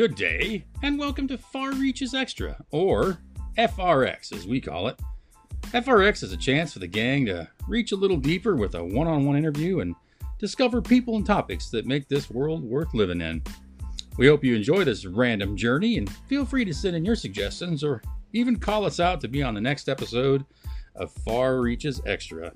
Good 0.00 0.14
day, 0.14 0.64
and 0.82 0.98
welcome 0.98 1.28
to 1.28 1.36
Far 1.36 1.72
Reaches 1.72 2.14
Extra, 2.14 2.56
or 2.70 3.18
FRX 3.58 4.34
as 4.34 4.46
we 4.46 4.58
call 4.58 4.88
it. 4.88 4.98
FRX 5.74 6.22
is 6.22 6.32
a 6.32 6.38
chance 6.38 6.72
for 6.72 6.78
the 6.78 6.86
gang 6.86 7.26
to 7.26 7.46
reach 7.68 7.92
a 7.92 7.96
little 7.96 8.16
deeper 8.16 8.56
with 8.56 8.76
a 8.76 8.82
one 8.82 9.06
on 9.06 9.26
one 9.26 9.36
interview 9.36 9.80
and 9.80 9.94
discover 10.38 10.80
people 10.80 11.16
and 11.16 11.26
topics 11.26 11.68
that 11.68 11.84
make 11.84 12.08
this 12.08 12.30
world 12.30 12.64
worth 12.64 12.94
living 12.94 13.20
in. 13.20 13.42
We 14.16 14.26
hope 14.26 14.42
you 14.42 14.56
enjoy 14.56 14.84
this 14.84 15.04
random 15.04 15.54
journey 15.54 15.98
and 15.98 16.10
feel 16.30 16.46
free 16.46 16.64
to 16.64 16.72
send 16.72 16.96
in 16.96 17.04
your 17.04 17.14
suggestions 17.14 17.84
or 17.84 18.00
even 18.32 18.58
call 18.58 18.86
us 18.86 19.00
out 19.00 19.20
to 19.20 19.28
be 19.28 19.42
on 19.42 19.52
the 19.52 19.60
next 19.60 19.86
episode 19.86 20.46
of 20.94 21.12
Far 21.12 21.60
Reaches 21.60 22.00
Extra. 22.06 22.54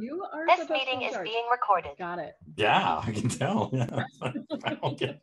You 0.00 0.24
are 0.32 0.46
This 0.56 0.68
meeting 0.68 1.02
is 1.02 1.16
being 1.22 1.44
recorded. 1.50 1.92
Got 1.98 2.18
it. 2.18 2.34
Yeah, 2.56 3.02
I 3.04 3.10
can 3.12 3.28
tell. 3.28 3.70
Yeah. 4.22 4.94
Get- 4.96 5.20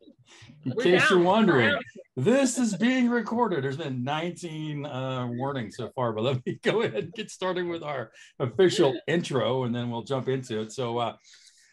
In 0.65 0.73
We're 0.75 0.83
case 0.83 1.09
you're 1.09 1.19
wondering, 1.19 1.79
this 2.15 2.57
is 2.57 2.75
being 2.75 3.09
recorded. 3.09 3.63
There's 3.63 3.77
been 3.77 4.03
19 4.03 4.85
uh, 4.85 5.27
warnings 5.31 5.77
so 5.77 5.89
far, 5.95 6.11
but 6.13 6.23
let 6.23 6.45
me 6.45 6.59
go 6.63 6.81
ahead 6.81 6.95
and 7.05 7.13
get 7.13 7.31
started 7.31 7.65
with 7.67 7.83
our 7.83 8.11
official 8.39 8.99
intro, 9.07 9.63
and 9.63 9.73
then 9.73 9.89
we'll 9.89 10.03
jump 10.03 10.27
into 10.27 10.61
it. 10.61 10.71
So, 10.73 10.97
uh, 10.97 11.13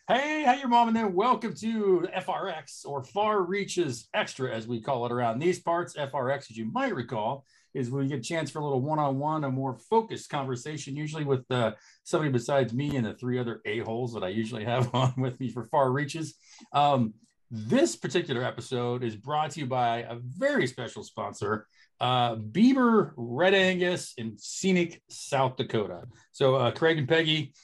hey, 0.08 0.44
how 0.44 0.54
your 0.54 0.68
mom 0.68 0.88
and 0.88 0.96
then 0.96 1.14
welcome 1.14 1.54
to 1.56 2.06
FRX 2.16 2.86
or 2.86 3.02
Far 3.02 3.42
Reaches 3.42 4.08
Extra, 4.14 4.54
as 4.54 4.68
we 4.68 4.80
call 4.80 5.04
it 5.06 5.12
around 5.12 5.38
these 5.40 5.58
parts. 5.60 5.96
FRX, 5.96 6.50
as 6.50 6.56
you 6.56 6.70
might 6.70 6.94
recall, 6.94 7.44
is 7.74 7.90
we 7.90 8.06
get 8.06 8.18
a 8.18 8.22
chance 8.22 8.50
for 8.50 8.60
a 8.60 8.64
little 8.64 8.80
one-on-one, 8.80 9.44
a 9.44 9.50
more 9.50 9.76
focused 9.90 10.30
conversation, 10.30 10.96
usually 10.96 11.24
with 11.24 11.44
uh, 11.50 11.72
somebody 12.04 12.30
besides 12.30 12.72
me 12.72 12.96
and 12.96 13.04
the 13.04 13.14
three 13.14 13.38
other 13.38 13.60
a-holes 13.64 14.14
that 14.14 14.22
I 14.22 14.28
usually 14.28 14.64
have 14.64 14.90
on 14.94 15.12
with 15.16 15.38
me 15.40 15.50
for 15.50 15.64
Far 15.64 15.90
Reaches. 15.90 16.34
Um, 16.72 17.14
this 17.50 17.94
particular 17.94 18.42
episode 18.42 19.04
is 19.04 19.16
brought 19.16 19.52
to 19.52 19.60
you 19.60 19.66
by 19.66 19.98
a 19.98 20.16
very 20.16 20.66
special 20.66 21.02
sponsor, 21.04 21.66
uh, 22.00 22.36
Bieber 22.36 23.12
Red 23.16 23.54
Angus 23.54 24.14
in 24.16 24.36
scenic 24.38 25.02
South 25.08 25.56
Dakota. 25.56 26.02
So, 26.32 26.56
uh, 26.56 26.70
Craig 26.72 26.98
and 26.98 27.08
Peggy 27.08 27.54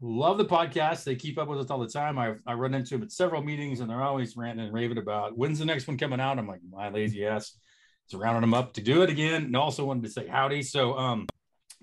love 0.00 0.38
the 0.38 0.44
podcast. 0.44 1.04
They 1.04 1.16
keep 1.16 1.38
up 1.38 1.48
with 1.48 1.58
us 1.58 1.70
all 1.70 1.78
the 1.78 1.88
time. 1.88 2.18
I, 2.18 2.34
I 2.46 2.54
run 2.54 2.74
into 2.74 2.90
them 2.90 3.02
at 3.02 3.12
several 3.12 3.42
meetings 3.42 3.80
and 3.80 3.88
they're 3.88 4.02
always 4.02 4.36
ranting 4.36 4.66
and 4.66 4.74
raving 4.74 4.98
about 4.98 5.36
when's 5.36 5.58
the 5.58 5.64
next 5.64 5.86
one 5.88 5.98
coming 5.98 6.20
out. 6.20 6.38
I'm 6.38 6.46
like, 6.46 6.60
my 6.70 6.90
lazy 6.90 7.26
ass. 7.26 7.58
It's 8.04 8.14
rounding 8.14 8.42
them 8.42 8.54
up 8.54 8.72
to 8.74 8.82
do 8.82 9.02
it 9.02 9.10
again. 9.10 9.44
And 9.44 9.56
also 9.56 9.84
wanted 9.84 10.04
to 10.04 10.10
say 10.10 10.26
howdy. 10.26 10.62
So, 10.62 10.96
um, 10.98 11.26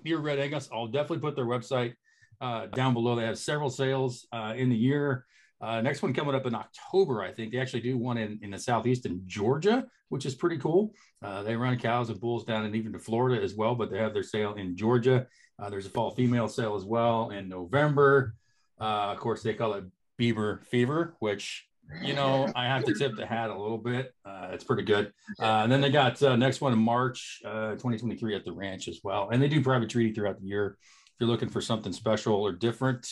Bieber 0.04 0.22
Red 0.22 0.38
Angus, 0.38 0.68
I'll 0.72 0.88
definitely 0.88 1.20
put 1.20 1.36
their 1.36 1.46
website 1.46 1.94
uh, 2.40 2.66
down 2.66 2.92
below. 2.94 3.14
They 3.14 3.24
have 3.24 3.38
several 3.38 3.70
sales 3.70 4.26
uh, 4.32 4.54
in 4.56 4.68
the 4.68 4.76
year. 4.76 5.24
Uh, 5.60 5.80
next 5.80 6.02
one 6.02 6.12
coming 6.12 6.34
up 6.34 6.44
in 6.44 6.56
October, 6.56 7.22
I 7.22 7.30
think. 7.30 7.52
They 7.52 7.58
actually 7.58 7.82
do 7.82 7.96
one 7.96 8.18
in, 8.18 8.40
in 8.42 8.50
the 8.50 8.58
southeast 8.58 9.06
in 9.06 9.22
Georgia, 9.26 9.86
which 10.08 10.26
is 10.26 10.34
pretty 10.34 10.58
cool. 10.58 10.92
Uh, 11.22 11.44
they 11.44 11.54
run 11.54 11.78
cows 11.78 12.10
and 12.10 12.20
bulls 12.20 12.44
down 12.44 12.64
and 12.64 12.74
even 12.74 12.92
to 12.92 12.98
Florida 12.98 13.40
as 13.40 13.54
well, 13.54 13.76
but 13.76 13.90
they 13.90 13.98
have 13.98 14.12
their 14.12 14.24
sale 14.24 14.54
in 14.54 14.76
Georgia. 14.76 15.26
Uh, 15.60 15.70
there's 15.70 15.86
a 15.86 15.90
fall 15.90 16.10
female 16.10 16.48
sale 16.48 16.74
as 16.74 16.84
well 16.84 17.30
in 17.30 17.48
November. 17.48 18.34
Uh, 18.80 19.12
of 19.12 19.18
course, 19.18 19.44
they 19.44 19.54
call 19.54 19.74
it 19.74 19.84
Beaver 20.18 20.62
Fever, 20.68 21.14
which 21.20 21.68
you 22.00 22.14
know 22.14 22.50
I 22.54 22.66
have 22.66 22.84
to 22.84 22.94
tip 22.94 23.16
the 23.16 23.26
hat 23.26 23.50
a 23.50 23.58
little 23.58 23.78
bit. 23.78 24.14
Uh, 24.24 24.48
it's 24.52 24.64
pretty 24.64 24.82
good. 24.82 25.12
Uh, 25.40 25.62
and 25.62 25.72
then 25.72 25.80
they 25.80 25.90
got 25.90 26.22
uh, 26.22 26.36
next 26.36 26.60
one 26.60 26.72
in 26.72 26.78
March, 26.78 27.40
uh, 27.44 27.72
2023 27.72 28.34
at 28.34 28.44
the 28.44 28.52
ranch 28.52 28.88
as 28.88 29.00
well. 29.02 29.28
And 29.30 29.42
they 29.42 29.48
do 29.48 29.62
private 29.62 29.90
treaty 29.90 30.12
throughout 30.12 30.40
the 30.40 30.46
year. 30.46 30.78
If 31.06 31.12
you're 31.20 31.28
looking 31.28 31.48
for 31.48 31.60
something 31.60 31.92
special 31.92 32.34
or 32.34 32.52
different, 32.52 33.06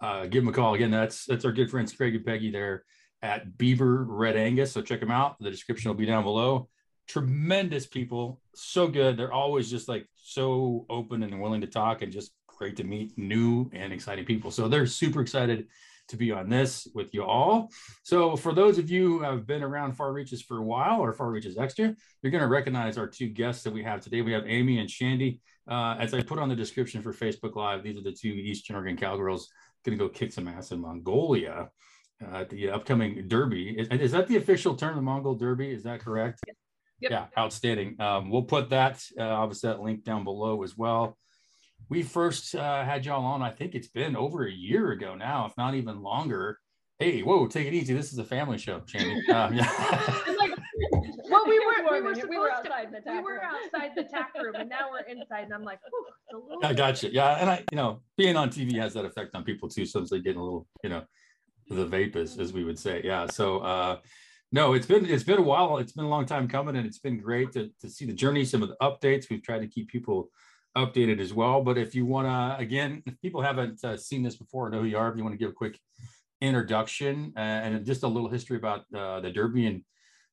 uh, 0.00 0.26
give 0.26 0.42
them 0.42 0.48
a 0.48 0.52
call. 0.52 0.74
Again, 0.74 0.90
that's 0.90 1.24
that's 1.26 1.44
our 1.44 1.52
good 1.52 1.70
friends 1.70 1.92
Craig 1.92 2.14
and 2.14 2.24
Peggy 2.24 2.50
there 2.50 2.84
at 3.22 3.56
Bieber 3.56 4.04
Red 4.06 4.36
Angus. 4.36 4.72
So 4.72 4.82
check 4.82 5.00
them 5.00 5.10
out. 5.10 5.36
The 5.40 5.50
description 5.50 5.90
will 5.90 5.96
be 5.96 6.06
down 6.06 6.24
below. 6.24 6.68
Tremendous 7.06 7.86
people, 7.86 8.40
so 8.54 8.88
good. 8.88 9.16
They're 9.16 9.32
always 9.32 9.70
just 9.70 9.88
like 9.88 10.06
so 10.14 10.86
open 10.88 11.22
and 11.22 11.40
willing 11.40 11.60
to 11.60 11.66
talk, 11.66 12.02
and 12.02 12.10
just 12.10 12.32
great 12.46 12.76
to 12.76 12.84
meet 12.84 13.16
new 13.18 13.70
and 13.72 13.92
exciting 13.92 14.24
people. 14.24 14.50
So 14.50 14.68
they're 14.68 14.86
super 14.86 15.20
excited 15.20 15.66
to 16.08 16.16
be 16.16 16.32
on 16.32 16.48
this 16.48 16.86
with 16.94 17.14
you 17.14 17.24
all. 17.24 17.70
So 18.02 18.36
for 18.36 18.52
those 18.52 18.78
of 18.78 18.90
you 18.90 19.18
who 19.18 19.22
have 19.22 19.46
been 19.46 19.62
around 19.62 19.92
Far 19.92 20.12
Reaches 20.12 20.42
for 20.42 20.58
a 20.58 20.62
while 20.62 21.00
or 21.00 21.12
Far 21.12 21.30
Reaches 21.30 21.56
Extra, 21.56 21.94
you're 22.22 22.30
going 22.32 22.42
to 22.42 22.48
recognize 22.48 22.98
our 22.98 23.06
two 23.06 23.28
guests 23.28 23.62
that 23.64 23.72
we 23.72 23.82
have 23.82 24.00
today. 24.00 24.22
We 24.22 24.32
have 24.32 24.44
Amy 24.46 24.78
and 24.78 24.90
Shandy. 24.90 25.40
Uh, 25.68 25.96
as 25.98 26.12
I 26.12 26.22
put 26.22 26.38
on 26.38 26.48
the 26.48 26.56
description 26.56 27.00
for 27.00 27.12
Facebook 27.12 27.56
Live, 27.56 27.82
these 27.82 27.96
are 27.96 28.02
the 28.02 28.12
two 28.12 28.28
Eastern 28.28 28.76
Oregon 28.76 28.96
Cowgirls 28.96 29.48
going 29.84 29.98
to 29.98 30.04
go 30.04 30.08
kick 30.08 30.32
some 30.32 30.48
ass 30.48 30.72
in 30.72 30.80
Mongolia 30.80 31.68
uh, 32.22 32.36
at 32.36 32.50
the 32.50 32.70
upcoming 32.70 33.28
Derby. 33.28 33.70
Is, 33.78 33.88
is 33.88 34.12
that 34.12 34.28
the 34.28 34.36
official 34.36 34.74
term, 34.74 34.96
the 34.96 35.02
Mongol 35.02 35.34
Derby? 35.34 35.70
Is 35.70 35.82
that 35.84 36.00
correct? 36.00 36.40
Yep. 37.00 37.10
Yeah, 37.10 37.26
outstanding. 37.36 38.00
Um, 38.00 38.30
we'll 38.30 38.42
put 38.42 38.70
that, 38.70 39.02
uh, 39.18 39.24
obviously, 39.24 39.68
that 39.68 39.80
link 39.80 40.04
down 40.04 40.24
below 40.24 40.62
as 40.62 40.76
well. 40.76 41.18
We 41.90 42.02
first 42.02 42.54
uh, 42.54 42.84
had 42.84 43.04
y'all 43.04 43.24
on, 43.24 43.42
I 43.42 43.50
think 43.50 43.74
it's 43.74 43.88
been 43.88 44.16
over 44.16 44.46
a 44.46 44.50
year 44.52 44.92
ago 44.92 45.14
now, 45.14 45.46
if 45.46 45.56
not 45.56 45.74
even 45.74 46.02
longer. 46.02 46.58
Hey, 46.98 47.20
whoa, 47.20 47.46
take 47.46 47.66
it 47.66 47.74
easy. 47.74 47.92
This 47.92 48.12
is 48.12 48.18
a 48.18 48.24
family 48.24 48.58
show, 48.58 48.82
Shandy. 48.86 49.22
Uh, 49.28 49.50
yeah. 49.52 49.68
I'm 50.26 50.36
like, 50.36 50.50
well, 51.30 51.44
we 51.46 51.58
were 51.58 51.92
we 51.92 52.00
were 52.00 52.14
supposed 52.14 52.30
We 52.30 52.38
were 52.38 52.48
to 52.48 52.54
outside 52.54 52.88
the 52.92 53.12
we 53.12 53.20
were 53.20 53.30
room. 53.32 53.40
outside 53.44 53.90
the 53.96 54.04
tack 54.04 54.32
room, 54.42 54.54
and 54.54 54.68
now 54.68 54.90
we're 54.90 55.00
inside, 55.00 55.44
and 55.44 55.54
I'm 55.54 55.62
like, 55.62 55.80
whew, 55.90 56.06
it's 56.08 56.34
a 56.34 56.36
little 56.36 56.64
I 56.64 56.72
got 56.72 57.02
you. 57.02 57.10
Yeah, 57.12 57.34
and 57.40 57.50
I, 57.50 57.64
you 57.70 57.76
know, 57.76 58.00
being 58.16 58.36
on 58.36 58.48
TV 58.50 58.76
has 58.78 58.94
that 58.94 59.04
effect 59.04 59.34
on 59.34 59.44
people 59.44 59.68
too. 59.68 59.84
Sometimes 59.84 60.10
they 60.10 60.20
get 60.20 60.36
a 60.36 60.42
little, 60.42 60.66
you 60.82 60.90
know, 60.90 61.02
the 61.68 61.84
vapors, 61.84 62.32
as, 62.32 62.38
as 62.38 62.52
we 62.52 62.64
would 62.64 62.78
say. 62.78 63.00
Yeah. 63.04 63.26
So, 63.26 63.58
uh, 63.58 63.98
no, 64.52 64.74
it's 64.74 64.86
been 64.86 65.04
it's 65.06 65.24
been 65.24 65.38
a 65.38 65.42
while. 65.42 65.78
It's 65.78 65.92
been 65.92 66.04
a 66.04 66.08
long 66.08 66.26
time 66.26 66.46
coming, 66.48 66.76
and 66.76 66.86
it's 66.86 67.00
been 67.00 67.18
great 67.20 67.52
to 67.52 67.70
to 67.80 67.90
see 67.90 68.06
the 68.06 68.12
journey, 68.12 68.44
some 68.44 68.62
of 68.62 68.68
the 68.68 68.76
updates. 68.80 69.28
We've 69.28 69.42
tried 69.42 69.60
to 69.60 69.66
keep 69.68 69.88
people 69.88 70.30
updated 70.76 71.20
as 71.20 71.32
well. 71.32 71.62
But 71.62 71.78
if 71.78 71.94
you 71.94 72.06
want 72.06 72.26
to, 72.26 72.56
again, 72.62 73.02
if 73.06 73.20
people 73.20 73.42
haven't 73.42 73.84
uh, 73.84 73.96
seen 73.96 74.22
this 74.22 74.36
before, 74.36 74.66
or 74.66 74.70
know 74.70 74.80
who 74.80 74.86
you 74.86 74.98
are, 74.98 75.10
if 75.10 75.16
you 75.16 75.22
want 75.22 75.34
to 75.34 75.38
give 75.38 75.50
a 75.50 75.54
quick 75.54 75.78
introduction 76.40 77.32
uh, 77.36 77.40
and 77.40 77.86
just 77.86 78.02
a 78.02 78.08
little 78.08 78.28
history 78.28 78.56
about 78.56 78.84
uh, 78.94 79.20
the 79.20 79.30
Derby 79.30 79.66
and 79.66 79.82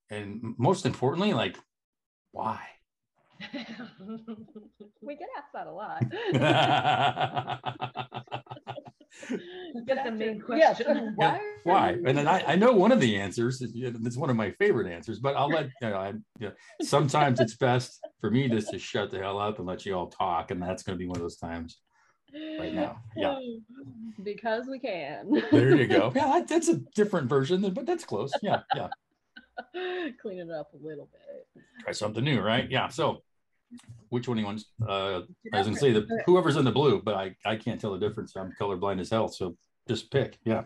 and 0.10 0.56
most 0.58 0.86
importantly, 0.86 1.34
like 1.34 1.58
why. 2.32 2.60
We 5.04 5.16
get 5.16 5.30
asked 5.36 5.54
that 5.54 5.66
a 5.66 5.72
lot. 5.72 6.04
That's 9.88 10.04
the 10.06 10.12
main 10.12 10.44
Yes, 10.56 10.78
question. 10.82 11.12
Why? 11.16 11.26
Yeah, 11.66 11.72
Why? 11.72 11.90
And 12.06 12.18
then 12.18 12.28
I, 12.28 12.44
I 12.54 12.56
know 12.56 12.72
one 12.72 12.92
of 12.92 13.00
the 13.00 13.18
answers. 13.18 13.62
is- 13.62 13.72
It's 13.76 14.18
one 14.18 14.30
of 14.30 14.36
my 14.36 14.52
favorite 14.52 14.92
answers, 14.92 15.20
but 15.20 15.36
I'll 15.36 15.50
let 15.50 15.66
you 15.66 15.90
know. 15.90 15.96
I, 15.96 16.08
you 16.40 16.48
know, 16.48 16.52
sometimes 16.82 17.40
it's 17.40 17.56
best 17.56 18.00
for 18.20 18.32
me 18.32 18.48
just 18.50 18.72
to 18.72 18.80
shut 18.80 19.12
the 19.12 19.20
hell 19.20 19.40
up 19.40 19.58
and 19.60 19.68
let 19.68 19.86
you 19.86 19.94
all 19.96 20.08
talk, 20.08 20.52
and 20.52 20.62
that's 20.62 20.84
going 20.84 20.98
to 20.98 21.00
be 21.00 21.08
one 21.08 21.18
of 21.18 21.22
those 21.22 21.38
times 21.38 21.80
right 22.60 22.74
now. 22.74 23.02
Yeah, 23.16 23.38
Because 24.24 24.68
we 24.70 24.80
can. 24.80 25.44
there 25.52 25.76
you 25.76 25.88
go. 25.88 26.12
Yeah, 26.16 26.28
that, 26.28 26.48
that's 26.48 26.68
a 26.68 26.78
different 26.96 27.28
version, 27.30 27.62
but 27.74 27.86
that's 27.86 28.04
close. 28.06 28.34
Yeah, 28.42 28.62
yeah. 28.76 28.88
Clean 30.22 30.40
it 30.40 30.50
up 30.52 30.72
a 30.74 30.86
little 30.86 31.10
bit. 31.12 31.64
Try 31.82 31.92
something 31.94 32.24
new, 32.24 32.40
right? 32.42 32.70
Yeah. 32.70 32.88
So, 32.88 33.24
which 34.10 34.28
one 34.28 34.38
do 34.38 34.42
you 34.42 34.48
want? 34.48 34.64
Uh, 34.88 35.22
I 35.54 35.60
was 35.60 35.68
to 35.68 35.76
say 35.76 35.92
the 35.92 36.08
whoever's 36.26 36.58
in 36.58 36.66
the 36.66 36.72
blue, 36.72 37.02
but 37.02 37.16
I 37.16 37.36
I 37.46 37.56
can't 37.56 37.80
tell 37.80 37.94
the 37.94 38.00
difference. 38.00 38.36
I'm 38.36 38.54
colorblind 38.60 39.00
as 39.00 39.10
hell, 39.10 39.28
so 39.28 39.56
just 39.88 40.12
pick. 40.12 40.38
Yeah. 40.44 40.64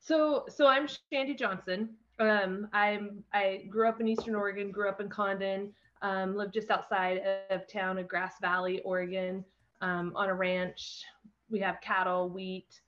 So, 0.00 0.46
so 0.48 0.66
I'm 0.66 0.88
Shandy 1.12 1.34
Johnson. 1.34 1.90
Um, 2.18 2.68
I'm 2.72 3.22
I 3.32 3.66
grew 3.68 3.88
up 3.88 4.00
in 4.00 4.08
Eastern 4.08 4.34
Oregon, 4.34 4.70
grew 4.70 4.88
up 4.88 5.00
in 5.00 5.08
Condon, 5.08 5.72
um, 6.02 6.36
lived 6.36 6.54
just 6.54 6.70
outside 6.70 7.20
of 7.50 7.70
town 7.70 7.98
of 7.98 8.08
Grass 8.08 8.34
Valley, 8.40 8.80
Oregon, 8.80 9.44
um, 9.80 10.12
on 10.16 10.28
a 10.28 10.34
ranch. 10.34 11.04
We 11.50 11.58
have 11.60 11.80
cattle, 11.80 12.28
wheat, 12.28 12.80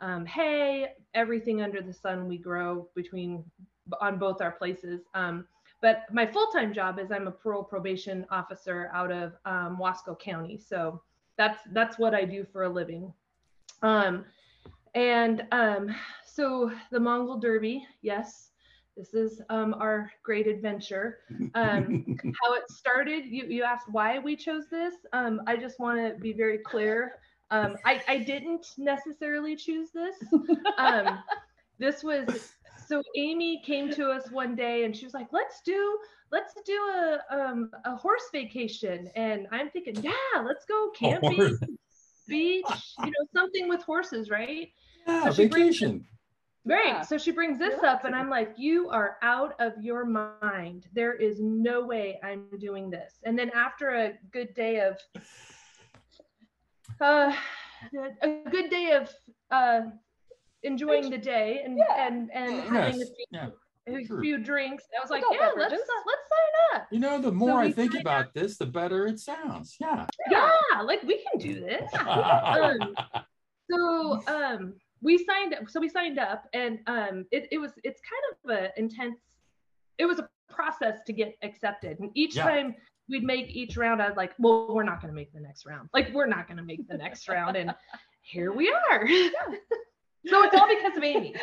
um, 0.00 0.24
hay, 0.26 0.88
everything 1.14 1.62
under 1.62 1.82
the 1.82 1.92
sun 1.92 2.28
we 2.28 2.38
grow 2.38 2.88
between 2.94 3.44
on 4.00 4.18
both 4.18 4.40
our 4.40 4.52
places. 4.52 5.00
Um, 5.14 5.46
but 5.80 6.02
my 6.12 6.26
full-time 6.26 6.72
job 6.72 6.98
is 6.98 7.12
I'm 7.12 7.28
a 7.28 7.32
parole 7.32 7.62
probation 7.62 8.26
officer 8.30 8.90
out 8.92 9.12
of 9.12 9.34
um, 9.44 9.78
Wasco 9.80 10.18
County. 10.18 10.58
So 10.58 11.00
that's 11.36 11.60
that's 11.72 11.98
what 11.98 12.14
I 12.14 12.24
do 12.24 12.44
for 12.52 12.64
a 12.64 12.68
living. 12.68 13.12
Um, 13.82 14.24
and 14.94 15.46
um, 15.52 15.94
so 16.24 16.72
the 16.90 16.98
Mongol 16.98 17.38
Derby, 17.38 17.86
yes, 18.02 18.50
this 18.96 19.14
is 19.14 19.40
um, 19.48 19.74
our 19.74 20.10
great 20.24 20.48
adventure. 20.48 21.18
Um, 21.54 22.18
how 22.42 22.54
it 22.54 22.68
started, 22.68 23.26
you, 23.26 23.44
you 23.44 23.62
asked 23.62 23.86
why 23.90 24.18
we 24.18 24.34
chose 24.34 24.64
this. 24.68 24.94
Um, 25.12 25.40
I 25.46 25.56
just 25.56 25.78
want 25.78 25.98
to 25.98 26.20
be 26.20 26.32
very 26.32 26.58
clear. 26.58 27.20
Um, 27.52 27.76
I, 27.84 28.02
I 28.08 28.18
didn't 28.18 28.66
necessarily 28.76 29.54
choose 29.56 29.90
this. 29.92 30.16
Um, 30.78 31.18
this 31.78 32.04
was 32.04 32.52
so 32.88 33.02
Amy 33.16 33.62
came 33.64 33.90
to 33.92 34.08
us 34.10 34.30
one 34.30 34.54
day 34.56 34.84
and 34.84 34.96
she 34.96 35.04
was 35.04 35.14
like, 35.14 35.28
let's 35.32 35.60
do 35.62 35.98
let's 36.32 36.54
do 36.64 36.72
a 36.72 37.18
um, 37.30 37.70
a 37.84 37.96
horse 37.96 38.24
vacation. 38.32 39.10
And 39.14 39.46
I'm 39.52 39.70
thinking, 39.70 39.96
yeah, 40.02 40.42
let's 40.44 40.64
go 40.64 40.90
camping, 40.94 41.58
beach, 42.26 42.64
you 43.04 43.06
know, 43.06 43.26
something 43.34 43.68
with 43.68 43.82
horses, 43.82 44.30
right? 44.30 44.68
Yeah, 45.06 45.24
So 45.24 45.32
she 45.32 45.48
brings- 45.48 45.78
vacation. 45.78 46.06
Right. 46.64 46.86
Yeah. 46.86 47.00
So 47.02 47.16
she 47.16 47.30
brings 47.30 47.58
this 47.58 47.82
up, 47.82 48.04
and 48.04 48.14
I'm 48.14 48.28
like, 48.28 48.52
you 48.58 48.90
are 48.90 49.16
out 49.22 49.54
of 49.58 49.72
your 49.80 50.04
mind. 50.04 50.86
There 50.92 51.14
is 51.14 51.40
no 51.40 51.86
way 51.86 52.20
I'm 52.22 52.44
doing 52.58 52.90
this. 52.90 53.14
And 53.24 53.38
then 53.38 53.50
after 53.54 53.88
a 53.94 54.12
good 54.32 54.52
day 54.52 54.80
of, 54.80 54.98
uh, 57.00 57.32
a 58.22 58.50
good 58.50 58.68
day 58.68 58.90
of 58.92 59.08
uh, 59.50 59.80
enjoying 60.62 61.10
the 61.10 61.18
day 61.18 61.62
and 61.64 61.76
Yeah. 61.78 62.06
and 62.06 62.30
and 62.32 62.52
Yes, 62.56 62.68
having 62.68 63.02
a 63.02 63.06
few, 63.06 63.24
yeah. 63.30 63.48
a 63.88 64.20
few 64.20 64.38
drinks, 64.38 64.84
I 64.96 65.00
was 65.02 65.10
like, 65.10 65.22
Adult 65.22 65.34
yeah, 65.40 65.50
let's 65.56 65.72
let's 65.72 65.82
sign 65.82 66.80
up. 66.80 66.86
You 66.90 67.00
know, 67.00 67.20
the 67.20 67.32
more 67.32 67.60
I 67.60 67.70
think 67.72 67.92
find 67.92 68.02
about 68.02 68.34
this, 68.34 68.58
the 68.58 68.66
better 68.66 69.06
it 69.06 69.18
sounds. 69.20 69.76
Yeah. 69.80 70.06
Yeah, 70.30 70.50
like 70.84 71.02
we 71.04 71.24
can 71.30 71.38
do 71.40 71.60
this. 71.60 71.90
Um, 71.94 72.94
so 73.70 74.22
um 74.26 74.74
we 75.02 75.18
signed 75.24 75.54
up 75.54 75.68
so 75.68 75.78
we 75.78 75.88
signed 75.88 76.18
up 76.18 76.46
and 76.54 76.80
um 76.86 77.26
it, 77.30 77.46
it 77.52 77.58
was 77.58 77.72
it's 77.84 78.00
kind 78.00 78.58
of 78.58 78.64
a 78.64 78.78
intense 78.78 79.18
it 79.98 80.06
was 80.06 80.18
a 80.18 80.28
process 80.48 81.00
to 81.06 81.12
get 81.12 81.36
accepted 81.42 82.00
and 82.00 82.10
each 82.14 82.34
Yeah. 82.34 82.44
time 82.44 82.74
we'd 83.10 83.22
make 83.24 83.48
each 83.50 83.76
round 83.76 84.00
i 84.00 84.08
was 84.08 84.16
like 84.16 84.32
well 84.38 84.72
we're 84.74 84.82
not 84.84 85.00
going 85.02 85.12
to 85.12 85.14
make 85.14 85.32
the 85.34 85.40
next 85.40 85.66
round 85.66 85.88
like 85.92 86.10
we're 86.14 86.26
not 86.26 86.46
going 86.48 86.56
to 86.56 86.62
make 86.64 86.88
the 86.88 86.96
next 86.96 87.28
round 87.28 87.56
and 87.56 87.74
here 88.22 88.52
we 88.52 88.74
are 88.90 89.06
so 90.26 90.42
it's 90.42 90.54
all 90.54 90.68
because 90.68 90.96
of 90.96 91.02
amy 91.02 91.34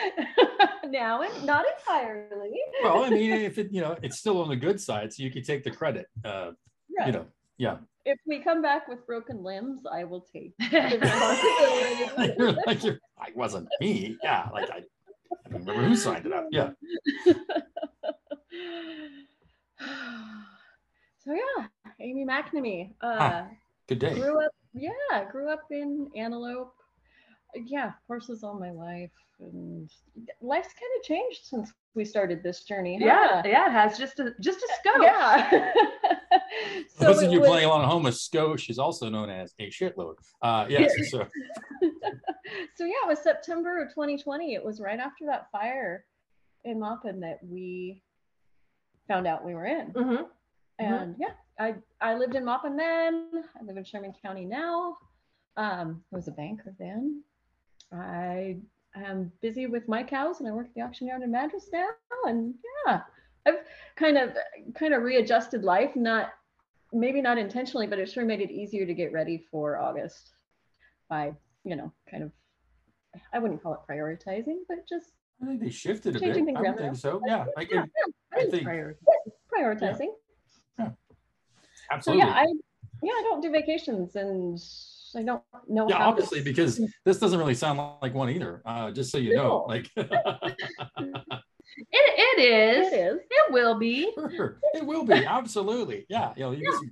now 0.89 1.21
and 1.21 1.43
not 1.45 1.65
entirely. 1.79 2.51
well, 2.83 3.03
I 3.03 3.09
mean, 3.09 3.31
if 3.49 3.57
it, 3.57 3.71
you 3.71 3.81
know, 3.81 3.95
it's 4.03 4.17
still 4.19 4.41
on 4.41 4.49
the 4.49 4.55
good 4.55 4.79
side, 4.79 5.11
so 5.13 5.23
you 5.23 5.31
can 5.31 5.43
take 5.43 5.63
the 5.63 5.71
credit. 5.71 6.07
Uh, 6.23 6.51
Right. 6.97 7.07
you 7.07 7.13
know, 7.13 7.25
yeah. 7.57 7.77
if 8.05 8.17
we 8.25 8.39
come 8.39 8.61
back 8.61 8.87
with 8.87 9.05
broken 9.05 9.43
limbs, 9.43 9.81
I 9.91 10.05
will 10.05 10.21
take 10.21 10.53
the 10.59 12.35
you're 12.37 12.53
like, 12.65 12.83
you're, 12.85 12.99
I 13.19 13.29
wasn't 13.35 13.67
me. 13.81 14.15
Yeah. 14.23 14.47
Like, 14.53 14.69
I, 14.71 14.77
I 14.77 15.49
don't 15.49 15.59
remember 15.67 15.83
who 15.85 15.95
signed 15.97 16.25
it 16.25 16.31
up. 16.31 16.45
Yeah. 16.51 16.69
so 21.25 21.33
yeah, 21.33 21.67
Amy 21.99 22.25
McNamee. 22.25 22.91
Uh, 23.01 23.17
Huh. 23.17 23.43
Good 23.87 23.99
day. 23.99 24.13
grew 24.15 24.43
up 24.43 24.51
yeah 24.73 25.29
grew 25.31 25.49
up 25.49 25.61
in 25.71 26.09
antelope 26.15 26.73
yeah 27.65 27.91
horses 28.07 28.43
all 28.43 28.59
my 28.59 28.71
life 28.71 29.11
and 29.39 29.89
life's 30.41 30.69
kind 30.73 30.91
of 30.99 31.03
changed 31.05 31.41
since 31.43 31.71
we 31.93 32.03
started 32.05 32.41
this 32.43 32.63
journey 32.63 32.97
yeah 32.99 33.27
huh? 33.35 33.41
yeah 33.45 33.67
it 33.67 33.71
has 33.71 33.97
just 33.97 34.19
a 34.19 34.33
just 34.41 34.59
a 34.59 34.69
scope 34.79 35.01
yeah. 35.01 35.71
For 36.97 37.05
those 37.05 37.21
of 37.23 37.31
you 37.31 37.39
was- 37.39 37.49
playing 37.49 37.65
along 37.65 37.81
at 37.83 37.87
home 37.89 38.03
with 38.03 38.15
Skosh 38.15 38.69
is 38.69 38.79
also 38.79 39.09
known 39.09 39.29
as 39.29 39.53
a 39.59 39.69
shitload. 39.69 40.15
Uh, 40.41 40.65
yes. 40.69 40.91
So, 41.11 41.19
so. 42.75 42.85
Yeah 42.85 42.93
it 43.03 43.07
was 43.07 43.19
september 43.19 43.81
of 43.81 43.89
2020 43.89 44.53
it 44.53 44.63
was 44.63 44.79
right 44.81 44.99
after 44.99 45.25
that 45.25 45.47
fire 45.51 46.05
in 46.63 46.79
Maupin 46.79 47.19
that 47.21 47.39
we 47.43 48.01
found 49.07 49.27
out 49.27 49.45
we 49.45 49.53
were 49.53 49.65
in. 49.65 49.91
Mhm. 49.93 50.25
and 50.79 51.15
yeah 51.19 51.33
i 51.59 51.75
i 52.01 52.15
lived 52.15 52.35
in 52.35 52.43
Maupin 52.45 52.75
then. 52.75 53.29
I 53.59 53.63
live 53.63 53.77
in 53.77 53.83
sherman 53.85 54.13
county 54.21 54.45
now. 54.45 54.97
Um 55.57 56.03
i 56.11 56.15
was 56.15 56.27
a 56.27 56.31
banker 56.31 56.73
then 56.79 57.23
i 57.93 58.55
am 58.95 59.31
busy 59.41 59.67
with 59.67 59.87
my 59.87 60.03
cows 60.03 60.39
and 60.39 60.47
i 60.49 60.51
work 60.51 60.67
at 60.67 60.73
the 60.73 60.81
auction 60.81 61.07
yard 61.07 61.21
in 61.21 61.31
madras 61.31 61.69
now 61.73 61.87
and 62.25 62.53
yeah 62.87 63.01
i've 63.45 63.55
kind 63.95 64.17
of 64.17 64.29
kind 64.73 64.93
of 64.93 65.03
readjusted 65.03 65.63
life 65.63 65.95
not 65.95 66.29
maybe 66.93 67.21
not 67.21 67.37
intentionally 67.37 67.87
but 67.87 67.99
it 67.99 68.09
sure 68.09 68.25
made 68.25 68.41
it 68.41 68.51
easier 68.51 68.85
to 68.85 68.93
get 68.93 69.11
ready 69.11 69.43
for 69.51 69.77
august 69.77 70.33
by 71.09 71.31
you 71.63 71.75
know 71.75 71.91
kind 72.09 72.23
of 72.23 72.31
i 73.33 73.39
wouldn't 73.39 73.61
call 73.61 73.73
it 73.73 73.79
prioritizing 73.89 74.57
but 74.67 74.87
just 74.87 75.11
I 75.43 75.47
think 75.47 75.59
they 75.59 75.69
shifted 75.69 76.15
a 76.15 76.19
bit. 76.19 76.37
I 76.37 76.51
around 76.61 76.77
think 76.77 76.95
so. 76.95 77.21
Yeah. 77.27 77.43
I 77.57 77.61
yeah, 77.63 77.67
can, 77.67 77.91
I 78.33 78.35
I 78.35 78.39
think 78.39 78.51
think- 78.51 78.63
prior- 78.63 78.97
prioritizing 79.53 80.07
so 81.99 82.13
yeah 82.13 82.27
i 82.29 82.45
yeah 83.03 83.11
i 83.11 83.21
don't 83.23 83.41
do 83.41 83.51
vacations 83.51 84.15
and 84.15 84.57
i 85.15 85.23
don't 85.23 85.41
know 85.67 85.87
Yeah, 85.89 85.97
how 85.99 86.09
obviously, 86.09 86.39
to- 86.39 86.43
because 86.45 86.79
this 87.05 87.19
doesn't 87.19 87.39
really 87.39 87.55
sound 87.55 87.79
like 88.01 88.13
one 88.13 88.29
either. 88.29 88.61
Uh, 88.65 88.91
just 88.91 89.11
so 89.11 89.17
you 89.17 89.35
know, 89.35 89.65
like, 89.67 89.89
it, 89.95 90.09
it 91.91 92.39
is 92.39 92.93
it 92.93 92.95
is 92.95 93.19
it 93.29 93.51
will 93.53 93.77
be 93.77 94.11
sure, 94.35 94.59
it 94.73 94.85
will 94.85 95.03
be 95.05 95.25
absolutely. 95.25 96.05
Yeah, 96.09 96.33
you 96.35 96.43
know, 96.43 96.51
you 96.51 96.69
can 96.69 96.79
see 96.81 96.89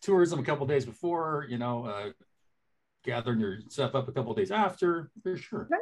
tourism 0.00 0.38
a 0.38 0.42
couple 0.42 0.66
days 0.66 0.84
before, 0.84 1.46
you 1.48 1.58
know, 1.58 1.86
uh, 1.86 2.10
gathering 3.04 3.40
your 3.40 3.58
stuff 3.68 3.94
up 3.94 4.08
a 4.08 4.12
couple 4.12 4.34
days 4.34 4.50
after, 4.50 5.10
for 5.22 5.36
sure. 5.36 5.68
Right. 5.70 5.80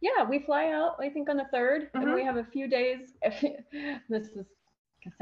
yeah 0.00 0.24
we 0.28 0.38
fly 0.40 0.70
out 0.70 0.96
i 1.00 1.08
think 1.10 1.28
on 1.28 1.36
the 1.36 1.46
3rd 1.54 1.88
and 1.94 2.04
Mhm. 2.04 2.14
we 2.14 2.24
have 2.24 2.36
a 2.36 2.44
few 2.44 2.66
days 2.68 3.12
this 4.08 4.26
is 4.28 4.46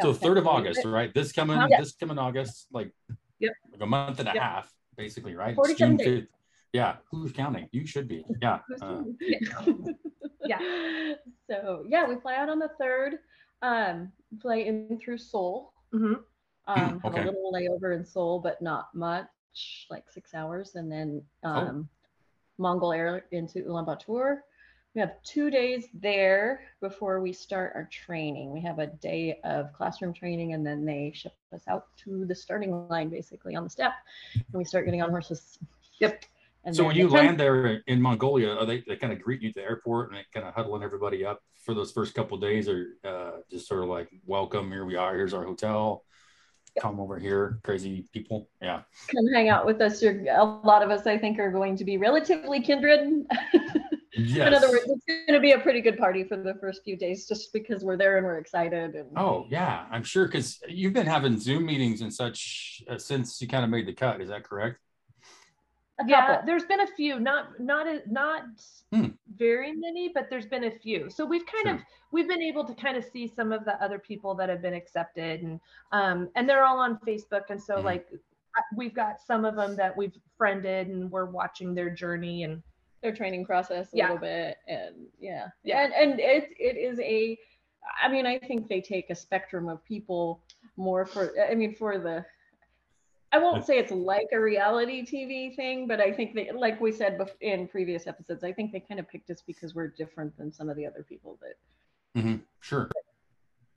So 0.01 0.13
third 0.13 0.39
of 0.39 0.47
August, 0.49 0.85
right? 0.85 1.13
This 1.15 1.31
coming. 1.33 1.57
Yeah. 1.71 1.79
this 1.81 1.93
coming 1.95 2.19
August, 2.19 2.67
like, 2.73 2.91
Yep. 3.39 3.53
like 3.73 3.81
a 3.83 3.87
month 3.87 4.19
and 4.19 4.29
a 4.29 4.33
Yep. 4.35 4.43
half, 4.43 4.73
basically, 4.99 5.35
right? 5.35 5.55
47 5.55 5.97
days. 5.97 6.07
5th. 6.07 6.27
Yeah, 6.75 6.97
who's 7.11 7.33
counting? 7.33 7.69
You 7.73 7.87
should 7.87 8.09
be. 8.09 8.27
Yeah. 8.43 8.59
Uh, 8.83 9.05
yeah 10.47 10.61
so 11.51 11.85
yeah 11.89 12.07
we 12.07 12.15
fly 12.21 12.37
out 12.37 12.49
on 12.49 12.59
the 12.59 12.71
3rd 12.81 13.15
um 13.63 14.11
fly 14.41 14.57
in 14.57 14.99
through 15.03 15.19
seoul 15.19 15.73
Mhm. 15.93 16.21
um 16.69 17.01
have 17.05 17.15
a 17.15 17.31
little 17.31 17.53
layover 17.53 17.95
in 17.97 18.05
seoul 18.05 18.39
but 18.41 18.63
not 18.63 18.89
much 18.95 19.27
like 19.91 20.09
six 20.11 20.35
hours 20.35 20.77
and 20.77 20.91
then 20.91 21.23
Oh. 21.45 21.51
um 21.51 21.89
mongol 22.59 22.93
air 22.93 23.25
into 23.33 23.59
ulaanbaatar 23.65 24.39
we 24.95 25.01
have 25.01 25.23
two 25.23 25.51
days 25.51 25.87
there 25.95 26.61
before 26.81 27.21
we 27.21 27.33
start 27.33 27.73
our 27.75 27.89
training 27.93 28.53
we 28.53 28.61
have 28.61 28.79
a 28.79 28.87
day 28.87 29.39
of 29.45 29.73
classroom 29.73 30.13
training 30.13 30.55
and 30.55 30.67
then 30.67 30.85
they 30.85 31.13
ship 31.15 31.33
us 31.55 31.63
out 31.69 31.87
to 31.97 32.25
the 32.25 32.35
starting 32.35 32.89
line 32.89 33.09
basically 33.09 33.55
on 33.55 33.65
the 33.65 33.71
steppe 33.71 33.93
and 34.35 34.45
we 34.53 34.65
start 34.65 34.85
getting 34.85 35.03
on 35.03 35.11
horses 35.11 35.59
Yep. 36.01 36.25
and 36.65 36.75
so 36.75 36.85
when 36.85 36.97
you 36.97 37.09
land 37.09 37.41
there 37.41 37.83
in 37.87 38.01
Mongolia, 38.01 38.51
are 38.51 38.65
they, 38.65 38.85
they 38.87 38.97
kind 38.97 39.13
of 39.13 39.21
greet 39.21 39.43
you 39.43 39.49
at 39.49 39.55
the 39.57 39.63
airport 39.63 40.11
and 40.11 40.19
they 40.19 40.25
kind 40.33 40.47
of 40.47 40.55
huddling 40.55 40.83
everybody 40.83 41.25
up 41.25 41.43
for 41.57 41.75
those 41.75 41.91
first 41.93 42.15
couple 42.15 42.37
of 42.37 42.41
days 42.41 42.69
or 42.69 42.87
uh, 43.05 43.33
just 43.51 43.67
sort 43.67 43.83
of 43.83 43.89
like, 43.89 44.09
welcome, 44.27 44.71
here 44.71 44.85
we 44.85 44.97
are, 44.97 45.15
here's 45.15 45.35
our 45.35 45.45
hotel. 45.45 46.05
Come 46.81 47.01
over 47.01 47.19
here, 47.19 47.59
crazy 47.65 48.07
people. 48.13 48.49
Yeah. 48.61 48.83
come 49.09 49.27
hang 49.35 49.49
out 49.49 49.67
with 49.67 49.81
us. 49.81 50.03
You're, 50.03 50.25
a 50.31 50.45
lot 50.45 50.83
of 50.83 50.91
us, 50.91 51.07
I 51.07 51.19
think, 51.19 51.39
are 51.39 51.51
going 51.51 51.77
to 51.77 51.85
be 51.85 51.97
relatively 51.97 52.61
kindred. 52.61 53.27
Yes. 54.17 54.47
In 54.49 54.55
other 54.55 54.69
words, 54.71 54.85
it's 54.87 55.05
going 55.07 55.33
to 55.33 55.41
be 55.41 55.53
a 55.53 55.59
pretty 55.59 55.81
good 55.81 55.99
party 55.99 56.25
for 56.25 56.37
the 56.37 56.55
first 56.61 56.83
few 56.85 56.97
days, 56.97 57.27
just 57.27 57.53
because 57.53 57.85
we're 57.85 57.97
there 57.97 58.17
and 58.17 58.27
we're 58.27 58.39
excited. 58.39 58.95
And 58.95 59.09
Oh 59.17 59.47
yeah, 59.49 59.87
I'm 59.91 60.03
sure 60.03 60.27
because 60.27 60.59
you've 60.69 60.93
been 60.93 61.07
having 61.07 61.39
Zoom 61.39 61.67
meetings 61.67 62.01
and 62.01 62.13
such 62.13 62.83
uh, 62.89 62.99
since 62.99 63.41
you 63.41 63.49
kind 63.49 63.65
of 63.65 63.71
made 63.71 63.87
the 63.87 63.95
cut. 63.95 64.21
Is 64.21 64.29
that 64.29 64.45
correct? 64.45 64.79
A 66.01 66.05
yeah 66.07 66.27
couple. 66.27 66.47
there's 66.47 66.65
been 66.65 66.81
a 66.81 66.87
few 66.87 67.19
not 67.21 67.59
not 67.61 67.87
a- 67.87 68.03
not 68.11 68.43
Hmm. 68.93 69.09
very 69.37 69.73
many 69.73 70.11
but 70.15 70.29
there's 70.31 70.47
been 70.47 70.65
a 70.65 70.71
few 70.71 71.11
so 71.11 71.25
we've 71.25 71.45
kind 71.47 71.67
Sure. 71.67 71.75
of 71.75 71.81
we've 72.13 72.29
been 72.29 72.43
able 72.43 72.65
to 72.65 72.75
kind 72.75 72.97
of 72.97 73.05
see 73.05 73.27
some 73.27 73.53
of 73.53 73.65
the 73.65 73.75
other 73.83 73.99
people 73.99 74.35
that 74.37 74.49
have 74.49 74.63
been 74.63 74.75
accepted 74.75 75.43
and 75.43 75.61
um 75.93 76.31
and 76.37 76.49
they're 76.49 76.65
all 76.65 76.79
on 76.79 76.99
facebook 77.07 77.45
and 77.51 77.63
so 77.63 77.77
Mhm. 77.77 77.85
like 77.85 78.09
we've 78.77 78.95
got 78.95 79.21
some 79.21 79.45
of 79.45 79.55
them 79.57 79.77
that 79.77 79.97
we've 79.97 80.17
friended 80.37 80.89
and 80.89 81.11
we're 81.11 81.27
watching 81.27 81.75
their 81.75 81.91
journey 81.91 82.43
and 82.45 82.63
their 83.03 83.15
training 83.15 83.45
process 83.45 83.93
a 83.93 83.97
Yeah. 83.97 84.05
little 84.07 84.19
bit, 84.19 84.59
and 84.67 85.07
yeah, 85.21 85.51
Yeah. 85.63 85.85
and 85.85 85.93
and 85.95 86.19
it 86.19 86.51
it 86.59 86.77
is 86.77 86.99
a. 86.99 87.39
I 88.03 88.09
mean, 88.09 88.27
I 88.27 88.41
think 88.41 88.67
they 88.69 88.81
take 88.81 89.09
a 89.11 89.15
spectrum 89.15 89.69
of 89.69 89.85
people 89.85 90.43
more 90.77 91.07
for. 91.07 91.33
I 91.41 91.55
mean, 91.55 91.73
for 91.77 91.99
the. 91.99 92.25
I 93.31 93.39
won't 93.39 93.67
say 93.67 93.79
it's 93.79 93.93
like 93.93 94.29
a 94.33 94.41
reality 94.41 95.05
TV 95.05 95.55
thing, 95.55 95.87
but 95.87 96.01
I 96.01 96.13
think 96.13 96.35
they, 96.35 96.51
like 96.51 96.81
we 96.81 96.93
said 96.93 97.19
in 97.41 97.69
previous 97.69 98.07
episodes, 98.07 98.43
I 98.43 98.53
think 98.53 98.73
they 98.73 98.81
kind 98.81 98.99
of 98.99 99.09
picked 99.09 99.29
us 99.31 99.43
because 99.47 99.75
we're 99.75 99.89
different 99.89 100.37
than 100.39 100.51
some 100.51 100.71
of 100.71 100.77
the 100.77 100.87
other 100.87 101.05
people 101.07 101.39
that 101.43 102.21
hmm 102.21 102.37
Sure, 102.61 102.91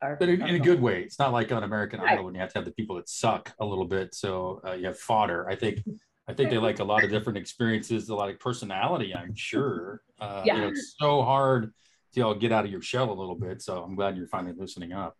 are. 0.01 0.15
but 0.15 0.29
in, 0.29 0.41
in 0.41 0.55
a 0.55 0.59
good 0.59 0.81
way. 0.81 1.03
It's 1.03 1.19
not 1.19 1.33
like 1.33 1.51
on 1.51 1.63
American 1.63 1.99
Right. 1.99 2.13
Idol 2.13 2.25
when 2.25 2.33
you 2.33 2.39
have 2.39 2.51
to 2.53 2.59
have 2.59 2.65
the 2.65 2.71
people 2.71 2.95
that 2.95 3.09
suck 3.09 3.53
a 3.59 3.65
little 3.65 3.85
bit, 3.85 4.15
so 4.15 4.61
uh, 4.65 4.71
you 4.71 4.85
have 4.85 4.97
fodder. 4.99 5.49
I 5.49 5.55
think. 5.55 5.83
I 6.27 6.33
think 6.33 6.49
they 6.51 6.59
like 6.59 6.79
a 6.79 6.83
lot 6.83 7.03
of 7.03 7.09
different 7.09 7.37
experiences, 7.37 8.07
a 8.07 8.15
lot 8.15 8.29
of 8.29 8.39
personality. 8.39 9.13
I'm 9.13 9.35
sure. 9.35 10.01
Uh, 10.19 10.43
you 10.45 10.53
know, 10.53 10.57
Yeah. 10.59 10.69
it's 10.69 10.95
so 10.97 11.23
hard 11.23 11.73
to 12.13 12.21
all 12.21 12.35
get 12.35 12.51
out 12.53 12.63
of 12.63 12.71
your 12.71 12.81
shell 12.81 13.11
a 13.11 13.11
little 13.11 13.35
bit. 13.35 13.61
So 13.61 13.83
I'm 13.83 13.95
glad 13.95 14.15
you're 14.15 14.27
finally 14.27 14.53
loosening 14.55 14.93
up. 14.93 15.17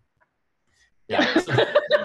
Yeah, 1.09 1.27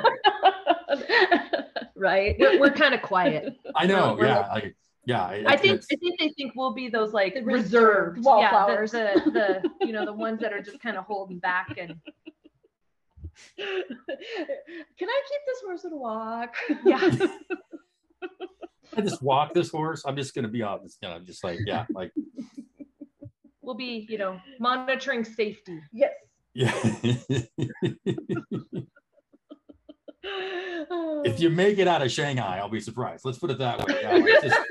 right. 1.96 2.36
we're, 2.38 2.60
we're 2.60 2.70
kind 2.70 2.94
of 2.94 3.02
quiet 3.02 3.56
I 3.74 3.86
know. 3.86 4.16
We're 4.18 4.26
Yeah, 4.26 4.46
like, 4.52 4.76
yeah. 5.06 5.30
it- 5.30 5.46
i 5.46 5.56
think 5.56 5.82
i 5.92 5.96
think 5.96 6.18
they 6.20 6.28
think 6.30 6.52
we'll 6.56 6.74
be 6.74 6.88
those 6.88 7.12
like 7.12 7.34
The 7.34 7.42
reserved 7.42 8.16
reserved 8.16 8.18
yeah 8.18 8.22
wallflowers. 8.24 8.90
the, 8.92 9.20
the, 9.24 9.30
the 9.80 9.86
you 9.86 9.92
know 9.92 10.04
the 10.04 10.12
ones 10.12 10.40
that 10.40 10.52
are 10.52 10.60
just 10.62 10.80
kind 10.80 10.96
of 10.96 11.04
holding 11.04 11.38
back 11.38 11.76
and 11.78 11.94
Can 13.58 15.08
I 15.10 15.22
keep 15.28 15.40
this 15.46 15.60
horse 15.64 15.84
and 15.84 15.98
walk? 16.00 16.54
yeah 16.84 17.10
I 18.96 19.00
just 19.02 19.20
walk 19.22 19.52
this 19.52 19.68
horse. 19.70 20.04
I'm 20.06 20.16
just 20.16 20.34
gonna 20.34 20.48
be 20.48 20.62
honest, 20.62 20.96
you 21.02 21.08
know, 21.10 21.18
just 21.20 21.44
like 21.44 21.58
yeah, 21.66 21.84
like 21.92 22.12
we'll 23.60 23.74
be 23.74 24.06
you 24.08 24.16
know 24.16 24.40
monitoring 24.58 25.22
safety. 25.24 25.80
Yes. 25.92 26.12
Yeah. 26.54 26.72
If 31.24 31.40
you 31.40 31.50
make 31.50 31.78
it 31.78 31.88
out 31.88 32.02
of 32.02 32.10
Shanghai, 32.10 32.58
I'll 32.58 32.68
be 32.68 32.80
surprised. 32.80 33.24
Let's 33.24 33.38
put 33.38 33.50
it 33.50 33.58
that 33.58 33.86
way. 33.86 33.98
Yeah, 34.02 34.12
like, 34.16 34.42
just- 34.42 34.56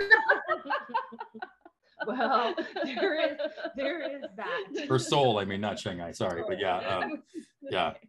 well, 2.08 2.54
there 2.84 3.32
is 3.32 3.38
there 3.76 4.16
is 4.16 4.22
that. 4.38 4.88
For 4.88 5.00
Seoul, 5.00 5.40
I 5.40 5.46
mean, 5.46 5.62
not 5.62 5.80
Shanghai. 5.80 6.12
Sorry, 6.12 6.44
but 6.48 6.60
yeah, 6.60 6.78
um, 6.78 7.24
yeah. 7.62 7.94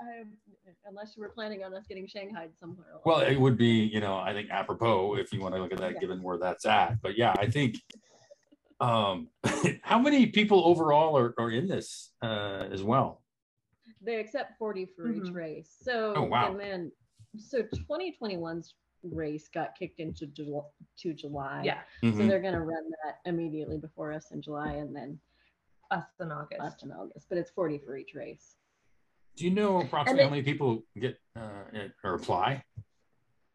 Um, 0.00 0.28
unless 0.86 1.16
you 1.16 1.24
were 1.24 1.28
planning 1.30 1.64
on 1.64 1.74
us 1.74 1.82
getting 1.88 2.06
Shanghai 2.06 2.46
somewhere. 2.60 2.86
along 2.90 3.02
Well, 3.04 3.18
it 3.18 3.34
would 3.34 3.58
be, 3.58 3.90
you 3.92 3.98
know, 4.00 4.16
I 4.16 4.32
think 4.32 4.48
apropos 4.48 5.16
if 5.16 5.32
you 5.32 5.40
want 5.40 5.56
to 5.56 5.60
look 5.60 5.72
at 5.72 5.78
that, 5.78 5.94
Yeah. 5.94 5.98
given 5.98 6.22
where 6.22 6.38
that's 6.38 6.64
at. 6.66 7.02
But 7.02 7.18
yeah, 7.18 7.34
I 7.36 7.50
think. 7.50 7.78
Um, 8.80 9.26
how 9.82 9.98
many 9.98 10.26
people 10.26 10.64
overall 10.64 11.18
are, 11.18 11.34
are 11.36 11.50
in 11.50 11.66
this 11.66 12.12
uh, 12.22 12.68
as 12.70 12.80
well? 12.80 13.22
They 14.00 14.16
accept 14.20 14.58
40 14.58 14.86
for 14.86 15.10
each 15.12 15.24
Mhm. 15.24 15.34
race. 15.34 15.76
So 15.82 16.14
Oh, 16.16 16.22
wow. 16.24 16.50
and 16.50 16.60
then 16.60 16.92
so 17.36 17.62
2021's 17.62 18.74
race 19.02 19.48
got 19.48 19.74
kicked 19.76 20.00
into 20.00 20.26
Jul- 20.26 20.72
to 20.98 21.12
July. 21.14 21.62
Yeah, 21.64 21.82
So 22.00 22.06
Mhm. 22.08 22.28
they're 22.28 22.40
gonna 22.40 22.64
run 22.64 22.90
that 23.04 23.20
immediately 23.24 23.78
before 23.78 24.12
us 24.12 24.30
in 24.32 24.40
July 24.42 24.72
and 24.74 24.94
then 24.94 25.20
us 25.90 26.04
in 26.20 26.30
August. 26.32 26.60
us 26.60 26.82
in 26.82 26.92
August. 26.92 27.28
But 27.28 27.38
it's 27.38 27.50
40 27.50 27.78
for 27.78 27.96
each 27.96 28.14
race. 28.14 28.56
Do 29.36 29.44
you 29.44 29.50
know 29.50 29.80
approximately 29.80 30.20
it- 30.22 30.24
how 30.24 30.30
many 30.30 30.42
people 30.42 30.82
get 30.98 31.18
uh, 31.36 31.64
or 32.02 32.14
apply? 32.14 32.64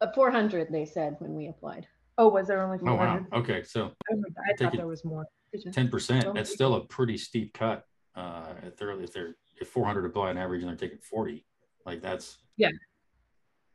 Uh, 0.00 0.10
400 0.12 0.70
they 0.72 0.84
said 0.86 1.16
when 1.20 1.34
we 1.34 1.48
applied. 1.48 1.86
Oh, 2.16 2.28
was 2.28 2.46
there 2.48 2.62
only 2.62 2.78
400? 2.78 2.92
Oh 2.94 2.96
wow. 2.96 3.24
400? 3.30 3.34
Okay, 3.34 3.62
so 3.64 3.94
I, 4.10 4.14
I 4.50 4.56
thought 4.56 4.72
there 4.76 4.86
was 4.86 5.04
more. 5.04 5.26
Ten 5.72 5.88
percent. 5.88 6.34
That's 6.34 6.52
still 6.52 6.74
a 6.74 6.84
pretty 6.86 7.16
steep 7.16 7.52
cut. 7.54 7.86
Uh, 8.16 8.54
if 8.64 8.76
they're 8.76 8.90
if 9.00 9.12
they're 9.12 9.36
if 9.60 9.68
four 9.68 9.84
hundred 9.84 10.04
apply 10.06 10.30
on 10.30 10.38
average 10.38 10.62
and 10.62 10.68
they're 10.70 10.76
taking 10.76 10.98
forty, 10.98 11.44
like 11.86 12.00
that's 12.00 12.38
Yeah. 12.56 12.70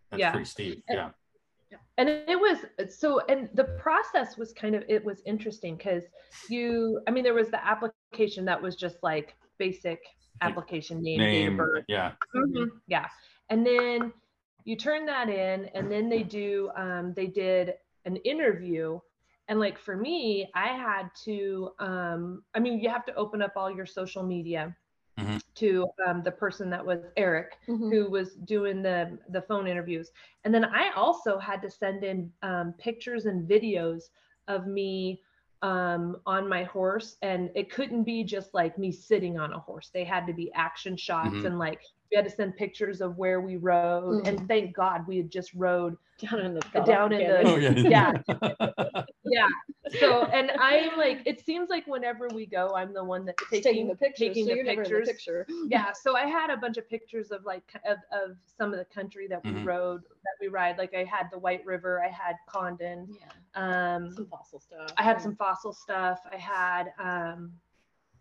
that's 0.09 0.19
Yeah. 0.19 0.31
pretty 0.31 0.45
steep. 0.45 0.83
And- 0.87 0.97
Yeah. 0.97 1.77
and 1.97 2.09
it 2.09 2.39
was 2.39 2.65
so 2.99 3.19
and 3.27 3.49
the 3.53 3.65
process 3.79 4.37
was 4.37 4.53
kind 4.53 4.73
of 4.75 4.83
it 4.89 5.03
was 5.05 5.21
interesting 5.25 5.75
because 5.77 6.01
you 6.49 6.99
i 7.07 7.11
mean 7.11 7.23
there 7.23 7.35
was 7.35 7.49
the 7.51 7.63
application 7.63 8.43
that 8.45 8.59
was 8.59 8.75
just 8.75 8.97
like 9.03 9.35
basic 9.59 9.99
application 10.41 10.99
name, 11.03 11.19
Name. 11.19 11.57
birth 11.57 11.85
Yeah. 11.87 12.13
Mhm, 12.35 12.69
yeah 12.87 13.07
and 13.49 13.63
then 13.65 14.11
you 14.63 14.75
turn 14.77 15.05
that 15.05 15.29
in 15.29 15.65
and 15.75 15.91
then 15.91 16.09
they 16.09 16.23
do 16.23 16.71
um, 16.75 17.13
they 17.13 17.27
did 17.27 17.75
an 18.05 18.15
interview 18.17 18.99
and 19.47 19.59
like 19.59 19.77
for 19.77 19.95
me 19.95 20.49
i 20.55 20.67
had 20.69 21.09
to 21.25 21.71
um, 21.79 22.43
i 22.55 22.59
mean 22.59 22.79
you 22.79 22.89
have 22.89 23.05
to 23.05 23.13
open 23.15 23.41
up 23.43 23.53
all 23.55 23.69
your 23.69 23.85
social 23.85 24.23
media 24.23 24.75
Mhm. 25.19 25.41
to 25.55 25.87
um, 26.07 26.23
the 26.23 26.31
person 26.31 26.69
that 26.69 26.85
was 26.85 27.05
eric 27.17 27.57
Mhm. 27.67 27.89
who 27.91 28.09
was 28.09 28.35
doing 28.35 28.81
the 28.81 29.17
the 29.29 29.41
phone 29.43 29.67
interviews 29.67 30.11
and 30.43 30.53
then 30.53 30.65
i 30.65 30.89
also 30.95 31.37
had 31.37 31.61
to 31.61 31.69
send 31.69 32.03
in 32.03 32.31
um, 32.43 32.73
pictures 32.77 33.25
and 33.25 33.49
videos 33.49 34.03
of 34.47 34.67
me 34.67 35.21
um, 35.61 36.17
on 36.25 36.47
my 36.47 36.63
horse 36.63 37.17
and 37.21 37.49
it 37.55 37.69
couldn't 37.69 38.03
be 38.03 38.23
just 38.23 38.53
like 38.53 38.77
me 38.77 38.91
sitting 38.91 39.37
on 39.37 39.51
a 39.53 39.59
horse 39.59 39.89
they 39.93 40.05
had 40.05 40.25
to 40.25 40.33
be 40.33 40.51
action 40.53 40.95
shots 40.95 41.43
Mhm. 41.43 41.45
and 41.45 41.59
like 41.59 41.81
we 42.11 42.15
had 42.15 42.25
to 42.25 42.31
send 42.31 42.55
pictures 42.55 43.01
of 43.01 43.17
where 43.17 43.39
we 43.41 43.57
rode 43.57 44.25
and 44.27 44.47
thank 44.47 44.75
god 44.75 45.05
we 45.07 45.17
had 45.17 45.29
just 45.29 45.53
rode 45.53 45.95
down 46.19 46.39
in 46.41 46.53
the 46.53 46.61
Down 46.85 47.13
in 47.13 47.19
the- 47.27 47.47
Oh 47.47 47.55
yeah. 47.55 48.13
Yeah. 48.27 49.03
yeah 49.23 49.47
so 49.99 50.23
and 50.25 50.51
i'm 50.59 50.97
like 50.97 51.21
it 51.25 51.45
seems 51.45 51.69
like 51.69 51.85
whenever 51.87 52.27
we 52.29 52.45
go 52.45 52.73
i'm 52.75 52.93
the 52.93 53.03
one 53.03 53.25
that's 53.25 53.41
taking, 53.49 53.63
taking 53.63 53.87
the 53.87 53.95
pictures. 53.95 54.27
taking 54.27 54.45
so 54.45 54.49
the 54.51 54.55
you're 54.55 54.65
never 54.65 54.81
in 54.81 54.87
pictures 54.89 55.07
the 55.07 55.13
picture. 55.13 55.47
yeah 55.69 55.91
so 56.03 56.15
i 56.15 56.25
had 56.25 56.49
a 56.49 56.57
bunch 56.57 56.77
of 56.77 56.89
pictures 56.89 57.31
of 57.31 57.45
like 57.45 57.63
of, 57.87 57.97
of 58.11 58.35
some 58.57 58.71
of 58.73 58.79
the 58.79 58.85
country 58.85 59.27
that 59.27 59.43
we 59.45 59.51
Mhm. 59.51 59.65
rode 59.65 60.01
that 60.01 60.35
we 60.41 60.47
ride 60.47 60.77
like 60.77 60.93
i 60.93 61.03
had 61.03 61.27
the 61.31 61.37
white 61.39 61.65
river 61.65 62.03
i 62.03 62.09
had 62.09 62.35
condon 62.47 63.07
Yeah. 63.55 63.95
um 63.95 64.11
Some 64.11 64.25
fossil 64.27 64.59
stuff. 64.59 64.91
i 64.97 65.03
had 65.03 65.21
some 65.21 65.35
fossil 65.35 65.73
stuff 65.73 66.19
i 66.31 66.37
had 66.37 66.91
um 66.99 67.51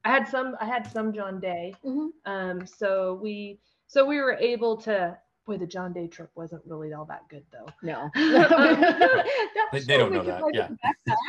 i 0.05 0.11
had 0.11 0.29
some 0.29 0.57
i 0.61 0.65
had 0.65 0.87
some 0.91 1.13
john 1.13 1.41
day 1.41 1.75
Mhm. 1.85 2.11
um 2.27 2.67
so 2.67 3.15
we 3.21 3.59
so 3.89 4.05
we 4.05 4.19
were 4.21 4.35
able 4.35 4.77
to 4.77 5.17
boy 5.47 5.57
the 5.59 5.67
john 5.67 5.93
day 5.93 6.07
trip 6.07 6.31
wasn't 6.37 6.63
really 6.67 6.93
all 6.93 7.05
that 7.07 7.23
good 7.29 7.45
though 7.53 7.67
No. 7.83 8.11
They, 9.73 9.81
they 9.81 9.99
don't 9.99 10.13
know 10.13 10.23
that. 10.23 10.43
Yeah. 10.55 10.69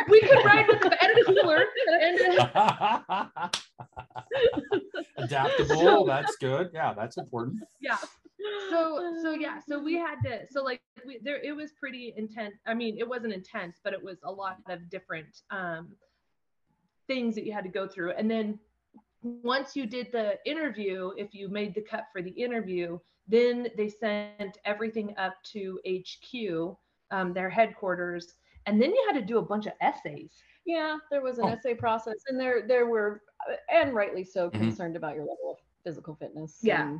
we 0.08 0.22
could 0.22 0.46
ride 0.46 0.66
with 0.68 0.80
the 0.82 0.98
and 1.04 1.26
cooler 1.26 1.66
and 2.02 2.40
uh, 2.56 3.50
Adaptable. 5.18 6.06
That's 6.06 6.36
good. 6.38 6.70
Yeah, 6.74 6.94
that's 6.94 7.18
important. 7.18 7.60
yeah 7.82 7.98
so 8.70 9.14
so 9.22 9.32
yeah 9.34 9.60
so 9.68 9.78
we 9.78 9.96
had 9.96 10.16
to 10.24 10.46
so 10.50 10.64
like 10.64 10.80
we 11.06 11.20
there 11.22 11.42
it 11.44 11.52
was 11.54 11.74
pretty 11.74 12.14
intense 12.16 12.56
i 12.66 12.74
mean 12.74 12.98
it 12.98 13.08
wasn't 13.08 13.32
intense 13.34 13.76
but 13.84 13.92
it 13.94 14.02
was 14.02 14.18
a 14.24 14.32
lot 14.32 14.56
of 14.70 14.90
different 14.90 15.42
um 15.52 15.90
things 17.08 17.36
that 17.36 17.46
you 17.46 17.52
had 17.52 17.66
to 17.66 17.70
go 17.70 17.86
through 17.88 18.12
and 18.12 18.32
then 18.32 18.58
once 19.22 19.76
you 19.76 19.86
did 19.86 20.12
the 20.12 20.38
interview 20.46 21.12
if 21.18 21.34
you 21.34 21.50
made 21.50 21.74
the 21.76 21.82
cut 21.82 22.06
for 22.12 22.22
the 22.22 22.32
interview 22.32 22.98
then 23.28 23.68
they 23.78 23.90
sent 23.90 24.58
everything 24.66 25.14
up 25.18 25.34
to 25.44 25.80
hq 25.86 26.76
um, 27.12 27.34
their 27.34 27.50
headquarters 27.50 28.36
and 28.66 28.82
then 28.82 28.92
you 28.92 29.04
had 29.12 29.20
to 29.20 29.26
do 29.26 29.38
a 29.38 29.42
bunch 29.42 29.66
of 29.66 29.74
essays 29.82 30.32
Yeah, 30.66 30.98
there 31.10 31.22
was 31.22 31.40
an 31.40 31.46
Oh. 31.46 31.54
essay 31.54 31.74
process, 31.74 32.20
and 32.28 32.40
there 32.40 32.68
there 32.68 32.86
were, 32.86 33.24
uh, 33.50 33.56
and 33.72 33.96
rightly 33.96 34.24
so, 34.24 34.50
Mhm. 34.52 34.60
concerned 34.60 34.96
about 34.96 35.16
your 35.16 35.26
level 35.26 35.52
of 35.54 35.58
physical 35.84 36.14
fitness. 36.16 36.60
Yeah. 36.62 36.84
And, 36.90 37.00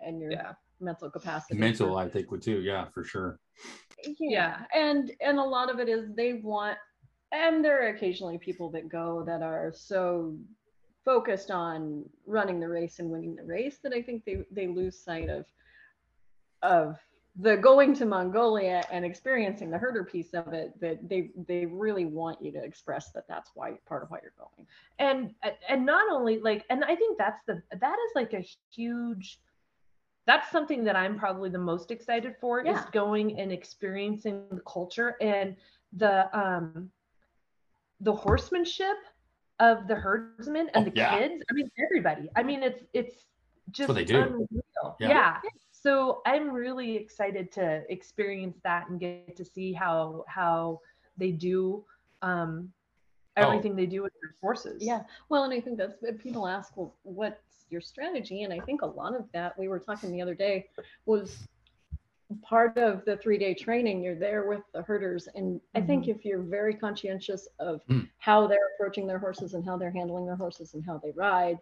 and 0.00 0.20
your 0.20 0.32
yeah 0.32 0.54
mental 0.80 1.08
capacity. 1.10 1.58
Mental, 1.60 1.96
I 1.96 2.08
think, 2.08 2.30
would 2.32 2.42
too. 2.42 2.60
Yeah, 2.60 2.86
for 2.94 3.04
sure. 3.04 3.38
yeah. 4.18 4.66
And 4.74 5.12
and 5.20 5.38
a 5.38 5.44
lot 5.56 5.70
of 5.70 5.78
it 5.78 5.88
is 5.88 6.12
they 6.14 6.32
want, 6.34 6.76
and 7.30 7.64
there 7.64 7.84
are 7.84 7.88
occasionally 7.94 8.38
people 8.38 8.68
that 8.70 8.88
go 8.88 9.22
that 9.24 9.42
are 9.42 9.72
so 9.72 10.36
focused 11.04 11.50
on 11.50 12.04
running 12.26 12.60
the 12.60 12.68
race 12.68 12.98
and 12.98 13.10
winning 13.10 13.36
the 13.36 13.44
race 13.44 13.78
that 13.82 13.92
I 13.92 14.02
think 14.02 14.24
they 14.24 14.44
they 14.50 14.66
lose 14.66 14.98
sight 14.98 15.28
of 15.28 15.44
of 16.62 16.98
the 17.40 17.56
going 17.56 17.94
to 17.94 18.06
Mongolia 18.06 18.84
and 18.92 19.04
experiencing 19.04 19.68
the 19.70 19.78
herder 19.78 20.04
piece 20.04 20.34
of 20.34 20.52
it 20.52 20.78
that 20.80 21.08
they 21.08 21.30
they 21.48 21.66
really 21.66 22.04
want 22.04 22.40
you 22.40 22.52
to 22.52 22.62
express 22.62 23.10
that 23.10 23.24
that's 23.28 23.50
why 23.54 23.72
part 23.86 24.04
of 24.04 24.10
why 24.10 24.18
you're 24.22 24.32
going. 24.38 24.66
and 24.98 25.34
and 25.68 25.84
not 25.84 26.10
only 26.12 26.38
like 26.38 26.64
and 26.70 26.84
i 26.84 26.94
think 26.94 27.18
that's 27.18 27.40
the 27.46 27.60
that 27.80 27.96
is 28.06 28.12
like 28.14 28.32
a 28.34 28.46
huge 28.72 29.40
that's 30.26 30.50
something 30.50 30.84
that 30.84 30.94
i'm 30.94 31.18
probably 31.18 31.50
the 31.50 31.58
most 31.58 31.90
excited 31.90 32.34
for 32.40 32.64
is 32.64 32.78
going 32.92 33.38
and 33.40 33.50
experiencing 33.50 34.44
the 34.52 34.60
culture 34.60 35.16
and 35.20 35.56
the 35.94 36.38
um 36.38 36.88
the 38.00 38.14
horsemanship 38.14 38.96
of 39.60 39.86
the 39.88 39.94
herdsmen 39.94 40.68
and 40.74 40.86
Oh, 40.86 40.90
the 40.90 40.96
yeah. 40.96 41.18
kids 41.18 41.42
i 41.50 41.52
mean 41.54 41.70
everybody 41.84 42.28
i 42.36 42.42
mean 42.42 42.62
it's 42.62 42.82
it's 42.92 43.26
just 43.70 43.88
what 43.88 43.94
they 43.94 44.04
do. 44.04 44.20
unreal. 44.20 44.96
Yeah. 45.00 45.08
yeah 45.08 45.36
so 45.70 46.22
i'm 46.26 46.50
really 46.50 46.96
excited 46.96 47.50
to 47.52 47.82
experience 47.88 48.58
that 48.64 48.88
and 48.88 48.98
get 49.00 49.36
to 49.36 49.44
see 49.44 49.72
how 49.72 50.24
how 50.28 50.80
they 51.16 51.30
do 51.30 51.84
um 52.22 52.72
Oh. 53.36 53.42
everything 53.42 53.74
they 53.74 53.86
do 53.86 54.00
with 54.02 54.12
their 54.22 54.34
horses 54.40 54.80
Yeah. 54.80 55.02
Well, 55.28 55.42
and 55.42 55.52
I 55.52 55.60
think 55.60 55.76
that's 55.76 56.00
if 56.04 56.20
people 56.22 56.46
ask, 56.46 56.76
well, 56.76 56.94
what's 57.02 57.64
your 57.68 57.80
strategy? 57.80 58.44
And 58.44 58.52
I 58.52 58.60
think 58.60 58.82
a 58.82 58.86
lot 58.86 59.12
of 59.16 59.24
that 59.32 59.58
we 59.58 59.66
were 59.66 59.80
talking 59.80 60.12
the 60.12 60.22
other 60.22 60.36
day 60.36 60.68
was 61.04 61.48
part 62.42 62.76
of 62.78 63.04
the 63.04 63.16
three 63.18 63.38
day 63.38 63.54
training. 63.54 64.02
You're 64.02 64.14
there 64.14 64.46
with 64.48 64.62
the 64.72 64.82
herders. 64.82 65.28
And 65.34 65.60
I 65.74 65.80
think 65.80 66.08
if 66.08 66.24
you're 66.24 66.42
very 66.42 66.74
conscientious 66.74 67.46
of 67.58 67.80
Mm. 67.88 68.08
how 68.18 68.46
they're 68.46 68.68
approaching 68.74 69.06
their 69.06 69.18
horses 69.18 69.54
and 69.54 69.64
how 69.64 69.76
they're 69.76 69.90
handling 69.90 70.26
their 70.26 70.36
horses 70.36 70.74
and 70.74 70.84
how 70.84 70.98
they 70.98 71.10
ride, 71.12 71.58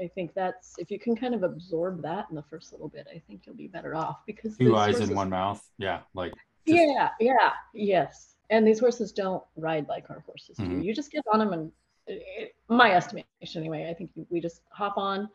I 0.00 0.08
think 0.08 0.34
that's 0.34 0.78
if 0.78 0.90
you 0.90 0.98
can 0.98 1.14
kind 1.14 1.34
of 1.34 1.42
absorb 1.42 2.02
that 2.02 2.26
in 2.30 2.36
the 2.36 2.42
first 2.42 2.72
little 2.72 2.88
bit, 2.88 3.06
I 3.14 3.18
think 3.28 3.46
you'll 3.46 3.54
be 3.56 3.68
better 3.68 3.94
off 3.94 4.24
because 4.26 4.56
Two 4.56 4.76
eyes 4.76 4.94
horses- 4.94 5.10
in 5.10 5.16
one 5.16 5.30
mouth. 5.30 5.62
Yeah, 5.78 6.00
like 6.14 6.32
just- 6.66 6.78
yeah, 6.78 7.10
yeah, 7.20 7.52
yes. 7.74 8.36
And 8.50 8.66
these 8.66 8.80
horses 8.80 9.12
don't 9.12 9.44
ride 9.56 9.86
like 9.88 10.10
our 10.10 10.20
horses 10.20 10.56
do. 10.56 10.64
Mhm. 10.64 10.84
You 10.84 10.92
just 10.94 11.12
get 11.12 11.24
on 11.32 11.38
them, 11.38 11.52
and 11.52 11.72
it, 12.08 12.56
my 12.68 12.92
estimation 12.92 13.26
anyway, 13.54 13.88
I 13.88 13.94
think 13.94 14.10
we 14.30 14.40
just 14.40 14.62
hop 14.70 14.96
on 14.98 15.28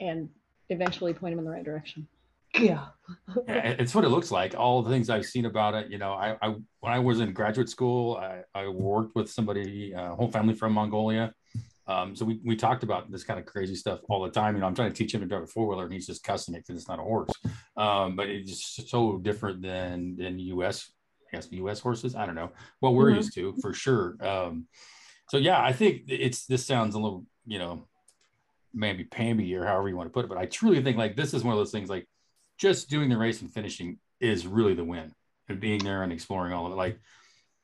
and 0.00 0.28
eventually 0.68 1.14
point 1.14 1.32
them 1.32 1.38
in 1.38 1.44
the 1.46 1.50
right 1.50 1.64
direction. 1.64 2.06
Yeah 2.58 2.86
it's 3.48 3.94
what 3.94 4.04
it 4.04 4.08
looks 4.08 4.30
like. 4.30 4.54
All 4.56 4.82
the 4.82 4.90
things 4.90 5.10
I've 5.10 5.26
seen 5.26 5.46
about 5.46 5.74
it, 5.74 5.90
you 5.90 5.98
know, 5.98 6.12
I, 6.12 6.36
I 6.42 6.48
when 6.80 6.92
I 6.92 6.98
was 6.98 7.20
in 7.20 7.32
graduate 7.32 7.68
school, 7.68 8.16
I, 8.16 8.42
I 8.54 8.68
worked 8.68 9.14
with 9.16 9.30
somebody, 9.30 9.94
uh, 9.94 10.14
whole 10.14 10.30
family 10.30 10.54
from 10.54 10.72
Mongolia. 10.72 11.32
Um, 11.86 12.14
so 12.14 12.24
we, 12.24 12.40
we 12.44 12.54
talked 12.56 12.82
about 12.82 13.10
this 13.10 13.24
kind 13.24 13.40
of 13.40 13.46
crazy 13.46 13.74
stuff 13.74 14.00
all 14.08 14.22
the 14.22 14.30
time. 14.30 14.54
You 14.54 14.60
know, 14.60 14.66
I'm 14.66 14.74
trying 14.74 14.92
to 14.92 14.96
teach 14.96 15.12
him 15.14 15.20
to 15.22 15.26
drive 15.26 15.42
a 15.42 15.46
four 15.46 15.66
wheeler, 15.66 15.84
and 15.84 15.92
he's 15.92 16.06
just 16.06 16.22
cussing 16.22 16.54
it 16.54 16.64
because 16.66 16.80
it's 16.80 16.88
not 16.88 16.98
a 16.98 17.02
horse. 17.02 17.30
Um, 17.76 18.14
but 18.16 18.28
it's 18.28 18.48
just 18.76 18.88
so 18.90 19.18
different 19.18 19.62
than 19.62 20.16
than 20.16 20.38
U.S. 20.38 20.90
I 21.32 21.36
guess 21.36 21.48
U.S. 21.50 21.80
horses. 21.80 22.14
I 22.14 22.26
don't 22.26 22.34
know 22.36 22.50
what 22.80 22.94
we're 22.94 23.10
Mhm. 23.10 23.16
used 23.16 23.34
to 23.34 23.54
for 23.60 23.72
sure. 23.72 24.16
Um, 24.20 24.66
so 25.28 25.36
yeah, 25.36 25.60
I 25.62 25.72
think 25.72 26.02
it's 26.08 26.46
this 26.46 26.64
sounds 26.66 26.94
a 26.94 26.98
little 26.98 27.26
you 27.46 27.58
know, 27.58 27.86
maybe 28.72 29.04
pamby 29.04 29.54
or 29.56 29.64
however 29.66 29.88
you 29.88 29.96
want 29.96 30.08
to 30.08 30.12
put 30.12 30.24
it. 30.24 30.28
But 30.28 30.38
I 30.38 30.46
truly 30.46 30.82
think 30.82 30.96
like 30.96 31.16
this 31.16 31.34
is 31.34 31.42
one 31.42 31.52
of 31.52 31.58
those 31.58 31.72
things 31.72 31.90
like 31.90 32.06
just 32.60 32.90
doing 32.90 33.08
the 33.08 33.16
race 33.16 33.40
and 33.40 33.52
finishing 33.52 33.98
is 34.20 34.46
really 34.46 34.74
the 34.74 34.84
win 34.84 35.12
and 35.48 35.58
being 35.58 35.82
there 35.82 36.02
and 36.02 36.12
exploring 36.12 36.52
all 36.52 36.66
of 36.66 36.72
it. 36.72 36.76
Like, 36.76 37.00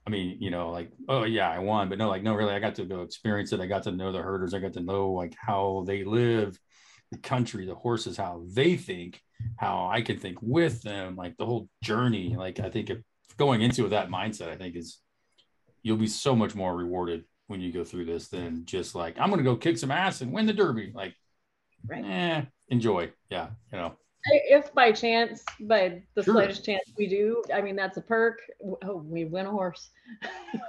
I 0.06 0.10
mean, 0.10 0.38
you 0.40 0.50
know, 0.50 0.70
like, 0.70 0.90
oh 1.08 1.24
yeah, 1.24 1.50
I 1.50 1.58
won, 1.58 1.88
but 1.88 1.98
no, 1.98 2.08
like, 2.08 2.22
no, 2.22 2.34
really, 2.34 2.54
I 2.54 2.58
got 2.60 2.76
to 2.76 2.84
go 2.84 3.02
experience 3.02 3.52
it. 3.52 3.60
I 3.60 3.66
got 3.66 3.82
to 3.82 3.92
know 3.92 4.10
the 4.10 4.22
herders. 4.22 4.54
I 4.54 4.58
got 4.58 4.72
to 4.72 4.80
know 4.80 5.10
like 5.10 5.34
how 5.36 5.84
they 5.86 6.02
live, 6.04 6.58
the 7.12 7.18
country, 7.18 7.66
the 7.66 7.74
horses, 7.74 8.16
how 8.16 8.44
they 8.48 8.76
think, 8.76 9.20
how 9.58 9.86
I 9.92 10.00
can 10.00 10.18
think 10.18 10.38
with 10.40 10.82
them, 10.82 11.14
like 11.14 11.36
the 11.36 11.46
whole 11.46 11.68
journey. 11.82 12.34
Like, 12.36 12.58
I 12.58 12.70
think 12.70 12.88
if 12.88 12.98
going 13.36 13.60
into 13.60 13.82
with 13.82 13.90
that 13.90 14.08
mindset, 14.08 14.48
I 14.48 14.56
think 14.56 14.76
is 14.76 14.98
you'll 15.82 15.98
be 15.98 16.06
so 16.06 16.34
much 16.34 16.54
more 16.54 16.74
rewarded 16.74 17.24
when 17.48 17.60
you 17.60 17.70
go 17.70 17.84
through 17.84 18.06
this 18.06 18.28
than 18.28 18.64
just 18.64 18.94
like 18.94 19.18
I'm 19.20 19.28
going 19.28 19.44
to 19.44 19.50
go 19.50 19.56
kick 19.56 19.76
some 19.76 19.90
ass 19.90 20.22
and 20.22 20.32
win 20.32 20.46
the 20.46 20.54
derby. 20.54 20.90
Like, 20.94 21.14
Right. 21.86 22.04
eh, 22.04 22.42
enjoy. 22.70 23.12
Yeah, 23.28 23.50
you 23.70 23.78
know. 23.78 23.96
If 24.32 24.72
by 24.74 24.92
chance, 24.92 25.44
by 25.60 26.02
the 26.14 26.22
Sure. 26.22 26.34
slightest 26.34 26.64
chance 26.64 26.82
we 26.98 27.06
do, 27.06 27.42
I 27.54 27.60
mean 27.60 27.76
that's 27.76 27.96
a 27.96 28.00
perk. 28.00 28.40
Oh, 28.84 28.96
we 28.98 29.24
win 29.24 29.46
a 29.46 29.50
horse 29.50 29.90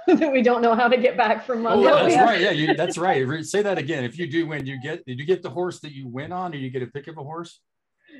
that 0.06 0.32
we 0.32 0.42
don't 0.42 0.62
know 0.62 0.74
how 0.74 0.88
to 0.88 0.96
get 0.96 1.16
back 1.16 1.44
from 1.44 1.66
Oh, 1.66 1.80
Monday. 1.82 2.14
that's 2.14 2.16
right. 2.30 2.40
Yeah, 2.40 2.50
you, 2.50 2.74
that's 2.82 2.98
right. 2.98 3.26
Say 3.44 3.62
that 3.62 3.78
again. 3.78 4.04
If 4.04 4.18
you 4.18 4.26
do 4.30 4.46
win, 4.46 4.66
you 4.66 4.80
get 4.80 5.04
did 5.06 5.18
you 5.18 5.24
get 5.26 5.42
the 5.42 5.50
horse 5.50 5.80
that 5.80 5.92
you 5.92 6.06
win 6.06 6.32
on, 6.32 6.52
or 6.52 6.56
you 6.56 6.70
get 6.70 6.82
a 6.82 6.86
pick 6.86 7.06
of 7.08 7.18
a 7.18 7.22
horse? 7.22 7.60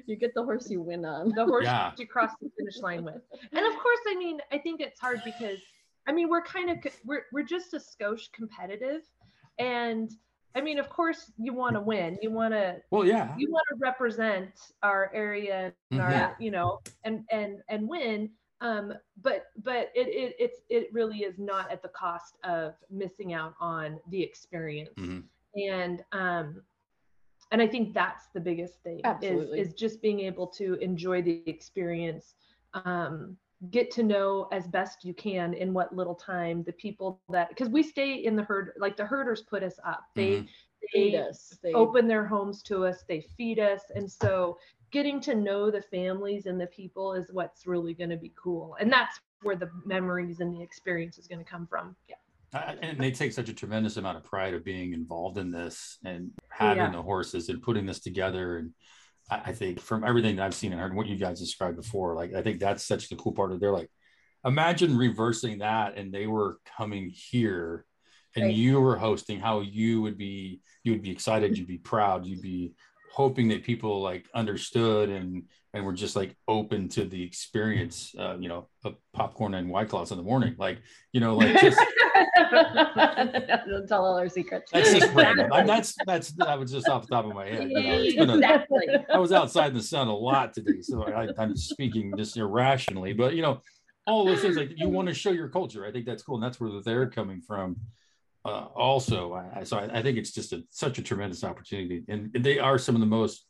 You 0.07 0.17
get 0.17 0.35
the 0.35 0.45
horse 0.45 0.69
you 0.71 0.81
win 0.83 1.05
on. 1.05 1.31
the 1.31 1.45
horse 1.47 1.65
Yeah. 1.65 1.93
you 1.99 2.07
cross 2.07 2.31
the 2.41 2.51
finish 2.59 2.79
line 2.79 3.05
with. 3.05 3.23
And 3.53 3.67
of 3.67 3.73
course, 3.75 4.01
I 4.09 4.15
mean, 4.17 4.39
I 4.53 4.59
think 4.59 4.81
it's 4.81 5.01
hard 5.01 5.23
because 5.25 5.59
I 6.07 6.13
mean, 6.13 6.29
we're 6.29 6.43
kind 6.43 6.71
of 6.71 6.79
we're 7.05 7.25
we're 7.33 7.43
just 7.45 7.75
a 7.75 7.79
skosh 7.79 8.31
competitive, 8.33 9.03
and 9.59 10.11
I 10.55 10.61
mean, 10.61 10.79
of 10.79 10.89
course, 10.89 11.31
you 11.39 11.53
want 11.53 11.75
to 11.75 11.81
win. 11.81 12.19
You 12.23 12.31
want 12.31 12.53
to 12.55 12.77
Well, 12.91 13.05
yeah. 13.05 13.35
you 13.37 13.51
want 13.51 13.65
to 13.71 13.77
represent 13.79 14.51
our 14.83 15.11
area 15.15 15.73
and 15.91 16.01
our 16.01 16.11
Mhm. 16.11 16.41
you 16.41 16.51
know 16.51 16.81
and 17.05 17.25
and 17.31 17.63
and 17.69 17.89
win. 17.89 18.31
Um, 18.61 18.95
but 19.23 19.47
but 19.63 19.93
it, 19.95 20.09
it 20.09 20.35
it's 20.39 20.61
it 20.69 20.93
really 20.93 21.19
is 21.19 21.39
not 21.39 21.71
at 21.71 21.81
the 21.83 21.91
cost 21.91 22.39
of 22.43 22.75
missing 22.91 23.33
out 23.33 23.55
on 23.61 24.01
the 24.09 24.21
experience 24.21 24.91
Mhm. 24.99 25.23
and 25.55 26.05
um 26.11 26.63
and 27.53 27.63
i 27.63 27.69
think 27.69 27.95
that's 27.95 28.27
the 28.35 28.41
biggest 28.41 28.83
thing 28.83 29.01
Absolutely. 29.05 29.61
is 29.61 29.69
is 29.69 29.75
just 29.75 30.03
being 30.03 30.19
able 30.21 30.47
to 30.49 30.75
enjoy 30.75 31.23
the 31.23 31.43
experience 31.49 32.35
um 32.75 33.37
get 33.71 33.91
to 33.91 34.03
know 34.03 34.49
as 34.53 34.69
best 34.69 35.05
you 35.05 35.13
can 35.13 35.53
in 35.53 35.73
what 35.73 35.95
little 35.95 36.15
time 36.15 36.63
the 36.65 36.73
people 36.73 37.21
that 37.29 37.49
because 37.49 37.69
we 37.69 37.83
stay 37.83 38.15
in 38.15 38.37
the 38.37 38.43
herd 38.45 38.73
like 38.79 38.97
the 38.97 39.05
herders 39.05 39.43
put 39.43 39.63
us 39.63 39.79
up 39.85 40.05
they 40.15 40.29
mm-hmm. 40.29 40.47
Feed 40.93 41.15
they 41.15 41.19
us. 41.19 41.59
They, 41.61 41.73
open 41.73 42.07
their 42.07 42.25
homes 42.25 42.63
to 42.63 42.87
us 42.87 43.03
they 43.09 43.21
feed 43.37 43.59
us 43.59 43.83
and 43.97 44.11
so 44.11 44.59
getting 44.93 45.21
to 45.23 45.35
know 45.35 45.73
the 45.73 45.83
families 45.83 46.47
and 46.47 46.59
the 46.59 46.69
people 46.69 47.15
is 47.15 47.27
what's 47.33 47.67
really 47.67 47.95
going 47.95 48.11
to 48.11 48.17
be 48.17 48.33
cool 48.41 48.77
and 48.79 48.91
that's 48.91 49.19
where 49.43 49.57
the 49.57 49.69
memories 49.85 50.39
and 50.39 50.55
the 50.55 50.63
experience 50.63 51.19
is 51.19 51.27
going 51.27 51.45
to 51.45 51.51
come 51.51 51.67
from 51.67 51.97
I- 52.53 52.77
and 52.81 52.99
they 52.99 53.11
take 53.11 53.33
such 53.33 53.49
a 53.49 53.55
tremendous 53.55 53.97
amount 53.97 54.17
of 54.17 54.25
pride 54.25 54.55
of 54.55 54.65
being 54.65 54.93
involved 54.93 55.39
in 55.39 55.51
this 55.51 55.99
and 56.05 56.31
having 56.49 56.85
Yeah. 56.85 56.91
the 56.93 57.03
horses 57.03 57.49
and 57.49 57.63
putting 57.63 57.87
this 57.87 58.01
together. 58.01 58.57
And 58.57 58.73
I, 59.31 59.41
I 59.47 59.53
think 59.53 59.81
from 59.81 60.05
everything 60.05 60.37
that 60.37 60.45
I've 60.47 60.55
seen 60.55 60.73
and 60.73 60.81
heard, 60.81 60.95
what 60.95 61.07
you 61.07 61.17
guys 61.17 61.41
described 61.41 61.77
before, 61.77 62.15
like 62.15 62.35
I 62.35 62.43
think 62.43 62.61
that's 62.61 62.85
such 62.85 63.09
the 63.09 63.17
cool 63.17 63.33
part 63.33 63.53
of. 63.53 63.61
They're 63.61 63.73
like, 63.73 63.91
imagine 64.45 64.97
reversing 64.97 65.59
that, 65.59 65.97
and 65.97 66.13
they 66.13 66.27
were 66.27 66.59
coming 66.77 67.11
here, 67.13 67.85
and 68.37 68.47
Right. 68.47 68.55
you 68.55 68.81
were 68.81 68.97
hosting. 68.97 69.41
How 69.41 69.61
you 69.61 70.03
would 70.03 70.19
be, 70.19 70.61
you 70.85 70.93
would 70.93 71.03
be 71.03 71.11
excited, 71.11 71.57
you'd 71.57 71.67
be 71.67 71.79
proud, 71.79 72.27
you'd 72.27 72.43
be 72.43 72.75
hoping 73.13 73.49
that 73.49 73.65
people 73.65 74.01
like 74.01 74.27
understood 74.35 75.09
and 75.09 75.45
and 75.75 75.85
were 75.85 75.93
just 75.93 76.17
like 76.17 76.35
open 76.47 76.89
to 76.91 77.05
the 77.05 77.23
experience. 77.23 78.15
Uh, 78.19 78.37
you 78.39 78.49
know, 78.49 78.69
of 78.85 78.95
popcorn 79.13 79.55
and 79.55 79.69
white 79.71 79.89
claws 79.89 80.11
in 80.11 80.17
the 80.19 80.23
morning, 80.23 80.55
like 80.59 80.79
you 81.13 81.21
know, 81.21 81.37
like 81.37 81.61
just. 81.61 81.81
Don't 83.69 83.87
tell 83.89 84.05
all 84.05 84.19
our 84.19 84.29
secrets. 84.29 84.71
That's 84.73 84.93
just 84.93 85.13
random. 85.15 85.53
I, 85.53 85.65
that's 85.65 85.95
that's 86.07 86.31
that 86.33 86.59
was 86.59 86.73
just 86.73 86.89
off 86.89 87.07
the 87.07 87.15
top 87.15 87.27
of 87.27 87.35
my 87.35 87.47
head. 87.47 87.71
You 87.71 87.83
know, 87.83 87.99
it's 87.99 88.17
been 88.17 88.31
a- 88.31 88.35
exactly. 88.35 88.87
I 89.13 89.19
was 89.19 89.33
outside 89.33 89.69
in 89.69 89.75
the 89.75 89.83
sun 89.83 90.09
a 90.09 90.17
lot 90.17 90.55
today, 90.55 90.81
so 90.83 91.05
I, 91.05 91.29
I'm 91.39 91.57
speaking 91.57 92.13
just 92.17 92.37
irrationally. 92.37 93.13
But 93.13 93.35
you 93.35 93.43
know, 93.43 93.63
all 94.07 94.25
those 94.25 94.41
things 94.41 94.57
like 94.57 94.71
you 94.77 94.89
want 94.89 95.09
to 95.09 95.15
show 95.15 95.31
your 95.31 95.49
culture. 95.49 95.87
I 95.87 95.93
think 95.93 96.07
that's 96.07 96.23
cool, 96.23 96.37
and 96.37 96.45
that's 96.45 96.61
where 96.61 96.71
they're 96.83 97.11
coming 97.11 97.41
from. 97.41 97.77
Uh, 98.45 98.67
also, 98.75 99.35
I, 99.35 99.65
so 99.65 99.79
I, 99.79 99.99
I 99.99 100.03
think 100.03 100.17
it's 100.17 100.33
just 100.33 100.53
a, 100.53 100.63
such 100.71 100.99
a 100.99 101.03
tremendous 101.03 101.45
opportunity, 101.45 102.05
and 102.09 102.33
they 102.33 102.59
are 102.59 102.79
some 102.79 102.95
of 102.95 103.01
the 103.01 103.07
most. 103.07 103.45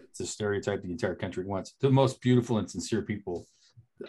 It's 0.00 0.20
a 0.20 0.26
stereotype 0.26 0.82
the 0.82 0.90
entire 0.90 1.14
country 1.14 1.44
wants 1.44 1.74
the 1.80 1.90
most 1.90 2.20
beautiful 2.20 2.58
and 2.58 2.68
sincere 2.68 3.02
people 3.02 3.46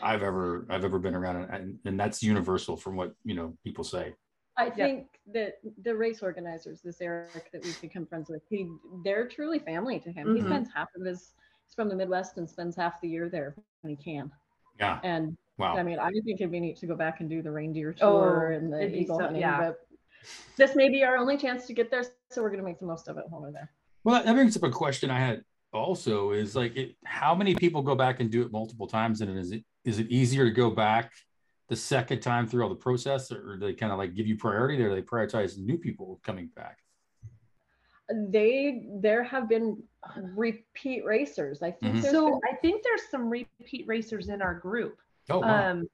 I've 0.02 0.23
ever 0.23 0.65
I've 0.69 0.84
ever 0.86 0.99
been 0.99 1.15
around, 1.15 1.38
and, 1.52 1.80
and 1.86 1.99
that's 1.99 2.21
universal 2.23 2.75
from 2.78 2.95
what 2.95 3.13
you 3.23 3.36
know 3.36 3.54
people 3.63 3.84
say. 3.84 4.13
I 4.58 4.69
think 4.69 5.08
that 5.34 5.60
the 5.84 5.95
race 5.95 6.21
organizers, 6.21 6.82
this 6.82 6.99
Eric 6.99 7.49
that 7.54 7.63
we've 7.63 7.80
become 7.82 8.06
friends 8.06 8.30
with, 8.30 8.41
he 8.49 8.69
they're 9.06 9.28
truly 9.28 9.60
family 9.60 9.99
to 10.02 10.12
him. 10.12 10.36
He 10.36 10.41
Mhm. 10.41 10.47
spends 10.47 10.69
half 10.75 10.89
of 10.95 11.06
his 11.06 11.34
he's 11.65 11.75
from 11.75 11.88
the 11.89 11.95
Midwest 11.95 12.38
and 12.38 12.49
spends 12.49 12.75
half 12.75 12.99
the 13.02 13.08
year 13.08 13.30
there 13.30 13.56
when 13.82 13.95
he 13.95 14.04
can. 14.04 14.32
Yeah, 14.80 14.99
And 15.04 15.38
wow. 15.58 15.75
I 15.78 15.84
mean, 15.84 15.99
I 15.99 16.10
think 16.10 16.39
it'd 16.41 16.52
be 16.52 16.60
neat 16.60 16.78
to 16.78 16.88
go 16.88 16.95
back 16.95 17.19
and 17.21 17.30
do 17.30 17.41
the 17.41 17.52
reindeer 17.52 17.93
Oh, 18.02 18.19
tour 18.21 18.52
and 18.52 18.71
the 18.71 18.93
eagle 18.95 19.17
so- 19.17 19.23
hunting. 19.25 19.41
yeah. 19.41 19.58
But 19.60 19.88
this 20.58 20.75
may 20.75 20.89
be 20.89 21.04
our 21.04 21.17
only 21.17 21.38
chance 21.38 21.65
to 21.67 21.73
get 21.73 21.89
there, 21.91 22.04
so 22.30 22.41
we're 22.41 22.49
gonna 22.49 22.63
make 22.63 22.80
the 22.80 22.86
most 22.86 23.08
of 23.08 23.17
it 23.17 23.25
while 23.30 23.41
we're 23.41 23.52
there. 23.52 23.71
Well, 24.04 24.15
that- 24.15 24.25
that 24.25 24.34
brings 24.34 24.56
up 24.58 24.63
a 24.63 24.71
question 24.71 25.10
I 25.10 25.19
had 25.19 25.43
also 25.73 26.32
is 26.32 26.56
like, 26.56 26.75
it, 26.75 26.95
how 27.06 27.36
many 27.36 27.56
people 27.56 27.82
go 27.82 27.93
back 27.95 28.19
and 28.19 28.32
do 28.32 28.41
it 28.41 28.52
multiple 28.52 28.88
times? 28.88 29.21
And 29.21 29.38
is 29.38 29.52
it, 29.52 29.63
is 29.89 29.97
it 29.97 30.08
easier 30.12 30.45
to 30.45 30.52
go 30.52 30.69
back 30.69 31.12
the 31.67 31.75
second 31.75 32.19
time 32.21 32.47
through 32.47 32.62
all 32.63 32.69
the 32.69 32.75
process 32.75 33.32
or 33.32 33.58
do 33.58 33.65
they 33.65 33.73
kind 33.73 33.91
of 33.91 33.97
like 33.97 34.13
give 34.13 34.28
you 34.28 34.38
priority 34.38 34.78
there? 34.78 34.93
They 34.93 35.02
prioritize 35.02 35.58
new 35.58 35.78
people 35.80 36.19
coming 36.23 36.49
back. 36.56 36.78
They 38.30 38.88
there 39.02 39.23
have 39.23 39.49
been 39.49 39.82
repeat 40.36 41.06
racers. 41.06 41.62
I 41.62 41.71
think 41.71 41.97
Mhm. 41.97 42.12
so 42.12 42.39
i 42.52 42.56
think 42.56 42.84
there's 42.84 43.08
some 43.12 43.30
repeat 43.30 43.86
racers 43.88 44.30
in 44.30 44.41
our 44.41 44.56
group 44.56 44.99
Oh, 45.30 45.39
wow. 45.39 45.69
um 45.71 45.88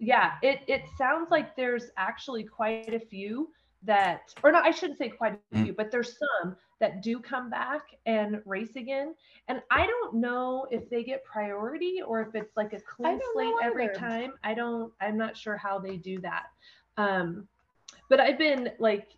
yeah 0.00 0.32
it 0.42 0.60
it 0.66 0.82
sounds 0.98 1.30
like 1.30 1.54
there's 1.54 1.86
actually 1.96 2.42
quite 2.44 2.92
a 2.92 2.98
few 2.98 3.52
that 3.82 4.34
or 4.42 4.52
not 4.52 4.64
i 4.66 4.70
shouldn't 4.70 4.98
say 4.98 5.08
quite 5.08 5.34
a 5.34 5.56
Mm. 5.56 5.64
few 5.64 5.72
but 5.72 5.90
there's 5.90 6.18
some 6.18 6.54
that 6.80 7.02
do 7.02 7.18
come 7.18 7.48
back 7.48 7.82
and 8.04 8.42
race 8.44 8.76
again 8.76 9.14
and 9.48 9.62
i 9.70 9.86
don't 9.86 10.14
know 10.14 10.66
if 10.70 10.88
they 10.90 11.02
get 11.02 11.24
priority 11.24 12.00
or 12.06 12.20
if 12.20 12.34
it's 12.34 12.56
like 12.56 12.72
a 12.74 12.80
clean 12.80 13.18
slate 13.32 13.54
every 13.62 13.88
time 13.94 14.32
i 14.44 14.52
don't 14.52 14.92
i'm 15.00 15.16
not 15.16 15.34
sure 15.36 15.56
how 15.56 15.78
they 15.78 15.96
do 15.96 16.20
that 16.20 16.46
um 16.98 17.48
but 18.10 18.20
i've 18.20 18.38
been 18.38 18.70
like 18.78 19.08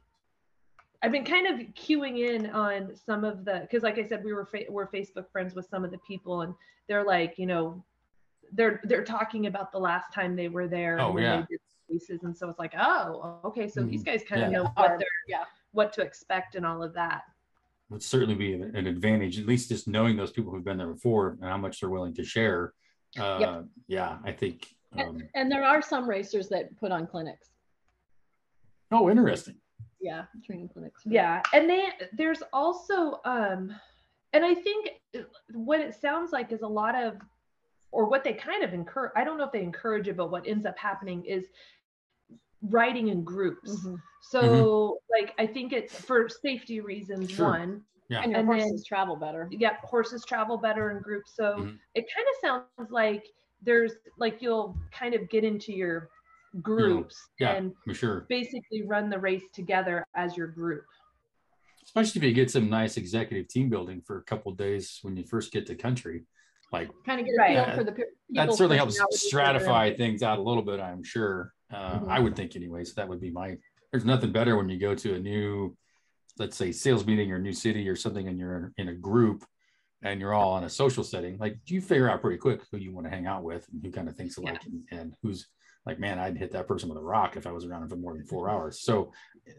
I've 1.05 1.11
been 1.11 1.25
kind 1.25 1.48
of 1.48 1.66
queuing 1.75 2.20
in 2.20 2.48
on 2.51 2.94
some 2.94 3.25
of 3.25 3.44
the 3.44 3.59
because, 3.62 3.83
like 3.83 3.98
I 3.98 4.05
said, 4.07 4.22
we 4.22 4.33
were 4.33 4.46
fa- 4.46 4.66
we're 4.68 4.87
Facebook 4.87 5.29
friends 5.33 5.53
with 5.53 5.66
some 5.68 5.85
of 5.85 5.90
the 5.90 5.98
people, 5.98 6.42
and 6.42 6.55
they're 6.87 7.03
like, 7.03 7.40
you 7.40 7.46
know, 7.46 7.83
they're 8.53 8.81
they're 8.85 9.03
talking 9.03 9.46
about 9.46 9.72
the 9.72 9.81
last 9.81 10.12
time 10.12 10.37
they 10.37 10.46
were 10.48 10.68
there 10.68 11.01
Oh, 11.01 11.11
and 11.16 11.18
yeah. 11.18 11.40
they 11.40 11.46
did 11.51 11.61
races, 11.93 12.23
and 12.25 12.37
so 12.37 12.49
it's 12.49 12.59
like, 12.59 12.75
oh, 12.79 13.39
okay, 13.45 13.69
so 13.69 13.83
these 13.83 14.03
guys 14.03 14.23
kind 14.29 14.43
of 14.43 14.51
Yeah. 14.53 14.59
know 14.59 14.65
Yeah. 14.65 14.83
what 14.83 14.99
they're 14.99 15.09
yeah. 15.29 15.45
what 15.73 15.93
to 15.95 16.03
expect 16.03 16.55
and 16.55 16.67
all 16.67 16.83
of 16.83 16.93
that. 16.95 17.23
would 17.91 18.03
certainly 18.03 18.35
be 18.35 18.55
an, 18.55 18.75
an 18.75 18.87
advantage, 18.87 19.39
at 19.39 19.47
least 19.47 19.69
just 19.69 19.87
knowing 19.87 20.17
those 20.17 20.31
people 20.33 20.51
who've 20.51 20.65
been 20.65 20.79
there 20.79 20.93
before 20.93 21.31
and 21.41 21.45
how 21.45 21.59
much 21.59 21.81
they're 21.81 21.91
willing 21.91 22.15
to 22.15 22.25
share. 22.25 22.73
Uh, 23.19 23.63
Yeah, 23.87 24.19
I 24.25 24.33
think. 24.33 24.67
Um, 24.99 25.23
And 25.35 25.51
there 25.53 25.65
are 25.65 25.83
some 25.83 26.09
racers 26.09 26.49
that 26.49 26.75
put 26.79 26.91
on 26.93 27.07
clinics. 27.07 27.51
oh, 28.91 29.11
interesting. 29.11 29.57
Yeah, 30.01 30.25
training 30.45 30.69
clinics. 30.69 31.03
Yeah, 31.05 31.43
and 31.53 31.69
they 31.71 31.89
there's 32.13 32.43
also 32.53 33.21
um, 33.25 33.75
and 34.33 34.45
I 34.45 34.55
think 34.55 34.91
what 35.53 35.81
it 35.81 35.95
sounds 35.95 36.33
like 36.33 36.51
is 36.53 36.63
a 36.63 36.67
lot 36.67 36.95
of, 36.95 37.19
or 37.93 38.07
what 38.07 38.25
they 38.25 38.33
kind 38.33 38.65
of 38.65 38.73
encourage. 38.73 39.13
I 39.15 39.23
don't 39.25 39.37
know 39.39 39.45
if 39.45 39.53
they 39.53 39.63
encourage 39.63 40.09
it, 40.09 40.17
but 40.17 40.31
what 40.31 40.47
ends 40.49 40.65
up 40.67 40.77
happening 40.79 41.25
is 41.27 41.45
riding 42.70 43.09
in 43.09 43.25
groups. 43.25 43.85
Mhm. 43.85 44.01
So 44.22 44.98
like 45.11 45.35
I 45.38 45.46
think 45.46 45.72
it's 45.72 46.01
for 46.01 46.29
safety 46.29 46.81
reasons. 46.81 47.31
Sure. 47.31 47.48
One, 47.51 47.85
Yeah. 48.09 48.20
And 48.22 48.31
your 48.33 48.40
And 48.40 48.48
then- 48.51 48.59
horses 48.61 48.85
travel 48.85 49.16
better. 49.16 49.48
yep, 49.51 49.79
horses 49.85 50.25
travel 50.25 50.59
better 50.59 50.90
in 50.90 51.03
groups. 51.03 51.35
So 51.35 51.57
Mhm. 51.57 51.79
it 51.94 52.07
kind 52.14 52.27
of 52.29 52.66
sounds 52.77 52.90
like 52.90 53.25
there's 53.62 53.94
like 54.18 54.42
you'll 54.42 54.77
kind 54.92 55.14
of 55.14 55.29
get 55.31 55.44
into 55.44 55.72
your 55.72 56.11
groups 56.61 57.16
Yeah. 57.40 57.53
and 57.55 57.75
For 57.85 57.94
sure. 57.94 58.27
basically 58.29 58.83
run 58.83 59.09
the 59.09 59.18
race 59.18 59.44
together 59.53 60.05
as 60.14 60.37
your 60.37 60.48
group. 60.48 60.85
Especially 61.85 62.20
if 62.20 62.25
you 62.25 62.33
get 62.33 62.51
some 62.51 62.68
nice 62.68 62.96
executive 62.96 63.48
team 63.48 63.68
building 63.70 64.01
for 64.03 64.18
a 64.18 64.22
couple 64.22 64.53
of 64.53 64.59
days 64.59 64.98
when 65.03 65.16
you 65.16 65.25
first 65.25 65.53
get 65.53 65.66
to 65.66 65.75
country. 65.75 66.27
Like 66.70 66.90
Kind 67.05 67.20
of 67.20 67.27
get 67.27 67.35
a 67.35 67.38
Right. 67.38 67.66
feel 67.66 67.75
for 67.77 67.85
the 67.85 67.92
pe- 67.92 68.03
that 68.31 68.53
certainly 68.53 68.77
helps 68.77 68.94
personalities 68.98 69.31
that 69.31 69.38
are 69.38 69.55
in 69.57 69.61
stratify 69.92 69.96
things 69.96 70.22
out 70.22 70.38
a 70.38 70.42
little 70.42 70.62
bit 70.62 70.81
i'm 70.81 71.03
sure 71.03 71.53
uh, 71.73 72.01
Mhm. 72.01 72.09
i 72.09 72.19
would 72.19 72.37
think 72.37 72.55
anyway 72.57 72.85
so 72.85 72.93
that 72.97 73.09
would 73.09 73.21
be 73.21 73.31
my 73.31 73.57
there's 73.91 74.05
nothing 74.05 74.33
better 74.33 74.57
when 74.57 74.69
you 74.69 74.79
go 74.79 74.95
to 74.95 75.15
a 75.15 75.19
new 75.19 75.77
let's 76.39 76.57
say 76.57 76.73
sales 76.73 77.07
meeting 77.07 77.31
or 77.33 77.39
new 77.39 77.53
city 77.53 77.89
or 77.89 77.97
something 77.97 78.29
and 78.29 78.39
you're 78.39 78.73
in 78.77 78.89
a 78.89 78.95
group 78.95 79.45
and 80.03 80.21
you're 80.21 80.33
all 80.35 80.57
in 80.59 80.65
a 80.65 80.69
social 80.71 81.05
setting 81.05 81.37
like 81.39 81.57
you 81.67 81.81
figure 81.81 82.11
out 82.11 82.21
pretty 82.21 82.39
quick 82.39 82.61
who 82.71 82.79
you 82.79 82.93
want 82.93 83.07
to 83.07 83.11
hang 83.11 83.27
out 83.27 83.43
with 83.45 83.67
and 83.73 83.85
who 83.85 83.91
kind 83.93 84.09
of 84.09 84.17
thinks 84.17 84.37
alike 84.39 84.63
and, 84.65 84.83
and 84.99 85.15
who's 85.23 85.49
like 85.87 85.99
man 85.99 86.19
i'd 86.19 86.37
hit 86.39 86.51
that 86.53 86.67
person 86.67 86.89
with 86.89 86.99
a 86.99 87.03
rock 87.03 87.37
if 87.37 87.47
i 87.47 87.53
was 87.53 87.65
around 87.65 87.83
him 87.83 87.89
for 87.89 87.97
more 87.97 88.15
than 88.15 88.25
four 88.25 88.49
hours. 88.49 88.81
So 88.81 89.13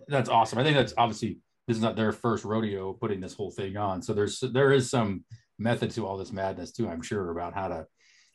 that's 0.08 0.30
awesome. 0.30 0.58
I 0.60 0.64
think 0.64 0.78
that's 0.78 0.94
obviously 0.98 1.40
this 1.68 1.78
is 1.78 1.84
not 1.84 1.96
their 1.96 2.12
first 2.12 2.44
rodeo 2.46 2.94
putting 2.94 3.20
this 3.22 3.34
whole 3.34 3.52
thing 3.52 3.78
on. 3.78 4.02
So 4.02 4.14
there's 4.14 4.40
there 4.40 4.72
is 4.72 4.90
some 4.90 5.26
method 5.60 5.92
to 5.92 6.06
all 6.08 6.18
this 6.18 6.32
madness 6.34 6.72
too 6.72 6.90
i'm 6.90 7.02
sure 7.02 7.30
about 7.30 7.54
how 7.54 7.68
to 7.68 7.86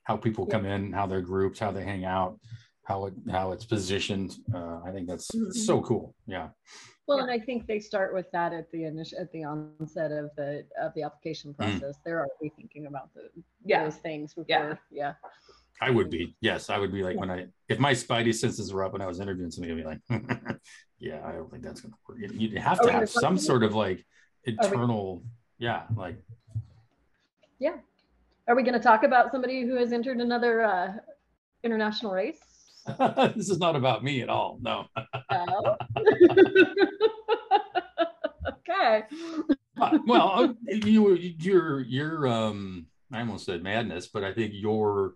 how 0.04 0.16
people 0.16 0.46
come 0.46 0.64
in 0.64 0.92
how 0.92 1.04
they're 1.06 1.20
grouped 1.20 1.58
how 1.58 1.72
they 1.72 1.82
hang 1.82 2.04
out 2.04 2.38
how 2.88 3.04
it 3.06 3.14
how 3.30 3.52
it's 3.52 3.66
positioned 3.66 4.36
uh, 4.54 4.80
i 4.86 4.90
think 4.90 5.06
that's 5.06 5.28
Mhm. 5.30 5.52
so 5.52 5.80
cool 5.82 6.14
yeah 6.26 6.48
Well, 7.06 7.20
and 7.24 7.30
I 7.30 7.38
think 7.38 7.66
they 7.66 7.80
start 7.80 8.12
with 8.12 8.28
that 8.36 8.52
at 8.52 8.66
the 8.70 8.84
initial, 8.84 9.18
at 9.18 9.32
the 9.32 9.42
onset 9.52 10.10
of 10.12 10.26
the, 10.36 10.50
of 10.84 10.90
the 10.94 11.02
application 11.08 11.54
process. 11.54 11.94
They're 12.04 12.18
already 12.24 12.50
thinking 12.58 12.84
about 12.90 13.08
the, 13.14 13.22
Yeah. 13.64 13.84
those 13.84 13.96
things 14.06 14.34
before, 14.34 14.44
Yeah. 14.56 14.74
yeah. 15.02 15.14
I 15.80 15.88
would 15.96 16.10
be. 16.10 16.36
Yes, 16.42 16.68
I 16.68 16.76
would 16.80 16.92
be 16.98 17.02
like 17.08 17.16
when 17.22 17.30
I 17.36 17.38
if 17.72 17.78
my 17.88 17.92
spidey 18.02 18.34
senses 18.34 18.66
were 18.74 18.84
up 18.86 18.92
and 18.92 19.02
I 19.02 19.06
was 19.12 19.20
interviewing 19.24 19.50
somebody, 19.50 19.72
I'd 19.72 19.82
be 19.84 19.90
like, 19.92 20.02
yeah, 21.08 21.20
I 21.28 21.32
don't 21.36 21.48
think 21.50 21.62
that's 21.66 21.80
gonna 21.82 21.94
work. 22.06 22.18
You- 22.22 22.36
You'd 22.40 22.58
have 22.70 22.78
to 22.82 22.86
we 22.88 22.92
have 22.92 23.08
some 23.26 23.36
sort 23.50 23.62
of 23.68 23.72
like 23.84 24.04
internal, 24.52 25.22
yeah, 25.66 25.80
like 26.04 26.18
yeah. 27.58 27.76
Are 28.48 28.54
we 28.58 28.62
going 28.68 28.78
to 28.82 28.86
talk 28.90 29.02
about 29.10 29.30
somebody 29.32 29.62
who 29.66 29.74
has 29.76 29.92
entered 29.92 30.18
another 30.28 30.54
uh, 30.62 30.88
international 31.64 32.12
race? 32.12 32.40
this 33.36 33.50
is 33.50 33.58
not 33.58 33.76
about 33.76 34.02
me 34.02 34.22
at 34.22 34.28
all. 34.28 34.58
No. 34.60 34.86
No. 35.30 35.76
okay. 38.58 39.02
Well, 40.06 40.32
uh, 40.34 40.48
you 40.66 41.14
your 41.14 41.80
your 41.80 42.26
um 42.26 42.86
I 43.12 43.20
almost 43.20 43.46
said 43.46 43.62
madness, 43.62 44.08
but 44.08 44.24
I 44.24 44.32
think 44.32 44.52
your 44.54 45.14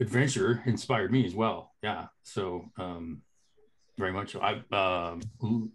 adventure 0.00 0.62
inspired 0.66 1.12
me 1.12 1.24
as 1.26 1.34
well. 1.34 1.72
Yeah. 1.82 2.06
So 2.22 2.70
um 2.78 3.22
very 3.98 4.12
much 4.12 4.32
so. 4.32 4.40
I 4.40 4.62
um 4.74 5.22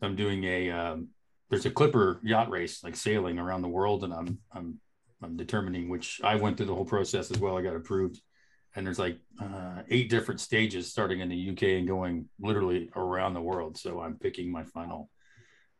I'm 0.01 0.15
doing 0.15 0.43
a 0.43 0.71
um 0.71 1.09
there's 1.49 1.65
a 1.65 1.71
clipper 1.71 2.19
yacht 2.23 2.49
race 2.49 2.83
like 2.83 2.95
sailing 2.95 3.39
around 3.39 3.61
the 3.61 3.67
world 3.67 4.03
and 4.03 4.13
I'm 4.13 4.39
I'm 4.53 4.79
I'm 5.21 5.35
determining 5.35 5.89
which 5.89 6.21
I 6.23 6.35
went 6.35 6.57
through 6.57 6.67
the 6.67 6.75
whole 6.75 6.85
process 6.85 7.31
as 7.31 7.39
well. 7.39 7.57
I 7.57 7.61
got 7.61 7.75
approved. 7.75 8.21
And 8.75 8.85
there's 8.85 8.99
like 8.99 9.17
uh, 9.41 9.81
eight 9.89 10.09
different 10.09 10.39
stages 10.39 10.91
starting 10.91 11.21
in 11.21 11.29
the 11.29 11.35
UK 11.35 11.63
and 11.79 11.87
going 11.87 12.29
literally 12.39 12.89
around 12.95 13.33
the 13.33 13.41
world. 13.41 13.77
So 13.77 13.99
I'm 14.01 14.17
picking 14.17 14.51
my 14.51 14.63
final 14.63 15.09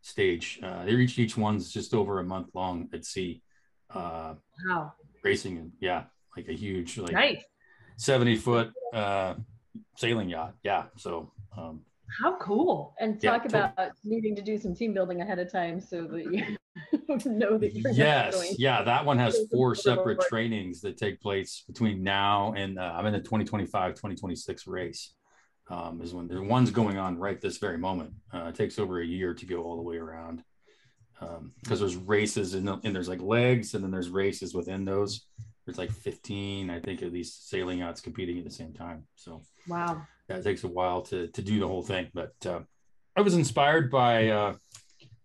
stage. 0.02 0.60
Uh, 0.64 0.86
they're 0.86 1.00
each 1.00 1.20
each 1.20 1.38
one's 1.38 1.72
just 1.72 1.94
over 1.94 2.20
a 2.20 2.24
month 2.24 2.48
long 2.54 2.90
at 2.94 3.06
sea, 3.06 3.42
uh, 3.94 4.36
Wow. 4.68 4.94
racing 5.24 5.58
and 5.58 5.72
yeah, 5.80 6.06
like 6.36 6.48
a 6.48 6.54
huge 6.54 6.98
like 6.98 7.14
Nice. 7.14 7.44
seventy 7.98 8.36
foot 8.36 8.72
uh, 8.94 9.36
sailing 9.96 10.30
yacht. 10.30 10.56
Yeah, 10.64 10.86
so 10.98 11.32
um, 11.58 11.82
How 12.22 12.38
cool. 12.38 12.96
And 13.00 13.22
Yeah, 13.22 13.32
talk 13.38 13.46
about 13.46 13.92
needing 14.04 14.36
to 14.36 14.42
do 14.42 14.58
some 14.58 14.74
team 14.74 14.94
building 14.94 15.22
ahead 15.22 15.38
of 15.40 15.52
time 15.52 15.80
so 15.80 16.08
that 16.08 16.26
you 16.34 16.44
know 17.26 17.58
that 17.58 17.74
you're 17.74 17.92
yes, 17.92 18.36
going. 18.36 18.56
yeah, 18.58 18.84
that 18.84 19.06
one 19.06 19.18
has 19.18 19.38
four 19.52 19.76
separate 19.76 20.20
trainings 20.22 20.82
that 20.82 20.98
take 20.98 21.20
place 21.22 21.64
between 21.68 22.04
now 22.04 22.54
and 22.56 22.78
uh, 22.80 22.94
I'm 22.96 23.06
in 23.06 23.14
the 23.14 23.20
2025-2026 23.22 24.68
race. 24.68 25.14
Um, 25.72 26.02
is 26.02 26.16
when 26.16 26.28
the 26.28 26.42
one's 26.42 26.72
going 26.72 26.98
on 26.98 27.20
right 27.20 27.40
this 27.40 27.58
very 27.60 27.78
moment. 27.78 28.14
Uh, 28.34 28.46
it 28.46 28.56
takes 28.56 28.80
over 28.80 29.02
a 29.02 29.06
year 29.06 29.36
to 29.36 29.46
go 29.46 29.62
all 29.64 29.76
the 29.76 29.84
way 29.84 29.98
around 29.98 30.44
because 31.62 31.80
there's 31.80 31.96
races 31.96 32.56
and, 32.56 32.68
and 32.68 32.96
there's 32.96 33.10
like 33.10 33.22
legs 33.22 33.76
and 33.76 33.84
then 33.84 33.92
there's 33.92 34.10
races 34.10 34.56
within 34.56 34.84
those. 34.84 35.28
There's 35.66 35.78
like 35.78 35.92
15, 35.92 36.72
I 36.72 36.80
think, 36.80 37.04
of 37.04 37.12
these 37.12 37.34
sailing 37.36 37.80
yachts 37.80 38.02
competing 38.02 38.40
at 38.40 38.46
the 38.46 38.50
same 38.52 38.74
time. 38.74 39.04
So 39.16 39.44
Wow. 39.68 40.08
that 40.28 40.44
takes 40.44 40.64
a 40.64 40.68
while 40.68 41.02
to 41.04 41.28
to 41.28 41.42
do 41.44 41.60
the 41.60 41.68
whole 41.68 41.84
thing. 41.84 42.10
But 42.16 42.34
uh, 42.48 42.62
I 43.16 43.22
was 43.22 43.36
inspired 43.36 43.92
by 43.92 44.30
uh, 44.30 44.56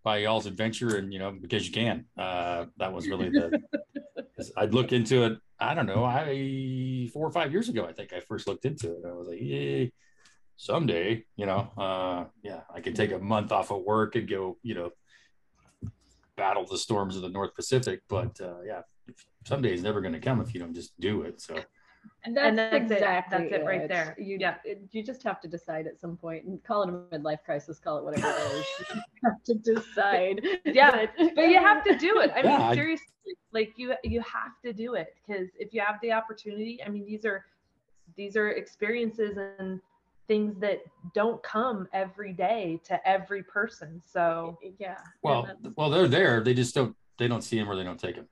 by 0.04 0.18
y'all's 0.18 0.46
adventure, 0.46 0.96
and 0.98 1.12
you 1.12 1.18
know, 1.18 1.32
because 1.32 1.66
you 1.66 1.72
can. 1.72 2.04
Uh, 2.16 2.66
that 2.76 2.92
was 2.92 3.08
really 3.08 3.30
the. 3.30 3.60
I'd 4.56 4.74
look 4.74 4.92
into 4.92 5.24
it. 5.24 5.38
I 5.58 5.74
don't 5.74 5.86
know. 5.86 6.04
I 6.04 7.08
four 7.12 7.26
or 7.26 7.32
five 7.32 7.50
years 7.50 7.68
ago, 7.68 7.86
I 7.86 7.92
think 7.92 8.12
I 8.12 8.20
first 8.20 8.46
looked 8.46 8.66
into 8.66 8.92
it. 8.92 9.02
I 9.08 9.12
was 9.12 9.26
like, 9.26 9.40
yay. 9.40 9.92
Someday, 10.56 11.24
you 11.34 11.46
know, 11.46 11.72
uh, 11.76 12.26
yeah, 12.44 12.60
I 12.72 12.80
could 12.80 12.94
take 12.94 13.10
a 13.10 13.18
month 13.18 13.50
off 13.50 13.72
of 13.72 13.82
work 13.82 14.14
and 14.14 14.28
go, 14.28 14.56
you 14.62 14.74
know, 14.76 14.92
battle 16.36 16.64
the 16.64 16.78
storms 16.78 17.16
of 17.16 17.22
the 17.22 17.28
North 17.28 17.56
Pacific. 17.56 18.02
But 18.08 18.40
uh, 18.40 18.62
yeah, 18.64 18.82
someday 19.46 19.72
is 19.72 19.82
never 19.82 20.00
going 20.00 20.12
to 20.12 20.20
come 20.20 20.40
if 20.40 20.54
you 20.54 20.60
don't 20.60 20.74
just 20.74 20.92
do 21.00 21.22
it. 21.22 21.40
So 21.40 21.56
And 22.24 22.36
that's, 22.36 22.46
And 22.48 22.58
that's 22.58 22.74
it. 22.90 22.94
exactly 22.94 23.48
That's 23.50 23.62
it 23.62 23.66
right 23.66 23.86
there. 23.88 24.16
You, 24.18 24.38
Yeah. 24.40 24.54
it, 24.64 24.80
you 24.92 25.02
just 25.02 25.22
have 25.24 25.40
to 25.42 25.48
decide 25.48 25.86
at 25.86 26.00
some 26.00 26.16
point 26.16 26.44
and 26.44 26.62
call 26.64 26.82
it 26.84 26.88
a 26.88 27.18
midlife 27.18 27.42
crisis, 27.44 27.78
call 27.78 27.98
it 27.98 28.04
whatever 28.04 28.28
it 28.28 28.52
is. 28.52 28.66
You 28.94 29.00
have 29.24 29.42
to 29.44 29.54
decide. 29.54 30.40
Yeah, 30.64 31.06
But 31.34 31.48
you 31.48 31.58
have 31.58 31.84
to 31.84 31.96
do 31.96 32.20
it. 32.20 32.30
I 32.34 32.38
Yeah, 32.40 32.48
mean, 32.58 32.60
I- 32.60 32.74
seriously, 32.74 33.06
like 33.52 33.72
you 33.76 33.94
you 34.04 34.20
have 34.22 34.52
to 34.64 34.72
do 34.72 34.94
it 34.94 35.14
because 35.26 35.48
if 35.58 35.72
you 35.74 35.80
have 35.80 35.96
the 36.02 36.12
opportunity, 36.12 36.80
I 36.84 36.88
mean, 36.88 37.04
these 37.06 37.24
are 37.24 37.44
these 38.16 38.36
are 38.36 38.50
experiences 38.50 39.38
and 39.58 39.80
things 40.26 40.58
that 40.60 40.80
don't 41.14 41.42
come 41.42 41.86
every 41.92 42.32
day 42.32 42.80
to 42.84 43.08
every 43.08 43.42
person. 43.42 44.00
So 44.04 44.58
yeah. 44.78 44.96
Well, 45.22 45.44
and 45.44 45.58
that's- 45.58 45.74
well, 45.76 45.90
they're 45.90 46.08
there. 46.08 46.42
They 46.42 46.54
just 46.54 46.74
don't. 46.74 46.96
They 47.18 47.28
don't 47.28 47.42
see 47.42 47.58
them 47.58 47.70
or 47.70 47.76
they 47.76 47.84
don't 47.84 48.00
take 48.00 48.16
them. 48.16 48.26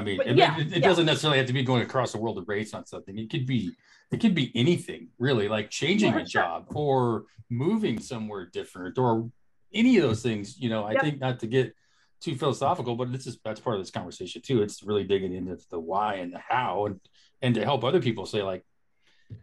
I 0.00 0.02
mean, 0.02 0.16
But 0.16 0.28
it, 0.28 0.36
yeah, 0.38 0.58
it, 0.58 0.66
it 0.68 0.78
yeah. 0.80 0.88
doesn't 0.88 1.04
necessarily 1.06 1.38
have 1.38 1.46
to 1.48 1.52
be 1.52 1.62
going 1.62 1.82
across 1.82 2.12
the 2.12 2.18
world 2.18 2.36
to 2.36 2.42
race 2.46 2.72
on 2.72 2.86
something. 2.86 3.18
It 3.18 3.28
could 3.30 3.46
be, 3.46 3.72
it 4.10 4.18
could 4.20 4.34
be 4.34 4.50
anything 4.54 5.08
really, 5.18 5.46
like 5.48 5.68
changing 5.68 6.14
Yeah, 6.14 6.22
a 6.22 6.26
sure. 6.26 6.42
job 6.42 6.66
or 6.74 7.24
moving 7.50 8.00
somewhere 8.00 8.46
different 8.46 8.96
or 8.98 9.30
any 9.74 9.98
of 9.98 10.02
those 10.04 10.22
things. 10.22 10.58
You 10.58 10.70
know, 10.70 10.84
I 10.84 10.92
Yep. 10.92 11.02
think 11.02 11.20
not 11.20 11.38
to 11.40 11.46
get 11.46 11.74
too 12.22 12.34
philosophical, 12.34 12.96
but 12.96 13.12
this 13.12 13.26
is 13.26 13.38
that's 13.44 13.60
part 13.60 13.76
of 13.76 13.82
this 13.82 13.90
conversation 13.90 14.40
too. 14.42 14.62
It's 14.62 14.82
really 14.82 15.04
digging 15.04 15.34
into 15.34 15.58
the 15.70 15.78
why 15.78 16.14
and 16.14 16.32
the 16.32 16.38
how, 16.38 16.86
and 16.86 16.98
and 17.42 17.54
to 17.54 17.64
help 17.64 17.84
other 17.84 18.00
people 18.00 18.24
say 18.26 18.42
like, 18.42 18.64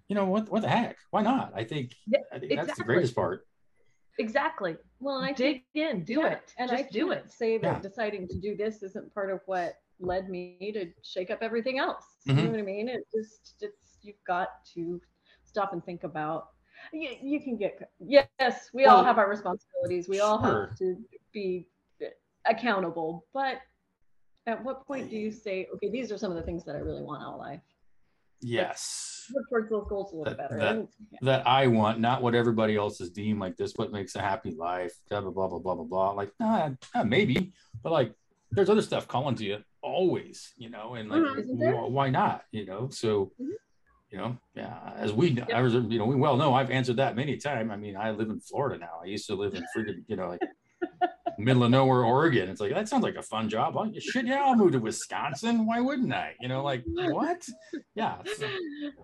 you 0.09 0.15
know, 0.15 0.25
what 0.25 0.49
what 0.49 0.63
the 0.63 0.69
heck? 0.69 0.97
Why 1.11 1.21
not? 1.21 1.53
I 1.55 1.63
think 1.65 1.93
Yeah, 2.07 2.19
I 2.33 2.39
think 2.39 2.55
that's 2.55 2.77
the 2.77 2.83
greatest 2.83 3.15
part. 3.15 3.45
exactly, 4.19 4.75
well, 4.99 5.17
I 5.19 5.31
dig 5.33 5.63
think 5.73 5.89
in, 5.91 6.03
do 6.03 6.21
yeah, 6.21 6.33
it, 6.33 6.53
And 6.57 6.69
just 6.71 6.83
I 6.83 6.87
do 6.91 7.11
it. 7.11 7.31
Say 7.31 7.57
that 7.59 7.67
Yeah. 7.75 7.79
deciding 7.79 8.27
to 8.27 8.39
do 8.39 8.55
this 8.55 8.81
isn't 8.83 9.13
part 9.13 9.29
of 9.31 9.41
what 9.45 9.75
led 9.99 10.29
me 10.29 10.71
to 10.73 10.91
shake 11.03 11.29
up 11.31 11.39
everything 11.41 11.79
else. 11.79 12.03
You 12.25 12.33
Mhm. 12.33 12.43
know 12.45 12.49
what 12.51 12.59
I 12.59 12.63
mean? 12.63 12.89
It 12.89 13.03
just 13.15 13.55
it's 13.61 13.97
you've 14.01 14.23
got 14.25 14.49
to 14.73 15.01
stop 15.43 15.73
and 15.73 15.83
think 15.83 16.03
about. 16.03 16.49
You, 16.93 17.09
you 17.21 17.39
can 17.41 17.57
get 17.57 17.89
yes, 17.99 18.69
we 18.73 18.85
all 18.85 19.03
have 19.03 19.17
our 19.17 19.29
responsibilities. 19.29 20.07
We 20.07 20.19
all 20.19 20.41
sure. 20.43 20.67
have 20.67 20.77
to 20.77 20.95
be 21.33 21.67
accountable, 22.45 23.25
but 23.33 23.57
at 24.45 24.63
what 24.63 24.85
point 24.85 25.09
do 25.09 25.17
you 25.17 25.31
say, 25.31 25.67
okay, 25.73 25.89
these 25.89 26.11
are 26.11 26.17
some 26.17 26.31
of 26.31 26.37
the 26.37 26.43
things 26.43 26.63
that 26.65 26.75
I 26.75 26.79
really 26.79 27.01
want 27.03 27.21
out 27.23 27.33
of 27.33 27.39
life? 27.39 27.61
Yes. 28.41 29.29
Towards 29.49 29.69
those 29.69 29.87
goals 29.89 30.13
a 30.13 30.15
little 30.15 30.35
That- 30.35 30.37
better. 30.37 30.57
that- 30.59 30.75
And- 30.75 30.87
that 31.21 31.45
I 31.47 31.67
want, 31.67 31.99
not 31.99 32.21
what 32.21 32.35
everybody 32.35 32.75
else 32.77 33.01
is 33.01 33.09
deemed 33.09 33.39
like 33.39 33.57
this 33.57 33.73
what 33.75 33.91
makes 33.91 34.15
a 34.15 34.21
happy 34.21 34.51
life, 34.51 34.95
blah 35.09 35.21
blah 35.21 35.31
blah 35.31 35.47
blah 35.47 35.59
blah 35.59 35.75
blah 35.75 35.83
blah. 35.85 36.11
Like, 36.11 36.31
nah, 36.39 36.69
nah, 36.95 37.03
maybe, 37.03 37.51
but 37.83 37.91
like 37.91 38.13
there's 38.51 38.69
other 38.69 38.81
stuff 38.83 39.07
calling 39.07 39.35
to 39.35 39.43
you 39.43 39.63
always, 39.87 40.53
you 40.57 40.69
know, 40.69 40.95
and 40.95 41.09
like 41.09 41.45
wh- 41.45 41.89
why 41.91 42.09
not? 42.09 42.43
You 42.51 42.65
know, 42.65 42.89
so 42.89 43.31
Mhm. 43.41 43.51
you 44.11 44.17
know, 44.17 44.37
yeah, 44.55 44.93
as 44.95 45.11
we 45.13 45.41
I 45.53 45.61
was, 45.61 45.73
you 45.73 45.97
know, 45.99 46.05
we 46.05 46.15
well 46.15 46.37
know 46.37 46.53
I've 46.53 46.71
answered 46.71 46.97
that 46.97 47.15
many 47.15 47.37
times. 47.37 47.71
I 47.71 47.75
mean, 47.75 47.95
I 47.97 48.11
live 48.11 48.29
in 48.29 48.39
Florida 48.39 48.77
now. 48.79 48.99
I 49.03 49.05
used 49.07 49.27
to 49.27 49.35
live 49.35 49.53
in 49.55 49.63
freaking, 49.75 50.03
you 50.07 50.15
know, 50.15 50.29
like 50.29 50.41
middle 51.39 51.63
of 51.63 51.71
nowhere, 51.71 52.03
Oregon. 52.03 52.49
It's 52.49 52.59
like 52.61 52.73
that 52.73 52.87
sounds 52.89 53.03
like 53.03 53.15
a 53.15 53.21
fun 53.21 53.47
job. 53.49 53.75
Oh, 53.77 53.91
shit, 53.99 54.25
yeah, 54.25 54.43
I'll 54.43 54.55
move 54.55 54.71
to 54.73 54.79
Wisconsin. 54.79 55.65
Why 55.65 55.81
wouldn't 55.81 56.13
I? 56.13 56.35
You 56.39 56.47
know, 56.47 56.63
like 56.63 56.83
what? 56.85 57.47
Yeah, 57.95 58.17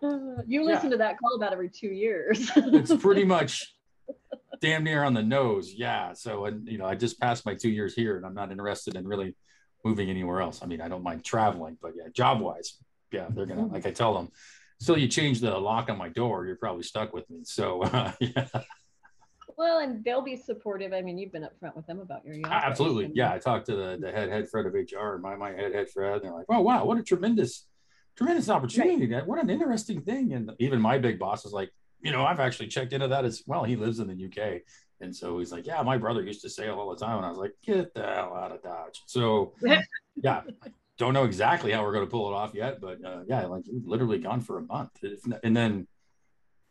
so- 0.02 0.44
you 0.48 0.64
listen 0.64 0.90
to 0.92 0.98
that 0.98 1.18
call 1.20 1.36
about 1.36 1.54
every 1.54 1.70
two 1.70 1.88
years. 1.90 2.52
it's 2.56 2.96
pretty 2.96 3.24
much 3.36 3.76
damn 4.62 4.84
near 4.84 5.04
on 5.04 5.14
the 5.14 5.22
nose. 5.22 5.74
Yeah. 5.76 6.14
So, 6.14 6.46
and 6.46 6.68
you 6.68 6.78
know, 6.78 6.86
I 6.86 6.96
just 6.96 7.20
passed 7.20 7.46
my 7.46 7.54
two 7.56 7.70
years 7.70 7.94
here, 7.94 8.16
and 8.18 8.26
I'm 8.26 8.34
not 8.34 8.52
interested 8.52 8.96
in 8.96 9.06
really 9.08 9.36
moving 9.84 10.10
anywhere 10.10 10.42
else. 10.42 10.62
I 10.64 10.66
mean, 10.66 10.82
I 10.82 10.88
don't 10.88 11.04
mind 11.04 11.24
traveling, 11.24 11.78
but 11.82 11.94
yeah, 11.96 12.10
job 12.14 12.42
wise, 12.42 12.78
yeah, 13.12 13.28
they're 13.30 13.46
gonna 13.46 13.68
like 13.68 13.86
I 13.86 13.92
tell 13.92 14.14
them. 14.14 14.30
So 14.80 14.96
you 14.96 15.08
change 15.08 15.40
the 15.40 15.58
lock 15.58 15.90
on 15.90 15.98
my 15.98 16.10
door, 16.10 16.46
you're 16.46 16.58
probably 16.58 16.84
stuck 16.84 17.14
with 17.14 17.30
me. 17.30 17.42
So 17.44 17.84
uh, 17.84 18.12
yeah, 18.20 18.48
Well, 19.58 19.80
and 19.80 20.04
they'll 20.04 20.22
be 20.22 20.36
supportive. 20.36 20.94
I 20.94 21.02
mean, 21.02 21.18
you've 21.18 21.32
been 21.32 21.44
upfront 21.44 21.76
with 21.76 21.86
them 21.88 22.00
about 22.00 22.26
your 22.26 22.36
absolutely. 22.46 23.12
Yeah, 23.14 23.34
I 23.34 23.40
talked 23.40 23.68
to 23.68 23.76
the, 23.76 23.98
the 24.00 24.12
head 24.12 24.30
head 24.30 24.50
Fred 24.50 24.66
of 24.66 24.74
HR, 24.74 25.18
my 25.18 25.36
my 25.36 25.52
head 25.52 25.74
head 25.74 25.90
Fred, 25.90 26.16
and 26.16 26.24
they're 26.24 26.34
like, 26.34 26.46
oh 26.50 26.62
wow, 26.62 26.86
what 26.86 26.98
a 26.98 27.04
tremendous 27.04 27.66
tremendous 28.16 28.50
opportunity! 28.50 29.08
That 29.08 29.28
what 29.28 29.42
an 29.42 29.50
interesting 29.50 30.02
thing. 30.02 30.34
And 30.34 30.52
even 30.60 30.82
my 30.82 30.98
big 30.98 31.20
boss 31.20 31.46
is 31.46 31.54
like, 31.54 31.72
you 32.02 32.12
know, 32.12 32.26
I've 32.26 32.40
actually 32.40 32.68
checked 32.68 32.94
into 32.94 33.08
that 33.10 33.26
as 33.26 33.44
well. 33.46 33.64
He 33.64 33.76
lives 33.76 34.00
in 34.00 34.08
the 34.08 34.26
UK, 34.26 34.62
And 35.04 35.16
so 35.16 35.38
he's 35.38 35.52
like, 35.52 35.68
yeah, 35.68 35.82
my 35.84 35.98
brother 35.98 36.24
used 36.24 36.42
to 36.42 36.50
sail 36.50 36.80
all 36.80 36.90
the 36.90 37.06
time. 37.06 37.18
And 37.18 37.26
I 37.26 37.30
was 37.30 37.38
like, 37.38 37.54
get 37.64 37.94
the 37.94 38.02
hell 38.02 38.36
out 38.36 38.52
of 38.52 38.64
Dodge. 38.64 39.02
So 39.06 39.54
yeah, 39.62 40.42
I 40.64 40.70
don't 40.98 41.14
know 41.14 41.26
exactly 41.26 41.72
how 41.72 41.84
we're 41.84 41.92
going 41.92 42.06
to 42.06 42.10
pull 42.10 42.32
it 42.32 42.36
off 42.36 42.54
yet, 42.54 42.80
but 42.80 43.04
uh, 43.04 43.22
yeah, 43.28 43.46
like 43.46 43.64
literally 43.86 44.20
gone 44.20 44.42
for 44.42 44.58
a 44.58 44.62
month. 44.62 44.92
And 45.44 45.56
then 45.56 45.88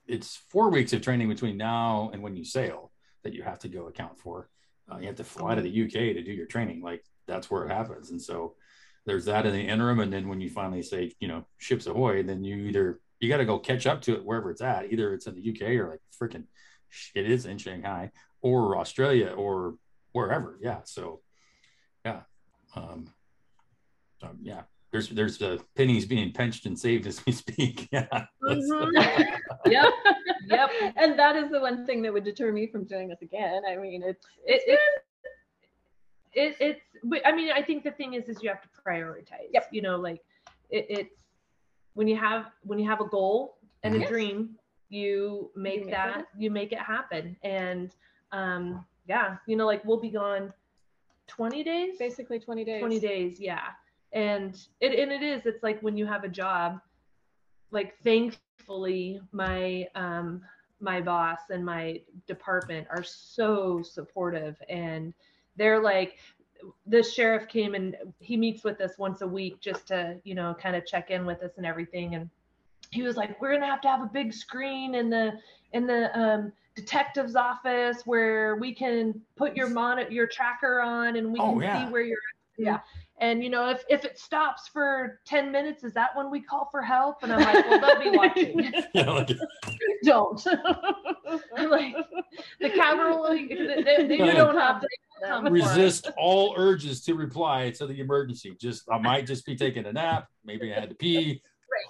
it's 0.06 0.36
four 0.48 0.70
weeks 0.70 0.92
of 0.92 1.02
training 1.02 1.28
between 1.28 1.56
now 1.56 2.10
and 2.12 2.22
when 2.22 2.36
you 2.36 2.44
sail 2.44 2.90
that 3.22 3.34
you 3.34 3.42
have 3.42 3.58
to 3.60 3.68
go 3.68 3.86
account 3.86 4.18
for. 4.18 4.48
Uh, 4.90 4.98
you 4.98 5.06
have 5.06 5.16
to 5.16 5.24
fly 5.24 5.54
to 5.54 5.62
the 5.62 5.84
UK 5.84 5.92
to 5.92 6.22
do 6.22 6.32
your 6.32 6.46
training. 6.46 6.82
Like 6.82 7.04
that's 7.26 7.50
where 7.50 7.64
it 7.64 7.70
happens. 7.70 8.10
And 8.10 8.20
so 8.20 8.56
there's 9.06 9.26
that 9.26 9.46
in 9.46 9.52
the 9.52 9.60
interim. 9.60 10.00
And 10.00 10.12
then 10.12 10.28
when 10.28 10.40
you 10.40 10.50
finally 10.50 10.82
say, 10.82 11.12
you 11.20 11.28
know, 11.28 11.46
ships 11.58 11.86
ahoy, 11.86 12.22
then 12.22 12.44
you 12.44 12.56
either, 12.66 13.00
you 13.20 13.28
got 13.28 13.38
to 13.38 13.44
go 13.44 13.58
catch 13.58 13.86
up 13.86 14.00
to 14.02 14.14
it 14.14 14.24
wherever 14.24 14.50
it's 14.50 14.60
at. 14.60 14.92
Either 14.92 15.14
it's 15.14 15.26
in 15.26 15.34
the 15.34 15.50
UK 15.50 15.76
or 15.76 15.90
like 15.90 16.00
freaking 16.20 16.44
it 17.14 17.30
is 17.30 17.46
in 17.46 17.58
Shanghai 17.58 18.10
or 18.40 18.76
Australia 18.78 19.28
or 19.36 19.76
wherever. 20.12 20.58
Yeah. 20.60 20.80
So, 20.84 21.20
yeah. 22.04 22.22
Um, 22.74 23.10
um 24.22 24.38
yeah. 24.42 24.62
There's 24.90 25.08
there's 25.08 25.38
the 25.38 25.62
pennies 25.74 26.04
being 26.04 26.32
pinched 26.32 26.66
and 26.66 26.78
saved 26.78 27.06
as 27.06 27.24
we 27.24 27.32
speak. 27.32 27.88
Yeah. 27.92 28.06
Mm-hmm. 28.42 28.96
yep. 29.70 29.92
Yep. 30.46 30.70
And 30.96 31.18
that 31.18 31.36
is 31.36 31.50
the 31.50 31.60
one 31.60 31.86
thing 31.86 32.02
that 32.02 32.12
would 32.12 32.24
deter 32.24 32.52
me 32.52 32.66
from 32.66 32.84
doing 32.84 33.08
this 33.08 33.22
again. 33.22 33.62
I 33.68 33.76
mean, 33.76 34.02
it's 34.02 34.26
it's 34.44 34.64
it, 34.66 34.80
it, 36.34 36.56
it's 36.60 37.24
I 37.24 37.32
mean, 37.32 37.52
I 37.52 37.62
think 37.62 37.84
the 37.84 37.90
thing 37.90 38.14
is 38.14 38.28
is 38.28 38.42
you 38.42 38.50
have 38.50 38.60
to 38.62 38.68
prioritize. 38.86 39.48
Yep. 39.50 39.68
You 39.72 39.82
know, 39.82 39.96
like 39.96 40.20
it, 40.68 40.86
it's 40.90 41.22
when 41.94 42.06
you 42.06 42.16
have 42.16 42.46
when 42.62 42.78
you 42.78 42.88
have 42.88 43.00
a 43.00 43.06
goal 43.06 43.56
and 43.82 43.94
a 43.94 44.06
dream, 44.06 44.56
you 44.92 45.50
make, 45.56 45.80
you 45.80 45.84
make 45.86 45.90
that 45.90 46.18
it. 46.20 46.26
you 46.38 46.50
make 46.50 46.72
it 46.72 46.78
happen. 46.78 47.36
And 47.42 47.94
um 48.32 48.84
yeah 49.08 49.36
you 49.46 49.56
know 49.56 49.66
like 49.66 49.84
we'll 49.84 50.00
be 50.00 50.10
gone 50.10 50.52
20 51.28 51.64
days? 51.64 51.96
Basically 51.98 52.38
20 52.38 52.64
days. 52.64 52.80
20 52.80 53.00
days 53.00 53.40
yeah. 53.40 53.68
And 54.12 54.58
it 54.80 54.98
and 54.98 55.10
it 55.10 55.22
is 55.22 55.46
it's 55.46 55.62
like 55.62 55.80
when 55.80 55.96
you 55.96 56.06
have 56.06 56.24
a 56.24 56.28
job 56.28 56.80
like 57.70 57.96
thankfully 58.04 59.20
my 59.32 59.86
um 59.94 60.42
my 60.80 61.00
boss 61.00 61.38
and 61.50 61.64
my 61.64 62.00
department 62.26 62.86
are 62.90 63.04
so 63.04 63.82
supportive 63.82 64.56
and 64.68 65.14
they're 65.56 65.80
like 65.80 66.18
the 66.86 67.02
sheriff 67.02 67.48
came 67.48 67.74
and 67.74 67.96
he 68.18 68.36
meets 68.36 68.64
with 68.64 68.80
us 68.80 68.98
once 68.98 69.22
a 69.22 69.26
week 69.26 69.60
just 69.60 69.88
to 69.88 70.16
you 70.24 70.34
know 70.34 70.54
kind 70.60 70.76
of 70.76 70.86
check 70.86 71.10
in 71.10 71.24
with 71.26 71.42
us 71.42 71.52
and 71.56 71.66
everything. 71.66 72.14
And 72.14 72.30
he 72.92 73.02
was 73.02 73.16
like, 73.16 73.40
we're 73.40 73.52
gonna 73.52 73.66
have 73.66 73.80
to 73.80 73.88
have 73.88 74.02
a 74.02 74.10
big 74.12 74.32
screen 74.32 74.94
in 74.94 75.10
the 75.10 75.32
in 75.72 75.86
the 75.86 76.18
um, 76.18 76.52
detective's 76.76 77.34
office 77.34 78.02
where 78.04 78.56
we 78.56 78.74
can 78.74 79.20
put 79.36 79.56
your 79.56 79.68
monitor, 79.68 80.10
your 80.10 80.26
tracker 80.26 80.80
on, 80.80 81.16
and 81.16 81.32
we 81.32 81.40
oh, 81.40 81.52
can 81.52 81.62
yeah. 81.62 81.86
see 81.86 81.92
where 81.92 82.02
you're. 82.02 82.18
At. 82.58 82.64
Yeah. 82.64 82.78
And 83.18 83.42
you 83.42 83.48
know, 83.50 83.70
if 83.70 83.82
if 83.88 84.04
it 84.04 84.18
stops 84.18 84.68
for 84.68 85.20
ten 85.24 85.50
minutes, 85.50 85.84
is 85.84 85.94
that 85.94 86.14
when 86.14 86.30
we 86.30 86.40
call 86.40 86.68
for 86.70 86.82
help? 86.82 87.22
And 87.22 87.32
I'm 87.32 87.40
like, 87.40 87.66
well, 87.66 87.80
they'll 87.80 88.12
be 88.12 88.16
watching. 88.16 88.72
yeah, 88.94 89.10
like, 89.10 89.30
don't. 90.04 90.46
like 91.56 91.94
the 92.60 92.70
cavalry, 92.70 93.48
they, 93.48 93.82
they, 93.82 94.06
they 94.06 94.18
you 94.18 94.32
don't 94.32 94.58
have 94.58 94.80
to. 94.80 94.88
Resist 95.48 96.10
all 96.18 96.52
urges 96.58 97.00
to 97.04 97.14
reply 97.14 97.70
to 97.70 97.86
the 97.86 98.00
emergency. 98.00 98.56
Just 98.60 98.90
I 98.90 98.98
might 98.98 99.24
just 99.24 99.46
be 99.46 99.54
taking 99.54 99.86
a 99.86 99.92
nap. 99.92 100.26
Maybe 100.44 100.72
I 100.72 100.80
had 100.80 100.88
to 100.88 100.96
pee 100.96 101.40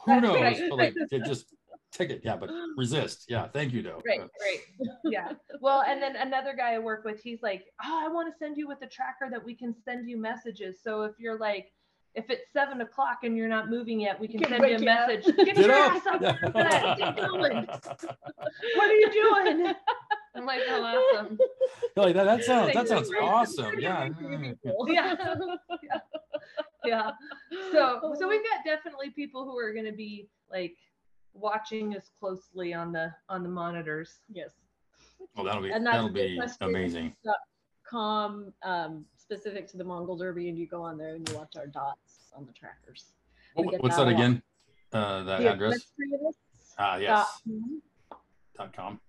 who 0.04 0.20
knows? 0.20 0.40
Right. 0.40 0.62
But 0.68 0.78
like, 0.78 0.94
just 1.26 1.46
take 1.92 2.10
it. 2.10 2.22
Yeah, 2.24 2.36
but 2.36 2.50
resist. 2.76 3.26
Yeah, 3.28 3.48
thank 3.48 3.72
you, 3.72 3.82
though. 3.82 4.00
Right, 4.06 4.20
right. 4.20 4.88
Yeah. 5.04 5.32
Well, 5.60 5.82
and 5.86 6.02
then 6.02 6.16
another 6.16 6.54
guy 6.56 6.74
I 6.74 6.78
work 6.78 7.04
with, 7.04 7.20
he's 7.22 7.42
like, 7.42 7.64
oh, 7.84 8.02
I 8.04 8.08
want 8.08 8.32
to 8.32 8.38
send 8.38 8.56
you 8.56 8.66
with 8.66 8.82
a 8.82 8.86
tracker 8.86 9.28
that 9.30 9.44
we 9.44 9.54
can 9.54 9.74
send 9.84 10.08
you 10.08 10.16
messages. 10.16 10.76
So 10.82 11.02
if 11.02 11.12
you're 11.18 11.38
like, 11.38 11.72
if 12.14 12.28
it's 12.28 12.42
seven 12.52 12.80
o'clock 12.82 13.20
and 13.22 13.36
you're 13.36 13.48
not 13.48 13.70
moving 13.70 14.00
yet, 14.00 14.20
we 14.20 14.28
can, 14.28 14.40
can 14.40 14.60
send 14.60 14.68
you 14.68 14.76
a 14.76 14.80
message. 14.80 15.24
Get, 15.36 15.56
Get 15.56 15.58
your 15.58 15.72
ass 15.72 16.06
up. 16.06 16.20
Get 16.20 16.40
going. 16.52 17.66
what 18.76 18.90
are 18.90 18.94
you 18.94 19.10
doing? 19.12 19.74
I'm 20.34 20.46
like, 20.46 20.60
oh, 20.68 20.82
awesome. 20.82 21.38
like 21.96 22.14
that, 22.14 22.24
that 22.24 22.44
sounds 22.44 22.74
that 22.74 22.88
sounds 22.88 23.10
awesome. 23.20 23.78
Yeah. 23.78 24.08
yeah. 24.88 25.14
yeah 25.82 25.98
yeah. 26.84 27.10
So 27.70 28.14
so 28.18 28.28
we've 28.28 28.42
got 28.42 28.64
definitely 28.64 29.10
people 29.10 29.44
who 29.44 29.56
are 29.58 29.72
going 29.72 29.86
to 29.86 29.92
be 29.92 30.28
like 30.50 30.76
watching 31.34 31.96
us 31.96 32.10
closely 32.18 32.74
on 32.74 32.92
the 32.92 33.12
on 33.28 33.42
the 33.42 33.48
monitors. 33.48 34.20
Yes. 34.30 34.50
Well, 35.36 35.44
that'll 35.44 35.62
be 35.62 35.70
and 35.70 35.86
that'll 35.86 36.10
be 36.10 36.40
amazing. 36.60 37.14
Com 37.88 38.52
um, 38.62 39.04
specific 39.16 39.68
to 39.68 39.76
the 39.76 39.84
Mongol 39.84 40.16
Derby, 40.16 40.48
and 40.48 40.58
you 40.58 40.66
go 40.66 40.82
on 40.82 40.96
there 40.96 41.14
and 41.14 41.28
you 41.28 41.36
watch 41.36 41.54
our 41.56 41.66
dots 41.66 42.32
on 42.34 42.46
the 42.46 42.52
trackers. 42.52 43.12
What, 43.54 43.82
what's 43.82 43.96
that, 43.96 44.04
that 44.04 44.14
again? 44.14 44.42
Uh, 44.92 45.22
that 45.24 45.42
address. 45.42 45.92
Ah, 46.78 46.96
yes. 46.96 47.42
Dot, 47.46 48.20
dot 48.56 48.72
com. 48.74 49.00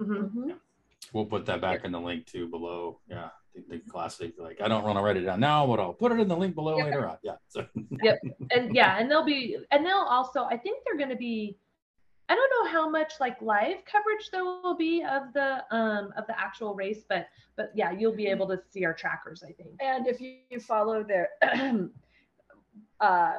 Mm-hmm. 0.00 0.48
Yeah. 0.48 0.54
We'll 1.12 1.26
put 1.26 1.46
that 1.46 1.60
back 1.60 1.84
in 1.84 1.92
the 1.92 2.00
link 2.00 2.26
too 2.26 2.48
below. 2.48 3.00
Yeah 3.08 3.28
the, 3.68 3.78
classic 3.88 4.34
like 4.38 4.60
I 4.60 4.68
don't 4.68 4.84
want 4.84 4.96
to 4.96 5.02
write 5.02 5.16
it 5.16 5.22
down 5.22 5.40
now, 5.40 5.66
but 5.66 5.80
I'll 5.80 5.92
put 5.92 6.12
it 6.12 6.20
in 6.20 6.28
the 6.28 6.36
link 6.36 6.54
below 6.54 6.76
later 6.76 7.08
on. 7.08 7.16
Yeah. 7.22 7.36
So. 7.48 7.66
yep. 8.02 8.20
And 8.50 8.74
yeah, 8.74 8.98
and 8.98 9.10
they'll 9.10 9.24
be 9.24 9.56
and 9.70 9.84
they'll 9.84 10.06
also 10.08 10.44
I 10.44 10.56
think 10.56 10.84
they're 10.84 10.98
going 10.98 11.10
to 11.10 11.16
be 11.16 11.58
I 12.28 12.34
don't 12.34 12.50
know 12.50 12.70
how 12.70 12.88
much 12.88 13.14
like 13.20 13.40
live 13.40 13.84
coverage 13.90 14.30
there 14.30 14.44
will 14.44 14.76
be 14.76 15.02
of 15.02 15.32
the 15.32 15.62
um 15.70 16.12
of 16.16 16.26
the 16.26 16.38
actual 16.38 16.74
race, 16.74 17.04
but 17.08 17.26
but 17.56 17.72
yeah, 17.74 17.90
you'll 17.90 18.14
be 18.14 18.26
able 18.26 18.46
to 18.48 18.60
see 18.70 18.84
our 18.84 18.94
trackers, 18.94 19.42
I 19.42 19.52
think. 19.52 19.70
And 19.80 20.06
if 20.06 20.20
you 20.20 20.60
follow 20.60 21.02
their 21.02 21.30
uh, 23.00 23.32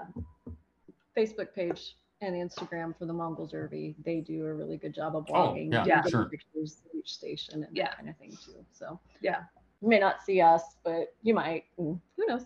Facebook 1.17 1.53
page 1.53 1.95
and 2.21 2.35
Instagram 2.35 2.97
for 2.97 3.05
the 3.05 3.13
Mongol 3.13 3.47
Derby, 3.47 3.95
they 4.03 4.19
do 4.19 4.45
a 4.45 4.53
really 4.53 4.77
good 4.77 4.93
job 4.93 5.15
of 5.15 5.25
blogging. 5.25 5.73
Oh, 5.73 5.85
yeah, 5.85 6.03
yeah. 6.03 6.03
sure. 6.09 6.25
pictures 6.25 6.81
of 6.85 6.99
each 6.99 7.13
station 7.13 7.63
and 7.63 7.75
yeah. 7.75 7.85
that 7.85 7.97
kind 7.97 8.09
of 8.09 8.17
thing 8.17 8.31
too. 8.31 8.65
So 8.73 8.99
yeah, 9.21 9.43
you 9.81 9.87
may 9.89 9.99
not 9.99 10.21
see 10.23 10.41
us, 10.41 10.61
but 10.83 11.13
you 11.21 11.33
might. 11.33 11.65
Who 11.77 11.99
knows? 12.27 12.45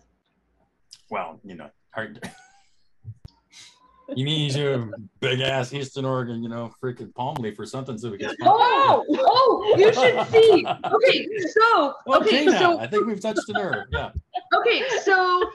Well, 1.10 1.40
you 1.44 1.54
know, 1.54 1.70
hard. 1.90 2.20
you 4.14 4.24
need 4.24 4.54
your 4.54 4.90
big 5.20 5.40
ass 5.40 5.72
Eastern 5.72 6.04
Oregon, 6.04 6.42
you 6.42 6.48
know, 6.48 6.72
freaking 6.82 7.14
palm 7.14 7.36
leaf 7.36 7.58
or 7.58 7.66
something 7.66 7.98
so 7.98 8.10
we 8.10 8.18
can. 8.18 8.34
Oh, 8.42 9.04
oh, 9.08 9.16
oh, 9.20 9.74
you 9.78 9.92
should 9.92 10.26
see. 10.28 10.66
Okay, 10.66 11.28
so 11.48 11.94
okay, 12.16 12.48
okay 12.48 12.58
so 12.58 12.78
I 12.78 12.86
think 12.86 13.06
we've 13.06 13.20
touched 13.20 13.48
a 13.48 13.52
nerve. 13.52 13.84
Yeah. 13.90 14.10
Okay, 14.54 14.82
so 15.02 15.50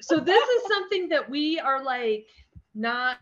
so 0.00 0.20
this 0.20 0.48
is 0.48 0.62
something 0.68 1.08
that 1.08 1.28
we 1.28 1.58
are 1.58 1.82
like 1.82 2.28
not 2.74 3.18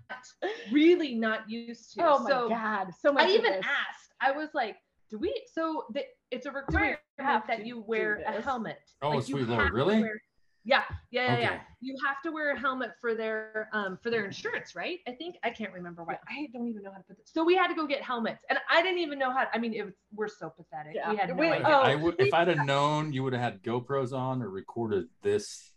really 0.70 1.14
not 1.14 1.48
used 1.48 1.94
to. 1.94 2.06
Oh 2.06 2.18
my 2.20 2.30
so 2.30 2.48
god, 2.48 2.88
so 3.00 3.12
much. 3.12 3.28
I 3.28 3.30
even 3.32 3.54
asked. 3.54 4.12
I 4.20 4.30
was 4.30 4.50
like, 4.54 4.76
do 5.12 5.18
we? 5.18 5.44
So 5.52 5.84
the, 5.92 6.02
it's 6.30 6.46
a 6.46 6.50
requirement 6.50 6.98
that 7.18 7.66
you 7.66 7.84
wear 7.86 8.24
a 8.26 8.40
helmet. 8.40 8.78
Oh, 9.02 9.10
like 9.10 9.24
sweet 9.24 9.46
lord, 9.46 9.72
really? 9.72 10.00
Wear, 10.00 10.20
yeah, 10.64 10.82
yeah, 11.10 11.26
yeah, 11.26 11.32
okay. 11.32 11.42
yeah. 11.42 11.60
You 11.80 11.96
have 12.06 12.22
to 12.22 12.30
wear 12.30 12.52
a 12.52 12.58
helmet 12.58 12.92
for 13.00 13.14
their 13.14 13.68
um 13.72 13.98
for 14.02 14.10
their 14.10 14.24
insurance, 14.24 14.74
right? 14.74 15.00
I 15.06 15.12
think 15.12 15.36
I 15.44 15.50
can't 15.50 15.72
remember 15.72 16.02
why. 16.02 16.14
I 16.28 16.48
don't 16.52 16.66
even 16.66 16.82
know 16.82 16.92
how 16.92 16.98
to 16.98 17.04
put 17.04 17.18
this. 17.18 17.30
So 17.32 17.44
we 17.44 17.54
had 17.54 17.68
to 17.68 17.74
go 17.74 17.86
get 17.86 18.02
helmets, 18.02 18.44
and 18.48 18.58
I 18.70 18.80
didn't 18.80 19.00
even 19.00 19.18
know 19.18 19.30
how. 19.30 19.44
To, 19.44 19.50
I 19.52 19.58
mean, 19.58 19.74
it 19.74 19.84
was 19.84 19.94
we're 20.14 20.28
so 20.28 20.50
pathetic. 20.50 20.94
Yeah. 20.94 21.10
We 21.10 21.16
had 21.16 21.28
no 21.28 21.34
Wait, 21.34 21.52
idea. 21.52 21.66
Oh, 21.66 21.82
I 21.82 21.94
would 21.94 22.14
if 22.18 22.32
I'd 22.32 22.48
have 22.48 22.64
known, 22.64 23.12
you 23.12 23.22
would 23.22 23.34
have 23.34 23.42
had 23.42 23.62
GoPros 23.62 24.16
on 24.16 24.42
or 24.42 24.48
recorded 24.48 25.08
this 25.20 25.71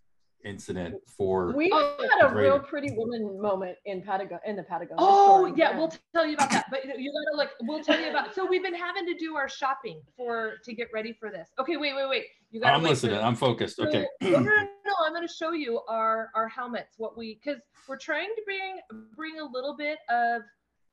incident 0.46 0.96
for 1.06 1.54
we 1.56 1.70
oh, 1.74 1.98
had 2.20 2.32
a 2.32 2.36
real 2.36 2.60
pretty 2.60 2.92
woman 2.92 3.42
moment 3.42 3.78
in 3.86 4.02
Patagonia 4.02 4.42
in 4.46 4.56
the 4.56 4.64
Patagonia. 4.64 4.96
Oh 5.00 5.46
yeah, 5.48 5.72
yeah, 5.72 5.78
we'll 5.78 5.94
tell 6.14 6.26
you 6.26 6.36
about 6.36 6.52
that. 6.52 6.68
But 6.70 6.86
you 6.86 7.12
gotta 7.12 7.38
look. 7.38 7.50
We'll 7.62 7.84
tell 7.84 8.00
you 8.00 8.10
about. 8.10 8.34
So 8.36 8.46
we've 8.46 8.64
been 8.64 8.76
having 8.76 9.06
to 9.08 9.16
do 9.16 9.36
our 9.36 9.50
shopping 9.50 10.02
for 10.16 10.54
to 10.64 10.74
get 10.74 10.88
ready 10.94 11.14
for 11.14 11.30
this. 11.30 11.50
Okay, 11.60 11.78
wait, 11.78 11.96
wait, 11.96 12.10
wait. 12.10 12.26
You 12.52 12.62
got. 12.62 12.70
To 12.70 12.76
I'm 12.76 12.84
listening. 12.84 13.18
I'm 13.18 13.36
focused. 13.36 13.78
So, 13.78 13.88
okay. 13.88 14.06
no, 14.22 14.30
no, 14.30 14.40
no, 14.40 14.68
no. 14.86 14.94
I'm 15.06 15.14
going 15.14 15.28
to 15.28 15.34
show 15.34 15.52
you 15.52 15.82
our 15.90 16.30
our 16.36 16.48
helmets. 16.48 16.96
What 16.98 17.18
we 17.18 17.40
because 17.44 17.62
we're 17.88 17.98
trying 17.98 18.30
to 18.36 18.42
bring 18.46 18.80
bring 19.16 19.40
a 19.40 19.46
little 19.46 19.76
bit 19.76 19.98
of 20.10 20.42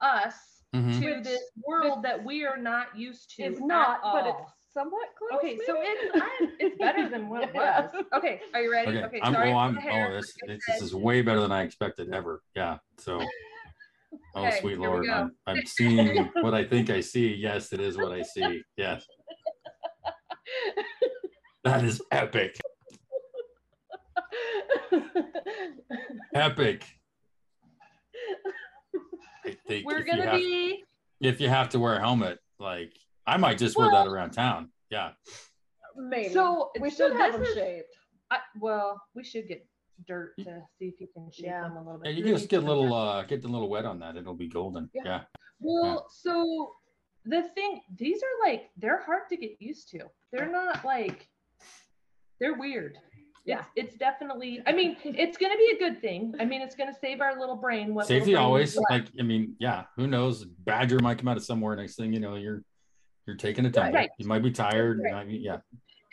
us 0.00 0.34
mm-hmm. 0.74 1.00
to 1.00 1.20
this 1.22 1.42
world 1.66 2.02
that 2.02 2.22
we 2.24 2.44
are 2.44 2.56
not 2.56 2.96
used 2.96 3.36
to. 3.36 3.42
It's 3.42 3.60
not, 3.60 4.00
but 4.02 4.26
it's 4.26 4.61
somewhat 4.74 5.08
close. 5.18 5.38
Okay, 5.38 5.54
maybe? 5.54 5.62
so 5.66 5.76
it's 5.78 6.14
I'm, 6.14 6.48
it's 6.58 6.78
better 6.78 7.08
than 7.10 7.28
what 7.28 7.42
it 7.44 7.54
was. 7.54 7.90
Okay, 8.14 8.40
are 8.54 8.62
you 8.62 8.72
ready? 8.72 8.98
Okay, 8.98 9.06
okay 9.06 9.20
I'm, 9.22 9.34
sorry. 9.34 9.52
Oh, 9.52 9.56
I'm, 9.56 9.78
oh, 9.78 10.12
this, 10.12 10.34
this 10.46 10.82
is 10.82 10.94
way 10.94 11.22
better 11.22 11.40
than 11.40 11.52
I 11.52 11.62
expected 11.62 12.12
ever. 12.12 12.42
Yeah. 12.54 12.78
So, 12.98 13.20
oh, 14.34 14.46
okay, 14.46 14.60
sweet 14.60 14.78
Lord, 14.78 15.08
I'm, 15.08 15.32
I'm 15.46 15.62
seeing 15.66 16.30
what 16.40 16.54
I 16.54 16.64
think 16.64 16.90
I 16.90 17.00
see. 17.00 17.34
Yes, 17.34 17.72
it 17.72 17.80
is 17.80 17.96
what 17.96 18.12
I 18.12 18.22
see. 18.22 18.62
Yes. 18.76 19.04
That 21.64 21.84
is 21.84 22.02
epic. 22.10 22.58
epic. 26.34 26.84
I 29.44 29.56
think 29.66 29.86
we're 29.86 30.02
gonna 30.02 30.26
have, 30.26 30.38
be. 30.38 30.82
If 31.20 31.40
you 31.40 31.48
have 31.48 31.68
to 31.70 31.78
wear 31.78 31.94
a 31.94 32.00
helmet, 32.00 32.40
like 32.58 32.92
I 33.26 33.36
might 33.36 33.58
just 33.58 33.76
wear 33.76 33.90
that 33.90 34.06
around 34.06 34.30
town. 34.30 34.70
Yeah. 34.90 35.10
Maybe. 35.96 36.32
So 36.32 36.70
we 36.80 36.90
so 36.90 37.08
should 37.08 37.16
have 37.16 37.32
them 37.34 37.42
is- 37.42 37.54
shaped. 37.54 37.96
I, 38.30 38.38
well, 38.60 39.00
we 39.14 39.22
should 39.24 39.46
get 39.46 39.66
dirt 40.08 40.32
to 40.38 40.62
see 40.78 40.86
if 40.86 40.94
you 41.00 41.06
can 41.14 41.30
shape 41.30 41.46
Yeah. 41.46 41.62
them 41.62 41.76
a 41.76 41.84
little 41.84 41.98
bit. 41.98 42.10
Yeah, 42.12 42.16
you 42.18 42.24
Really 42.24 42.36
just 42.38 42.48
get 42.48 42.62
a 42.62 42.66
little 42.66 42.92
uh 42.94 43.22
get 43.24 43.44
a 43.44 43.48
little 43.48 43.68
wet 43.68 43.84
on 43.84 43.98
that. 44.00 44.16
It'll 44.16 44.34
be 44.34 44.48
golden. 44.48 44.88
Yeah. 44.94 45.02
Yeah. 45.04 45.20
Well, 45.60 46.06
so 46.10 46.72
the 47.24 47.42
thing, 47.54 47.82
these 47.96 48.20
are 48.22 48.48
like 48.50 48.70
they're 48.76 49.02
hard 49.02 49.28
to 49.28 49.36
get 49.36 49.52
used 49.60 49.90
to. 49.90 50.00
They're 50.32 50.50
not 50.50 50.84
like 50.84 51.28
they're 52.40 52.54
weird. 52.54 52.98
Yeah. 53.44 53.64
It's, 53.76 53.90
it's 53.90 53.98
definitely. 53.98 54.62
I 54.66 54.72
mean, 54.72 54.96
it's 55.04 55.36
gonna 55.36 55.56
be 55.56 55.72
a 55.76 55.78
good 55.78 56.00
thing. 56.00 56.34
I 56.40 56.44
mean, 56.46 56.62
it's 56.62 56.74
gonna 56.74 56.94
save 56.98 57.20
our 57.20 57.38
little 57.38 57.56
brain. 57.56 57.94
What 57.94 58.06
Safety 58.06 58.32
brain 58.32 58.42
always 58.42 58.76
like 58.90 59.06
I 59.18 59.22
mean, 59.22 59.56
yeah, 59.58 59.84
who 59.96 60.06
knows? 60.06 60.44
Badger 60.44 61.00
might 61.00 61.18
come 61.18 61.28
out 61.28 61.36
of 61.36 61.44
somewhere 61.44 61.76
next 61.76 61.96
thing, 61.96 62.12
you 62.12 62.20
know, 62.20 62.36
you're 62.36 62.62
you're 63.26 63.36
taking 63.36 63.66
a 63.66 63.70
tumble. 63.70 63.94
Right. 63.94 64.10
You 64.18 64.26
might 64.26 64.42
be 64.42 64.50
tired. 64.50 65.00
Right. 65.02 65.12
might 65.12 65.28
be- 65.28 65.36
yeah. 65.38 65.58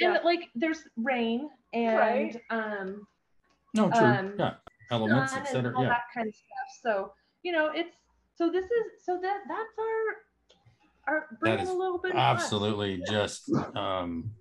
and 0.02 0.14
Yeah. 0.14 0.20
like 0.24 0.50
there's 0.56 0.84
rain 0.98 1.50
and 1.74 1.98
Right. 1.98 2.42
um 2.50 3.08
No, 3.74 3.90
true. 3.92 4.00
Um, 4.06 4.36
yeah. 4.40 4.56
Elements, 4.92 5.34
and 5.34 5.42
etc. 5.44 5.76
all 5.76 5.84
Yeah. 5.84 5.90
that 5.90 6.04
kind 6.14 6.28
of 6.28 6.34
stuff. 6.36 6.70
So 6.82 7.14
you 7.44 7.52
know, 7.52 7.68
it's 7.68 7.96
so 8.36 8.50
this 8.52 8.66
is 8.66 9.06
so 9.06 9.20
that 9.22 9.42
that's 9.48 9.78
our 9.80 11.14
our 11.16 11.28
bringing 11.40 11.68
a 11.68 11.74
little 11.74 11.98
bit 11.98 12.12
of 12.12 12.18
absolutely 12.18 13.02
just 13.10 13.52
um 13.76 14.32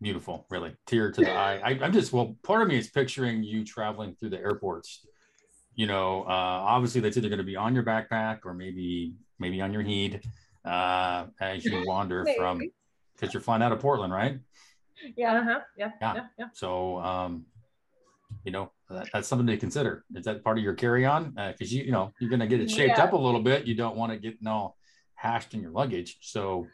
beautiful 0.00 0.46
really 0.48 0.74
tear 0.86 1.10
to 1.10 1.20
the 1.22 1.30
eye 1.30 1.56
I, 1.56 1.70
i'm 1.84 1.92
just 1.92 2.12
well 2.12 2.36
part 2.44 2.62
of 2.62 2.68
me 2.68 2.78
is 2.78 2.88
picturing 2.88 3.42
you 3.42 3.64
traveling 3.64 4.14
through 4.14 4.30
the 4.30 4.38
airports 4.38 5.04
you 5.74 5.86
know 5.88 6.22
uh 6.22 6.26
obviously 6.28 7.00
that's 7.00 7.16
either 7.16 7.28
going 7.28 7.38
to 7.38 7.44
be 7.44 7.56
on 7.56 7.74
your 7.74 7.82
backpack 7.82 8.40
or 8.44 8.54
maybe 8.54 9.14
maybe 9.40 9.60
on 9.60 9.72
your 9.72 9.82
heed 9.82 10.22
uh 10.64 11.26
as 11.40 11.64
you 11.64 11.84
wander 11.86 12.26
from 12.36 12.60
because 13.14 13.32
you're 13.34 13.40
flying 13.40 13.62
out 13.62 13.72
of 13.72 13.80
portland 13.80 14.12
right 14.12 14.38
Yeah. 15.16 15.38
Uh-huh. 15.40 15.60
Yeah, 15.76 15.90
Yeah. 16.00 16.14
yeah, 16.14 16.26
yeah. 16.38 16.46
so 16.52 16.98
um 16.98 17.46
you 18.44 18.52
know 18.52 18.70
that, 18.90 19.08
that's 19.12 19.28
something 19.28 19.46
to 19.46 19.56
consider 19.56 20.04
is 20.14 20.24
that 20.24 20.42
part 20.42 20.58
of 20.58 20.64
your 20.64 20.74
carry-on 20.74 21.30
because 21.52 21.72
you 21.72 21.84
you 21.84 21.92
know 21.92 22.12
you're 22.20 22.30
going 22.30 22.40
to 22.40 22.46
get 22.46 22.60
it 22.60 22.70
shaped 22.70 22.98
Yeah. 22.98 23.04
up 23.04 23.12
a 23.12 23.16
little 23.16 23.42
bit 23.42 23.66
you 23.66 23.74
don't 23.74 23.96
want 23.96 24.12
to 24.12 24.18
get 24.18 24.36
all 24.46 24.76
hashed 25.14 25.54
in 25.54 25.60
your 25.60 25.70
luggage 25.70 26.18
so 26.20 26.66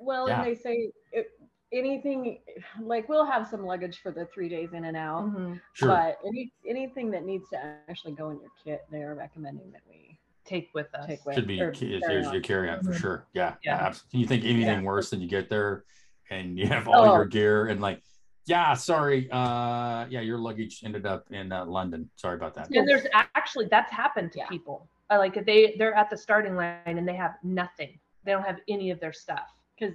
Well, 0.00 0.28
Yeah. 0.28 0.38
and 0.42 0.46
they 0.46 0.54
say 0.54 0.90
it, 1.12 1.28
anything 1.72 2.38
like 2.80 3.08
we'll 3.08 3.24
have 3.24 3.46
some 3.48 3.64
luggage 3.64 4.00
for 4.02 4.10
the 4.10 4.26
three 4.34 4.48
days 4.48 4.72
in 4.74 4.84
and 4.84 4.96
out, 4.96 5.24
Mhm. 5.26 5.60
sure 5.74 5.88
but 5.88 6.18
any 6.26 6.52
anything 6.68 7.10
that 7.12 7.24
needs 7.24 7.48
to 7.50 7.58
actually 7.88 8.12
go 8.14 8.30
in 8.30 8.40
your 8.40 8.50
kit, 8.64 8.84
they 8.90 9.02
are 9.02 9.14
recommending 9.14 9.70
that 9.72 9.82
we 9.88 10.11
Take 10.52 10.68
with 10.74 10.94
us. 10.94 11.06
take 11.06 11.24
with. 11.24 11.34
should 11.34 11.46
be 11.46 11.58
or 11.62 11.70
carry 11.72 11.98
there's 12.06 12.26
on. 12.26 12.32
your 12.34 12.42
carry 12.42 12.68
on 12.68 12.82
for 12.84 12.90
Mhm. 12.92 13.00
sure. 13.00 13.26
Yeah, 13.32 13.54
yeah. 13.64 13.76
Yeah. 13.78 13.86
absolutely. 13.86 14.20
You 14.20 14.26
think 14.26 14.44
anything 14.44 14.80
Yeah. 14.80 14.82
worse 14.82 15.08
than 15.08 15.22
you 15.22 15.28
get 15.28 15.48
there 15.48 15.84
and 16.30 16.58
you 16.58 16.66
have 16.66 16.88
all 16.88 17.08
Oh. 17.08 17.14
your 17.14 17.24
gear 17.24 17.68
and 17.68 17.80
like, 17.80 18.02
yeah, 18.44 18.74
sorry, 18.74 19.30
uh, 19.30 20.04
yeah, 20.10 20.20
your 20.20 20.36
luggage 20.36 20.82
ended 20.84 21.06
up 21.06 21.24
in 21.30 21.52
uh, 21.52 21.64
London. 21.64 22.10
Sorry 22.16 22.34
about 22.36 22.52
that. 22.56 22.68
And 22.70 22.86
there's 22.86 23.06
actually 23.14 23.66
that's 23.70 23.90
happened 23.90 24.30
to 24.32 24.40
Yeah. 24.40 24.48
people. 24.48 24.90
Uh, 25.08 25.16
like 25.18 25.42
they 25.46 25.74
they're 25.78 25.94
at 25.94 26.10
the 26.10 26.16
starting 26.18 26.54
line 26.54 26.98
and 26.98 27.08
they 27.08 27.14
have 27.16 27.36
nothing. 27.42 27.98
They 28.24 28.32
don't 28.32 28.44
have 28.44 28.60
any 28.68 28.90
of 28.90 29.00
their 29.00 29.12
stuff. 29.14 29.48
Because 29.78 29.94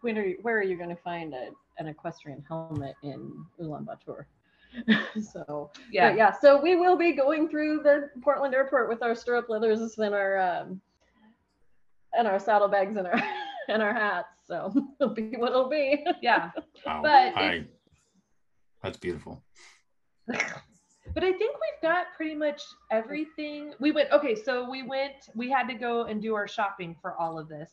when 0.00 0.18
are 0.18 0.24
you, 0.26 0.38
where 0.42 0.58
are 0.58 0.62
you 0.64 0.76
going 0.76 0.90
to 0.90 1.02
find 1.02 1.34
a, 1.34 1.50
an 1.78 1.86
equestrian 1.86 2.42
helmet 2.48 2.96
in 3.04 3.46
Ulaanbaatar? 3.60 4.24
so 5.32 5.70
Yeah. 5.90 6.10
yeah, 6.10 6.16
yeah. 6.16 6.32
So 6.32 6.60
we 6.60 6.76
will 6.76 6.96
be 6.96 7.12
going 7.12 7.48
through 7.48 7.82
the 7.82 8.10
Portland 8.22 8.54
airport 8.54 8.88
with 8.88 9.02
our 9.02 9.14
stirrup 9.14 9.48
leathers 9.48 9.98
and 9.98 10.14
our 10.14 10.38
um, 10.38 10.80
and 12.16 12.26
our 12.26 12.38
saddlebags 12.38 12.96
and 12.96 13.06
our 13.06 13.22
and 13.68 13.82
our 13.82 13.92
hats. 13.92 14.28
So 14.46 14.72
it'll 15.00 15.14
be 15.14 15.36
what 15.36 15.50
it'll 15.50 15.68
be. 15.68 16.04
Yeah. 16.20 16.50
Wow. 16.84 17.00
But 17.02 17.36
I, 17.36 17.64
that's 18.82 18.98
beautiful. 18.98 19.42
But 20.26 21.22
I 21.22 21.32
think 21.32 21.54
we've 21.54 21.82
got 21.82 22.06
pretty 22.16 22.34
much 22.34 22.62
everything. 22.90 23.74
We 23.78 23.92
went 23.92 24.10
okay, 24.10 24.34
so 24.34 24.68
we 24.68 24.82
went 24.82 25.28
we 25.34 25.50
had 25.50 25.68
to 25.68 25.74
go 25.74 26.04
and 26.04 26.20
do 26.20 26.34
our 26.34 26.48
shopping 26.48 26.96
for 27.00 27.14
all 27.14 27.38
of 27.38 27.48
this. 27.48 27.70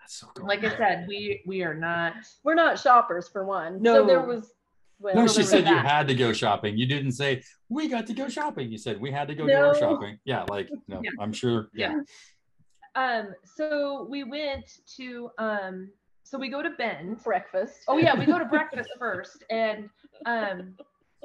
That's 0.00 0.14
so 0.14 0.28
cool. 0.34 0.46
Like 0.48 0.64
I 0.64 0.76
said, 0.76 1.06
we 1.06 1.42
we 1.46 1.62
are 1.62 1.74
not 1.74 2.14
We're 2.42 2.54
not 2.54 2.78
shoppers 2.78 3.28
for 3.28 3.44
one. 3.44 3.80
No. 3.82 3.96
So 3.96 4.06
there 4.06 4.22
was. 4.22 4.52
Well, 5.02 5.14
no, 5.16 5.26
she 5.26 5.34
there 5.34 5.42
was 5.42 5.50
said 5.50 5.58
you 5.68 5.74
that. 5.74 5.84
had 5.86 6.08
to 6.08 6.14
go 6.14 6.32
shopping. 6.32 6.76
You 6.78 6.86
didn't 6.86 7.12
say 7.12 7.42
we 7.68 7.88
got 7.88 8.06
to 8.06 8.14
go 8.14 8.28
shopping. 8.28 8.70
You 8.70 8.78
said 8.78 9.00
we 9.00 9.10
had 9.10 9.26
to 9.28 9.34
go 9.34 9.46
do 9.46 9.52
our 9.54 9.74
shopping. 9.74 10.18
Yeah, 10.24 10.44
like 10.48 10.68
no, 10.88 11.00
Yeah. 11.02 11.10
I'm 11.20 11.32
sure. 11.32 11.68
Yeah. 11.74 12.00
um 12.94 13.28
so 13.56 14.06
we 14.08 14.22
went 14.24 14.64
to 14.96 15.30
um 15.38 15.90
so 16.24 16.38
we 16.38 16.48
go 16.48 16.62
to 16.62 16.70
Ben's. 16.70 17.22
breakfast. 17.22 17.80
Oh 17.88 17.98
yeah, 17.98 18.18
we 18.18 18.24
go 18.26 18.38
to 18.38 18.44
breakfast 18.46 18.90
first 18.98 19.44
and 19.50 19.88
um 20.26 20.76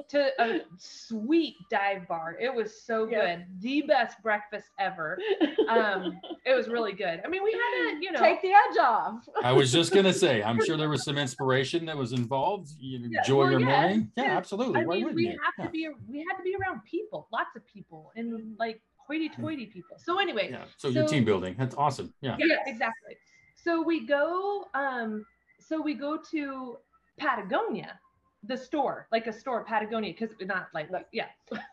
to 0.08 0.30
a 0.40 0.60
sweet 0.78 1.56
dive 1.70 2.06
bar. 2.06 2.36
It 2.40 2.54
was 2.54 2.82
so 2.82 3.08
Yeah. 3.08 3.36
good. 3.36 3.46
The 3.60 3.82
best 3.82 4.22
breakfast 4.22 4.68
ever. 4.78 5.18
Um 5.68 6.18
it 6.46 6.54
was 6.54 6.66
really 6.68 6.92
good. 6.92 7.20
I 7.24 7.28
mean, 7.28 7.42
we 7.44 7.52
had 7.52 7.90
to, 7.92 7.98
you 8.00 8.10
know, 8.12 8.20
take 8.20 8.40
the 8.40 8.48
edge 8.48 8.78
off. 8.80 9.28
I 9.42 9.52
was 9.52 9.70
just 9.70 9.92
gonna 9.92 10.12
say, 10.14 10.42
I'm 10.48 10.64
sure 10.64 10.76
there 10.78 10.88
was 10.88 11.04
some 11.04 11.18
inspiration 11.18 11.84
that 11.86 11.96
was 11.96 12.12
involved. 12.12 12.70
You 12.78 12.98
Yeah, 13.00 13.18
enjoy 13.20 13.38
well, 13.42 13.50
your 13.50 13.60
yeah, 13.60 13.66
morning. 13.80 14.12
Yeah, 14.16 14.24
yeah. 14.24 14.36
absolutely. 14.38 14.80
I 14.80 14.84
Why 14.84 14.94
mean, 14.94 15.04
wouldn't 15.04 15.16
we 15.16 15.28
you? 15.28 15.38
have 15.44 15.54
Yeah. 15.58 15.64
to 15.66 15.70
be 15.70 15.88
we 16.08 16.18
had 16.18 16.36
to 16.38 16.42
be 16.42 16.54
around 16.54 16.82
people, 16.84 17.28
lots 17.32 17.54
of 17.56 17.66
people 17.66 18.12
and 18.16 18.56
like 18.58 18.80
hoity-toity 19.06 19.66
people. 19.66 19.96
So 19.98 20.18
anyway, 20.20 20.50
Yeah. 20.50 20.64
So, 20.76 20.88
your 20.88 21.06
team 21.08 21.24
building. 21.24 21.54
That's 21.58 21.74
awesome. 21.74 22.12
Yeah. 22.20 22.36
yeah, 22.38 22.56
exactly. 22.66 23.16
So 23.56 23.82
we 23.82 24.06
go 24.06 24.66
um 24.74 25.26
so 25.60 25.80
we 25.82 25.92
go 25.94 26.18
to 26.30 26.78
Patagonia, 27.18 27.98
the 28.44 28.56
store, 28.56 29.08
like 29.10 29.26
a 29.26 29.32
store 29.32 29.64
Patagonia 29.64 30.14
cuz 30.14 30.30
not 30.42 30.68
like 30.72 30.88
yeah. 31.12 31.26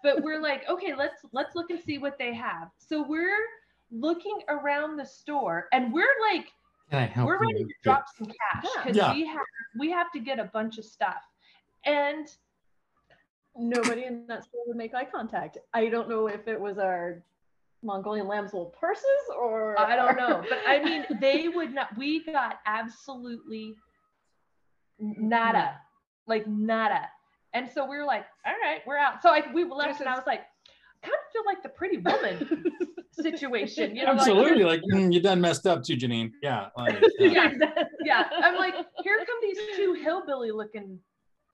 But 0.04 0.24
we're 0.24 0.42
like, 0.42 0.68
okay, 0.70 0.96
let's 0.96 1.24
let's 1.32 1.56
look 1.56 1.70
and 1.70 1.80
see 1.80 1.98
what 1.98 2.18
they 2.18 2.34
have. 2.34 2.72
So 2.78 3.04
we're 3.08 3.46
looking 3.92 4.40
around 4.50 4.98
the 4.98 5.06
store 5.06 5.68
and 5.72 5.94
we're 5.94 6.16
like 6.32 6.48
Can 6.90 7.04
I 7.04 7.06
help 7.06 7.28
we're 7.28 7.36
you? 7.44 7.50
ready 7.50 7.64
to 7.66 7.74
drop 7.84 8.06
some 8.18 8.28
cash 8.28 8.66
Yeah. 8.76 8.84
cuz 8.84 8.98
Yeah. 8.98 9.14
we 9.14 9.26
have 9.28 9.46
we 9.78 9.92
have 9.92 10.12
to 10.14 10.20
get 10.20 10.40
a 10.40 10.46
bunch 10.46 10.78
of 10.78 10.86
stuff. 10.86 11.24
And 11.86 12.28
Nobody 13.58 14.04
in 14.04 14.28
that 14.28 14.44
store 14.44 14.64
would 14.68 14.76
make 14.76 14.94
eye 14.94 15.06
contact. 15.06 15.58
I 15.74 15.88
don't 15.88 16.10
know 16.10 16.28
if 16.28 16.46
it 16.46 16.60
was 16.60 16.78
our 16.78 17.24
Mongolian 17.84 18.28
lamb's 18.28 18.52
wool 18.52 18.66
purses 18.78 19.06
or 19.40 19.80
I 19.80 19.96
don't 19.96 20.18
know, 20.18 20.44
but 20.50 20.60
I 20.68 20.84
mean, 20.84 21.06
they 21.22 21.48
would 21.48 21.74
not. 21.74 21.96
We 21.96 22.26
got 22.26 22.60
absolutely 22.66 23.76
nada, 25.00 25.80
like 26.28 26.48
nada, 26.48 27.08
and 27.54 27.70
so 27.72 27.86
we 27.90 27.98
were 27.98 28.06
like, 28.06 28.26
"All 28.46 28.54
right, 28.62 28.82
we're 28.86 28.98
out." 28.98 29.22
So 29.22 29.30
like 29.30 29.54
we 29.54 29.64
left, 29.64 29.94
This 29.94 30.00
and 30.02 30.10
I 30.10 30.16
was 30.16 30.26
like, 30.28 30.42
"Kind 31.02 31.14
of 31.14 31.32
feel 31.32 31.44
like 31.46 31.64
the 31.64 31.70
Pretty 31.70 31.98
Woman 31.98 32.66
situation." 33.12 33.96
You 33.96 34.06
know, 34.06 34.12
Absolutely. 34.14 34.64
Like, 34.64 34.82
mm, 34.94 35.14
you 35.14 35.22
done 35.22 35.42
messed 35.42 35.66
up 35.68 35.84
too, 35.84 35.96
Janine. 35.96 36.32
Yeah. 36.42 36.68
like, 36.78 37.02
yeah. 37.20 37.52
yeah, 37.60 37.84
yeah. 38.04 38.30
I'm 38.44 38.56
like, 38.56 38.76
here 39.04 39.18
come 39.26 39.38
these 39.42 39.58
two 39.76 39.94
hillbilly-looking 39.94 41.00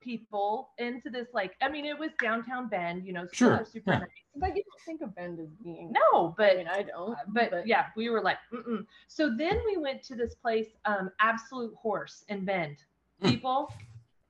people 0.02 0.70
into 0.78 1.08
this. 1.10 1.28
Like, 1.32 1.54
I 1.62 1.68
mean, 1.68 1.84
it 1.86 1.98
was 1.98 2.10
downtown 2.20 2.68
Bend, 2.68 3.06
you 3.06 3.12
know, 3.12 3.26
Sure, 3.32 3.58
super, 3.58 3.64
super 3.70 3.90
yeah. 3.92 3.98
nice. 4.00 4.08
But 4.36 4.56
you 4.56 4.62
don't 4.64 4.80
think 4.84 5.00
of 5.02 5.14
Bend 5.14 5.38
as 5.40 5.48
being. 5.62 5.92
No, 5.92 6.30
I 6.30 6.34
but 6.36 6.56
mean, 6.56 6.68
I 6.68 6.82
don't. 6.82 7.16
but, 7.28 7.66
yeah, 7.66 7.86
we 7.96 8.10
were 8.10 8.20
like, 8.22 8.38
Mm-mm. 8.52 8.84
so 9.08 9.34
then 9.36 9.60
we 9.64 9.76
went 9.76 10.02
to 10.04 10.16
this 10.16 10.34
place, 10.34 10.68
um, 10.84 11.10
Absolute 11.20 11.74
Horse 11.76 12.24
in 12.28 12.44
Bend. 12.44 12.78
Mm. 13.22 13.30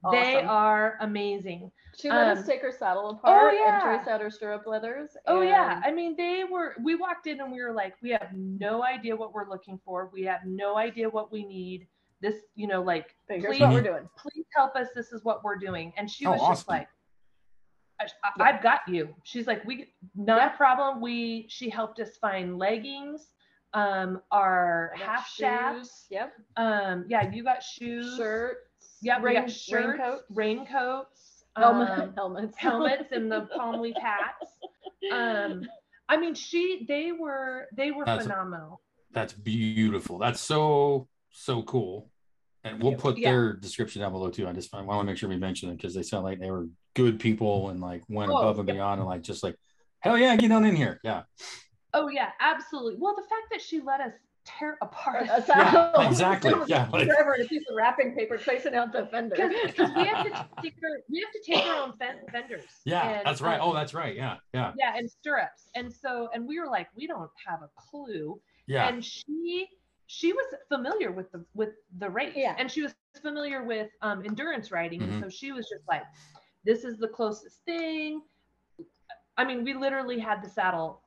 People, 0.02 0.10
they 0.12 0.42
are 0.42 0.96
amazing. 1.00 1.70
She 1.96 2.08
let 2.08 2.28
um, 2.28 2.38
us 2.38 2.46
take 2.46 2.60
her 2.62 2.72
saddle 2.76 3.10
apart 3.10 3.52
oh, 3.54 3.56
yeah. 3.56 3.74
and 3.74 3.82
trace 4.02 4.12
out 4.12 4.20
her 4.20 4.30
stirrup 4.30 4.66
leathers. 4.66 5.10
Oh 5.26 5.42
yeah, 5.42 5.76
and 5.76 5.84
I 5.84 5.92
mean, 5.92 6.16
they 6.16 6.42
were. 6.50 6.74
We 6.82 6.96
walked 6.96 7.26
in 7.28 7.40
and 7.40 7.52
we 7.52 7.62
were 7.62 7.72
like, 7.72 7.94
we 8.02 8.10
have 8.10 8.30
no 8.34 8.82
idea 8.82 9.14
what 9.14 9.32
we're 9.32 9.48
looking 9.48 9.78
for. 9.84 10.10
We 10.12 10.22
have 10.22 10.40
no 10.44 10.76
idea 10.76 11.08
what 11.08 11.30
we 11.30 11.44
need. 11.44 11.86
This, 12.20 12.34
you 12.56 12.66
know, 12.66 12.82
like, 12.82 13.14
here's 13.28 13.44
please- 13.44 13.60
what 13.60 13.72
we're 13.72 13.82
doing. 13.82 14.08
please 14.16 14.44
help 14.56 14.74
us. 14.74 14.88
This 14.94 15.12
is 15.12 15.24
what 15.24 15.44
we're 15.44 15.56
doing. 15.56 15.92
And 15.96 16.10
she 16.10 16.26
Oh, 16.26 16.32
was 16.32 16.40
just 16.48 16.68
like, 16.68 16.88
I, 18.00 18.06
I've 18.40 18.62
got 18.62 18.80
you. 18.88 19.14
She's 19.22 19.46
like, 19.46 19.64
we 19.64 19.92
not 20.16 20.38
Yeah. 20.38 20.52
a 20.52 20.56
problem. 20.56 21.00
We 21.00 21.46
she 21.48 21.68
helped 21.68 22.00
us 22.00 22.16
find 22.16 22.58
leggings, 22.58 23.28
um, 23.74 24.20
our 24.30 24.92
half 24.96 25.28
shoes, 25.28 25.36
shafts. 25.36 26.06
Yep. 26.10 26.32
Um, 26.56 27.04
yeah, 27.08 27.30
you 27.30 27.44
got 27.44 27.62
shoes. 27.62 28.16
Shirts. 28.16 28.71
Yeah, 29.02 29.18
we 29.18 29.26
rain, 29.26 29.40
got 29.42 29.50
shirts, 29.50 29.98
raincoats. 29.98 30.22
raincoats, 30.30 31.44
Helmet, 31.56 31.90
um, 31.90 32.12
helmets. 32.16 32.56
helmets, 32.56 33.12
and 33.12 33.30
the 33.30 33.48
palm 33.56 33.80
leaf 33.80 33.96
hats. 34.00 34.50
Um, 35.12 35.66
I 36.08 36.16
mean, 36.16 36.34
she 36.34 36.84
they 36.88 37.12
were 37.12 37.66
they 37.76 37.90
were 37.90 38.04
That's- 38.04 38.24
phenomenal. 38.26 38.80
That's 39.12 39.34
beautiful. 39.34 40.18
That's 40.18 40.40
so, 40.40 41.06
so 41.32 41.62
cool. 41.64 42.08
And 42.64 42.82
we'll 42.82 42.94
put 42.94 43.18
Yeah. 43.18 43.30
their 43.32 43.52
description 43.52 44.00
down 44.00 44.12
below 44.12 44.30
too. 44.30 44.48
I 44.48 44.52
just 44.52 44.74
I 44.74 44.80
want 44.80 45.00
to 45.00 45.04
make 45.04 45.18
sure 45.18 45.28
we 45.28 45.36
mention 45.36 45.68
them 45.68 45.76
because 45.76 45.94
they 45.94 46.02
sound 46.02 46.24
like 46.24 46.38
they 46.40 46.50
were 46.50 46.66
good 46.94 47.18
people 47.20 47.68
and 47.70 47.80
like 47.80 48.02
went 48.08 48.30
Oh, 48.30 48.36
above 48.38 48.60
and 48.60 48.68
yeah. 48.68 48.74
beyond 48.74 49.00
and 49.00 49.08
like 49.08 49.20
just 49.22 49.42
like, 49.42 49.56
hell 50.00 50.16
yeah, 50.16 50.34
get 50.36 50.50
on 50.52 50.64
in 50.64 50.74
here. 50.76 50.98
Yeah. 51.04 51.24
Oh 51.92 52.08
yeah, 52.08 52.30
absolutely. 52.40 52.96
Well, 52.98 53.14
the 53.14 53.22
fact 53.22 53.48
that 53.50 53.60
she 53.60 53.80
let 53.82 54.00
us 54.00 54.12
tear 54.44 54.76
apart. 54.82 55.22
A 55.24 55.26
Yeah, 55.26 55.40
saddle. 55.44 56.06
exactly. 56.08 56.52
Yeah, 56.66 56.88
like- 56.92 57.06
Forever 57.08 57.34
in 57.34 57.42
a 57.42 57.48
piece 57.48 57.62
of 57.70 57.76
wrapping 57.76 58.14
paper 58.14 58.38
facing 58.38 58.74
out 58.74 58.92
the 58.92 59.06
fender. 59.06 59.36
Because 59.66 59.90
we 59.94 60.04
have 60.04 60.24
to 60.26 60.30
take 60.62 60.74
our, 60.82 60.98
we 61.10 61.20
have 61.20 61.32
to 61.32 61.40
take 61.46 61.66
our 61.66 61.82
own 61.82 61.92
fen- 61.98 62.18
fenders. 62.30 62.64
Yeah, 62.84 63.08
And, 63.08 63.26
that's 63.26 63.40
right. 63.40 63.60
um, 63.60 63.68
Oh, 63.70 63.74
that's 63.74 63.94
right. 63.94 64.14
Yeah, 64.16 64.36
yeah, 64.54 64.72
yeah, 64.78 64.96
and 64.96 65.10
stirrups. 65.10 65.68
And 65.74 65.92
so, 65.92 66.28
and 66.34 66.46
we 66.46 66.58
were 66.60 66.66
like, 66.68 66.88
we 66.96 67.06
don't 67.06 67.30
have 67.46 67.60
a 67.62 67.68
clue. 67.76 68.40
yeah. 68.66 68.88
And 68.88 69.04
she 69.04 69.68
she 70.08 70.32
was 70.32 70.44
familiar 70.68 71.10
with 71.12 71.30
the 71.32 71.42
with 71.54 71.70
the 71.98 72.10
race. 72.10 72.34
Yeah. 72.36 72.54
And 72.58 72.70
she 72.70 72.82
was 72.82 72.94
familiar 73.22 73.62
with 73.64 73.88
um 74.02 74.22
endurance 74.26 74.70
riding. 74.70 75.00
Mhm. 75.00 75.04
And 75.04 75.22
so 75.24 75.28
she 75.30 75.52
was 75.52 75.66
just 75.68 75.88
like, 75.88 76.02
this 76.64 76.84
is 76.84 76.98
the 76.98 77.08
closest 77.08 77.60
thing. 77.64 78.20
I 79.38 79.44
mean, 79.44 79.64
we 79.64 79.72
literally 79.72 80.18
had 80.18 80.42
the 80.44 80.50
saddle 80.50 81.00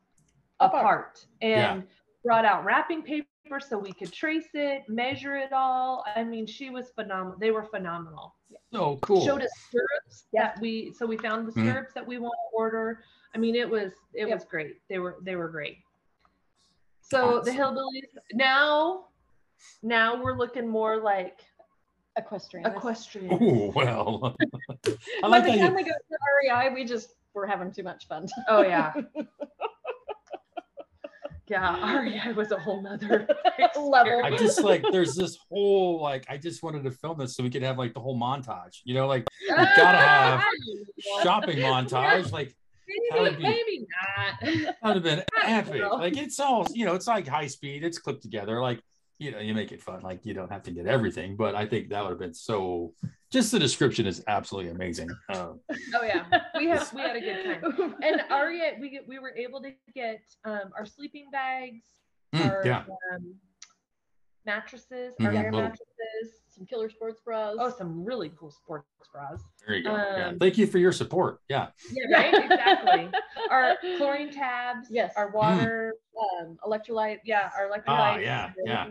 Apart. 0.60 0.82
apart, 0.82 1.26
Yeah. 1.42 1.82
And 2.26 2.28
brought 2.28 2.45
out 2.45 2.65
wrapping 2.65 3.01
paper 3.03 3.59
so 3.59 3.78
we 3.78 3.93
could 3.93 4.11
trace 4.11 4.47
it, 4.53 4.84
measure 4.88 5.36
it 5.36 5.53
all. 5.53 6.03
I 6.15 6.23
mean, 6.23 6.47
she 6.47 6.69
was 6.69 6.89
phenomenal. 6.95 7.38
They 7.39 7.51
were 7.51 7.63
phenomenal. 7.63 8.36
Oh, 8.73 8.97
cool. 8.97 9.23
Showed 9.26 9.41
us 9.43 9.51
stirrups 9.69 10.26
Yeah. 10.34 10.47
that 10.47 10.61
we 10.61 10.93
so 10.97 11.05
we 11.05 11.17
found 11.17 11.47
the 11.47 11.51
mm-hmm. 11.51 11.69
stirrups 11.69 11.93
that 11.93 12.05
we 12.05 12.17
want 12.17 12.34
to 12.34 12.57
order. 12.57 13.03
I 13.34 13.38
mean, 13.38 13.55
it 13.55 13.69
was 13.69 13.91
it 14.13 14.28
Yep. 14.28 14.38
was 14.38 14.45
great. 14.45 14.82
They 14.89 14.99
were 14.99 15.17
they 15.21 15.36
were 15.36 15.49
great. 15.49 15.78
So 17.01 17.41
the 17.41 17.51
hillbillies 17.51 18.09
now 18.34 19.05
now 19.84 20.21
we're 20.21 20.38
looking 20.38 20.67
more 20.67 20.97
like 20.97 21.41
Equestrian. 22.17 22.65
equestrian. 22.65 23.38
Oh 23.39 23.71
well. 23.76 24.36
I 24.88 24.97
By 25.21 25.28
like 25.28 25.43
the 25.43 25.51
that. 25.51 25.57
time 25.59 25.71
You, 25.71 25.76
we 25.76 25.84
go 25.84 25.91
to 25.91 26.17
REI, 26.49 26.73
we 26.73 26.86
just 26.86 27.13
were 27.34 27.45
having 27.45 27.71
too 27.71 27.84
much 27.84 28.07
fun. 28.07 28.28
Oh 28.47 28.63
yeah. 28.63 28.93
yeah, 31.48 32.00
REI 32.28 32.34
was 32.34 32.52
a 32.52 32.60
whole 32.60 32.82
nother 32.82 33.28
Level. 33.76 34.22
I 34.24 34.36
just 34.36 34.62
like 34.62 34.84
there's 34.91 35.16
this 35.16 35.38
whole 35.50 36.02
like 36.02 36.26
I 36.30 36.38
just 36.38 36.64
wanted 36.64 36.84
to 36.84 36.91
film 36.91 37.18
this 37.20 37.36
so 37.36 37.43
we 37.43 37.50
could 37.50 37.64
have 37.64 37.78
like 37.78 37.93
the 37.93 38.00
whole 38.00 38.20
montage. 38.20 38.82
You 38.84 38.93
know, 38.96 39.08
like 39.08 39.26
gotta 39.50 39.98
have 39.98 40.43
shopping 41.24 41.58
montage. 41.58 42.32
Like 42.32 42.56
that 43.12 43.22
would 43.22 43.39
maybe, 43.39 43.43
be- 43.43 43.43
maybe 43.43 43.88
not. 44.58 44.66
that 44.66 44.78
would 44.84 44.96
have 44.96 45.04
been 45.04 45.24
epic. 45.43 45.82
Like 45.91 46.18
it's 46.18 46.39
all 46.39 46.68
you 46.74 46.86
know, 46.86 46.96
it's 46.96 47.08
like 47.08 47.28
high 47.28 47.48
speed, 47.48 47.84
it's 47.84 47.98
clipped 47.98 48.22
together. 48.22 48.62
Like 48.62 48.80
you 49.18 49.32
know, 49.32 49.39
you 49.39 49.53
make 49.53 49.72
it 49.72 49.82
fun. 49.82 50.01
Like 50.01 50.26
you 50.26 50.34
don't 50.34 50.51
have 50.51 50.63
to 50.63 50.72
get 50.72 50.88
everything, 50.88 51.36
but 51.36 51.55
I 51.55 51.66
think 51.66 51.89
that 51.89 52.03
would 52.03 52.11
have 52.11 52.20
been 52.20 52.34
so. 52.34 52.93
Just 53.32 53.51
the 53.51 53.59
description 53.59 54.05
is 54.05 54.24
absolutely 54.28 54.72
amazing. 54.72 55.09
Um, 55.34 55.59
Oh 55.95 56.03
yeah, 56.03 56.26
we 56.57 56.68
had 56.68 56.88
we 56.93 57.01
had 57.01 57.16
a 57.16 57.22
good 57.22 57.43
time. 57.43 57.95
And 58.03 58.22
REI, 58.30 58.78
we 58.80 58.89
get, 58.89 59.07
we 59.07 59.20
were 59.20 59.36
able 59.36 59.61
to 59.61 59.72
get 59.93 60.22
um, 60.45 60.72
our 60.78 60.86
sleeping 60.86 61.28
bags, 61.32 61.84
mm, 62.34 62.49
our 62.49 62.61
yeah, 62.66 62.84
um, 63.13 63.36
mattresses, 64.45 65.16
Mhm, 65.20 65.26
our 65.28 65.34
air 65.34 65.51
mattresses. 65.51 66.41
Some 66.56 66.66
killer 66.66 66.89
sports 66.89 67.20
bras. 67.24 67.56
Oh, 67.60 67.70
some 67.78 68.03
really 68.06 68.32
cool 68.39 68.49
sports 68.51 68.88
bras. 69.12 69.41
there 69.68 69.76
you 69.78 69.84
go. 69.84 69.91
yeah. 69.95 70.28
um, 70.30 70.39
Thank 70.39 70.58
you 70.58 70.68
for 70.68 70.78
your 70.78 70.91
support. 70.93 71.41
Yeah, 71.49 71.68
Yeah, 71.91 72.18
right. 72.18 72.34
exactly. 72.51 73.10
Our 73.51 73.76
chlorine 73.97 74.32
tabs. 74.32 74.88
Yes. 74.89 75.14
Our 75.18 75.32
water. 75.32 75.93
um, 76.39 76.58
electrolyte. 76.66 77.20
Yeah, 77.26 77.49
our 77.58 77.68
electrolyte. 77.70 77.84
Ah, 77.88 78.18
yeah, 78.18 78.51
yeah. 78.66 78.88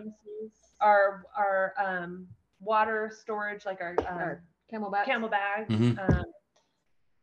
Our 0.80 1.24
our 1.36 1.72
um 1.82 2.26
water 2.60 3.10
storage, 3.18 3.64
like 3.64 3.80
our, 3.80 3.94
um, 4.00 4.06
Our 4.18 4.42
CamelBak. 4.72 5.04
camel 5.06 5.28
bags. 5.30 5.70
Mhm. 5.70 5.98
Um, 5.98 6.24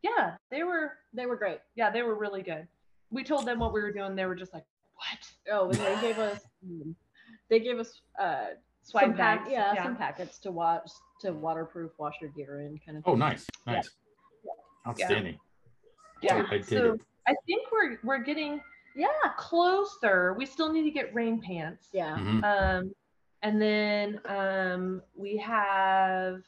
yeah, 0.01 0.35
they 0.49 0.63
were. 0.63 0.93
They 1.13 1.27
were 1.27 1.35
great. 1.35 1.59
Yeah, 1.75 1.91
they 1.91 2.01
were 2.01 2.15
really 2.15 2.41
good. 2.41 2.67
We 3.11 3.23
told 3.23 3.45
them 3.45 3.59
what 3.59 3.73
we 3.73 3.81
were 3.81 3.91
doing. 3.91 4.15
They 4.15 4.25
were 4.25 4.35
just 4.35 4.53
like, 4.53 4.65
"What?" 4.95 5.31
Oh, 5.53 5.65
and 5.69 5.75
they 5.79 6.01
gave 6.01 6.17
us. 6.17 6.41
They 7.49 7.59
gave 7.59 7.79
us 7.79 8.01
uh, 8.19 8.45
Swag 8.83 9.03
some 9.05 9.13
pack, 9.15 9.39
bags. 9.41 9.51
yeah, 9.51 9.83
some 9.83 9.95
packets 9.95 10.37
to 10.39 10.51
watch 10.51 10.89
to 11.21 11.31
waterproof, 11.31 11.91
wash 11.97 12.15
your 12.19 12.31
gear 12.31 12.61
in, 12.61 12.79
kind 12.85 12.97
of. 12.97 13.03
Oh, 13.05 13.11
thing. 13.11 13.19
nice, 13.19 13.45
nice, 13.67 13.89
outstanding. 14.87 15.39
Yeah. 16.21 16.45
I 16.49 16.57
dig 16.57 16.65
So 16.65 16.93
it. 16.93 17.01
I 17.27 17.35
think 17.45 17.71
we're 17.71 17.97
we're 18.03 18.23
getting 18.23 18.61
Yeah. 18.95 19.07
closer. 19.37 20.33
We 20.33 20.45
still 20.45 20.71
need 20.73 20.83
to 20.83 20.91
get 20.91 21.13
rain 21.13 21.41
pants. 21.41 21.89
Yeah. 21.93 22.17
Mhm. 22.17 22.43
Um, 22.43 22.95
and 23.43 23.61
then 23.61 24.19
um, 24.25 25.01
we 25.15 25.37
have, 25.37 26.41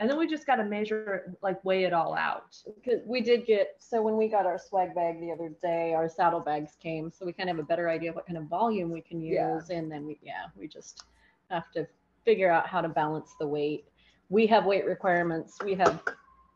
and 0.00 0.10
then 0.10 0.18
we 0.18 0.26
just 0.26 0.46
got 0.46 0.56
to 0.56 0.64
measure 0.64 1.34
like 1.42 1.62
weigh 1.64 1.84
it 1.84 1.92
all 1.92 2.14
out. 2.14 2.56
Because 2.74 3.00
we 3.06 3.20
did 3.20 3.46
get 3.46 3.76
so 3.78 4.00
when 4.02 4.16
we 4.16 4.28
got 4.28 4.44
our 4.46 4.58
swag 4.58 4.94
bag 4.94 5.20
the 5.20 5.30
other 5.30 5.50
day, 5.62 5.92
our 5.94 6.08
saddle 6.08 6.40
bags 6.40 6.76
came, 6.82 7.10
so 7.10 7.24
we 7.26 7.32
kind 7.34 7.48
of 7.50 7.56
have 7.56 7.64
a 7.64 7.66
better 7.68 7.88
idea 7.90 8.10
of 8.10 8.16
what 8.16 8.26
kind 8.26 8.38
of 8.38 8.44
volume 8.44 8.90
we 8.90 9.02
can 9.02 9.20
use, 9.20 9.68
Yeah. 9.68 9.76
and 9.76 9.92
then 9.92 10.06
we 10.06 10.18
yeah 10.22 10.46
we 10.56 10.66
just 10.68 11.04
have 11.50 11.70
to 11.72 11.86
figure 12.24 12.50
out 12.50 12.66
how 12.66 12.80
to 12.80 12.88
balance 12.88 13.34
the 13.38 13.46
weight. 13.46 13.84
We 14.30 14.46
have 14.48 14.64
weight 14.64 14.84
requirements. 14.86 15.58
We 15.64 15.74
have 15.74 16.02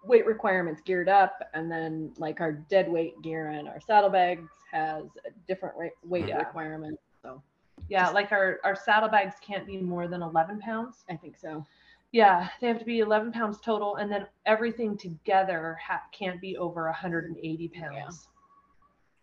weight 0.04 0.26
requirements 0.26 0.80
geared 0.84 1.08
up, 1.08 1.42
and 1.54 1.70
then 1.70 2.12
like 2.16 2.40
our 2.40 2.52
dead 2.52 2.90
weight 2.90 3.20
gear 3.22 3.48
and 3.50 3.68
our 3.68 3.80
saddlebags 3.80 4.48
has 4.72 5.04
a 5.26 5.30
different 5.46 5.76
rate, 5.76 5.92
weight 6.04 6.28
Yeah. 6.28 6.38
requirement. 6.38 6.98
So 7.22 7.42
Yeah, 7.88 8.08
like 8.10 8.32
our 8.32 8.58
our 8.64 8.74
saddlebags 8.74 9.36
can't 9.40 9.66
be 9.66 9.78
more 9.78 10.08
than 10.08 10.22
11 10.22 10.60
pounds. 10.60 11.04
I 11.08 11.16
think 11.16 11.36
so. 11.36 11.64
Yeah, 12.10 12.48
they 12.60 12.66
have 12.68 12.78
to 12.78 12.84
be 12.86 13.00
11 13.00 13.32
pounds 13.32 13.60
total, 13.60 13.96
and 13.96 14.10
then 14.10 14.26
everything 14.46 14.96
together 14.96 15.74
ha- 15.80 16.02
can't 16.10 16.40
be 16.40 16.56
over 16.56 16.84
180 16.86 17.68
pounds. 17.68 18.28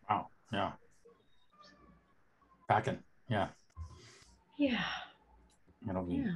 Wow, 0.09 0.27
yeah. 0.53 0.73
Packing, 2.67 3.03
yeah. 3.27 3.49
Yeah. 4.57 4.83
It'll 5.89 6.03
be 6.03 6.15
Yeah. 6.15 6.35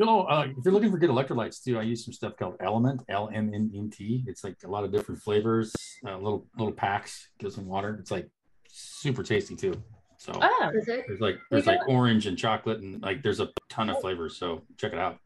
You 0.00 0.06
know, 0.06 0.22
uh, 0.22 0.46
if 0.56 0.64
you're 0.64 0.72
looking 0.74 0.90
for 0.90 0.98
good 0.98 1.10
electrolytes 1.10 1.62
too, 1.62 1.78
I 1.78 1.82
use 1.82 2.04
some 2.04 2.12
stuff 2.12 2.36
called 2.36 2.56
Element, 2.60 3.02
L 3.08 3.30
M 3.32 3.52
N 3.54 3.70
N 3.74 3.90
T. 3.90 4.24
It's 4.26 4.42
like 4.42 4.56
a 4.64 4.68
lot 4.68 4.82
of 4.84 4.90
different 4.90 5.20
flavors, 5.22 5.72
uh, 6.06 6.16
little 6.16 6.46
little 6.56 6.72
packs, 6.72 7.28
gives 7.38 7.54
some 7.54 7.66
water. 7.66 7.96
It's 8.00 8.10
like 8.10 8.28
super 8.68 9.22
tasty 9.22 9.54
too. 9.54 9.74
So 10.16 10.32
Oh, 10.40 10.70
Is 10.74 10.88
it? 10.88 11.04
there's 11.06 11.20
like 11.20 11.38
there's 11.50 11.66
like 11.66 11.80
orange 11.86 12.26
and 12.26 12.36
chocolate 12.38 12.80
and 12.80 13.00
like 13.02 13.22
there's 13.22 13.38
a 13.40 13.50
ton 13.68 13.90
of 13.90 14.00
flavors. 14.00 14.36
So 14.38 14.62
check 14.76 14.92
it 14.92 14.98
out. 14.98 15.18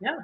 Yeah. 0.00 0.16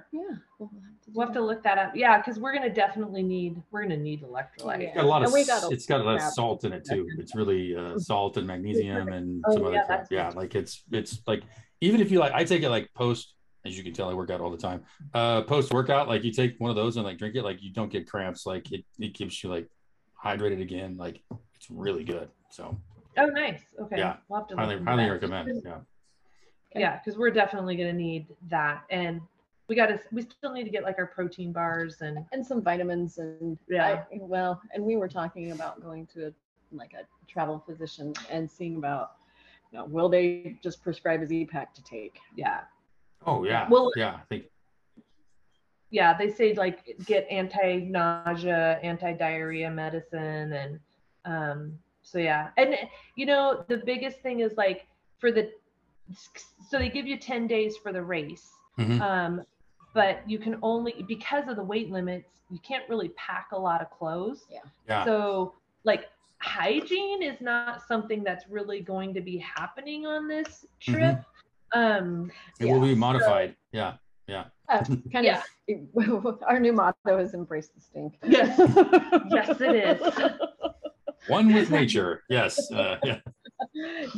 We'll 0.59 0.69
have 0.71 0.71
to, 1.05 1.11
we'll 1.13 1.27
have 1.27 1.35
to 1.35 1.41
look 1.43 1.63
that 1.65 1.77
up. 1.79 1.93
Yeah, 1.95 2.17
because 2.19 2.39
we're 2.39 2.55
gonna 2.55 2.73
definitely 2.73 3.23
need 3.23 3.63
we're 3.71 3.83
gonna 3.83 3.97
need 3.97 4.23
electrolyte. 4.23 4.81
Yeah. 4.83 4.87
It's 4.89 4.95
got 4.97 5.05
a 5.05 5.09
lot 5.09 5.23
of 5.23 5.27
And 5.27 5.35
we 5.35 5.45
got 5.45 5.59
s- 5.65 5.71
a 5.71 5.75
it's 5.75 5.87
got 5.87 6.01
a 6.01 6.05
lot 6.05 6.17
of 6.17 6.23
salt 6.23 6.65
in 6.65 6.73
it 6.73 6.85
too. 6.89 7.07
It's 7.19 7.35
really 7.37 7.77
uh, 7.77 7.99
salt 7.99 8.37
and 8.39 8.47
magnesium 8.47 9.09
and 9.09 9.45
Oh, 9.47 9.53
some 9.53 9.65
other 9.67 9.75
yeah, 9.75 9.85
crap. 9.85 10.07
Yeah, 10.11 10.29
like 10.35 10.55
it's 10.55 10.83
it's 10.93 11.21
like 11.27 11.43
even 11.83 12.01
if 12.01 12.11
you 12.11 12.19
like 12.21 12.33
I 12.33 12.45
take 12.45 12.63
it 12.63 12.71
like 12.71 12.89
post 12.95 13.35
as 13.67 13.77
you 13.77 13.85
can 13.85 13.93
tell 13.93 14.09
I 14.09 14.15
work 14.15 14.31
out 14.31 14.41
all 14.41 14.51
the 14.51 14.57
time. 14.57 14.83
Uh 15.13 15.43
post 15.43 15.73
workout, 15.75 16.09
like 16.09 16.25
you 16.25 16.33
take 16.33 16.55
one 16.59 16.71
of 16.71 16.77
those 16.77 16.97
and 16.97 17.05
like 17.05 17.19
drink 17.19 17.35
it, 17.37 17.43
like 17.43 17.63
you 17.63 17.73
don't 17.73 17.91
get 17.91 18.07
cramps, 18.09 18.47
like 18.47 18.73
it, 18.73 18.85
it 18.99 19.13
keeps 19.15 19.43
you 19.45 19.51
like 19.51 19.69
hydrated 20.25 20.63
again. 20.63 20.97
Like 20.97 21.21
it's 21.55 21.71
really 21.71 22.05
good. 22.05 22.29
So 22.51 22.77
Oh, 23.19 23.27
nice. 23.27 23.61
Okay. 23.81 23.97
Yeah, 23.99 24.17
We'll 24.29 24.41
have 24.41 24.49
to 24.49 24.57
highly 24.57 24.79
highly 24.83 25.05
that. 25.05 25.11
recommend. 25.13 25.63
Yeah. 25.65 25.79
Yeah, 26.75 26.99
because 26.99 27.19
we're 27.19 27.31
definitely 27.31 27.77
gonna 27.77 27.93
need 27.95 28.27
that, 28.49 28.83
and 28.91 29.21
we 29.69 29.75
got 29.75 29.87
to 29.87 30.01
we 30.13 30.23
still 30.23 30.53
need 30.53 30.65
to 30.65 30.71
get 30.71 30.83
like 30.85 30.99
our 30.99 31.07
protein 31.07 31.53
bars 31.53 32.01
and 32.01 32.19
and 32.33 32.45
some 32.47 32.63
vitamins 32.63 33.19
and 33.19 33.59
Yeah. 33.69 34.05
I, 34.13 34.19
well 34.21 34.61
and 34.73 34.85
we 34.85 34.97
were 34.97 35.09
talking 35.09 35.53
about 35.53 35.83
going 35.83 36.07
to 36.15 36.29
a 36.29 36.33
like 36.73 36.93
a 36.95 37.05
travel 37.27 37.63
physician 37.67 38.13
and 38.31 38.51
seeing 38.51 38.77
about 38.77 39.13
you 39.73 39.79
know, 39.79 39.85
will 39.87 40.09
they 40.09 40.59
just 40.63 40.83
prescribe 40.83 41.23
a 41.23 41.27
Z-Pack 41.27 41.75
to 41.75 41.83
take 41.83 42.19
yeah, 42.37 42.61
Oh 43.27 43.45
yeah. 43.45 43.69
Well- 43.69 43.91
yeah, 43.97 44.15
I 44.15 44.23
think 44.29 44.45
yeah. 45.91 46.17
They 46.17 46.31
say 46.31 46.55
like 46.55 46.97
get 47.07 47.27
anti-nausea, 47.31 48.81
anti-diarrhea 48.83 49.71
medicine, 49.71 50.53
and 50.53 50.81
um, 51.25 51.79
so 52.03 52.19
yeah. 52.19 52.49
And 52.57 52.77
you 53.17 53.27
know 53.27 53.65
the 53.69 53.79
biggest 53.79 54.21
thing 54.21 54.41
is 54.41 54.53
like 54.57 54.87
for 55.19 55.31
the 55.33 55.51
so 56.69 56.79
they 56.79 56.89
give 56.89 57.07
you 57.07 57.19
ten 57.19 57.47
days 57.47 57.77
for 57.77 57.93
the 57.93 58.03
race. 58.03 58.49
Mhm. 58.79 59.01
Um, 59.01 59.43
but 59.97 60.21
you 60.29 60.39
can 60.39 60.59
only 60.63 61.05
because 61.09 61.49
of 61.49 61.57
the 61.57 61.65
weight 61.65 61.91
limits, 61.91 62.29
you 62.51 62.59
can't 62.59 62.85
really 62.89 63.09
pack 63.17 63.49
a 63.53 63.59
lot 63.59 63.81
of 63.81 63.91
clothes. 63.91 64.45
yeah. 64.51 64.59
yeah. 64.87 65.05
So, 65.07 65.55
like, 65.85 66.11
hygiene 66.43 67.23
is 67.23 67.41
not 67.41 67.83
something 67.89 68.23
that's 68.23 68.45
really 68.51 68.81
going 68.81 69.15
to 69.15 69.23
be 69.23 69.39
happening 69.39 70.05
on 70.07 70.29
this 70.29 70.67
trip. 70.81 71.19
Um, 71.73 72.31
it 72.61 72.67
will 72.67 72.81
be 72.83 72.95
modified. 72.95 73.57
yeah. 73.73 73.95
Yeah. 74.29 74.45
uh, 74.69 74.85
kind 75.13 75.25
Yeah. 75.25 75.43
of 75.97 76.43
our 76.47 76.61
new 76.61 76.75
motto 76.75 77.19
is 77.19 77.33
embrace 77.33 77.69
the 77.69 77.81
stink 77.81 78.19
Yes. 78.27 78.59
yes, 79.31 79.61
it 79.61 79.75
is. 79.77 80.15
One 81.29 81.53
with 81.53 81.71
nature. 81.71 82.23
Yes. 82.29 82.71
Uh, 82.71 82.99
yeah. 83.03 83.21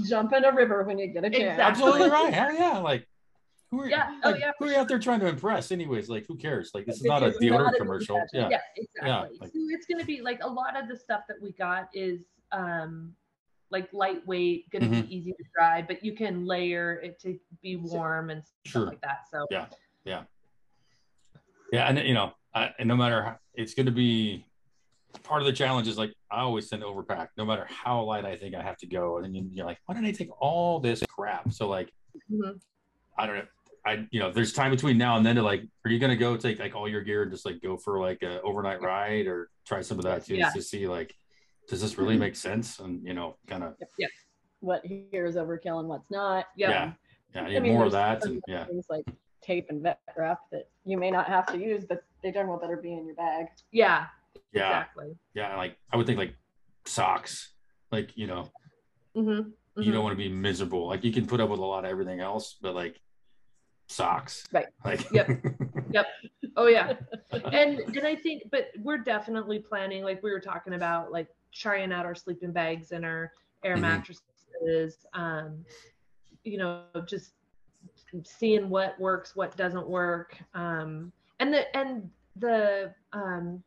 jump 0.08 0.32
in 0.32 0.44
a 0.44 0.52
river 0.52 0.82
when 0.82 0.98
you 0.98 1.06
get 1.06 1.24
a 1.24 1.30
chance 1.30 1.52
Exactly. 1.52 1.84
Absolutely 1.84 2.10
right. 2.10 2.34
Hell 2.34 2.52
yeah. 2.52 2.78
Like 2.78 3.06
who 3.70 3.82
are, 3.82 3.88
Yeah. 3.88 4.18
Oh, 4.24 4.34
yeah, 4.34 4.52
who 4.58 4.64
are 4.66 4.68
you 4.70 4.76
out 4.76 4.88
there 4.88 4.98
trying 4.98 5.20
to 5.20 5.26
impress 5.26 5.70
anyways? 5.72 6.08
Like 6.08 6.26
who 6.26 6.36
cares? 6.36 6.70
Like 6.74 6.86
this 6.86 6.96
is 6.96 7.04
not 7.04 7.22
a 7.22 7.30
deodorant 7.32 7.76
commercial. 7.76 8.20
Yeah. 8.32 8.48
Yeah, 8.50 8.58
exactly. 8.76 9.38
like- 9.40 9.50
so 9.52 9.58
it's 9.70 9.86
going 9.86 9.98
to 10.00 10.06
be 10.06 10.20
like 10.22 10.42
a 10.42 10.48
lot 10.48 10.80
of 10.80 10.88
the 10.88 10.96
stuff 10.96 11.22
that 11.28 11.40
we 11.40 11.52
got 11.52 11.88
is 11.92 12.20
um, 12.52 13.14
like 13.70 13.92
lightweight, 13.92 14.70
gonna 14.70 14.86
Mhm. 14.86 15.06
be 15.08 15.16
easy 15.16 15.32
to 15.32 15.44
dry, 15.54 15.82
but 15.82 16.02
you 16.02 16.14
can 16.14 16.46
layer 16.46 16.94
it 17.00 17.20
to 17.20 17.38
be 17.62 17.76
warm 17.76 18.30
and 18.30 18.42
stuff 18.42 18.56
Sure. 18.72 18.86
like 18.86 19.00
that. 19.02 19.28
So 19.30 19.46
Yeah. 19.50 19.66
Yeah, 20.06 20.22
yeah 21.72 21.86
and 21.88 21.98
you 21.98 22.14
know, 22.14 22.32
I, 22.54 22.70
and 22.78 22.88
no 22.88 22.96
matter 22.96 23.22
how, 23.22 23.38
it's 23.54 23.74
going 23.74 23.84
to 23.86 23.92
be 23.92 24.46
part 25.22 25.42
of 25.42 25.46
the 25.46 25.52
challenge 25.52 25.86
is 25.88 25.98
like 25.98 26.14
I 26.30 26.40
always 26.40 26.68
tend 26.70 26.80
to 26.82 26.88
overpack, 26.88 27.28
no 27.36 27.44
matter 27.44 27.66
how 27.68 28.02
light 28.04 28.24
I 28.24 28.36
think 28.36 28.54
I 28.54 28.62
have 28.62 28.78
to 28.78 28.86
go, 28.86 29.16
and 29.18 29.26
then 29.26 29.34
you- 29.34 29.50
you're 29.52 29.66
like, 29.66 29.78
why 29.84 29.94
did 29.94 30.04
I 30.04 30.12
take 30.12 30.30
all 30.40 30.80
this 30.80 31.02
crap? 31.06 31.52
So 31.52 31.68
like, 31.68 31.92
mhm. 32.30 32.58
I 33.18 33.26
don't 33.26 33.36
know. 33.36 33.46
I 33.86 34.06
you 34.10 34.20
know, 34.20 34.30
there's 34.30 34.52
time 34.52 34.70
between 34.70 34.98
now 34.98 35.16
and 35.16 35.24
then 35.24 35.36
to 35.36 35.42
like, 35.42 35.62
are 35.84 35.90
you 35.90 35.98
going 35.98 36.10
to 36.10 36.16
go 36.16 36.36
take 36.36 36.58
like 36.58 36.74
all 36.74 36.88
your 36.88 37.02
gear 37.02 37.22
and 37.22 37.30
just 37.30 37.44
like 37.46 37.60
go 37.62 37.76
for 37.76 37.98
like 38.00 38.22
a 38.22 38.40
overnight 38.42 38.80
ride 38.82 39.26
or 39.26 39.50
try 39.66 39.80
some 39.80 39.98
of 39.98 40.04
that 40.04 40.24
too, 40.26 40.36
Yeah. 40.36 40.50
to 40.50 40.62
see 40.62 40.86
like, 40.88 41.14
does 41.68 41.80
this 41.80 41.98
really 41.98 42.16
make 42.16 42.36
sense? 42.36 42.78
And 42.78 43.02
you 43.06 43.14
know, 43.14 43.36
kind 43.46 43.62
of 43.64 43.74
yeah. 43.98 44.08
What 44.60 44.84
here 44.84 45.26
is 45.26 45.36
overkill 45.36 45.78
and 45.80 45.88
what's 45.88 46.10
not. 46.10 46.46
yeah. 46.56 46.70
yeah, 46.70 46.92
yeah, 47.34 47.42
I 47.42 47.48
need 47.48 47.56
I 47.56 47.60
mean, 47.60 47.72
more 47.74 47.84
of 47.84 47.92
that, 47.92 48.24
and 48.24 48.42
yeah, 48.48 48.64
Things 48.64 48.86
like 48.90 49.04
tape 49.42 49.66
and 49.70 49.82
vet 49.82 50.00
wrap 50.16 50.40
that 50.50 50.68
you 50.84 50.98
may 50.98 51.10
not 51.10 51.26
have 51.28 51.46
to 51.46 51.58
use, 51.58 51.84
but 51.88 52.02
they 52.22 52.32
darn 52.32 52.48
well 52.48 52.58
better 52.58 52.76
be 52.76 52.92
in 52.92 53.06
your 53.06 53.14
bag. 53.14 53.46
Yeah, 53.70 54.06
yeah, 54.52 54.80
exactly. 54.80 55.16
yeah. 55.34 55.56
Like 55.56 55.76
I 55.92 55.96
would 55.96 56.06
think 56.06 56.18
like 56.18 56.34
socks, 56.86 57.52
like 57.92 58.16
you 58.16 58.26
know, 58.26 58.50
hmm 59.14 59.40
you 59.80 59.92
don't 59.92 60.02
want 60.02 60.12
to 60.12 60.16
be 60.16 60.28
miserable. 60.28 60.88
Like 60.88 61.04
you 61.04 61.12
can 61.12 61.24
put 61.24 61.40
up 61.40 61.50
with 61.50 61.60
a 61.60 61.64
lot 61.64 61.84
of 61.84 61.90
everything 61.90 62.18
else, 62.18 62.56
but 62.60 62.74
like 62.74 63.00
socks, 63.88 64.46
Right. 64.52 64.66
Like 64.84 65.10
Yep. 65.10 65.28
Yep. 65.90 66.06
Oh 66.56 66.66
yeah. 66.66 66.92
and 67.32 67.78
and 67.80 68.06
I 68.06 68.14
think, 68.16 68.44
but 68.50 68.68
we're 68.82 68.98
definitely 68.98 69.58
planning, 69.58 70.04
like 70.04 70.22
we 70.22 70.30
were 70.30 70.40
talking 70.40 70.74
about, 70.74 71.10
like 71.10 71.28
trying 71.52 71.92
out 71.92 72.04
our 72.04 72.14
sleeping 72.14 72.52
bags 72.52 72.92
and 72.92 73.04
our 73.04 73.32
air 73.64 73.76
Mhm. 73.76 73.80
mattresses. 73.80 75.06
Um, 75.14 75.64
you 76.44 76.58
know, 76.58 76.84
just 77.06 77.32
seeing 78.24 78.68
what 78.68 78.98
works, 79.00 79.34
what 79.34 79.56
doesn't 79.56 79.88
work. 79.88 80.36
Um, 80.54 81.12
and 81.40 81.52
the 81.52 81.76
and 81.76 82.10
the 82.36 82.94
um, 83.12 83.62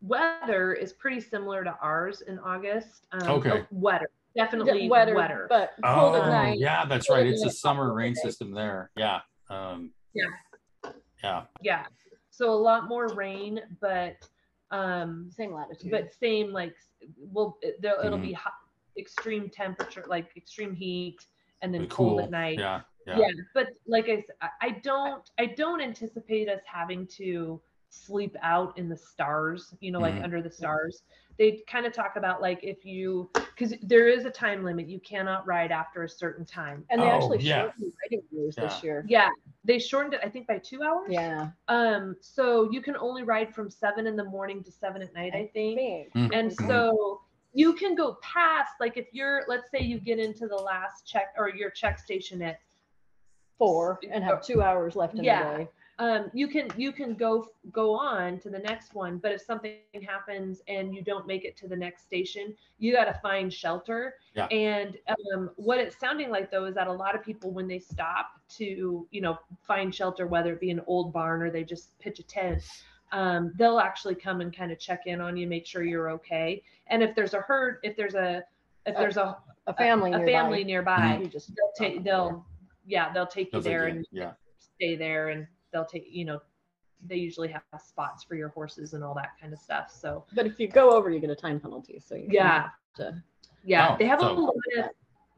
weather 0.00 0.72
is 0.74 0.92
pretty 0.92 1.20
similar 1.20 1.64
to 1.64 1.76
ours 1.80 2.22
in 2.22 2.38
August. 2.38 3.06
Um, 3.12 3.28
Okay. 3.28 3.66
wetter, 3.70 4.08
definitely 4.36 4.88
wetter, 4.88 5.14
wetter. 5.14 5.46
but 5.48 5.72
cold 5.84 6.16
oh 6.16 6.22
at 6.22 6.28
night. 6.30 6.58
yeah, 6.58 6.84
that's 6.86 7.06
cold 7.08 7.18
right. 7.18 7.26
It's 7.26 7.44
a 7.44 7.50
summer 7.50 7.92
rain 7.92 8.14
day. 8.14 8.20
system 8.22 8.52
there. 8.52 8.90
Yeah. 8.96 9.20
Um, 9.50 9.92
Yeah. 10.14 10.92
Yeah. 11.22 11.44
Yeah. 11.62 11.86
So 12.30 12.50
a 12.50 12.54
lot 12.54 12.88
more 12.88 13.08
rain, 13.08 13.60
but 13.80 14.16
um, 14.70 15.30
Same 15.30 15.52
latitude. 15.52 15.90
but 15.90 16.12
same 16.12 16.52
like 16.52 16.74
well 17.18 17.58
it, 17.62 17.80
there, 17.80 18.04
it'll 18.04 18.18
Mm-hmm. 18.18 18.26
be 18.26 18.32
hot, 18.32 18.52
extreme 18.98 19.48
temperature 19.50 20.04
like 20.08 20.30
extreme 20.36 20.74
heat 20.74 21.18
and 21.62 21.72
then 21.72 21.82
but 21.82 21.90
cold 21.90 22.18
cool. 22.18 22.24
at 22.24 22.30
night 22.30 22.58
Yeah. 22.58 22.80
Yeah. 23.06 23.18
yeah 23.18 23.28
but 23.54 23.68
like 23.86 24.08
I, 24.08 24.16
said, 24.16 24.50
I 24.60 24.70
don't 24.82 25.30
i 25.38 25.46
don't 25.46 25.80
anticipate 25.80 26.48
us 26.48 26.60
having 26.66 27.06
to 27.18 27.60
sleep 27.90 28.34
out 28.42 28.76
in 28.78 28.88
the 28.88 28.96
stars 28.96 29.74
you 29.80 29.92
know 29.92 30.00
like 30.00 30.14
Mhm. 30.14 30.24
under 30.24 30.42
the 30.42 30.50
stars 30.50 31.02
they 31.38 31.62
kind 31.68 31.86
of 31.86 31.92
talk 31.92 32.16
about 32.16 32.40
like 32.40 32.60
if 32.62 32.84
you 32.84 33.30
because 33.34 33.74
there 33.82 34.08
is 34.08 34.24
a 34.24 34.30
time 34.30 34.64
limit 34.64 34.88
you 34.88 35.00
cannot 35.00 35.46
ride 35.46 35.70
after 35.72 36.02
a 36.04 36.08
certain 36.08 36.44
time 36.44 36.84
and 36.90 37.00
they 37.02 37.06
Oh, 37.06 37.10
actually 37.16 37.40
yeah. 37.40 37.62
shortened 37.62 37.92
riding 38.04 38.22
hours 38.38 38.56
this 38.56 38.82
year. 38.82 39.04
yeah 39.08 39.28
they 39.64 39.78
shortened 39.78 40.14
it 40.14 40.20
i 40.22 40.28
think 40.28 40.46
by 40.46 40.58
two 40.58 40.82
hours 40.82 41.10
Yeah. 41.10 41.50
um 41.68 42.16
so 42.20 42.70
you 42.70 42.80
can 42.80 42.96
only 42.96 43.22
ride 43.22 43.54
from 43.54 43.70
seven 43.70 44.06
in 44.06 44.16
the 44.16 44.24
morning 44.24 44.62
to 44.64 44.70
seven 44.72 45.02
at 45.02 45.12
night 45.14 45.34
i 45.34 45.50
think 45.52 45.76
Big. 45.78 46.32
and 46.32 46.50
Mhm. 46.50 46.66
so 46.68 47.20
you 47.56 47.72
can 47.74 47.94
go 47.94 48.18
past, 48.20 48.72
like 48.80 48.96
if 48.96 49.06
you're, 49.12 49.44
let's 49.46 49.70
say 49.70 49.78
you 49.78 50.00
get 50.00 50.18
into 50.18 50.48
the 50.48 50.56
last 50.56 51.06
check 51.06 51.32
or 51.38 51.48
your 51.48 51.70
check 51.70 52.00
station 52.00 52.42
at, 52.42 52.58
Four 53.58 54.00
and 54.10 54.24
have 54.24 54.42
two 54.44 54.60
hours 54.60 54.96
left 54.96 55.14
in 55.14 55.22
Yeah. 55.22 55.52
the 55.52 55.58
day. 55.58 55.68
Um, 55.98 56.30
you 56.34 56.48
can 56.48 56.68
you 56.76 56.90
can 56.92 57.14
go 57.14 57.46
go 57.70 57.94
on 57.94 58.38
to 58.40 58.50
the 58.50 58.58
next 58.58 58.94
one. 58.94 59.18
But 59.18 59.32
if 59.32 59.42
something 59.42 59.76
happens 60.06 60.60
and 60.66 60.94
you 60.94 61.02
don't 61.02 61.26
make 61.26 61.44
it 61.44 61.56
to 61.58 61.68
the 61.68 61.76
next 61.76 62.04
station, 62.04 62.54
you 62.78 62.92
got 62.92 63.04
to 63.04 63.14
find 63.20 63.52
shelter. 63.52 64.14
Yeah. 64.34 64.46
And 64.46 64.98
um, 65.34 65.50
what 65.56 65.78
it's 65.78 65.98
sounding 65.98 66.30
like 66.30 66.50
though 66.50 66.64
is 66.64 66.74
that 66.74 66.88
a 66.88 66.92
lot 66.92 67.14
of 67.14 67.22
people 67.22 67.52
when 67.52 67.68
they 67.68 67.78
stop 67.78 68.26
to 68.56 69.06
you 69.10 69.20
know 69.20 69.38
find 69.62 69.94
shelter, 69.94 70.26
whether 70.26 70.52
it 70.52 70.60
be 70.60 70.70
an 70.70 70.80
old 70.86 71.12
barn 71.12 71.42
or 71.42 71.50
they 71.50 71.64
just 71.64 71.96
pitch 72.00 72.18
a 72.18 72.24
tent. 72.24 72.62
Um, 73.12 73.52
they'll 73.56 73.78
actually 73.78 74.16
come 74.16 74.40
and 74.40 74.54
kind 74.56 74.72
of 74.72 74.80
check 74.80 75.02
in 75.06 75.20
on 75.20 75.36
you, 75.36 75.46
make 75.46 75.66
sure 75.66 75.84
you're 75.84 76.10
okay. 76.10 76.62
And 76.88 77.00
if 77.02 77.14
there's 77.14 77.34
a 77.34 77.40
herd, 77.40 77.78
if 77.84 77.96
there's 77.96 78.14
a 78.16 78.42
if 78.86 78.96
there's 78.96 79.16
a 79.16 79.36
A 79.68 79.72
family 79.74 80.10
a 80.12 80.18
nearby. 80.18 80.32
family 80.32 80.64
nearby, 80.64 81.18
You 81.22 81.28
just 81.28 81.52
they'll 81.54 81.72
take 81.78 82.02
they'll 82.02 82.44
yeah 82.86 83.12
they'll 83.12 83.26
take 83.26 83.46
you 83.52 83.60
That's 83.60 83.64
there 83.66 83.84
like, 83.84 83.92
and 83.94 84.06
yeah. 84.10 84.32
stay 84.58 84.96
there 84.96 85.28
and 85.28 85.46
they'll 85.74 85.84
take 85.84 86.06
you 86.08 86.24
know 86.24 86.40
they 87.06 87.16
usually 87.16 87.48
have 87.48 87.62
spots 87.84 88.24
for 88.24 88.34
your 88.36 88.48
horses 88.48 88.94
and 88.94 89.04
all 89.04 89.12
that 89.14 89.32
kind 89.38 89.52
of 89.52 89.58
stuff 89.58 89.90
so 89.90 90.24
But 90.34 90.46
if 90.46 90.58
you 90.58 90.68
go 90.68 90.92
over, 90.96 91.10
you 91.10 91.20
get 91.20 91.28
a 91.28 91.34
time 91.36 91.60
penalty. 91.60 92.00
So 92.02 92.14
you 92.14 92.28
Yeah. 92.30 92.62
have 92.62 92.70
to- 92.96 93.22
yeah 93.64 93.90
Oh, 93.92 93.96
they 93.98 94.06
have 94.06 94.20
a 94.22 94.26
lot 94.32 94.54
of 94.78 94.84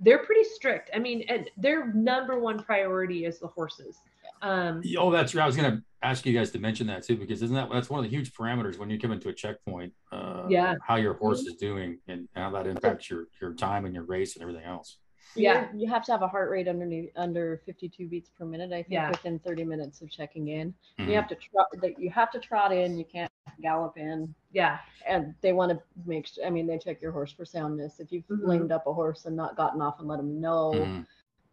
they're 0.00 0.18
pretty 0.24 0.44
strict 0.44 0.90
i 0.94 0.98
mean 0.98 1.22
and 1.28 1.48
their 1.56 1.90
number 1.94 2.38
one 2.38 2.62
priority 2.62 3.24
is 3.24 3.38
the 3.38 3.46
horses 3.46 3.96
um 4.42 4.82
Oh, 4.98 5.10
that's 5.10 5.34
right. 5.34 5.44
I 5.44 5.46
was 5.46 5.56
going 5.56 5.70
to 5.74 5.82
ask 6.02 6.26
you 6.26 6.34
guys 6.38 6.50
to 6.50 6.58
mention 6.58 6.86
that 6.88 7.02
too, 7.02 7.16
because 7.16 7.40
isn't 7.42 7.56
that 7.56 7.70
that's 7.72 7.88
one 7.88 7.98
of 7.98 8.04
the 8.04 8.14
huge 8.14 8.34
parameters 8.34 8.76
when 8.78 8.90
you 8.90 8.98
come 9.00 9.10
into 9.10 9.30
a 9.30 9.32
checkpoint? 9.32 9.94
Uh, 10.12 10.44
Yeah. 10.50 10.74
How 10.86 10.96
your 10.96 11.14
horse 11.14 11.40
is 11.40 11.54
doing 11.56 11.98
and 12.06 12.28
how 12.36 12.50
that 12.50 12.66
impacts 12.66 13.08
your 13.10 13.28
your 13.40 13.54
time 13.54 13.86
and 13.86 13.94
your 13.94 14.04
race 14.04 14.36
and 14.36 14.42
everything 14.42 14.64
else. 14.64 14.98
Yeah. 15.36 15.70
You- 15.72 15.80
You 15.80 15.88
have 15.88 16.04
to 16.04 16.12
have 16.12 16.22
a 16.22 16.28
heart 16.28 16.50
rate 16.50 16.68
underneath 16.68 17.10
under 17.16 17.58
52 17.64 18.08
beats 18.08 18.28
per 18.30 18.44
minute. 18.44 18.72
I 18.72 18.82
think 18.82 18.92
Yeah. 18.92 19.10
within 19.10 19.38
30 19.38 19.64
minutes 19.64 20.00
of 20.00 20.10
checking 20.10 20.48
in. 20.48 20.74
Mhm. 20.98 21.08
You 21.08 21.14
have 21.14 21.28
to 21.28 21.34
trot. 21.34 21.66
that 21.80 21.98
You 21.98 22.10
have 22.10 22.30
to 22.32 22.38
trot 22.38 22.72
in. 22.72 22.98
You 22.98 23.04
can't 23.04 23.30
gallop 23.60 23.96
in. 23.98 24.34
yeah 24.52 24.78
And 25.06 25.34
they 25.40 25.52
want 25.52 25.70
to 25.72 25.82
make. 26.04 26.26
sure 26.26 26.44
I 26.44 26.50
mean, 26.50 26.66
they 26.66 26.78
check 26.78 27.00
your 27.00 27.12
horse 27.12 27.32
for 27.32 27.44
soundness. 27.44 28.00
If 28.00 28.12
you've 28.12 28.26
Mhm. 28.26 28.46
lamed 28.46 28.72
up 28.72 28.86
a 28.86 28.92
horse 28.92 29.24
and 29.26 29.36
not 29.36 29.56
gotten 29.56 29.80
off 29.80 29.98
and 30.00 30.08
let 30.08 30.16
them 30.18 30.40
know, 30.40 30.72
Mhm. 30.72 31.06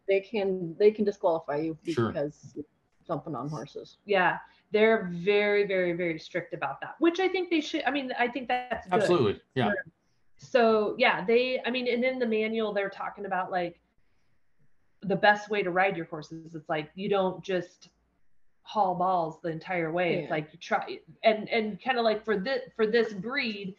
they 0.08 0.20
can 0.20 0.74
they 0.76 0.90
can 0.90 1.04
disqualify 1.04 1.56
you 1.56 1.78
Sure. 1.84 2.08
because 2.12 2.52
you're 2.54 2.64
jumping 3.06 3.34
on 3.34 3.48
horses. 3.50 3.98
yeah 4.06 4.38
they're 4.70 5.08
very 5.12 5.64
very 5.66 5.92
very 5.92 6.18
strict 6.18 6.52
about 6.54 6.80
that 6.80 6.94
which 6.98 7.20
i 7.20 7.28
think 7.28 7.48
they 7.50 7.60
should 7.60 7.82
i 7.84 7.90
mean 7.90 8.12
i 8.18 8.26
think 8.26 8.48
that's 8.48 8.86
good. 8.86 8.94
Absolutely. 8.94 9.40
Yeah. 9.54 9.72
So 10.36 10.94
yeah 10.98 11.24
they 11.24 11.60
i 11.64 11.70
mean 11.70 11.86
and 11.88 12.04
in 12.04 12.18
the 12.18 12.26
manual 12.26 12.72
they're 12.72 12.90
talking 12.90 13.26
about 13.26 13.50
like 13.50 13.80
the 15.02 15.16
best 15.16 15.50
way 15.50 15.62
to 15.62 15.70
ride 15.70 15.96
your 15.96 16.06
horses 16.06 16.54
it's 16.54 16.68
like 16.68 16.90
you 16.94 17.08
don't 17.08 17.42
just 17.44 17.88
haul 18.62 18.94
balls 18.94 19.38
the 19.42 19.48
entire 19.50 19.92
way 19.92 20.14
it's 20.14 20.30
like 20.30 20.48
you 20.52 20.58
try 20.58 20.98
and 21.22 21.48
and 21.50 21.82
kind 21.82 21.98
of 21.98 22.04
like 22.04 22.24
for 22.24 22.36
this 22.38 22.62
for 22.76 22.86
this 22.86 23.12
breed 23.12 23.74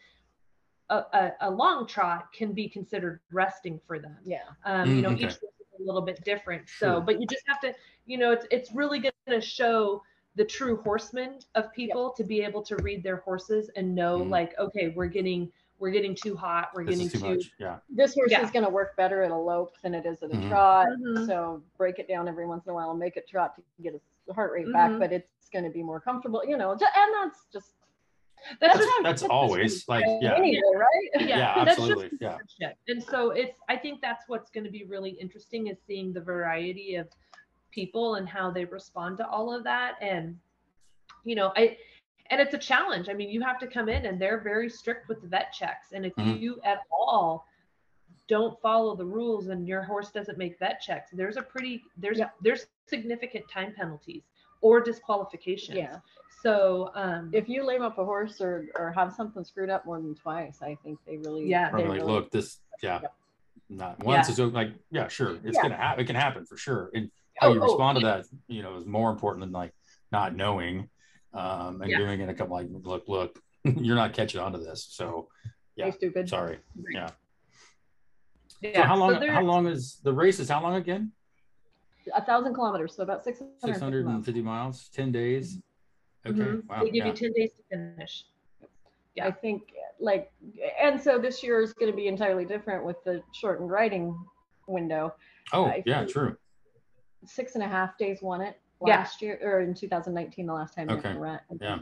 a, 0.92 0.96
a, 1.14 1.32
a 1.42 1.50
long 1.50 1.88
trot 1.88 2.32
can 2.32 2.54
be 2.54 2.70
considered 2.70 3.20
resting 3.32 3.80
for 3.88 3.98
them 3.98 4.16
Yeah. 4.24 4.40
um, 4.66 4.88
Mm, 4.90 4.96
you 4.96 5.02
know 5.02 5.10
okay. 5.10 5.24
each 5.26 5.32
is 5.32 5.40
a 5.80 5.84
little 5.84 6.02
bit 6.04 6.24
different 6.24 6.64
so 6.80 6.94
Sure. 6.94 7.02
but 7.02 7.20
you 7.20 7.26
just 7.28 7.44
have 7.48 7.60
to 7.62 7.74
you 8.06 8.18
know 8.20 8.32
it's 8.32 8.46
it's 8.52 8.72
really 8.72 9.00
going 9.00 9.12
to 9.28 9.42
show 9.42 10.04
the 10.36 10.46
true 10.46 10.78
horsemen 10.84 11.40
of 11.56 11.74
people 11.74 12.12
to 12.16 12.24
be 12.24 12.42
able 12.42 12.62
to 12.62 12.76
read 12.78 13.02
their 13.04 13.18
horses 13.18 13.72
and 13.76 13.96
know 13.96 14.20
Mhm. 14.20 14.30
like 14.30 14.54
okay 14.60 14.90
we're 14.96 15.08
getting 15.08 15.52
we're 15.80 15.92
getting 15.92 16.16
too 16.16 16.36
hot 16.36 16.70
we're 16.74 16.86
This 16.86 16.96
getting 16.98 17.10
too 17.12 17.20
too, 17.20 17.36
much. 17.36 17.52
Yeah. 17.60 17.78
This 17.90 18.14
horse 18.14 18.32
Yeah. 18.32 18.42
is 18.44 18.52
going 18.52 18.64
to 18.66 18.72
work 18.72 18.96
better 18.96 19.24
at 19.24 19.32
a 19.32 19.36
lope 19.38 19.76
than 19.82 19.94
it 19.94 20.06
is 20.06 20.24
at 20.24 20.32
a 20.32 20.36
Mhm. 20.36 20.48
trot. 20.50 20.88
Mhm. 20.88 21.26
So 21.28 21.62
break 21.78 22.00
it 22.00 22.08
down 22.08 22.28
every 22.28 22.48
once 22.48 22.66
in 22.66 22.72
a 22.72 22.74
while 22.74 22.92
and 22.92 23.00
make 23.00 23.18
it 23.18 23.28
trot 23.28 23.56
to 23.56 23.64
get 23.82 23.94
its 23.94 24.06
heart 24.34 24.52
rate 24.54 24.72
back, 24.72 24.92
Mhm. 24.92 25.00
but 25.00 25.12
it's 25.12 25.50
going 25.50 25.66
to 25.66 25.70
be 25.72 25.84
more 25.84 26.00
comfortable, 26.00 26.44
you 26.46 26.58
know. 26.58 26.76
ju- 26.76 26.86
And 26.96 27.14
that's 27.16 27.46
just 27.52 27.74
that's 28.60 28.74
That's, 28.76 28.86
just 28.86 29.04
that's 29.04 29.24
always 29.24 29.88
like 29.88 30.06
yeah. 30.22 30.36
anyway, 30.36 30.62
right? 30.76 31.10
yeah, 31.22 31.28
Yeah, 31.38 31.66
that's 31.66 31.80
absolutely, 31.80 32.10
just 32.20 32.56
yeah. 32.60 32.74
and 32.90 33.02
so 33.02 33.32
it's 33.32 33.58
i 33.70 33.76
think 33.78 34.02
that's 34.02 34.26
what's 34.28 34.52
going 34.52 34.66
to 34.66 34.70
be 34.70 34.84
really 34.84 35.12
interesting 35.12 35.68
is 35.68 35.80
seeing 35.88 36.14
the 36.14 36.22
variety 36.22 36.96
of 36.96 37.10
people 37.72 38.16
and 38.16 38.28
how 38.30 38.52
they 38.52 38.66
respond 38.66 39.18
to 39.18 39.28
all 39.30 39.52
of 39.52 39.64
that 39.64 39.96
and 40.02 40.38
you 41.24 41.34
know 41.34 41.54
i 41.56 41.76
and 42.32 42.42
it's 42.42 42.54
a 42.54 42.58
challenge 42.58 43.10
i 43.10 43.14
mean 43.14 43.30
you 43.30 43.42
have 43.42 43.60
to 43.60 43.68
come 43.68 43.90
in 43.90 44.06
and 44.06 44.20
they're 44.20 44.40
very 44.40 44.70
strict 44.70 45.08
with 45.08 45.22
the 45.22 45.28
vet 45.28 45.52
checks 45.52 45.88
and 45.94 46.06
if 46.06 46.16
Mhm. 46.16 46.40
you 46.40 46.60
at 46.64 46.80
all 46.92 47.46
don't 48.28 48.60
follow 48.62 48.96
the 48.96 49.06
rules 49.06 49.48
and 49.48 49.68
your 49.68 49.84
horse 49.84 50.12
doesn't 50.12 50.38
make 50.38 50.58
vet 50.60 50.82
checks 50.82 51.12
there's 51.12 51.38
a 51.38 51.42
pretty 51.42 51.84
there's 51.98 52.18
Yep. 52.20 52.34
there's 52.42 52.68
significant 52.88 53.48
time 53.50 53.74
penalties 53.76 54.24
or 54.62 54.82
disqualifications 54.82 55.78
Yeah. 55.78 56.00
so 56.42 56.92
um 56.96 57.30
If 57.34 57.48
you 57.48 57.64
lame 57.64 57.84
up 57.84 57.98
a 58.00 58.06
horse 58.06 58.42
or, 58.42 58.68
or 58.76 58.92
have 58.94 59.14
something 59.14 59.44
screwed 59.44 59.70
up 59.70 59.86
more 59.86 60.00
than 60.02 60.16
twice, 60.16 60.62
I 60.62 60.76
think 60.84 61.00
they 61.06 61.18
really, 61.18 61.46
Yeah. 61.48 61.66
they 61.66 61.70
Probably 61.72 61.90
like, 61.90 62.00
really- 62.02 62.12
look, 62.14 62.32
this 62.32 62.60
yeah. 62.82 63.02
Yep. 63.02 63.14
Not 63.70 64.04
once 64.04 64.30
is 64.30 64.40
like 64.40 64.70
yeah, 64.92 65.08
sure. 65.08 65.36
It's 65.44 65.56
Yeah. 65.56 65.62
gonna 65.64 65.76
happen. 65.78 66.04
It 66.04 66.08
can 66.08 66.16
happen 66.16 66.46
for 66.46 66.58
sure. 66.58 66.90
And 66.96 67.12
how 67.38 67.48
Oh, 67.50 67.54
you 67.54 67.60
oh, 67.62 67.66
respond 67.66 68.00
to 68.00 68.06
that, 68.06 68.26
you 68.48 68.64
know, 68.64 68.76
is 68.78 68.86
more 68.86 69.10
important 69.12 69.42
than 69.42 69.52
like 69.52 69.74
not 70.12 70.36
knowing 70.36 70.90
um 71.36 71.82
and 71.82 71.92
Yeah. 71.92 71.98
doing 72.00 72.22
it 72.22 72.30
a 72.30 72.34
couple 72.34 72.56
like 72.56 72.68
look, 72.72 73.08
look, 73.08 73.40
you're 73.64 73.96
not 73.96 74.14
catching 74.14 74.40
on 74.42 74.52
to 74.54 74.58
this. 74.58 74.88
So 74.90 75.28
yeah. 75.76 75.90
stupid. 75.92 76.30
Sorry. 76.30 76.58
Right. 76.76 77.12
Yeah. 78.62 78.74
So 78.74 78.82
how 78.84 78.96
long? 78.96 79.20
they're- 79.20 79.32
how 79.32 79.42
long 79.44 79.68
is 79.68 80.00
the 80.04 80.14
race? 80.14 80.40
Is 80.40 80.50
how 80.50 80.62
long 80.62 80.76
again? 80.76 81.12
A 82.14 82.24
thousand 82.24 82.54
kilometers, 82.54 82.96
so 82.96 83.04
about 83.04 83.24
six 83.24 83.42
Six 83.64 83.80
hundred 83.80 84.06
and 84.06 84.24
fifty 84.24 84.42
miles, 84.42 84.90
ten 84.90 85.12
days. 85.12 85.60
Okay. 86.26 86.40
Mhm. 86.40 86.68
Wow. 86.68 86.84
They 86.84 86.90
give 86.92 87.06
yeah. 87.06 87.08
you 87.08 87.14
10 87.14 87.34
days 87.34 87.52
to 87.54 87.64
finish. 87.70 88.26
Yeah. 89.16 89.28
I 89.28 89.32
think 89.32 89.74
like, 90.00 90.32
and 90.82 91.00
so 91.00 91.20
this 91.20 91.44
year 91.44 91.62
is 91.62 91.74
going 91.74 91.92
to 91.92 91.96
be 91.96 92.08
entirely 92.08 92.46
different 92.46 92.84
with 92.86 93.04
the 93.04 93.22
shortened 93.34 93.70
riding 93.70 94.18
window. 94.68 95.14
oh, 95.54 95.66
I 95.66 95.84
yeah, 95.86 96.04
true. 96.06 96.36
Six 97.26 97.54
and 97.56 97.64
a 97.64 97.68
half 97.68 97.98
days 97.98 98.20
won 98.22 98.42
it 98.42 98.60
Yeah. 98.86 98.98
last 98.98 99.22
year 99.22 99.40
or 99.42 99.62
in 99.62 99.74
2019, 99.74 100.46
the 100.46 100.54
last 100.54 100.76
time. 100.76 100.88
they 100.88 100.96
Okay. 100.96 101.16
ran- 101.16 101.40
Yeah. 101.62 101.80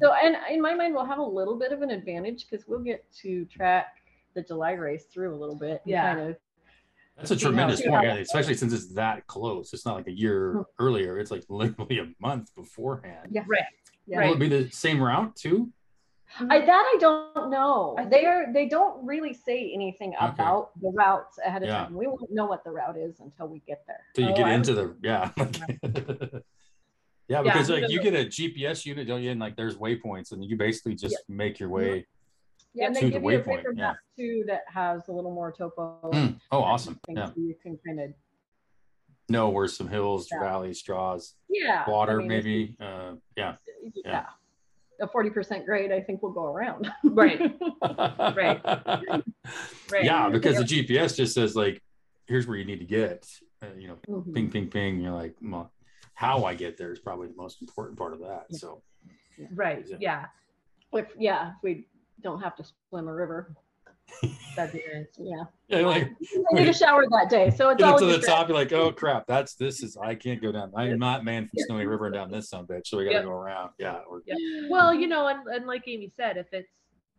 So, 0.00 0.12
and 0.12 0.36
in 0.50 0.60
my 0.60 0.74
mind, 0.74 0.94
we'll 0.94 1.04
have 1.04 1.18
a 1.18 1.22
little 1.22 1.58
bit 1.58 1.72
of 1.72 1.82
an 1.82 1.90
advantage 1.90 2.46
because 2.48 2.66
we'll 2.68 2.82
get 2.82 3.10
to 3.22 3.44
track 3.46 3.86
the 4.34 4.42
July 4.42 4.72
race 4.72 5.06
through 5.06 5.34
a 5.34 5.38
little 5.38 5.56
bit. 5.56 5.82
Yeah. 5.84 6.14
Kind 6.14 6.30
of, 6.30 6.36
That's 7.16 7.32
a 7.32 7.36
tremendous 7.36 7.80
see 7.80 7.88
point, 7.88 8.04
yeah, 8.04 8.14
especially 8.14 8.54
since 8.54 8.72
it's 8.72 8.94
that 8.94 9.26
close. 9.26 9.72
It's 9.72 9.84
not 9.84 9.96
like 9.96 10.06
a 10.06 10.16
year 10.16 10.52
hmm. 10.52 10.62
earlier. 10.78 11.18
It's 11.18 11.32
like 11.32 11.44
literally 11.48 11.98
a 11.98 12.06
month 12.20 12.54
beforehand. 12.54 13.30
yeah. 13.30 13.44
Right. 13.46 13.62
Yeah. 14.06 14.26
Will 14.26 14.34
it 14.34 14.38
be 14.38 14.48
the 14.48 14.70
same 14.70 15.02
route 15.02 15.34
too? 15.36 15.72
I, 16.40 16.60
that 16.60 16.70
I 16.70 16.96
don't 17.00 17.50
know. 17.50 17.96
They 18.10 18.24
are 18.26 18.52
they 18.52 18.68
don't 18.68 19.04
really 19.04 19.32
say 19.34 19.72
anything 19.74 20.14
Okay. 20.14 20.26
about 20.26 20.70
the 20.80 20.90
routes 20.90 21.38
ahead 21.44 21.62
of 21.62 21.68
Yeah. 21.68 21.84
time. 21.84 21.94
We 21.94 22.06
won't 22.06 22.30
know 22.30 22.46
what 22.46 22.64
the 22.64 22.70
route 22.70 22.96
is 22.96 23.20
until 23.20 23.48
we 23.48 23.60
get 23.66 23.82
there. 23.86 24.00
Till 24.14 24.24
you 24.26 24.32
Oh, 24.32 24.36
get 24.36 24.46
I 24.46 24.52
into 24.52 24.74
the 24.74 24.96
yeah. 25.02 25.30
yeah, 27.28 27.42
because 27.42 27.68
like 27.70 27.80
because 27.80 27.92
you 27.92 28.00
get 28.02 28.14
a 28.14 28.24
GPS 28.26 28.86
unit, 28.86 29.06
don't 29.08 29.22
you? 29.22 29.30
And 29.30 29.40
like 29.40 29.56
there's 29.56 29.76
waypoints, 29.76 30.32
and 30.32 30.44
you 30.44 30.56
basically 30.56 30.94
just 30.94 31.16
make 31.28 31.58
your 31.58 31.68
way. 31.70 32.06
Yeah, 32.74 32.86
and 32.86 32.94
To 32.96 33.00
they 33.00 33.06
the 33.06 33.12
give 33.14 33.22
you 33.22 33.28
a 33.30 33.40
waypoint, 33.42 33.56
paper 33.58 33.72
yeah. 33.76 33.82
map 33.88 33.96
too 34.16 34.44
that 34.46 34.62
has 34.68 35.08
a 35.08 35.12
little 35.12 35.32
more 35.34 35.50
topo. 35.52 35.98
Mm, 36.12 36.38
Oh, 36.52 36.60
awesome! 36.62 37.00
things 37.06 37.18
Yeah, 37.18 37.26
so 37.28 37.34
you 37.36 37.54
can 37.62 37.78
kind 37.84 38.00
of 38.00 38.10
know 39.28 39.48
where 39.50 39.66
some 39.68 39.88
hills, 39.88 40.28
Yeah. 40.30 40.40
valleys, 40.40 40.80
draws. 40.82 41.34
yeah 41.48 41.88
water, 41.88 42.14
I 42.14 42.18
mean, 42.18 42.28
maybe. 42.28 42.76
Uh, 42.80 43.14
yeah. 43.36 43.56
yeah. 44.04 44.26
A 45.00 45.06
forty 45.08 45.30
percent 45.30 45.64
grade, 45.64 45.92
I 45.92 46.00
think, 46.00 46.22
will 46.22 46.32
go 46.32 46.44
around. 46.46 46.90
Right. 47.04 47.40
Right. 48.36 48.60
Right. 49.90 50.04
Yeah, 50.04 50.28
because 50.28 50.56
the 50.58 50.64
GPS 50.64 51.16
just 51.16 51.34
says 51.34 51.54
like, 51.56 51.80
here's 52.26 52.46
where 52.46 52.56
you 52.56 52.64
need 52.64 52.80
to 52.80 52.84
get. 52.84 53.26
Uh, 53.62 53.66
you 53.76 53.88
know, 53.88 53.96
Mhm. 54.08 54.34
ping, 54.34 54.50
ping, 54.50 54.68
ping. 54.68 55.00
You're 55.00 55.12
like, 55.12 55.34
well, 55.42 55.72
how 56.14 56.44
I 56.44 56.54
get 56.54 56.76
there 56.76 56.92
is 56.92 56.98
probably 56.98 57.28
the 57.28 57.34
most 57.36 57.60
important 57.62 57.98
part 57.98 58.12
of 58.12 58.20
that. 58.20 58.46
So 58.54 58.82
Right. 59.54 59.84
Yeah. 59.88 59.96
Yeah. 60.00 60.24
If 60.92 61.06
yeah, 61.18 61.48
if 61.50 61.54
we 61.62 61.86
don't 62.22 62.40
have 62.40 62.56
to 62.56 62.64
swim 62.88 63.08
a 63.08 63.14
river, 63.14 63.54
That'd 64.56 64.72
be 64.72 64.82
nice. 64.92 65.06
yeah. 65.18 65.44
yeah, 65.68 65.86
like 65.86 66.10
I 66.50 66.54
need 66.54 66.68
a 66.68 66.72
shower 66.72 67.04
that 67.08 67.28
day, 67.30 67.50
so 67.50 67.70
it's 67.70 67.78
get 67.78 67.88
up 67.88 67.94
always 67.94 68.00
to 68.00 68.06
the 68.06 68.22
stress. 68.22 68.26
top, 68.26 68.48
you're 68.48 68.56
like, 68.56 68.72
oh 68.72 68.90
crap, 68.92 69.26
that's 69.28 69.54
this 69.54 69.82
is 69.82 69.96
I 69.96 70.14
can't 70.14 70.42
go 70.42 70.50
down. 70.50 70.72
I 70.76 70.88
am 70.88 70.98
not 70.98 71.24
man 71.24 71.44
from 71.48 71.58
Snowy 71.66 71.86
River 71.86 72.06
and 72.06 72.14
down 72.14 72.30
this 72.30 72.48
son 72.50 72.66
bitch, 72.66 72.86
so 72.88 72.98
we 72.98 73.04
gotta 73.04 73.16
Yep. 73.16 73.24
go 73.24 73.30
around. 73.30 73.70
Yeah, 73.78 73.98
or, 74.10 74.22
Well, 74.70 74.92
you 74.94 75.06
know, 75.06 75.28
and, 75.28 75.46
and 75.46 75.66
like 75.66 75.84
Amy 75.86 76.10
said, 76.16 76.36
if 76.36 76.46
it's, 76.52 76.68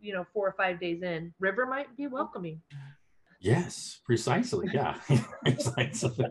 you 0.01 0.13
know, 0.13 0.25
four 0.33 0.47
or 0.47 0.53
five 0.57 0.79
days 0.79 1.01
in, 1.03 1.33
River 1.39 1.65
might 1.65 1.95
be 1.95 2.07
welcoming. 2.07 2.61
Yes, 3.39 3.99
precisely. 4.05 4.67
Yeah, 4.73 4.95
precisely. 5.45 6.29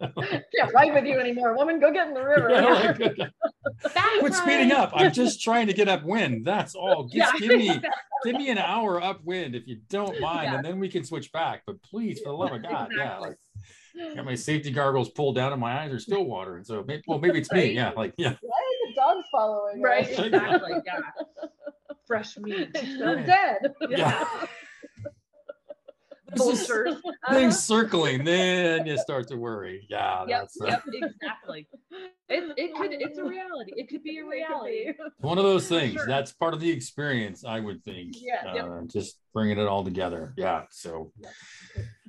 Can't 0.00 0.74
ride 0.74 0.94
with 0.94 1.04
you 1.04 1.18
anymore, 1.18 1.56
woman. 1.56 1.80
Go 1.80 1.92
get 1.92 2.08
in 2.08 2.14
the 2.14 2.22
river. 2.24 2.50
Yeah, 2.50 2.96
like, 2.98 3.30
That's 3.94 4.18
quit 4.18 4.34
speeding 4.34 4.72
up. 4.72 4.92
I'm 4.94 5.12
just 5.12 5.42
trying 5.42 5.66
to 5.68 5.72
get 5.72 5.88
upwind. 5.88 6.46
That's 6.46 6.74
all. 6.74 7.04
Just 7.04 7.14
Yeah. 7.14 7.48
give 7.48 7.58
me 7.58 7.80
give 8.24 8.36
me 8.36 8.50
an 8.50 8.58
hour 8.58 9.02
upwind 9.02 9.54
if 9.54 9.66
you 9.66 9.78
don't 9.88 10.20
mind, 10.20 10.44
Yeah. 10.50 10.56
and 10.56 10.64
then 10.64 10.78
we 10.78 10.88
can 10.88 11.04
switch 11.04 11.32
back. 11.32 11.62
But 11.66 11.82
please, 11.82 12.20
for 12.20 12.30
the 12.30 12.36
love 12.36 12.52
of 12.52 12.62
God, 12.62 12.90
yeah. 12.96 13.18
Like 13.18 13.36
got 14.14 14.24
my 14.24 14.34
safety 14.34 14.70
goggles 14.70 15.10
pulled 15.10 15.34
down 15.36 15.52
and 15.52 15.60
my 15.60 15.82
eyes 15.82 15.92
are 15.92 15.98
still 15.98 16.24
watering. 16.24 16.64
So 16.64 16.84
maybe, 16.86 17.02
well, 17.06 17.18
maybe 17.18 17.38
it's 17.38 17.50
me. 17.52 17.60
Right. 17.60 17.74
Yeah, 17.74 17.90
like 17.90 18.14
yeah. 18.16 18.34
Why 18.40 18.58
are 18.58 18.88
the 18.88 18.94
dogs 18.94 19.26
following? 19.32 19.82
Right. 19.82 20.10
us? 20.10 20.18
Exactly. 20.18 20.72
Yeah. 20.86 21.00
Fresh 22.06 22.38
meat. 22.38 22.72
They're 22.72 23.24
dead. 23.24 23.74
Yeah. 23.88 24.26
This 26.34 26.46
is- 26.60 26.66
Vultures. 26.68 27.02
things 27.30 27.58
circling, 27.58 28.24
then 28.24 28.86
you 28.86 28.96
start 28.98 29.28
to 29.28 29.36
worry. 29.36 29.86
Yeah, 29.90 30.24
Yep. 30.26 30.40
that's 30.40 30.58
Yep. 30.64 30.82
Exactly. 30.92 31.68
It, 32.28 32.52
it 32.56 32.74
could. 32.76 32.92
It's 32.92 33.18
a 33.18 33.24
reality. 33.24 33.72
It 33.76 33.88
could 33.88 34.02
be 34.02 34.18
a 34.18 34.24
reality. 34.36 34.92
one 35.18 35.38
of 35.38 35.44
those 35.44 35.68
things. 35.68 35.94
Sure. 35.94 36.06
That's 36.06 36.32
part 36.32 36.54
of 36.54 36.60
the 36.60 36.70
experience, 36.70 37.44
I 37.44 37.60
would 37.60 37.82
think. 37.84 38.14
Yeah. 38.20 38.54
Yep. 38.54 38.64
Uh, 38.64 38.80
just 38.86 39.18
bringing 39.34 39.58
it 39.58 39.66
all 39.66 39.82
together. 39.84 40.32
Yeah. 40.36 40.62
So 40.70 41.12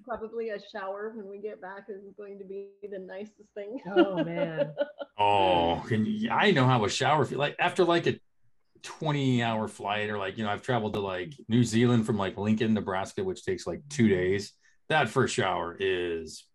Probably 0.04 0.50
a 0.50 0.58
shower 0.74 1.14
when 1.16 1.28
we 1.30 1.40
get 1.40 1.62
back 1.62 1.86
is 1.88 2.02
going 2.18 2.40
to 2.40 2.44
be 2.46 2.70
the 2.84 3.00
nicest 3.00 3.50
thing. 3.56 3.80
Oh 3.96 4.24
man. 4.24 4.74
Oh, 5.24 5.84
can 5.88 6.04
you, 6.04 6.32
I 6.32 6.50
know 6.50 6.66
how 6.66 6.84
a 6.84 6.90
shower 6.90 7.26
feel 7.26 7.38
like 7.38 7.56
after 7.60 7.84
like 7.84 8.08
a 8.08 8.20
20 8.84 9.44
hour 9.44 9.68
flight 9.68 10.10
or 10.10 10.18
like, 10.18 10.38
you 10.38 10.44
know, 10.44 10.50
I've 10.50 10.62
traveled 10.62 10.94
to 10.94 11.00
like 11.00 11.34
New 11.48 11.64
Zealand 11.64 12.06
from 12.06 12.18
like 12.18 12.38
Lincoln, 12.38 12.74
Nebraska, 12.74 13.24
which 13.24 13.44
takes 13.44 13.66
like 13.68 13.82
two 13.90 14.08
days. 14.08 14.54
That 14.90 15.10
first 15.10 15.34
shower 15.34 15.76
is, 15.80 16.46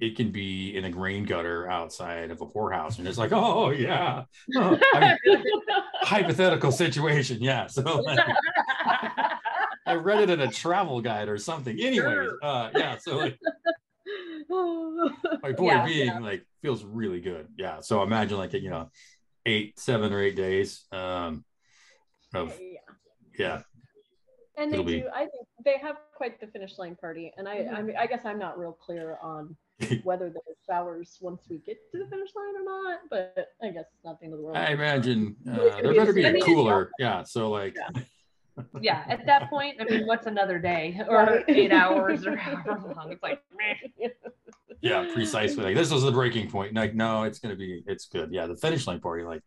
it 0.00 0.16
can 0.16 0.30
be 0.30 0.76
in 0.76 0.84
a 0.84 0.90
grain 0.90 1.24
gutter 1.24 1.68
outside 1.68 2.30
of 2.30 2.40
a 2.40 2.46
whorehouse. 2.46 2.98
And 2.98 3.08
it's 3.08 3.18
like, 3.18 3.32
oh, 3.32 3.70
yeah. 3.70 4.24
Oh, 4.56 4.78
I 4.94 5.18
mean, 5.26 5.44
hypothetical 6.02 6.70
situation. 6.70 7.42
Yeah. 7.42 7.66
So 7.66 7.82
like, 8.02 8.20
I 9.86 9.94
read 9.94 10.20
it 10.20 10.30
in 10.30 10.40
a 10.40 10.50
travel 10.50 11.00
guide 11.00 11.28
or 11.28 11.36
something. 11.38 11.78
Anyways, 11.80 12.30
uh, 12.42 12.70
yeah. 12.74 12.96
So 12.98 13.16
like, 13.18 13.38
my 14.48 15.52
point 15.52 15.72
Yeah, 15.72 15.84
being 15.84 16.20
like 16.20 16.46
feels 16.62 16.82
really 16.82 17.20
good 17.20 17.48
yeah 17.56 17.80
so 17.80 18.02
imagine 18.02 18.38
like 18.38 18.52
you 18.54 18.70
know 18.70 18.90
eight 19.44 19.78
seven 19.78 20.12
or 20.12 20.20
eight 20.20 20.36
days 20.36 20.84
um 20.92 21.44
of 22.34 22.58
Yeah. 22.60 22.78
yeah 23.38 23.62
And 24.56 24.72
they 24.72 24.76
It'll 24.78 24.84
be- 24.84 25.00
do. 25.02 25.08
I 25.14 25.20
think 25.20 25.46
they 25.64 25.78
have 25.78 25.96
quite 26.16 26.40
the 26.40 26.46
finish 26.48 26.78
line 26.78 26.96
party, 26.96 27.32
and 27.36 27.48
I, 27.48 27.66
I 27.72 27.82
mean, 27.82 27.96
I 27.96 28.06
guess 28.06 28.24
I'm 28.24 28.38
not 28.40 28.58
real 28.58 28.72
clear 28.72 29.16
on 29.22 29.56
whether 30.02 30.28
there's 30.30 30.58
showers 30.68 31.16
once 31.20 31.42
we 31.48 31.58
get 31.58 31.76
to 31.92 31.98
the 31.98 32.06
finish 32.10 32.30
line 32.34 32.56
or 32.56 32.64
not. 32.64 32.98
But 33.08 33.48
I 33.62 33.68
guess 33.70 33.84
it's 33.94 34.04
not 34.04 34.18
the 34.18 34.24
end 34.24 34.34
of 34.34 34.40
the 34.40 34.44
world. 34.44 34.56
i 34.56 34.72
imagine 34.72 35.36
uh, 35.48 35.52
It's 35.62 35.82
there 35.82 35.94
better 35.94 36.12
be 36.12 36.24
a 36.24 36.40
cooler 36.40 36.90
yeah 36.98 37.22
so 37.22 37.50
like 37.50 37.76
Yeah. 37.76 38.02
Yeah. 38.80 39.04
At 39.08 39.24
that 39.26 39.48
point, 39.50 39.76
I 39.80 39.84
mean, 39.84 40.04
what's 40.08 40.26
another 40.26 40.58
day 40.58 41.00
or 41.08 41.44
eight 41.46 41.70
hours 41.72 42.26
or 42.26 42.34
however 42.34 42.92
long? 42.96 43.12
It's 43.12 43.22
like, 43.22 43.40
meh. 43.56 44.08
yeah 44.80 45.08
precisely 45.14 45.62
like 45.62 45.76
this 45.76 45.90
was 45.92 46.02
the 46.04 46.10
breaking 46.12 46.48
point 46.50 46.72
like 46.74 46.94
no 46.94 47.22
it's 47.24 47.38
gonna 47.40 47.56
be 47.56 47.82
it's 47.86 48.06
good 48.06 48.28
yeah 48.32 48.46
the 48.46 48.54
finish 48.56 48.86
line 48.86 49.00
party 49.00 49.22
like 49.24 49.42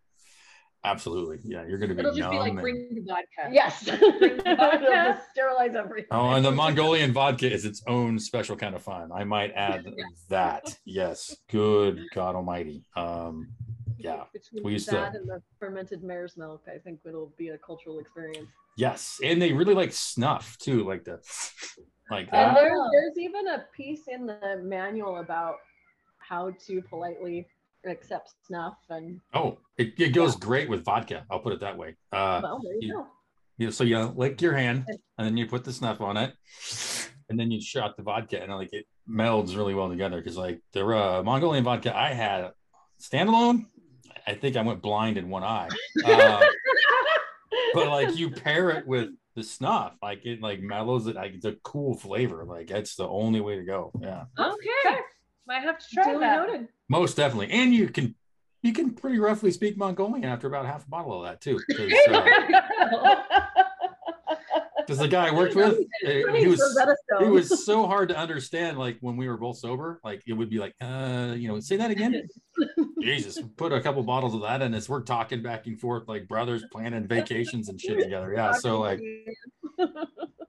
absolutely 0.84 1.40
yeah 1.44 1.64
you're 1.68 1.78
gonna 1.78 1.94
be 1.94 2.00
It'll 2.00 2.14
just 2.16 2.32
be 2.32 2.38
like 2.40 2.52
and- 2.52 2.60
bring 2.62 2.88
the 2.96 3.02
vodka. 3.02 3.50
Yes. 3.54 3.84
vodka. 3.86 4.52
It'll 4.52 4.80
just 4.82 5.30
sterilize 5.32 5.76
everything. 5.76 6.08
Oh, 6.12 6.32
and 6.32 6.44
the 6.44 6.52
Mongolian 6.52 7.12
vodka 7.14 7.52
is 7.52 7.66
its 7.66 7.82
own 7.88 8.18
special 8.20 8.56
kind 8.56 8.74
of 8.76 8.82
fun. 8.82 9.12
I 9.14 9.24
might 9.24 9.52
add 9.56 9.86
Yeah. 9.98 10.04
that. 10.30 10.76
Yes. 10.86 11.36
Good 11.50 12.02
God 12.14 12.36
Almighty. 12.36 12.84
Um, 12.96 13.50
yeah. 13.98 14.24
Between 14.34 14.64
we 14.64 14.72
used 14.74 14.90
to- 14.90 14.96
that 14.96 15.16
and 15.16 15.30
the 15.30 15.42
fermented 15.60 16.04
mare's 16.04 16.36
milk, 16.38 16.64
I 16.68 16.78
think 16.80 17.00
it'll 17.06 17.32
be 17.38 17.50
a 17.50 17.58
cultural 17.58 18.00
experience. 18.00 18.50
Yes, 18.78 19.20
and 19.24 19.40
they 19.42 19.52
really 19.54 19.74
like 19.76 19.92
snuff 19.94 20.58
too, 20.58 20.84
like 20.88 21.04
the 21.04 21.20
like 22.10 22.30
And 22.32 22.32
that. 22.32 22.56
there, 22.56 22.72
there's 22.94 23.18
even 23.18 23.48
a 23.50 23.66
piece 23.76 24.08
in 24.08 24.26
the 24.26 24.60
manual 24.64 25.18
about 25.20 25.56
how 26.20 26.52
to 26.68 26.82
politely 26.84 27.46
accept 27.86 28.32
snuff 28.46 28.76
and 28.90 29.20
Oh, 29.34 29.58
it, 29.78 29.94
it 30.00 30.10
goes 30.10 30.36
great 30.36 30.70
with 30.70 30.84
vodka. 30.86 31.26
I'll 31.30 31.40
put 31.40 31.54
it 31.54 31.60
that 31.62 31.78
way. 31.78 31.96
Uh, 32.12 32.42
well, 32.44 32.60
there 32.64 32.74
you 32.76 32.80
you- 32.88 32.94
go. 32.94 33.08
you 33.58 33.72
so 33.72 33.84
you 33.84 34.00
lick 34.16 34.42
your 34.42 34.54
hand, 34.56 34.86
and 35.18 35.28
then 35.28 35.38
you 35.38 35.46
put 35.48 35.64
the 35.64 35.74
snuff 35.74 36.02
on 36.02 36.18
it, 36.18 36.34
and 37.30 37.40
then 37.40 37.50
you 37.52 37.62
shot 37.62 37.98
the 37.98 38.04
vodka, 38.04 38.42
and 38.42 38.52
like 38.54 38.72
it 38.74 38.86
melds 39.10 39.56
really 39.56 39.74
well 39.74 39.90
together. 39.90 40.18
Because 40.18 40.38
like 40.38 40.62
the 40.74 40.86
uh, 40.86 41.22
Mongolian 41.24 41.64
vodka 41.64 41.96
I 41.98 42.14
had 42.14 42.52
standalone, 43.02 43.66
I 44.28 44.34
think 44.36 44.56
I 44.58 44.62
went 44.62 44.82
blind 44.82 45.18
in 45.18 45.30
one 45.30 45.44
eye. 45.44 45.70
Uh, 46.06 46.42
but 47.74 47.88
like 47.88 48.18
you 48.18 48.30
pair 48.32 48.70
it 48.72 48.86
with 48.88 49.10
the 49.36 49.44
snuff, 49.44 49.94
like 50.02 50.26
it 50.26 50.42
like 50.42 50.62
mellows 50.62 51.08
it. 51.08 51.16
Like 51.16 51.34
it's 51.34 51.46
a 51.46 51.56
cool 51.64 51.96
flavor. 51.98 52.44
Like 52.46 52.68
that's 52.68 52.96
the 52.96 53.08
only 53.08 53.40
way 53.42 53.56
to 53.58 53.64
go. 53.64 53.92
Yeah, 54.02 54.24
Okay. 54.40 55.00
Might 55.48 55.64
have 55.64 55.80
to 55.80 55.86
try 55.94 56.04
Duly 56.06 56.20
that. 56.20 56.48
noted. 56.48 56.68
most 56.90 57.18
definitely. 57.18 57.52
And 57.52 57.74
you 57.74 57.90
can 57.90 58.16
you 58.64 58.74
can 58.74 58.92
pretty 58.92 59.20
roughly 59.20 59.52
speak 59.52 59.78
Mongolian 59.78 60.26
after 60.26 60.48
about 60.48 60.66
half 60.66 60.86
a 60.86 60.90
bottle 60.90 61.18
of 61.18 61.24
that 61.24 61.42
too. 61.42 61.60
Because 61.68 61.88
the 65.00 65.08
guy 65.08 65.28
I 65.28 65.32
worked 65.32 65.56
with, 65.56 65.80
uh, 66.06 66.34
he 66.34 66.48
was 66.48 66.62
it 67.22 67.30
was 67.30 67.66
so 67.66 67.88
hard 67.88 68.10
to 68.10 68.18
understand 68.18 68.78
like 68.78 68.98
when 69.02 69.18
we 69.18 69.28
were 69.28 69.38
both 69.38 69.58
sober 69.58 70.00
like 70.04 70.22
it 70.28 70.34
would 70.34 70.50
be 70.50 70.60
like 70.60 70.76
uh 70.82 71.34
you 71.36 71.48
know 71.48 71.60
say 71.60 71.78
that 71.78 71.92
again 71.92 72.28
jesus 73.02 73.40
put 73.58 73.72
a 73.72 73.82
couple 73.82 74.04
bottles 74.04 74.34
of 74.34 74.42
that 74.42 74.62
in 74.62 74.74
us 74.74 74.90
we're 74.90 75.02
talking 75.02 75.42
back 75.42 75.68
and 75.68 75.80
forth 75.80 76.08
like 76.08 76.28
brothers 76.28 76.64
planning 76.72 77.08
vacations 77.08 77.70
and 77.70 77.80
shit 77.80 78.00
together 78.00 78.34
yeah 78.36 78.52
so 78.52 78.80
like 78.80 79.00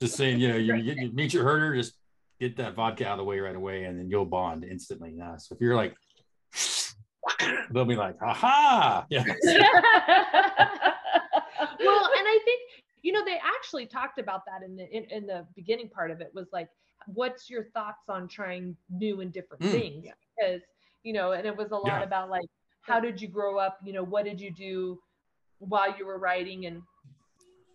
just 0.01 0.17
saying 0.17 0.41
you 0.41 0.49
know 0.49 0.57
you, 0.57 0.75
you, 0.77 0.95
you 0.97 1.13
meet 1.13 1.33
your 1.33 1.45
herder 1.45 1.75
just 1.75 1.95
get 2.43 2.57
that 2.57 2.75
vodka 2.75 3.07
out 3.07 3.13
of 3.13 3.19
the 3.19 3.25
way 3.25 3.39
right 3.39 3.55
away, 3.55 3.85
and 3.85 3.97
then 3.99 4.11
you'll 4.11 4.25
bond 4.25 4.65
instantly. 4.65 5.15
Yeah. 5.17 5.37
So 5.37 5.55
if 5.55 5.61
you're 5.61 5.77
like, 5.77 5.95
they'll 7.71 7.85
be 7.85 7.95
like, 7.95 8.17
aha, 8.21 9.07
yeah. 9.11 9.23
well, 9.25 9.35
and 12.19 12.27
I 12.27 12.39
think 12.45 12.61
you 13.03 13.13
know 13.13 13.25
they 13.25 13.39
actually 13.57 13.87
talked 13.87 14.19
about 14.19 14.43
that 14.47 14.65
in 14.65 14.77
the 14.77 14.89
in, 14.91 15.05
in 15.05 15.27
the 15.27 15.47
beginning 15.55 15.89
part 15.89 16.11
of 16.11 16.21
it 16.21 16.33
was 16.35 16.49
like, 16.53 16.69
what's 17.07 17.49
your 17.49 17.65
thoughts 17.75 18.09
on 18.09 18.27
trying 18.27 18.77
new 18.91 19.21
and 19.21 19.33
different 19.33 19.63
Mm. 19.63 19.71
things? 19.71 20.05
Yeah. 20.07 20.13
Because 20.37 20.63
you 21.05 21.13
know, 21.13 21.33
and 21.33 21.47
it 21.47 21.57
was 21.57 21.71
a 21.71 21.77
lot 21.77 22.01
Yeah. 22.01 22.03
about 22.03 22.29
like, 22.29 22.47
how 22.83 22.99
did 22.99 23.21
you 23.21 23.29
grow 23.29 23.59
up? 23.59 23.79
You 23.85 23.93
know, 23.93 24.03
what 24.03 24.25
did 24.25 24.41
you 24.41 24.51
do 24.53 24.99
while 25.59 25.97
you 25.97 26.07
were 26.07 26.19
writing? 26.19 26.67
And 26.67 26.83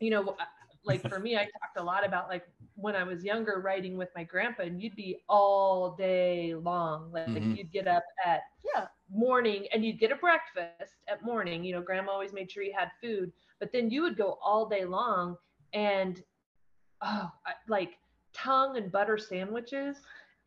you 0.01 0.09
know, 0.09 0.23
uh, 0.27 0.45
like 0.83 1.07
for 1.07 1.19
me, 1.19 1.35
I 1.37 1.43
talked 1.43 1.77
a 1.77 1.83
lot 1.83 2.05
about 2.05 2.27
like 2.27 2.43
when 2.77 2.95
I 2.95 3.03
was 3.03 3.23
younger 3.23 3.59
writing 3.59 3.97
with 3.97 4.09
my 4.15 4.23
grandpa, 4.23 4.63
and 4.63 4.81
you'd 4.81 4.95
be 4.95 5.17
all 5.27 5.95
day 5.97 6.53
long. 6.53 7.11
Like 7.11 7.27
Mhm. 7.27 7.57
you'd 7.57 7.71
get 7.71 7.87
up 7.87 8.03
at 8.23 8.41
yeah. 8.75 8.87
morning 9.09 9.67
and 9.73 9.83
you'd 9.83 9.99
get 9.99 10.11
a 10.11 10.15
breakfast 10.15 10.93
at 11.07 11.23
morning. 11.23 11.63
You 11.63 11.73
know, 11.75 11.81
grandma 11.81 12.11
always 12.11 12.33
made 12.33 12.51
sure 12.51 12.61
you 12.61 12.73
had 12.77 12.91
food, 13.01 13.31
but 13.59 13.71
then 13.71 13.89
you 13.89 14.03
would 14.03 14.15
go 14.15 14.37
all 14.43 14.67
day 14.67 14.85
long 14.85 15.37
and 15.73 16.21
oh, 17.01 17.31
I- 17.45 17.53
like 17.67 17.97
tongue 18.33 18.77
and 18.77 18.91
butter 18.91 19.17
sandwiches. 19.17 19.97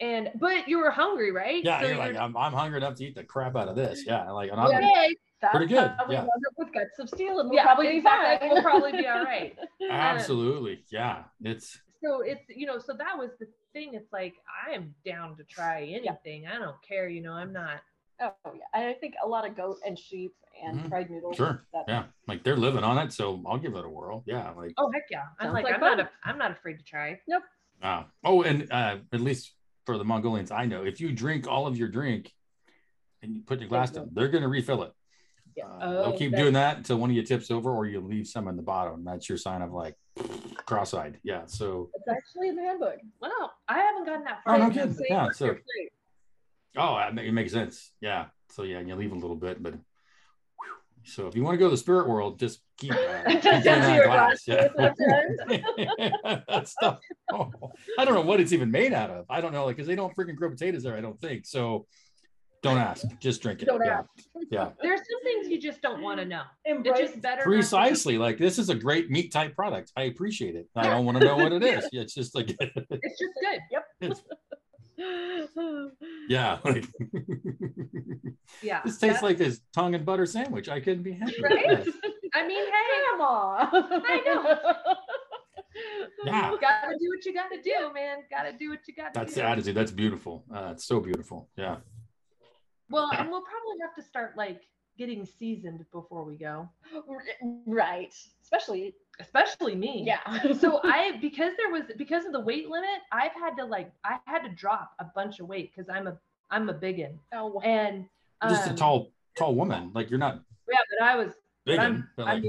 And 0.00 0.30
but 0.36 0.68
you 0.68 0.78
were 0.78 0.90
hungry, 0.90 1.32
right? 1.32 1.62
Yeah, 1.64 1.80
So 1.80 1.88
you're 1.88 1.96
like, 1.98 2.16
I'm, 2.16 2.36
I'm 2.36 2.52
hungry 2.52 2.78
enough 2.78 2.94
to 2.96 3.04
eat 3.04 3.14
the 3.16 3.24
crap 3.24 3.56
out 3.56 3.68
of 3.68 3.76
this. 3.76 4.06
Yeah, 4.06 4.30
like, 4.30 4.50
and 4.50 4.58
I'm, 4.60 4.68
okay, 4.68 5.14
That's 5.42 5.56
Pretty 5.56 5.66
good, 5.74 5.90
how 5.98 6.06
we 6.08 6.14
yeah. 6.14 6.20
wound 6.20 6.42
up 6.46 6.54
with 6.56 6.72
guts 6.72 6.98
of 7.00 7.08
steel, 7.08 7.40
and 7.40 7.50
we'll 7.50 7.56
yeah, 7.56 7.64
probably 7.64 7.88
be 7.88 7.96
exactly. 7.98 8.48
fine. 8.48 8.54
We'll 8.54 8.62
probably 8.62 8.92
be 8.92 9.06
all 9.08 9.24
right. 9.24 9.58
absolutely, 9.90 10.84
yeah, 10.90 11.24
it's 11.42 11.78
So 12.02 12.22
it's 12.22 12.42
you 12.48 12.66
know, 12.66 12.78
so 12.78 12.92
that 12.94 13.16
was 13.18 13.30
the 13.38 13.46
thing. 13.72 13.94
It's 13.94 14.12
like 14.12 14.34
I 14.66 14.72
am 14.72 14.94
down 15.04 15.36
to 15.36 15.44
try 15.44 15.82
anything. 15.84 16.46
I 16.46 16.58
don't 16.58 16.76
care. 16.86 17.08
You 17.08 17.22
know, 17.22 17.32
I'm 17.32 17.52
not. 17.52 17.80
Oh 18.22 18.32
yeah, 18.54 18.60
and 18.74 18.84
I 18.86 18.92
think 18.94 19.14
a 19.24 19.26
lot 19.28 19.46
of 19.48 19.56
goat 19.56 19.78
and 19.86 19.98
sheep 19.98 20.34
and 20.62 20.80
Mhm. 20.80 20.88
fried 20.90 21.10
noodles. 21.10 21.36
Sure, 21.36 21.64
that- 21.72 21.84
yeah, 21.88 22.04
like 22.26 22.42
they're 22.44 22.56
living 22.56 22.84
on 22.84 22.98
it, 22.98 23.12
so 23.12 23.42
I'll 23.46 23.58
give 23.58 23.74
it 23.74 23.84
a 23.84 23.88
whirl. 23.88 24.22
Yeah, 24.26 24.50
like, 24.50 24.74
Oh 24.76 24.90
heck 24.92 25.04
yeah! 25.10 25.22
I'm 25.38 25.52
like, 25.52 25.64
like 25.64 25.74
I'm 25.74 25.80
fun. 25.80 25.96
not. 25.98 26.06
A, 26.06 26.10
I'm 26.28 26.36
not 26.38 26.50
afraid 26.50 26.78
to 26.78 26.84
try. 26.84 27.18
Nope 27.28 27.42
wow. 27.82 28.06
Oh, 28.24 28.42
and 28.42 28.70
uh, 28.70 28.98
at 29.12 29.20
least 29.22 29.54
for 29.86 29.96
the 29.96 30.04
Mongolians 30.04 30.50
I 30.50 30.66
know, 30.66 30.84
if 30.84 31.00
you 31.00 31.12
drink 31.12 31.46
all 31.48 31.66
of 31.66 31.78
your 31.78 31.88
drink 31.88 32.30
and 33.22 33.34
you 33.34 33.40
put 33.42 33.58
your 33.60 33.70
glass 33.70 33.90
down, 33.90 34.10
they're 34.12 34.28
going 34.28 34.42
to 34.42 34.48
refill 34.48 34.82
it. 34.82 34.92
Yeah. 35.56 35.64
Uh, 35.64 35.78
Oh, 35.80 36.02
they'll 36.10 36.18
keep 36.18 36.36
doing 36.36 36.52
that 36.52 36.76
until 36.76 36.98
one 36.98 37.08
of 37.08 37.16
you 37.16 37.22
tips 37.22 37.50
over, 37.50 37.70
or 37.74 37.86
you 37.86 38.00
leave 38.00 38.26
some 38.26 38.48
in 38.48 38.56
the 38.56 38.62
bottom. 38.62 39.02
That's 39.02 39.30
your 39.30 39.38
sign 39.38 39.62
of 39.62 39.72
like 39.72 39.96
cross-eyed. 40.70 41.18
Yeah. 41.24 41.42
So, 41.46 41.90
It's 41.94 42.08
actually 42.08 42.48
in 42.48 42.56
the 42.56 42.62
handbook. 42.62 42.98
Well, 43.20 43.52
I 43.68 43.78
haven't 43.80 44.06
gotten 44.06 44.24
that 44.24 44.42
far. 44.44 44.54
Oh, 44.54 44.58
far. 44.58 44.68
no 44.68 44.74
kidding. 44.74 44.96
Yeah, 45.08 45.28
so- 45.32 45.56
oh, 46.76 46.96
it 47.16 47.32
makes 47.32 47.52
sense. 47.52 47.90
Yeah. 48.00 48.26
So 48.50 48.62
yeah, 48.62 48.80
you 48.80 48.94
leave 48.94 49.12
a 49.12 49.16
little 49.16 49.36
bit, 49.36 49.62
but. 49.62 49.74
whew. 49.74 49.80
So 51.04 51.26
if 51.26 51.34
you 51.36 51.42
want 51.42 51.54
to 51.54 51.58
go 51.58 51.66
to 51.66 51.70
the 51.70 51.76
spirit 51.76 52.08
world, 52.08 52.38
just 52.38 52.60
keep, 52.78 52.92
uh, 52.92 53.22
keep 53.28 53.42
Just 53.42 53.64
doing 53.64 53.76
empty 53.76 53.98
that 53.98 54.04
glass. 54.06 54.44
glass 54.44 54.70
Yeah. 55.48 56.40
that 56.48 56.68
stuff. 56.68 56.98
Oh, 57.32 57.50
I 57.98 58.04
don't 58.04 58.14
know 58.14 58.20
what 58.22 58.40
it's 58.40 58.52
even 58.52 58.70
made 58.70 58.92
out 58.92 59.10
of. 59.10 59.26
I 59.30 59.40
don't 59.40 59.52
know, 59.52 59.64
like, 59.66 59.76
because 59.76 59.86
they 59.88 59.96
don't 59.96 60.14
freaking 60.16 60.36
grow 60.36 60.50
potatoes 60.50 60.82
there. 60.82 60.96
I 60.96 61.00
don't 61.00 61.20
think 61.20 61.46
so. 61.46 61.86
Don't 62.62 62.76
ask. 62.78 63.06
Just 63.20 63.40
drink 63.40 63.62
it. 63.62 63.66
Don't 63.66 63.82
yeah. 63.84 64.00
ask. 64.00 64.08
Yeah. 64.50 64.68
There's 64.82 65.00
some 65.00 65.22
things 65.24 65.48
you 65.48 65.58
just 65.60 65.80
don't 65.80 66.02
want 66.02 66.20
to 66.20 66.26
know. 66.26 66.42
It's 66.64 66.76
Embrace. 66.76 66.98
just 67.10 67.22
better. 67.22 67.38
not. 67.38 67.44
Precisely. 67.44 68.18
Like 68.18 68.36
this 68.38 68.58
is 68.58 68.68
a 68.68 68.74
great 68.74 69.10
meat 69.10 69.32
type 69.32 69.54
product. 69.56 69.92
I 69.96 70.02
appreciate 70.02 70.56
it. 70.56 70.66
I 70.76 70.82
don't 70.88 71.06
want 71.06 71.18
to 71.18 71.24
know 71.24 71.36
what 71.36 71.52
it 71.52 71.62
is. 71.64 71.88
Yeah, 71.92 72.02
It's 72.02 72.14
just 72.14 72.34
like, 72.34 72.50
It's 72.60 73.18
just 73.18 73.34
good. 73.40 73.60
Yep. 73.70 73.86
it's, 74.02 74.22
yeah. 76.28 76.58
Like, 76.64 76.84
Yeah. 78.62 78.82
this 78.84 78.98
tastes 78.98 79.20
that- 79.20 79.26
like 79.26 79.38
this 79.38 79.60
tongue 79.74 79.94
and 79.94 80.04
butter 80.04 80.26
sandwich. 80.26 80.68
I 80.68 80.80
couldn't 80.80 81.02
be 81.02 81.12
happier. 81.12 81.42
Right? 81.42 81.64
Yes. 81.66 81.88
I 82.34 82.46
mean, 82.46 82.64
hey, 82.64 82.72
Grandma. 83.08 83.68
I 83.72 84.22
know. 84.26 84.56
Yeah. 86.24 86.50
gotta 86.60 86.96
do 87.00 87.08
what 87.08 87.24
you 87.24 87.32
gotta 87.32 87.62
do, 87.62 87.92
man. 87.94 88.18
Gotta 88.30 88.52
do 88.52 88.68
what 88.70 88.80
you 88.86 88.94
gotta 88.94 89.12
That's 89.14 89.32
do. 89.34 89.40
the 89.40 89.46
attitude. 89.46 89.74
That's 89.74 89.90
beautiful. 89.92 90.44
Uh, 90.54 90.70
it's 90.72 90.84
so 90.84 91.00
beautiful. 91.00 91.48
Yeah. 91.56 91.76
Well, 92.90 93.10
and 93.16 93.30
we'll 93.30 93.42
probably 93.42 93.78
have 93.82 93.94
to 93.96 94.02
start 94.02 94.36
like 94.36 94.62
getting 94.98 95.24
seasoned 95.24 95.84
before 95.92 96.24
we 96.24 96.36
go, 96.36 96.68
right. 97.66 98.12
Especially, 98.42 98.94
especially 99.18 99.74
me. 99.74 100.04
yeah. 100.06 100.52
So 100.52 100.80
I 100.84 101.18
because 101.20 101.52
there 101.56 101.70
was 101.70 101.84
because 101.96 102.26
of 102.26 102.32
the 102.32 102.40
weight 102.40 102.68
limit, 102.68 103.00
I've 103.12 103.32
had 103.32 103.56
to 103.58 103.64
like 103.64 103.90
I 104.04 104.18
had 104.26 104.40
to 104.40 104.50
drop 104.50 104.92
a 104.98 105.06
bunch 105.14 105.40
of 105.40 105.48
weight 105.48 105.72
because 105.74 105.88
I'm 105.88 106.06
a 106.06 106.18
I'm 106.50 106.68
a 106.68 106.72
biggin 106.74 107.18
oh, 107.32 107.60
and 107.60 108.06
Just 108.48 108.66
a 108.66 108.70
um, 108.70 108.76
tall, 108.76 109.12
tall 109.38 109.54
woman. 109.54 109.92
Like 109.94 110.10
you're 110.10 110.18
not 110.18 110.42
yeah, 110.70 110.78
but 110.98 111.04
I 111.06 111.16
was 111.16 111.32
big, 111.64 111.78
I'm- 111.78 112.08
but 112.16 112.26
I 112.26 112.34
like, 112.34 112.44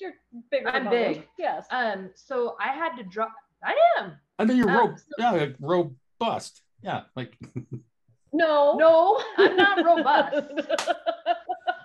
you're 0.00 0.14
bigger. 0.50 0.68
I'm 0.68 0.84
than 0.84 0.84
Bobby. 0.84 0.96
big. 1.14 1.28
Yes. 1.38 1.66
um 1.70 2.10
so 2.14 2.56
I 2.58 2.68
had 2.68 2.96
to 2.96 3.02
drop 3.02 3.32
I 3.62 3.74
am 3.98 4.12
I 4.38 4.46
think 4.46 4.58
you're 4.58 4.70
um, 4.70 4.76
ro- 4.76 4.96
so- 4.96 5.04
yeah, 5.18 5.30
like 5.32 5.56
robust. 5.60 6.62
Yeah. 6.82 7.02
Like 7.14 7.36
no. 8.32 8.76
no 8.78 9.22
I'm 9.38 9.56
not 9.56 9.84
robust. 9.84 10.36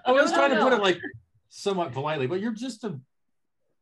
I 0.06 0.12
was 0.12 0.32
No, 0.32 0.38
trying 0.38 0.52
no, 0.52 0.58
to 0.58 0.64
put 0.64 0.74
it 0.74 0.82
like 0.82 1.00
somewhat 1.50 1.92
politely, 1.94 2.28
but 2.28 2.40
you're 2.42 2.52
just 2.54 2.84
a 2.84 3.00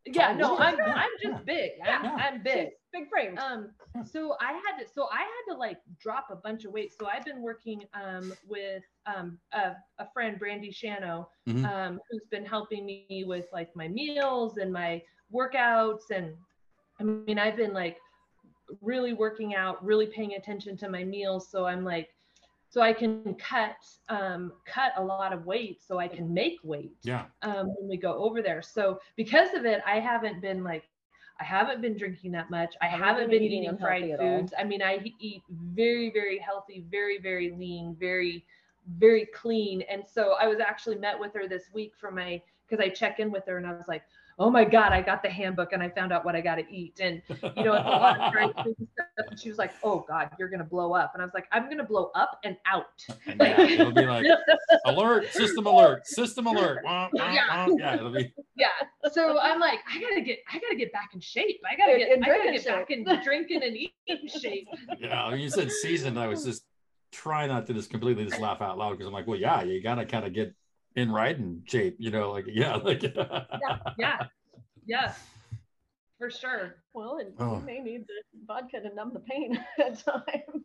yeah 0.05 0.29
Tall 0.37 0.57
no 0.57 0.57
I'm 0.57 0.77
yeah, 0.77 0.93
I'm 0.95 1.09
just 1.21 1.43
yeah. 1.47 1.53
big 1.53 1.71
I'm, 1.83 2.03
Yeah. 2.03 2.15
I'm 2.15 2.43
big 2.43 2.69
Big 2.91 3.09
frame. 3.09 3.37
um 3.39 3.69
so 4.05 4.35
i 4.41 4.51
had 4.51 4.77
to 4.79 4.85
so 4.93 5.07
i 5.11 5.19
had 5.19 5.53
to 5.53 5.57
like 5.57 5.77
drop 5.99 6.27
a 6.29 6.35
bunch 6.35 6.65
of 6.65 6.73
weight 6.73 6.93
so 6.99 7.07
i've 7.07 7.23
been 7.25 7.41
working 7.41 7.83
um 7.93 8.33
with 8.47 8.83
um 9.05 9.39
a, 9.53 9.71
a 9.99 10.07
friend 10.13 10.37
brandy 10.37 10.71
shano 10.71 11.25
Mhm. 11.47 11.65
um 11.65 11.99
who's 12.11 12.25
been 12.29 12.45
helping 12.45 12.85
me 12.85 13.23
with 13.25 13.45
like 13.53 13.73
my 13.75 13.87
meals 13.87 14.57
and 14.57 14.71
my 14.73 15.01
workouts 15.33 16.11
and 16.13 16.35
i 16.99 17.03
mean 17.03 17.39
i've 17.39 17.55
been 17.55 17.73
like 17.73 17.97
really 18.81 19.13
working 19.13 19.55
out 19.55 19.83
really 19.83 20.07
paying 20.07 20.33
attention 20.33 20.75
to 20.77 20.89
my 20.89 21.03
meals 21.03 21.49
so 21.49 21.65
i'm 21.65 21.83
like 21.85 22.09
so 22.73 22.81
i 22.81 22.91
can 22.91 23.35
cut 23.35 23.75
um 24.09 24.51
cut 24.65 24.93
a 24.97 25.03
lot 25.03 25.31
of 25.31 25.45
weight 25.45 25.79
so 25.87 25.99
i 25.99 26.07
can 26.07 26.33
make 26.33 26.57
weight 26.63 26.97
yeah. 27.03 27.25
um, 27.43 27.67
when 27.77 27.87
we 27.87 27.97
go 27.97 28.13
over 28.13 28.41
there. 28.41 28.61
So 28.61 28.99
because 29.15 29.53
of 29.53 29.65
it, 29.65 29.81
I 29.85 29.99
haven't 29.99 30.41
been 30.41 30.63
like, 30.63 30.83
I 31.39 31.43
haven't 31.43 31.81
been 31.81 31.97
drinking 31.97 32.31
that 32.33 32.49
much. 32.49 32.75
I 32.81 32.87
Haven't 32.87 33.07
haven't 33.07 33.29
been 33.29 33.39
been 33.39 33.43
eating 33.43 33.63
eating 33.63 33.77
fried 33.77 34.15
foods. 34.17 34.53
I 34.57 34.63
mean, 34.63 34.81
I 34.81 34.99
eat 35.19 35.43
very, 35.49 36.11
very 36.11 36.37
healthy, 36.37 36.85
very, 36.89 37.19
very 37.19 37.51
lean, 37.51 37.95
very, 37.99 38.45
very 38.97 39.25
clean. 39.27 39.81
And 39.89 40.03
so 40.05 40.35
I 40.39 40.47
was 40.47 40.59
actually 40.59 40.97
met 40.97 41.19
with 41.19 41.33
her 41.33 41.47
this 41.47 41.69
week 41.73 41.93
for 41.99 42.11
my 42.11 42.41
because 42.67 42.83
I 42.83 42.89
check 42.89 43.19
in 43.19 43.31
with 43.31 43.45
her 43.47 43.57
and 43.57 43.67
I 43.67 43.73
was 43.73 43.87
like, 43.87 44.03
oh 44.39 44.49
my 44.49 44.63
god, 44.65 44.91
I 44.91 45.01
got 45.01 45.21
the 45.23 45.29
handbook 45.29 45.73
and 45.73 45.81
I 45.83 45.89
found 45.89 46.11
out 46.11 46.25
what 46.25 46.35
I 46.35 46.41
got 46.41 46.55
to 46.55 46.65
eat. 46.73 46.99
And 46.99 47.21
you 47.29 47.63
know, 47.63 47.73
it's 47.73 47.85
a 47.85 47.89
lot 47.89 48.19
of 48.19 48.31
fried 48.33 48.51
and 48.65 48.75
stuff. 48.75 49.07
And 49.29 49.39
she 49.39 49.49
was 49.49 49.57
like, 49.57 49.71
oh 49.83 50.05
god, 50.07 50.29
you're 50.39 50.49
gonna 50.49 50.63
blow 50.63 50.93
up. 50.93 51.11
And 51.13 51.21
I 51.21 51.25
was 51.25 51.33
like, 51.33 51.45
I'm 51.51 51.69
gonna 51.69 51.83
blow 51.83 52.11
up 52.15 52.39
and 52.43 52.57
out. 52.65 53.05
And 53.27 53.39
yeah, 53.39 53.61
it'll 53.61 53.91
be 53.91 54.05
like 54.05 54.25
alert, 54.85 55.31
system 55.31 55.65
alert, 55.65 56.05
system 56.07 56.47
alert. 56.47 56.79
Wah, 56.83 57.09
wah, 57.13 57.31
Yeah. 57.31 57.67
wah. 57.67 57.75
yeah, 57.77 57.95
it'll 57.95 58.11
be 58.11 58.33
yeah 58.55 58.67
so 59.11 59.39
i'm 59.41 59.59
like 59.59 59.79
i 59.91 59.99
gotta 59.99 60.21
get 60.21 60.37
i 60.53 60.59
gotta 60.59 60.75
get 60.75 60.91
back 60.93 61.09
in 61.15 61.19
shape 61.19 61.59
i 61.71 61.75
gotta 61.75 61.97
get 61.97 62.11
in 62.11 62.23
i 62.23 62.27
gotta 62.27 62.43
drinking 62.43 63.03
get 63.03 63.15
back 63.15 63.19
in 63.19 63.23
drinking 63.23 63.63
and 63.63 63.75
eating 63.75 64.29
shape 64.39 64.67
yeah. 64.99 65.27
When 65.29 65.39
you 65.39 65.49
said 65.49 65.71
seasoned, 65.71 66.19
I 66.19 66.27
was 66.27 66.43
just 66.45 66.63
trying 67.11 67.49
not 67.49 67.65
to 67.67 67.73
just 67.73 67.89
completely 67.89 68.25
just 68.25 68.39
laugh 68.39 68.61
out 68.61 68.77
loud 68.77 68.91
because 68.91 69.07
I'm 69.07 69.13
like, 69.13 69.25
well, 69.27 69.39
yeah, 69.39 69.63
you 69.63 69.81
gotta 69.81 70.05
kind 70.05 70.25
of 70.25 70.33
get 70.33 70.53
in 70.95 71.11
riding 71.11 71.63
shape, 71.65 71.95
you 71.99 72.11
know, 72.11 72.31
like 72.31 72.45
yeah, 72.47 72.75
like 72.75 73.03
yeah 73.03 73.77
yeah 73.97 74.17
yeah, 74.85 75.13
for 76.19 76.29
sure 76.29 76.75
well, 76.93 77.17
and 77.19 77.33
Oh. 77.39 77.55
you 77.57 77.61
may 77.65 77.79
need 77.79 78.01
the 78.07 78.21
vodka 78.45 78.79
to 78.81 78.93
numb 78.93 79.11
the 79.13 79.19
pain 79.21 79.57
at 79.79 79.99
times. 80.03 80.63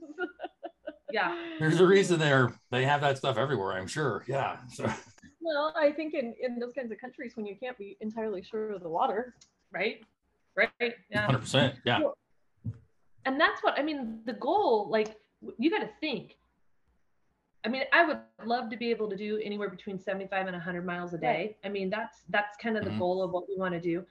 yeah 1.10 1.34
There's 1.58 1.80
a 1.80 1.86
reason 1.86 2.18
there 2.18 2.52
they 2.70 2.84
have 2.84 3.00
that 3.00 3.16
stuff 3.18 3.36
everywhere, 3.38 3.72
I'm 3.72 3.86
sure. 3.86 4.24
Yeah. 4.26 4.58
So 4.72 4.90
well, 5.40 5.72
I 5.78 5.92
think 5.92 6.14
in, 6.14 6.34
in 6.42 6.58
those 6.58 6.72
kinds 6.72 6.90
of 6.92 6.98
countries 6.98 7.32
when 7.36 7.46
you 7.46 7.56
can't 7.56 7.78
be 7.78 7.96
entirely 8.00 8.42
sure 8.42 8.72
of 8.72 8.82
the 8.82 8.88
water, 8.90 9.34
right 9.72 10.02
right 10.56 10.70
yeah 10.80 11.26
100 11.26 11.38
percent 11.38 11.74
Yeah. 11.84 12.00
and 13.26 13.38
that's 13.40 13.62
what 13.62 13.78
i 13.78 13.82
mean 13.82 14.20
the 14.24 14.32
goal 14.32 14.88
like 14.90 15.16
you 15.56 15.70
got 15.70 15.80
to 15.80 15.90
think 16.00 16.36
i 17.68 17.70
mean 17.70 17.82
i 17.92 18.04
would 18.04 18.18
love 18.46 18.70
to 18.70 18.76
be 18.76 18.90
able 18.90 19.08
to 19.10 19.16
do 19.16 19.38
anywhere 19.44 19.68
between 19.68 19.98
75 19.98 20.46
and 20.46 20.54
100 20.56 20.86
miles 20.86 21.12
a 21.12 21.18
day 21.18 21.56
i 21.64 21.68
mean 21.68 21.90
that's 21.90 22.22
that's 22.30 22.56
kind 22.56 22.76
of 22.78 22.84
the 22.84 22.90
Mhm. 22.90 22.98
goal 22.98 23.22
of 23.22 23.30
what 23.30 23.44
we 23.48 23.56
want 23.56 23.74
to 23.74 23.80
do 23.80 24.04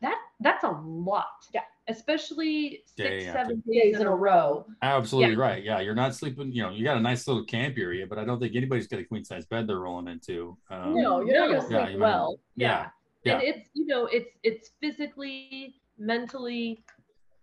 that 0.00 0.18
that's 0.40 0.62
a 0.64 0.70
lot 0.70 1.26
Yeah. 1.52 1.62
especially 1.88 2.84
Day 2.96 3.20
six 3.20 3.26
after 3.26 3.38
seven 3.40 3.62
days 3.68 3.98
in 4.00 4.06
a 4.06 4.14
row 4.14 4.64
Absolutely 4.82 5.36
right. 5.36 5.62
Yeah, 5.62 5.80
you're 5.80 5.94
not 6.04 6.14
sleeping. 6.14 6.52
You 6.52 6.62
know, 6.62 6.70
you 6.70 6.82
got 6.84 6.96
a 6.96 7.00
nice 7.00 7.26
little 7.28 7.44
camp 7.44 7.76
area, 7.76 8.06
but 8.06 8.16
I 8.18 8.24
don't 8.24 8.38
think 8.40 8.54
anybody's 8.56 8.86
got 8.86 9.00
a 9.00 9.04
queen 9.04 9.24
size 9.24 9.44
bed 9.44 9.66
they're 9.66 9.80
rolling 9.80 10.08
into. 10.08 10.56
Um, 10.70 10.94
no, 10.94 11.20
you're 11.20 11.38
not 11.38 11.48
going 11.48 11.60
to 11.60 11.66
sleep 11.66 11.78
Yeah, 11.80 11.88
you 11.88 11.98
might- 11.98 12.06
well. 12.06 12.40
yeah, 12.56 12.82
and 13.26 13.42
it's 13.42 13.68
you 13.74 13.84
know 13.92 14.06
it's 14.06 14.32
it's 14.42 14.66
physically 14.80 15.74
mentally 15.98 16.82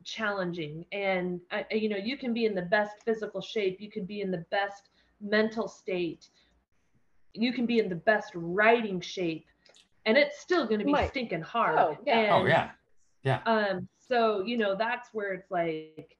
challenging 0.03 0.86
and 0.93 1.41
uh, 1.51 1.63
you 1.72 1.89
know 1.89 1.97
you 1.97 2.18
can 2.18 2.34
be 2.34 2.45
in 2.45 2.55
the 2.55 2.61
best 2.78 2.95
physical 3.03 3.41
shape 3.41 3.76
you 3.82 3.91
can 3.91 4.05
be 4.05 4.22
in 4.22 4.32
the 4.32 4.43
best 4.57 4.89
mental 5.22 5.68
state 5.68 6.30
you 7.34 7.53
can 7.53 7.65
be 7.65 7.80
in 7.80 7.89
the 7.89 7.95
best 7.95 8.32
writing 8.36 8.99
shape 9.01 9.45
and 10.05 10.18
it's 10.18 10.39
still 10.39 10.65
going 10.65 10.80
to 10.80 10.86
be 10.86 10.93
Right. 10.93 11.09
stinking 11.09 11.41
hard 11.41 11.78
Oh, 11.80 11.97
yeah. 12.05 12.20
and, 12.20 12.32
Oh 12.32 12.45
yeah. 13.24 13.41
um 13.45 13.88
so 13.99 14.43
you 14.43 14.57
know 14.57 14.76
that's 14.76 15.09
where 15.13 15.34
it's 15.34 15.51
like 15.51 16.18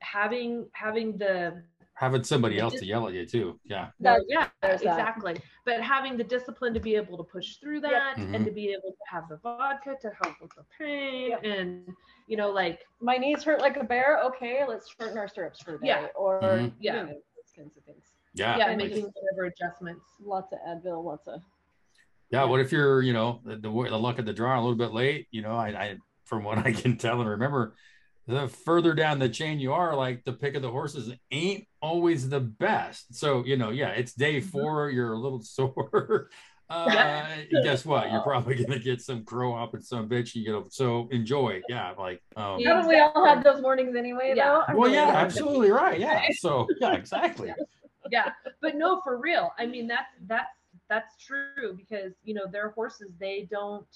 having 0.00 0.66
having 0.72 1.16
the 1.18 1.62
Having 1.96 2.24
somebody 2.24 2.58
else 2.58 2.74
to 2.80 2.84
yell 2.84 3.06
at 3.06 3.14
you 3.14 3.24
too. 3.24 3.60
Yeah. 3.64 3.90
That- 4.00 4.22
yeah 4.28 4.48
there's 4.62 4.80
that. 4.82 4.98
exactly 4.98 5.36
but 5.64 5.80
having 5.80 6.16
the 6.16 6.24
discipline 6.24 6.74
to 6.74 6.80
be 6.80 6.96
able 6.96 7.16
to 7.18 7.22
push 7.22 7.56
through 7.58 7.80
that 7.82 8.16
Mhm. 8.16 8.34
and 8.34 8.44
to 8.44 8.50
be 8.50 8.70
able 8.72 8.90
to 8.90 9.04
have 9.08 9.28
the 9.28 9.36
vodka 9.36 9.96
to 10.02 10.10
help 10.20 10.34
with 10.42 10.50
the 10.56 10.64
pain 10.76 11.30
Yep. 11.30 11.44
and 11.44 11.94
you 12.26 12.36
know 12.36 12.50
like 12.50 12.84
My 13.00 13.16
knees 13.16 13.44
hurt 13.44 13.60
like 13.60 13.76
a 13.76 13.84
bear. 13.84 14.20
Okay, 14.24 14.64
let's 14.66 14.88
shorten 14.90 15.16
our 15.18 15.28
stirrups 15.28 15.62
for 15.62 15.76
a 15.76 15.78
day. 15.80 15.86
Yeah. 15.86 16.06
Or 16.16 16.40
Mhm. 16.42 16.72
Yeah. 16.80 16.94
you 16.94 17.00
know, 17.02 17.06
those 17.12 17.22
kinds 17.56 17.76
of 17.76 17.84
things. 17.84 18.04
Yeah. 18.34 18.56
yeah 18.58 18.74
making 18.76 19.10
whatever 19.14 19.46
adjustments 19.46 20.04
Lots 20.24 20.52
of 20.52 20.58
Advil, 20.68 21.04
lots 21.04 21.28
of 21.28 21.40
Yeah, 22.30 22.44
what 22.44 22.60
if 22.60 22.72
you're, 22.72 23.02
you 23.02 23.12
know, 23.12 23.40
the, 23.44 23.56
the 23.56 23.70
the 23.70 23.98
luck 23.98 24.18
of 24.18 24.26
the 24.26 24.32
draw 24.32 24.58
a 24.58 24.60
little 24.62 24.76
bit 24.76 24.92
late? 24.92 25.28
You 25.30 25.42
know, 25.42 25.56
I, 25.56 25.68
I 25.68 25.96
from 26.24 26.44
what 26.44 26.58
I 26.66 26.72
can 26.72 26.96
tell 26.96 27.20
and 27.20 27.30
remember, 27.30 27.74
the 28.26 28.48
further 28.48 28.94
down 28.94 29.18
the 29.18 29.28
chain 29.28 29.60
you 29.60 29.72
are, 29.74 29.94
like 29.94 30.24
the 30.24 30.32
pick 30.32 30.54
of 30.54 30.62
the 30.62 30.70
horses 30.70 31.12
ain't 31.30 31.66
always 31.82 32.28
the 32.28 32.40
best. 32.40 33.14
So 33.14 33.44
you 33.44 33.56
know, 33.56 33.70
yeah, 33.70 33.90
it's 33.90 34.14
day 34.14 34.40
Mhm. 34.40 34.44
four. 34.44 34.90
You're 34.90 35.12
a 35.12 35.18
little 35.18 35.40
sore. 35.42 36.30
Uh, 36.70 37.26
guess 37.62 37.84
what? 37.84 38.10
You're 38.10 38.20
probably 38.22 38.54
gonna 38.64 38.78
get 38.78 39.00
some 39.00 39.24
crow 39.24 39.54
up 39.54 39.74
and 39.74 39.84
some 39.84 40.08
bitch. 40.08 40.34
You 40.34 40.50
know, 40.52 40.66
so 40.70 41.08
enjoy. 41.10 41.60
Yeah, 41.68 41.92
like 41.98 42.22
um, 42.36 42.58
Yeah. 42.58 42.74
Haven't 42.76 42.88
we 42.88 42.98
all 42.98 43.26
had 43.26 43.44
those 43.44 43.60
mornings 43.60 43.94
anyway 43.96 44.32
Yeah. 44.36 44.44
though? 44.48 44.62
I 44.68 44.74
well, 44.74 44.82
really 44.84 44.94
yeah, 44.94 45.04
like 45.06 45.14
it. 45.14 45.18
absolutely 45.18 45.70
right. 45.70 46.00
Yeah, 46.00 46.22
so 46.38 46.66
yeah, 46.80 46.94
exactly. 46.94 47.52
yeah 48.10 48.30
but 48.60 48.74
no 48.76 49.00
for 49.02 49.16
real 49.18 49.50
i 49.58 49.64
mean 49.64 49.86
that's 49.86 50.10
that's 50.26 50.50
that's 50.90 51.16
true 51.16 51.74
because 51.74 52.12
you 52.22 52.34
know 52.34 52.46
their 52.46 52.68
horses 52.72 53.10
they 53.18 53.48
don't 53.50 53.86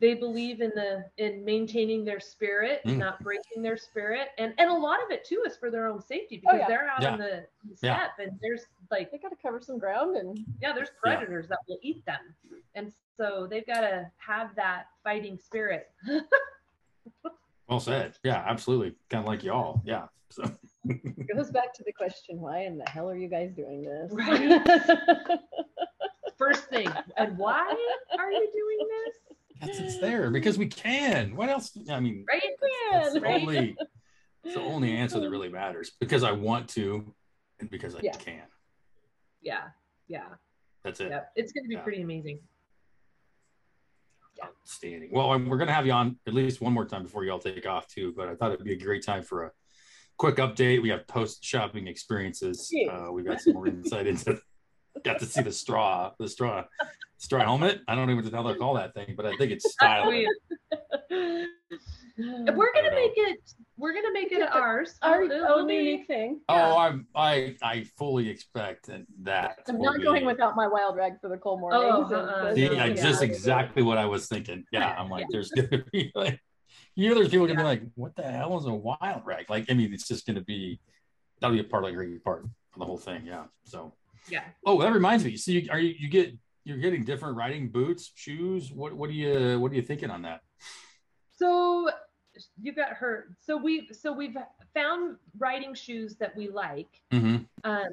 they 0.00 0.14
believe 0.14 0.60
in 0.60 0.70
the 0.74 1.04
in 1.18 1.44
maintaining 1.44 2.04
their 2.04 2.20
spirit 2.20 2.80
Mm. 2.84 2.98
not 2.98 3.20
breaking 3.22 3.62
their 3.62 3.76
spirit 3.76 4.28
and 4.38 4.52
and 4.58 4.68
a 4.70 4.74
lot 4.74 5.02
of 5.04 5.10
it 5.10 5.24
too 5.24 5.42
is 5.46 5.56
for 5.56 5.70
their 5.70 5.86
own 5.86 6.00
safety 6.02 6.38
because 6.38 6.54
Oh, 6.56 6.58
yeah. 6.58 6.68
they're 6.68 6.88
out 6.88 7.02
Yeah. 7.02 7.12
on 7.12 7.18
the, 7.18 7.46
the 7.64 7.76
Yeah. 7.82 7.96
steppe 8.10 8.18
and 8.28 8.38
there's 8.42 8.66
like 8.90 9.10
They 9.10 9.18
gotta 9.18 9.36
cover 9.40 9.60
some 9.60 9.78
ground 9.78 10.16
and 10.16 10.38
yeah 10.60 10.72
there's 10.72 10.90
predators 11.00 11.48
that 11.48 11.58
will 11.68 11.78
eat 11.82 12.04
them 12.06 12.34
and 12.74 12.92
so 13.16 13.46
they've 13.48 13.66
got 13.66 13.80
to 13.82 14.10
have 14.16 14.54
that 14.56 14.86
fighting 15.04 15.38
spirit 15.38 15.90
Well 17.68 17.80
said. 17.80 18.18
Yeah, 18.22 18.44
absolutely. 18.46 18.94
Kind 19.08 19.24
of 19.24 19.26
like 19.28 19.42
y'all. 19.42 19.80
Yeah. 19.86 20.06
So 20.30 20.42
it 20.84 21.34
goes 21.34 21.50
back 21.50 21.72
to 21.74 21.82
the 21.84 21.92
question, 21.92 22.38
why 22.38 22.60
in 22.64 22.76
the 22.76 22.84
hell 22.90 23.08
are 23.08 23.16
you 23.16 23.28
guys 23.28 23.52
doing 23.56 23.82
this? 23.82 24.12
Right. 24.12 24.60
first 26.38 26.64
thing 26.68 26.88
and 27.16 27.38
why 27.38 27.64
are 28.18 28.30
you 28.32 28.50
doing 28.52 28.88
this 28.88 29.33
Yes, 29.60 29.78
it's 29.78 29.98
there 29.98 30.30
because 30.30 30.58
we 30.58 30.66
can. 30.66 31.36
What 31.36 31.48
else? 31.48 31.76
I 31.90 32.00
mean, 32.00 32.24
right 32.28 32.42
that's 32.92 33.14
the 33.14 33.20
Right. 33.20 33.40
only, 33.42 33.76
it's 34.44 34.54
the 34.54 34.60
only 34.60 34.92
answer 34.96 35.20
that 35.20 35.30
really 35.30 35.48
matters 35.48 35.92
because 36.00 36.22
I 36.22 36.32
want 36.32 36.68
to 36.70 37.14
and 37.60 37.70
because 37.70 37.94
I 37.94 38.00
Yeah. 38.02 38.12
can. 38.12 38.42
yeah 39.40 39.68
yeah 40.08 40.26
That's 40.82 41.00
it. 41.00 41.10
Yep, 41.10 41.32
it's 41.36 41.52
going 41.52 41.64
to 41.64 41.68
be 41.68 41.74
Yeah. 41.74 41.82
pretty 41.82 42.02
amazing. 42.02 42.40
Outstanding. 44.42 45.10
Well, 45.12 45.28
we're 45.30 45.56
going 45.56 45.68
to 45.68 45.72
have 45.72 45.86
you 45.86 45.92
on 45.92 46.18
at 46.26 46.34
least 46.34 46.60
one 46.60 46.72
more 46.72 46.84
time 46.84 47.04
before 47.04 47.24
you 47.24 47.30
all 47.32 47.38
take 47.38 47.66
off 47.66 47.86
too. 47.86 48.12
But 48.16 48.28
I 48.28 48.34
thought 48.34 48.52
it'd 48.52 48.64
be 48.64 48.72
a 48.72 48.78
great 48.78 49.04
time 49.04 49.22
for 49.22 49.44
a 49.44 49.52
quick 50.18 50.36
update. 50.36 50.82
We 50.82 50.88
have 50.90 51.06
post 51.06 51.44
shopping 51.44 51.86
experiences. 51.86 52.70
Uh, 52.90 53.10
we've 53.12 53.24
got 53.24 53.40
some 53.40 53.54
more 53.54 53.68
insight 53.68 54.06
into. 54.08 54.38
Got 55.04 55.18
to 55.20 55.26
see 55.26 55.42
the 55.42 55.52
straw, 55.52 56.12
the 56.18 56.28
straw, 56.28 56.64
straw 57.18 57.40
helmet. 57.42 57.80
I 57.88 57.94
don't 57.94 58.10
even 58.10 58.24
know 58.30 58.42
how 58.42 58.52
they 58.52 58.58
call 58.58 58.74
that 58.74 58.94
thing, 58.94 59.14
but 59.16 59.26
I 59.26 59.36
think 59.36 59.52
it's 59.52 59.70
stylish. 59.72 60.26
We're 62.16 62.72
gonna 62.72 62.90
know. 62.90 62.94
make 62.96 63.12
it. 63.16 63.38
We're 63.76 63.92
gonna 63.92 64.12
make 64.12 64.30
it 64.30 64.40
ours. 64.42 64.94
Our 65.02 65.24
It'll 65.24 65.46
own 65.60 65.66
be- 65.66 65.74
unique 65.74 66.06
thing. 66.06 66.40
Oh, 66.48 66.78
I'm 66.78 67.08
I 67.14 67.56
I 67.60 67.84
fully 67.98 68.28
expect 68.28 68.88
that. 69.22 69.58
I'm 69.68 69.78
will 69.78 69.86
not 69.86 70.00
going 70.02 70.20
be- 70.22 70.26
without 70.26 70.54
my 70.54 70.68
wild 70.68 70.96
rag 70.96 71.14
for 71.20 71.28
the 71.28 71.36
cold 71.38 71.60
mornings. 71.60 71.84
Oh, 71.84 72.04
and 72.04 72.14
uh-uh. 72.14 72.48
the- 72.50 72.54
See, 72.54 72.72
Yeah. 72.74 72.84
I 72.84 72.90
just 72.92 73.20
exactly 73.20 73.82
what 73.82 73.98
I 73.98 74.06
was 74.06 74.28
thinking. 74.28 74.64
Yeah, 74.70 74.94
I'm 74.96 75.10
like, 75.10 75.26
there's 75.30 75.50
gonna 75.50 75.82
be 75.92 76.12
like, 76.14 76.40
you 76.94 77.08
know, 77.08 77.16
there's 77.16 77.30
people 77.30 77.48
gonna 77.48 77.58
be 77.58 77.64
like, 77.64 77.82
what 77.96 78.14
the 78.14 78.22
hell 78.22 78.56
is 78.58 78.66
a 78.66 78.72
wild 78.72 79.22
rag? 79.24 79.50
Like, 79.50 79.66
I 79.68 79.74
mean, 79.74 79.92
it's 79.92 80.06
just 80.06 80.24
gonna 80.24 80.40
be 80.42 80.78
that'll 81.40 81.56
be 81.56 81.60
a 81.60 81.64
part 81.64 81.82
like 81.82 81.94
a 81.94 82.18
part 82.24 82.44
of 82.44 82.50
the 82.78 82.84
whole 82.84 82.96
thing. 82.98 83.22
Yeah. 83.26 83.44
So, 83.64 83.92
Yeah. 84.28 84.44
oh, 84.66 84.80
that 84.80 84.92
reminds 84.92 85.24
me. 85.24 85.36
So, 85.36 85.52
you, 85.52 85.68
are 85.70 85.78
you 85.78 85.94
you 85.98 86.08
get 86.08 86.32
you're 86.64 86.78
getting 86.78 87.04
different 87.04 87.36
riding 87.36 87.68
boots, 87.70 88.12
shoes? 88.14 88.72
What 88.72 88.94
what 88.94 89.10
are 89.10 89.14
you 89.14 89.58
what 89.60 89.70
are 89.72 89.74
you 89.74 89.82
thinking 89.82 90.10
on 90.10 90.22
that? 90.22 90.40
So 91.36 91.90
you 92.60 92.72
got 92.72 92.90
hurt. 92.90 93.34
So 93.40 93.56
we 93.56 93.88
so 93.92 94.12
we've 94.12 94.36
found 94.74 95.16
riding 95.38 95.74
shoes 95.74 96.16
that 96.16 96.36
we 96.36 96.48
like. 96.48 96.88
Mm-hmm. 97.12 97.44
Um, 97.64 97.84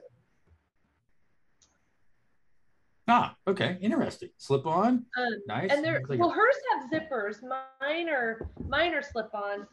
Ah, 3.08 3.36
okay, 3.46 3.78
interesting. 3.82 4.30
Slip 4.38 4.66
on, 4.66 5.06
um, 5.18 5.34
nice. 5.48 5.70
and 5.72 5.84
they're 5.84 5.96
Looks 5.96 6.10
like 6.12 6.20
well, 6.20 6.30
a- 6.30 6.34
hers 6.34 6.56
have 6.72 6.90
zippers. 6.90 7.42
Mine 7.42 8.08
are 8.08 8.48
mine 8.68 8.94
are 8.94 9.02
slip-ons. 9.02 9.66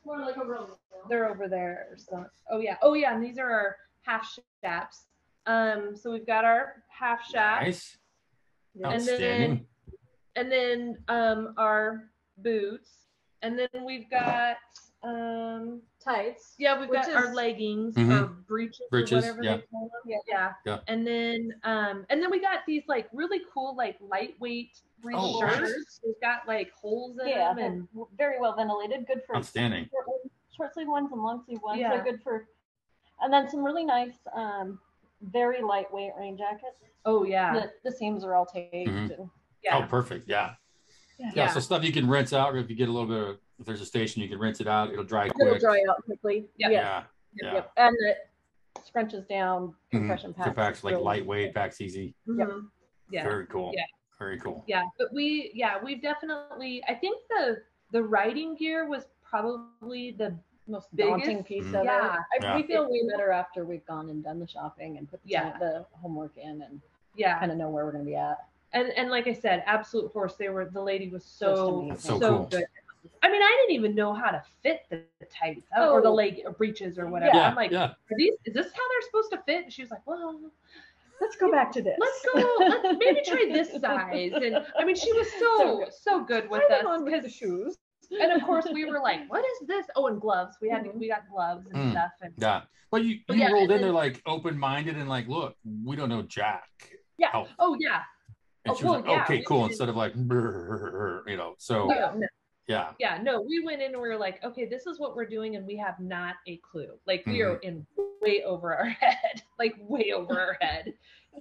They're 1.08 1.28
over 1.30 1.46
there. 1.46 1.88
So 1.98 2.24
oh 2.50 2.58
yeah, 2.58 2.78
oh 2.82 2.94
yeah, 2.94 3.14
and 3.14 3.22
these 3.22 3.38
are 3.38 3.48
our 3.48 3.76
half 4.02 4.26
straps. 4.26 5.04
Um, 5.52 5.96
so 5.96 6.12
we've 6.12 6.26
got 6.26 6.44
our 6.44 6.82
half 6.88 7.24
strap. 7.24 7.62
nice, 7.62 7.96
And 8.74 9.00
then- 9.06 9.66
and 10.36 10.52
then 10.52 10.98
um 11.08 11.54
our 11.56 12.10
boots 12.36 13.08
and 13.42 13.58
then 13.58 13.68
we've 13.84 14.08
got 14.08 14.56
um 15.02 15.80
tights. 16.04 16.54
yeah 16.58 16.78
we've 16.78 16.88
Which 16.88 17.02
got 17.06 17.14
our 17.14 17.28
is- 17.30 17.34
leggings 17.34 17.94
Mhm. 17.96 18.20
or 18.22 18.26
breeches, 18.46 18.86
Breeches, 18.90 19.24
or 19.24 19.34
whatever 19.34 19.42
yeah. 19.42 19.56
they 19.56 19.62
call 19.72 19.88
them 19.88 20.02
Yeah. 20.04 20.18
yeah 20.28 20.52
Yeah. 20.66 20.78
and 20.86 21.04
then 21.06 21.54
um 21.64 22.06
and 22.10 22.22
then 22.22 22.30
we 22.30 22.40
got 22.40 22.60
these 22.66 22.84
like 22.86 23.08
really 23.12 23.40
cool 23.52 23.74
like 23.74 23.96
lightweight 24.00 24.80
breech 25.00 25.16
Oh, 25.18 25.40
shirts 25.40 25.60
nice. 25.60 26.00
they've 26.04 26.20
got 26.20 26.46
like 26.46 26.70
holes 26.72 27.18
in 27.18 27.28
Yeah, 27.28 27.54
them 27.54 27.58
and 27.58 27.88
very 28.16 28.38
well 28.38 28.54
ventilated. 28.54 29.06
Good 29.06 29.22
for 29.26 29.34
Outstanding. 29.36 29.88
short 30.56 30.74
sleeve 30.74 30.88
ones 30.88 31.10
and 31.10 31.20
long 31.22 31.42
sleeve 31.46 31.62
ones. 31.62 31.80
Yeah. 31.80 31.90
They're 31.94 32.04
good 32.04 32.22
for, 32.22 32.48
and 33.20 33.32
then 33.32 33.48
some 33.48 33.62
really 33.64 33.84
nice, 33.84 34.18
um, 34.34 34.80
very 35.22 35.62
lightweight 35.62 36.12
rain 36.18 36.36
jacket. 36.36 36.76
oh 37.04 37.24
yeah 37.24 37.52
The, 37.52 37.70
the 37.90 37.92
seams 37.96 38.24
are 38.24 38.34
all 38.34 38.46
taped. 38.46 38.74
Mhm. 38.74 39.18
And, 39.18 39.30
yeah 39.62 39.78
Oh, 39.78 39.82
perfect. 39.88 40.28
Yeah. 40.28 40.54
Yeah. 41.18 41.30
yeah. 41.34 41.46
So 41.48 41.58
stuff 41.60 41.82
you 41.82 41.92
can 41.92 42.08
rinse 42.08 42.32
out, 42.32 42.56
if 42.56 42.70
you 42.70 42.76
get 42.76 42.88
a 42.88 42.92
little 42.92 43.08
bit 43.08 43.28
of, 43.28 43.38
if 43.58 43.66
there's 43.66 43.80
a 43.80 43.86
station, 43.86 44.22
you 44.22 44.28
can 44.28 44.38
rinse 44.38 44.60
it 44.60 44.68
out. 44.68 44.92
It'll 44.92 45.02
dry 45.04 45.26
it'll 45.26 45.34
quick. 45.34 45.60
dry 45.60 45.82
out 45.90 46.04
quickly. 46.04 46.46
Yep. 46.58 46.70
Yes. 46.70 46.82
Yeah. 46.84 47.02
Yeah. 47.42 47.54
Yep. 47.54 47.72
And 47.76 47.96
it 48.06 48.18
scrunches 48.88 49.28
down. 49.28 49.68
Mhm. 49.68 49.74
Compression 49.90 50.32
packs. 50.34 50.84
Like 50.84 50.92
really- 50.92 51.04
lightweight, 51.04 51.54
packs 51.54 51.80
easy. 51.80 52.14
Mhm. 52.28 52.68
Yeah 53.10 53.24
Very 53.24 53.46
cool. 53.46 53.72
Yeah. 53.74 53.84
Very 54.18 54.38
cool. 54.40 54.64
yeah 54.66 54.82
but 54.98 55.12
we 55.12 55.52
yeah 55.54 55.78
we've 55.82 56.02
definitely 56.02 56.82
i 56.88 56.92
think 56.94 57.20
the 57.28 57.62
the 57.92 58.02
riding 58.02 58.56
gear 58.56 58.88
was 58.88 59.04
probably 59.22 60.10
the 60.10 60.36
Most 60.68 60.94
Biggest- 60.94 61.10
daunting 61.10 61.42
piece 61.44 61.64
Mhm. 61.64 61.80
of 61.80 61.84
Yeah. 61.84 62.14
it. 62.14 62.20
I, 62.20 62.38
Yeah. 62.42 62.56
We 62.56 62.62
feel 62.64 62.90
way 62.90 63.06
better 63.10 63.30
after 63.32 63.64
we've 63.64 63.84
gone 63.86 64.10
and 64.10 64.22
done 64.22 64.38
the 64.38 64.46
shopping 64.46 64.98
and 64.98 65.08
put 65.10 65.22
the, 65.22 65.30
Yeah. 65.30 65.58
the 65.58 65.86
homework 65.92 66.36
in 66.36 66.62
and 66.62 66.80
yeah 67.16 67.38
kind 67.38 67.50
of 67.50 67.58
know 67.58 67.68
where 67.70 67.84
we're 67.84 67.92
going 67.92 68.04
to 68.04 68.10
be 68.10 68.16
at. 68.16 68.38
and 68.74 68.88
and 68.98 69.10
like 69.10 69.26
I 69.26 69.32
said, 69.32 69.62
absolute 69.66 70.12
horse. 70.12 70.36
They 70.36 70.50
were 70.50 70.66
the 70.66 70.82
lady 70.82 71.08
was 71.08 71.24
so. 71.24 71.88
So 71.96 72.18
so, 72.18 72.36
cool. 72.36 72.44
good. 72.50 72.64
I 73.22 73.30
mean, 73.30 73.42
I 73.42 73.56
didn't 73.62 73.74
even 73.76 73.94
know 73.94 74.12
how 74.12 74.30
to 74.30 74.42
fit 74.62 74.82
the, 74.90 75.02
the 75.20 75.26
tights 75.26 75.66
uh, 75.76 75.88
or 75.90 76.02
the 76.02 76.08
Oh. 76.08 76.14
leg 76.14 76.42
or 76.44 76.52
breeches 76.52 76.98
or 76.98 77.06
whatever. 77.06 77.34
Yeah. 77.36 77.48
I'm 77.48 77.54
like, 77.56 77.70
yeah. 77.70 77.84
are 78.10 78.16
these 78.16 78.34
is 78.44 78.52
this 78.54 78.66
how 78.72 78.88
they're 78.90 79.02
supposed 79.02 79.30
to 79.32 79.38
fit? 79.38 79.64
And 79.64 79.72
she 79.72 79.82
was 79.82 79.90
like, 79.90 80.06
well, 80.06 80.38
Let's 81.20 81.34
go 81.34 81.50
back 81.50 81.72
to 81.72 81.82
this. 81.82 81.96
let's 81.98 82.24
go. 82.32 82.54
Let's 82.60 82.98
maybe 83.00 83.20
try 83.24 83.46
this 83.50 83.72
size. 83.80 84.32
And 84.34 84.64
I 84.78 84.84
mean, 84.84 84.94
she 84.94 85.12
was 85.14 85.26
so 85.40 85.56
So 85.58 85.78
good. 85.78 85.92
so 85.94 86.20
good 86.24 86.48
with 86.50 86.62
Try 86.68 86.76
them 86.78 86.86
us 86.86 86.92
on 86.98 87.04
with 87.04 87.12
the 87.14 87.18
because 87.22 87.34
shoes. 87.34 87.78
And 88.10 88.32
of 88.32 88.42
course 88.42 88.66
we 88.72 88.84
were 88.84 89.00
like, 89.00 89.28
what 89.30 89.44
is 89.44 89.66
this? 89.66 89.86
Oh, 89.96 90.06
and 90.06 90.20
gloves. 90.20 90.56
We 90.60 90.68
had 90.68 90.84
Mhm. 90.84 90.94
we 90.98 91.08
got 91.08 91.28
gloves 91.28 91.66
and 91.66 91.76
Mm. 91.76 91.90
stuff 91.92 92.12
and 92.22 92.34
Yeah. 92.38 92.62
But 92.90 93.04
you, 93.04 93.20
But 93.26 93.36
you 93.36 93.42
yeah, 93.42 93.50
rolled 93.52 93.70
in 93.70 93.82
there 93.82 93.92
like 93.92 94.22
open 94.24 94.58
minded 94.58 94.96
and 94.96 95.08
like, 95.08 95.28
look, 95.28 95.56
we 95.84 95.94
don't 95.94 96.08
know 96.08 96.22
Jack. 96.22 96.68
Yeah. 97.18 97.30
Oh. 97.34 97.48
oh 97.58 97.76
yeah. 97.78 98.02
And 98.64 98.72
Oh, 98.72 98.76
she 98.76 98.84
was 98.84 98.90
well, 98.92 99.00
like, 99.00 99.10
yeah, 99.10 99.22
okay, 99.24 99.36
we 99.38 99.44
cool. 99.44 99.64
Instead 99.66 99.88
of 99.88 99.96
like, 99.96 100.14
you 100.16 101.36
know, 101.36 101.54
so 101.58 101.88
Yeah, 101.92 102.12
no, 102.16 102.26
yeah. 102.66 102.92
yeah, 102.98 103.18
no, 103.22 103.40
we 103.42 103.60
went 103.64 103.82
in 103.82 103.92
and 103.92 104.00
we 104.02 104.08
were 104.08 104.16
like, 104.16 104.42
okay, 104.42 104.64
this 104.66 104.86
is 104.86 104.98
what 104.98 105.14
we're 105.14 105.26
doing, 105.26 105.56
and 105.56 105.66
we 105.66 105.76
have 105.76 105.98
not 106.00 106.36
a 106.46 106.56
clue. 106.58 106.98
Like 107.06 107.24
we 107.26 107.42
are 107.42 107.56
in 107.56 107.86
way 108.22 108.42
over 108.42 108.74
our 108.74 108.84
head, 109.00 109.42
like 109.58 109.74
way 109.78 110.12
over 110.14 110.38
our 110.40 110.56
head. 110.60 110.92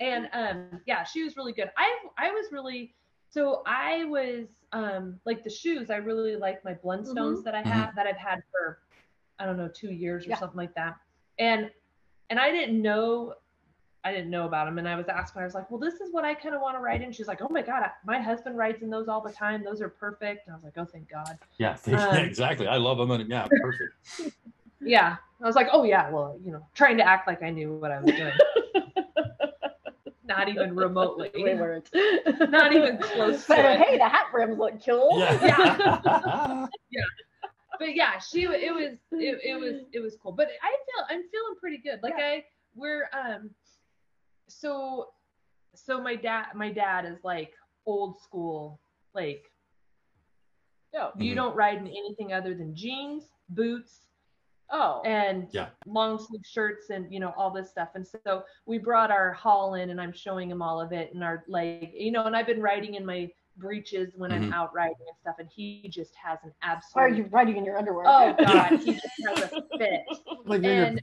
And 0.01 0.29
um, 0.33 0.81
yeah, 0.85 1.03
she 1.03 1.23
was 1.23 1.35
really 1.37 1.53
good. 1.53 1.71
I 1.77 1.97
I 2.17 2.31
was 2.31 2.51
really 2.51 2.93
so 3.37 3.61
I 3.67 4.03
was 4.05 4.47
um 4.73 5.19
like 5.25 5.43
the 5.43 5.49
shoes. 5.49 5.89
I 5.91 5.97
really 5.97 6.35
like 6.35 6.63
my 6.65 6.73
Blundstones 6.73 7.43
that 7.43 7.53
I 7.53 7.61
Mhm. 7.61 7.65
have 7.65 7.95
that 7.95 8.07
I've 8.07 8.17
had 8.17 8.41
for 8.51 8.79
I 9.39 9.45
don't 9.45 9.57
know 9.57 9.67
two 9.67 9.91
years 9.91 10.25
or 10.25 10.29
Yeah. 10.29 10.37
something 10.39 10.57
like 10.57 10.73
that. 10.73 10.95
And 11.37 11.69
and 12.31 12.39
I 12.39 12.51
didn't 12.51 12.81
know 12.81 13.35
I 14.03 14.11
didn't 14.11 14.29
know 14.31 14.45
about 14.45 14.65
them. 14.65 14.77
And 14.77 14.87
I 14.87 14.95
was 14.95 15.07
asking, 15.09 15.41
I 15.41 15.45
was 15.45 15.53
like, 15.53 15.69
well, 15.69 15.79
this 15.79 15.95
is 15.95 16.13
what 16.13 16.23
I 16.23 16.33
kind 16.33 16.55
of 16.55 16.61
want 16.61 16.77
to 16.77 16.79
ride 16.79 17.01
in. 17.01 17.11
She's 17.11 17.27
like, 17.27 17.41
oh 17.41 17.49
my 17.49 17.61
god, 17.61 17.83
I, 17.83 17.91
my 18.05 18.19
husband 18.21 18.57
rides 18.57 18.81
in 18.81 18.89
those 18.89 19.07
all 19.09 19.19
the 19.21 19.33
time. 19.33 19.63
Those 19.65 19.81
are 19.81 19.89
perfect. 19.89 20.47
And 20.47 20.53
I 20.53 20.55
was 20.55 20.63
like, 20.63 20.77
oh 20.77 20.85
thank 20.85 21.09
God. 21.09 21.37
Yeah, 21.59 21.75
Um, 21.87 22.15
exactly. 22.17 22.67
I 22.67 22.77
love 22.77 22.97
them. 22.97 23.11
And 23.11 23.29
yeah, 23.29 23.47
perfect. 23.61 23.93
Yeah. 24.79 25.17
I 25.41 25.45
was 25.45 25.55
like, 25.55 25.67
oh 25.71 25.83
yeah, 25.83 26.09
well, 26.09 26.39
you 26.43 26.51
know, 26.51 26.65
trying 26.73 26.97
to 26.97 27.03
act 27.03 27.27
like 27.27 27.43
I 27.43 27.49
knew 27.51 27.73
what 27.73 27.91
I 27.91 27.99
was 28.01 28.15
doing. 28.15 28.33
Not 30.27 30.49
even 30.49 30.75
remotely. 30.75 31.31
We 31.35 31.53
weren't. 31.55 31.89
Not 32.49 32.73
even 32.73 32.97
close 32.97 33.41
to 33.45 33.47
But 33.55 33.59
it. 33.59 33.79
hey, 33.79 33.97
the 33.97 34.07
hat 34.09 34.27
brims 34.31 34.57
look 34.57 34.83
cool. 34.85 35.19
Yeah. 35.19 35.77
yeah, 36.91 37.01
but 37.79 37.95
yeah, 37.95 38.19
she 38.19 38.43
it 38.43 38.73
was 38.73 38.97
it, 39.11 39.39
it 39.43 39.59
was 39.59 39.83
it 39.93 39.99
was 39.99 40.17
cool. 40.21 40.31
But 40.33 40.47
I 40.61 40.69
feel 40.71 41.05
I'm 41.09 41.23
feeling 41.31 41.55
pretty 41.59 41.77
good. 41.77 41.99
Like 42.03 42.15
I 42.17 42.43
we're 42.75 43.07
um 43.13 43.51
so 44.49 45.07
so 45.75 46.01
my 46.01 46.15
dad 46.15 46.47
my 46.55 46.71
dad 46.71 47.05
is 47.05 47.19
like 47.23 47.53
old 47.85 48.19
school 48.21 48.79
like 49.13 49.43
Oh. 50.95 51.11
you 51.17 51.33
Mhm. 51.33 51.35
don't 51.35 51.55
ride 51.55 51.77
in 51.77 51.87
anything 51.87 52.33
other 52.33 52.55
than 52.55 52.73
jeans, 52.73 53.25
boots, 53.49 54.06
Oh. 54.71 55.01
and 55.05 55.47
Yeah. 55.51 55.69
long 55.85 56.19
sleeve 56.19 56.41
shirts 56.45 56.89
and 56.89 57.11
you 57.13 57.19
know 57.19 57.33
all 57.37 57.51
this 57.51 57.69
stuff 57.69 57.89
and 57.95 58.05
so 58.05 58.43
we 58.65 58.77
brought 58.77 59.11
our 59.11 59.31
haul 59.33 59.75
in 59.75 59.89
and 59.91 60.01
i'm 60.01 60.11
showing 60.11 60.49
him 60.51 60.61
all 60.61 60.81
of 60.81 60.91
it 60.91 61.13
and 61.13 61.23
our 61.23 61.43
like 61.47 61.91
you 61.93 62.11
know 62.11 62.25
and 62.25 62.35
i've 62.35 62.47
been 62.47 62.61
riding 62.61 62.95
in 62.95 63.05
my 63.05 63.29
breeches 63.55 64.13
when 64.17 64.31
i'm 64.31 64.49
Mhm. 64.51 64.53
out 64.53 64.73
riding 64.73 64.95
and 65.07 65.17
stuff 65.21 65.35
and 65.39 65.47
he 65.49 65.87
just 65.89 66.13
has 66.15 66.39
an 66.43 66.51
Why 66.61 66.69
are 66.69 66.73
absolute 67.07 67.17
you 67.17 67.23
riding 67.31 67.57
in 67.57 67.63
your 67.65 67.77
underwear? 67.77 68.05
oh 68.07 68.35
god 68.39 68.77
he 68.83 68.91
just 68.91 69.05
has 69.27 69.41
a 69.43 69.77
fit 69.77 70.01
like 70.45 70.63
you're 70.63 70.83
and 70.83 71.01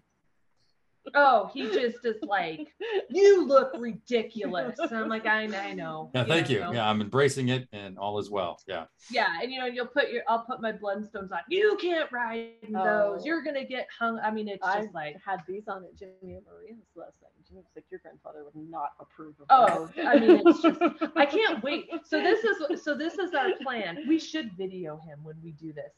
oh 1.14 1.50
he 1.52 1.64
just 1.64 2.04
is 2.04 2.16
like 2.22 2.68
you 3.10 3.46
look 3.46 3.72
ridiculous 3.78 4.78
and 4.78 4.94
i'm 4.96 5.08
like 5.08 5.26
i, 5.26 5.42
I 5.42 5.72
know 5.72 6.10
yeah, 6.14 6.24
thank 6.24 6.50
you. 6.50 6.60
know? 6.60 6.72
Yeah, 6.72 6.88
I'm 6.88 7.00
embracing 7.00 7.48
it, 7.48 7.68
and 7.72 7.98
all 7.98 8.18
is 8.18 8.30
well. 8.30 8.58
Yeah. 8.66 8.84
Yeah, 9.10 9.28
and 9.42 9.52
you 9.52 9.58
know, 9.58 9.66
you'll 9.66 9.86
put 9.86 10.10
your 10.10 10.22
I'll 10.28 10.44
put 10.44 10.60
my 10.60 10.72
Blundstones 10.72 11.32
on. 11.32 11.40
You 11.48 11.76
can't 11.80 12.10
ride 12.12 12.50
in 12.62 12.76
Oh. 12.76 12.84
those. 12.84 13.26
You're 13.26 13.42
gonna 13.42 13.64
get 13.64 13.86
hung. 13.96 14.18
I 14.20 14.30
mean, 14.30 14.48
it's 14.48 14.64
I 14.64 14.82
just 14.82 14.94
like 14.94 15.16
had 15.24 15.40
these 15.48 15.68
on 15.68 15.84
at 15.84 15.96
Jimmy 15.96 16.34
and 16.34 16.44
Maria's 16.46 16.78
last 16.94 17.14
night. 17.22 17.30
Jimmy 17.46 17.60
was 17.60 17.70
like, 17.74 17.84
"Your 17.90 18.00
grandfather 18.00 18.44
would 18.44 18.70
not 18.70 18.90
approve 19.00 19.34
of 19.40 19.46
oh, 19.50 19.90
those." 19.96 20.06
I 20.06 20.18
mean, 20.18 20.42
it's 20.46 20.62
just 20.62 20.80
I 21.16 21.26
can't 21.26 21.62
wait. 21.62 21.90
So 22.04 22.20
this 22.20 22.44
is 22.44 22.82
so 22.82 22.94
this 22.94 23.14
is 23.18 23.34
our 23.34 23.50
plan. 23.62 24.04
We 24.08 24.18
should 24.18 24.52
video 24.56 24.98
him 24.98 25.18
when 25.22 25.36
we 25.42 25.52
do 25.52 25.72
this. 25.72 25.92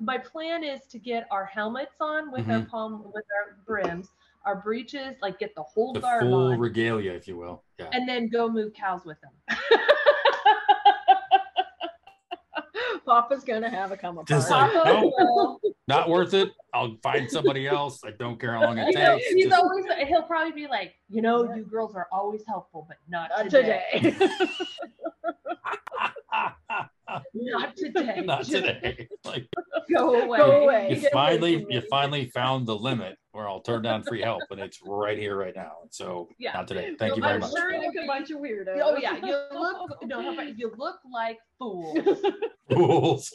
My 0.00 0.18
plan 0.18 0.64
is 0.64 0.80
to 0.90 0.98
get 0.98 1.28
our 1.30 1.44
helmets 1.44 1.94
on 2.00 2.32
with 2.32 2.48
our 2.50 2.58
mm-hmm. 2.58 2.70
palm 2.70 3.04
with 3.14 3.24
our 3.38 3.56
brims, 3.66 4.08
our 4.46 4.56
breeches, 4.56 5.16
like 5.20 5.38
get 5.38 5.54
the 5.56 5.62
whole 5.62 5.92
The 5.92 6.00
garb 6.00 6.22
full 6.22 6.52
on, 6.52 6.58
regalia, 6.58 7.12
if 7.12 7.26
you 7.28 7.36
will. 7.36 7.64
Yeah. 7.78 7.88
and 7.92 8.08
then 8.08 8.28
go 8.28 8.48
move 8.48 8.72
cows 8.72 9.04
with 9.04 9.18
them. 9.20 9.32
Papa's 13.06 13.44
gonna 13.44 13.70
have 13.70 13.92
a 13.92 13.96
come 13.96 14.14
apart. 14.18 14.26
Just 14.28 14.50
like- 14.50 14.72
Papa 14.72 14.88
nope. 14.88 15.12
will- 15.16 15.60
Not 15.86 16.08
worth 16.08 16.34
it. 16.34 16.50
I'll 16.74 16.96
find 17.02 17.30
somebody 17.30 17.66
else. 17.68 18.00
I 18.04 18.10
don't 18.10 18.40
care 18.40 18.52
how 18.54 18.62
long 18.62 18.78
it 18.78 18.86
You 18.92 18.94
know, 18.98 19.16
takes. 19.18 19.28
he's 19.28 19.44
Just- 19.48 19.56
always 19.62 19.84
he'll 20.08 20.22
probably 20.24 20.52
be 20.52 20.66
like, 20.66 20.94
you 21.08 21.22
know, 21.22 21.44
Yeah. 21.44 21.56
you 21.56 21.64
girls 21.64 21.94
are 21.94 22.08
always 22.10 22.42
helpful, 22.46 22.84
but 22.88 22.96
not, 23.08 23.30
Not 23.30 23.50
today. 23.50 23.84
today. 24.00 24.28
Not 27.34 27.76
today. 27.76 28.22
Not 28.24 28.44
today. 28.44 29.08
Like 29.24 29.46
Go 29.96 30.14
away. 30.22 30.38
Go 30.38 30.62
away. 30.64 30.98
you 31.02 31.08
finally 31.12 31.64
you 31.70 31.80
finally 31.90 32.30
found 32.30 32.66
the 32.66 32.76
limit 32.76 33.16
where 33.32 33.48
I'll 33.48 33.60
turn 33.60 33.82
down 33.82 34.02
free 34.02 34.22
help, 34.22 34.42
and 34.50 34.58
it's 34.60 34.80
right 34.84 35.18
here, 35.18 35.36
right 35.36 35.54
now. 35.54 35.72
And 35.82 35.92
so 35.92 36.28
Yeah. 36.38 36.52
not 36.54 36.66
today. 36.68 36.94
Thank 36.98 37.16
you 37.16 37.22
very 37.22 37.34
I'm 37.34 37.40
very 37.40 37.52
much. 37.52 37.60
sure 37.60 37.72
Look 37.72 37.94
like 37.94 38.04
a 38.04 38.06
bunch 38.06 38.30
of 38.30 38.38
weirdos. 38.38 38.80
Oh 38.82 38.96
yeah, 38.96 39.16
you 39.16 39.58
look 39.58 39.98
no, 40.04 40.20
you 40.42 40.72
look 40.76 40.96
like 41.12 41.38
fools. 41.58 41.98
Fools. 42.72 43.32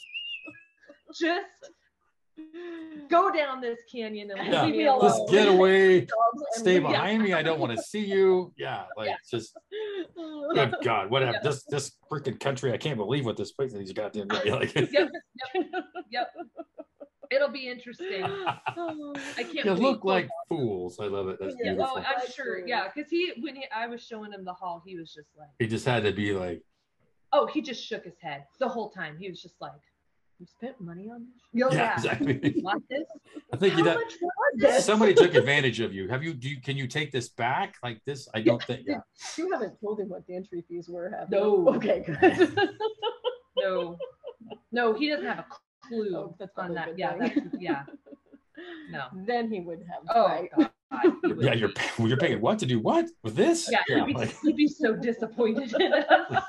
Just 1.19 1.45
go 3.09 3.31
down 3.31 3.61
this 3.61 3.79
canyon 3.91 4.31
and 4.31 4.47
Yeah. 4.47 4.65
leave 4.65 4.75
me 4.75 4.83
Just 4.85 5.01
alone. 5.01 5.17
Just 5.19 5.31
get 5.31 5.47
away. 5.47 6.07
Stay 6.51 6.79
we- 6.79 6.87
behind 6.87 7.23
me. 7.23 7.33
I 7.33 7.41
don't 7.41 7.59
want 7.59 7.75
to 7.77 7.81
see 7.83 8.05
you. 8.05 8.53
Yeah, 8.57 8.85
like 8.97 9.09
Yeah. 9.09 9.15
just 9.29 9.57
good 10.53 10.75
God, 10.83 11.09
whatever. 11.09 11.37
This 11.43 11.63
this 11.65 11.97
freaking 12.11 12.39
country. 12.39 12.71
I 12.73 12.77
can't 12.77 12.97
believe 12.97 13.25
what 13.25 13.37
this 13.37 13.51
place 13.51 13.73
is. 13.73 13.91
Goddamn. 13.91 14.27
Yeah, 14.45 14.55
like, 14.55 14.73
Yep, 14.75 14.89
yep, 14.93 15.09
yep. 16.09 16.27
It'll 17.29 17.47
be 17.49 17.69
interesting. 17.69 18.23
I 18.25 18.59
can't 19.37 19.65
you 19.65 19.73
look 19.73 20.03
like 20.03 20.27
fools. 20.49 20.99
I 20.99 21.05
love 21.05 21.29
it. 21.29 21.37
That's 21.39 21.55
Yeah. 21.63 21.71
Oh, 21.71 21.75
beautiful. 21.75 21.97
Oh, 21.97 22.03
I'm 22.21 22.27
sure. 22.29 22.67
Yeah, 22.67 22.87
because 22.93 23.09
he 23.09 23.31
when 23.39 23.55
he 23.55 23.65
I 23.73 23.87
was 23.87 24.01
showing 24.05 24.33
him 24.33 24.43
the 24.43 24.53
haul, 24.53 24.83
he 24.85 24.97
was 24.97 25.13
just 25.13 25.29
like, 25.37 25.47
He 25.59 25.67
just 25.67 25.85
had 25.85 26.03
to 26.03 26.11
be 26.11 26.33
like, 26.33 26.61
oh, 27.31 27.45
he 27.47 27.61
just 27.61 27.81
shook 27.81 28.03
his 28.03 28.17
head 28.21 28.43
the 28.59 28.67
whole 28.67 28.89
time. 28.89 29.15
He 29.17 29.29
was 29.29 29.41
just 29.41 29.55
like, 29.61 29.71
You 30.41 30.47
spent 30.47 30.81
money 30.81 31.07
on 31.07 31.27
this? 31.27 31.43
yeah, 31.53 31.71
yeah, 31.71 31.93
exactly. 31.93 32.61
want 32.63 32.83
this? 32.89 33.03
I 33.53 33.57
think 33.57 33.77
you 33.77 33.83
much 33.83 33.97
that 34.57 34.81
somebody 34.81 35.13
took 35.13 35.35
advantage 35.35 35.79
of 35.79 35.93
you. 35.93 36.07
Have 36.07 36.23
you? 36.23 36.33
Do 36.33 36.49
you, 36.49 36.59
can 36.59 36.75
you 36.75 36.87
take 36.87 37.11
this 37.11 37.29
back 37.29 37.75
like 37.83 38.01
this? 38.07 38.27
I 38.33 38.41
don't 38.41 38.63
think. 38.63 38.87
Yeah. 38.87 39.01
You 39.37 39.51
haven't 39.51 39.79
told 39.79 39.99
him 39.99 40.09
what 40.09 40.25
the 40.25 40.35
entry 40.35 40.65
fees 40.67 40.89
were, 40.89 41.11
have 41.15 41.29
No. 41.29 41.57
you? 41.57 41.75
Okay, 41.75 42.03
good. 42.07 42.59
No, 43.57 43.97
no, 44.71 44.93
he 44.93 45.09
doesn't 45.09 45.27
have 45.27 45.39
a 45.39 45.45
clue 45.87 46.15
Oh, 46.15 46.35
that's 46.39 46.57
on 46.57 46.73
that. 46.73 46.97
Yeah, 46.97 47.17
that's, 47.19 47.37
yeah. 47.59 47.83
No. 48.89 49.03
Then 49.27 49.51
he 49.51 49.59
would 49.59 49.83
have. 49.91 50.01
Oh 50.09 50.25
right. 50.27 50.49
God. 50.57 50.71
he 51.27 51.33
Yeah, 51.45 51.53
you're 51.53 51.71
you're 51.99 52.17
paying 52.17 52.41
what 52.41 52.57
to 52.59 52.65
do 52.65 52.79
what 52.79 53.05
with 53.21 53.35
this? 53.35 53.69
Yeah, 53.71 53.79
he'd 53.87 54.05
be, 54.07 54.13
like, 54.13 54.35
he'd 54.41 54.55
be 54.55 54.67
so 54.67 54.95
disappointed 54.95 55.71
in 55.79 55.93
us. 55.93 56.43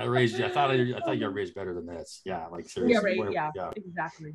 I 0.00 0.04
raised 0.04 0.38
you. 0.38 0.44
I 0.44 0.50
thought 0.50 0.70
I, 0.70 0.74
I 0.96 1.00
thought 1.00 1.12
you 1.14 1.20
got 1.20 1.34
raised 1.34 1.54
better 1.54 1.74
than 1.74 1.86
this. 1.86 2.20
Yeah, 2.24 2.46
like 2.48 2.68
seriously. 2.68 2.92
Yeah, 2.94 2.98
right. 3.00 3.18
what- 3.18 3.54
Yeah, 3.54 3.70
exactly. 3.76 4.34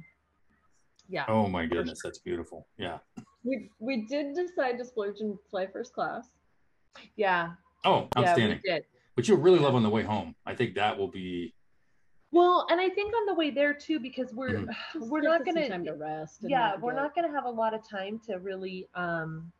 Yeah. 1.09 1.26
Oh 1.28 1.47
my 1.47 1.66
goodness, 1.66 1.99
that's 2.03 2.20
beautiful. 2.20 2.68
Yeah. 2.78 2.99
We 3.43 3.70
we 3.80 4.05
did 4.05 4.36
decide 4.36 4.78
to 4.78 4.86
splurge 4.86 5.20
and 5.20 5.38
fly 5.49 5.68
first 5.68 5.93
class. 5.93 6.30
Yeah. 7.16 7.51
Oh, 7.84 8.07
Yeah, 8.16 8.22
outstanding. 8.30 8.59
we 8.64 8.70
did. 8.72 8.84
But 9.16 9.28
you'll 9.28 9.39
really 9.39 9.59
love 9.59 9.76
on 9.76 9.84
the 9.84 9.89
way 9.89 10.03
home. 10.03 10.36
I 10.45 10.55
think 10.55 10.76
that 10.76 10.97
will 10.97 11.07
be. 11.09 11.53
Well, 12.32 12.66
and 12.70 12.80
I 12.80 12.88
think 12.89 13.14
on 13.14 13.26
the 13.26 13.34
way 13.34 13.49
there 13.49 13.74
too, 13.74 13.99
because 13.99 14.34
we're 14.34 14.49
Mhm. 14.59 14.74
We're 14.95 15.22
not 15.22 15.43
gonna 15.43 15.68
time 15.68 15.84
to 15.86 15.95
rest. 15.95 16.39
yeah, 16.43 16.78
we're 16.78 16.93
not 16.93 17.14
gonna 17.14 17.32
have 17.32 17.43
a 17.45 17.49
lot 17.49 17.74
of 17.74 17.86
time 17.88 18.20
to 18.28 18.36
really 18.39 18.88
um 18.95 19.51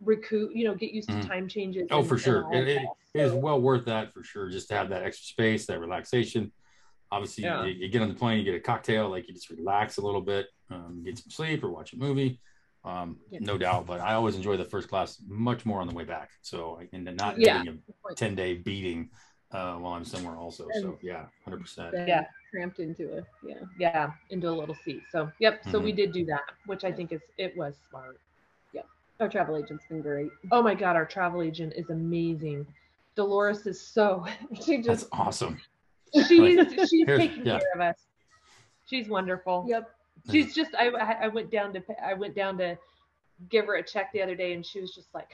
recoup, 0.00 0.50
you 0.54 0.64
know, 0.64 0.74
get 0.74 0.92
used 0.92 1.08
to 1.08 1.14
Mhm. 1.14 1.26
time 1.26 1.48
changes. 1.48 1.88
Oh, 1.90 2.00
and- 2.00 2.08
for 2.08 2.18
sure. 2.18 2.44
all 2.44 2.54
It, 2.54 2.68
it, 2.68 2.82
it 3.14 3.20
is 3.20 3.32
well 3.32 3.60
worth 3.60 3.84
that 3.86 4.12
for 4.12 4.22
sure. 4.22 4.50
Just 4.50 4.68
to 4.68 4.74
have 4.76 4.88
that 4.90 5.02
extra 5.02 5.24
space, 5.26 5.66
that 5.66 5.80
relaxation. 5.80 6.52
Obviously, 7.10 7.44
Yeah. 7.44 7.64
you, 7.64 7.72
you 7.74 7.88
get 7.88 8.02
on 8.02 8.08
the 8.08 8.14
plane, 8.14 8.38
you 8.38 8.44
get 8.44 8.54
a 8.54 8.60
cocktail, 8.60 9.08
like 9.08 9.28
you 9.28 9.34
just 9.34 9.48
relax 9.50 9.96
a 9.98 10.02
little 10.02 10.20
bit, 10.20 10.48
um, 10.70 11.02
get 11.04 11.18
some 11.18 11.30
sleep 11.30 11.62
or 11.64 11.70
watch 11.70 11.92
a 11.92 11.96
movie. 11.96 12.40
Um, 12.84 13.18
Yeah. 13.30 13.40
no 13.42 13.56
doubt, 13.58 13.86
but 13.86 14.00
I 14.00 14.14
always 14.14 14.36
enjoy 14.36 14.56
the 14.56 14.64
first 14.64 14.88
class 14.88 15.20
much 15.26 15.64
more 15.66 15.80
on 15.80 15.88
the 15.88 15.94
way 15.94 16.04
back. 16.04 16.30
So, 16.42 16.78
I- 16.80 16.88
and 16.92 17.06
then 17.06 17.16
not 17.16 17.38
Yeah. 17.38 17.64
getting 17.64 17.82
a 18.10 18.14
10 18.14 18.34
day 18.34 18.54
beating 18.54 19.10
uh, 19.52 19.76
while 19.76 19.92
I'm 19.94 20.04
somewhere 20.04 20.36
also. 20.36 20.66
So, 20.80 20.98
yeah, 21.02 21.26
100%. 21.46 21.92
Yeah. 22.08 22.26
cramped 22.50 22.78
into 22.80 23.12
it. 23.16 23.24
Yeah. 23.44 23.60
yeah, 23.78 24.12
into 24.30 24.48
a 24.48 24.50
little 24.50 24.74
seat. 24.84 25.02
So 25.12 25.30
yep, 25.40 25.62
so 25.64 25.72
Mm-hmm. 25.72 25.84
we 25.84 25.92
did 25.92 26.12
do 26.12 26.24
that, 26.26 26.42
which 26.66 26.84
I 26.84 26.92
think 26.92 27.12
is 27.12 27.20
it 27.38 27.56
was 27.56 27.76
smart. 27.88 28.20
Our 29.20 29.28
travel 29.28 29.56
agent's 29.56 29.84
been 29.88 30.02
great. 30.02 30.30
Oh 30.52 30.62
my 30.62 30.74
god, 30.74 30.96
our 30.96 31.06
travel 31.06 31.42
agent 31.42 31.72
is 31.76 31.88
amazing. 31.90 32.66
Dolores 33.14 33.66
is 33.66 33.80
so 33.80 34.26
she 34.64 34.76
That's 34.76 34.86
just 35.02 35.08
awesome. 35.12 35.60
she's 36.14 36.28
she's 36.88 37.06
Here's- 37.06 37.20
taking 37.20 37.46
yeah. 37.46 37.58
care 37.58 37.72
of 37.74 37.80
us. 37.80 37.96
She's 38.86 39.08
wonderful. 39.08 39.64
Yep. 39.68 39.90
She's 40.30 40.54
just 40.54 40.74
I 40.74 40.88
I 40.88 41.12
I 41.24 41.28
went 41.28 41.50
down 41.50 41.72
to 41.74 41.82
I 42.04 42.14
went 42.14 42.34
down 42.34 42.58
to 42.58 42.76
give 43.50 43.66
her 43.66 43.76
a 43.76 43.82
check 43.82 44.12
the 44.12 44.22
other 44.22 44.34
day 44.34 44.52
and 44.52 44.64
she 44.64 44.80
was 44.80 44.94
just 44.94 45.12
like 45.14 45.28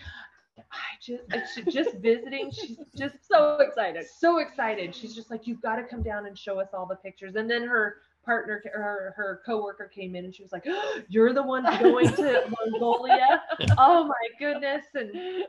I 0.58 0.76
just 1.00 1.24
it's 1.32 1.74
just 1.74 1.96
visiting. 1.96 2.50
She's 2.52 2.76
just 2.96 3.16
So 3.26 3.56
excited. 3.60 4.06
so 4.06 4.38
excited. 4.38 4.94
She's 4.94 5.14
just 5.14 5.30
like, 5.30 5.46
you've 5.46 5.60
got 5.62 5.76
to 5.76 5.82
come 5.82 6.02
down 6.02 6.26
and 6.26 6.38
show 6.38 6.60
us 6.60 6.68
all 6.72 6.86
the 6.86 6.94
pictures. 6.96 7.34
And 7.36 7.50
then 7.50 7.62
her 7.64 7.96
partner, 8.24 8.62
her 8.72 9.12
her 9.16 9.42
coworker 9.46 9.88
came 9.94 10.14
in 10.16 10.24
and 10.24 10.34
she 10.34 10.42
was 10.42 10.52
like, 10.52 10.66
you're 11.08 11.32
the 11.32 11.42
one 11.42 11.64
going 11.80 12.08
to 12.14 12.42
Mongolia. 12.72 13.42
Oh 13.78 14.04
my 14.04 14.14
goodness! 14.38 14.84
And 14.94 15.10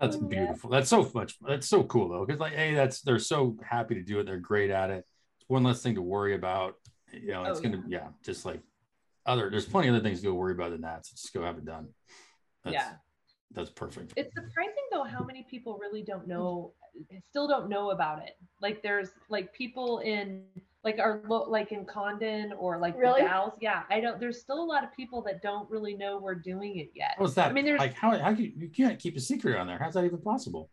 That's 0.00 0.16
beautiful. 0.16 0.70
That's 0.70 0.88
so 0.90 1.08
much. 1.14 1.36
That's 1.46 1.68
so 1.68 1.84
cool 1.84 2.08
though, 2.08 2.24
because 2.26 2.40
like, 2.40 2.54
hey, 2.54 2.74
that's 2.74 3.00
they're 3.02 3.18
so 3.18 3.56
happy 3.62 3.94
to 3.94 4.02
do 4.02 4.18
it. 4.18 4.26
They're 4.26 4.38
great 4.38 4.70
at 4.70 4.90
it. 4.90 5.04
It's 5.38 5.48
one 5.48 5.62
less 5.62 5.82
thing 5.82 5.94
to 5.94 6.02
worry 6.02 6.34
about. 6.34 6.74
You 7.12 7.28
know, 7.32 7.44
it's 7.44 7.60
Oh, 7.60 7.62
gonna 7.62 7.82
yeah, 7.86 8.08
just 8.24 8.44
like 8.44 8.60
other. 9.24 9.48
There's 9.50 9.66
plenty 9.66 9.88
of 9.88 9.94
other 9.94 10.02
things 10.02 10.20
to 10.20 10.26
go 10.26 10.34
worry 10.34 10.52
about 10.52 10.72
than 10.72 10.80
that. 10.82 11.06
So 11.06 11.12
just 11.12 11.32
go 11.32 11.42
have 11.44 11.58
it 11.58 11.64
done. 11.64 11.88
That's, 12.64 12.74
Yeah. 12.74 12.92
that's 13.52 13.70
perfect. 13.70 14.14
it's 14.16 14.34
surprising 14.34 14.74
though 14.90 15.04
how 15.04 15.22
many 15.22 15.46
people 15.48 15.78
really 15.80 16.02
don't 16.02 16.26
know, 16.26 16.72
still 17.30 17.46
don't 17.46 17.68
know 17.68 17.90
about 17.90 18.22
it. 18.22 18.36
Like 18.60 18.82
there's 18.82 19.10
like 19.28 19.52
people 19.54 20.00
in 20.00 20.42
like 20.86 21.00
our 21.00 21.20
lo- 21.28 21.48
like 21.50 21.72
in 21.72 21.84
Condon 21.84 22.52
or 22.58 22.78
like 22.78 22.96
Really? 22.96 23.20
the 23.22 23.28
Dalles. 23.28 23.54
Yeah, 23.60 23.82
I 23.90 24.00
don't. 24.00 24.20
There's 24.20 24.40
still 24.40 24.62
a 24.62 24.68
lot 24.74 24.84
of 24.84 24.90
people 24.94 25.20
that 25.22 25.42
don't 25.42 25.68
really 25.68 25.94
know 25.94 26.16
we're 26.18 26.36
doing 26.36 26.78
it 26.78 26.90
yet. 26.94 27.16
How's 27.18 27.34
that? 27.34 27.48
I 27.50 27.52
mean, 27.52 27.64
there's- 27.64 27.80
like 27.80 27.94
how 27.94 28.16
how 28.16 28.30
you, 28.30 28.52
you 28.56 28.68
can't 28.68 28.98
keep 28.98 29.16
a 29.16 29.20
secret 29.20 29.58
on 29.58 29.66
there. 29.66 29.78
How's 29.78 29.94
that 29.94 30.04
even 30.04 30.20
possible? 30.20 30.70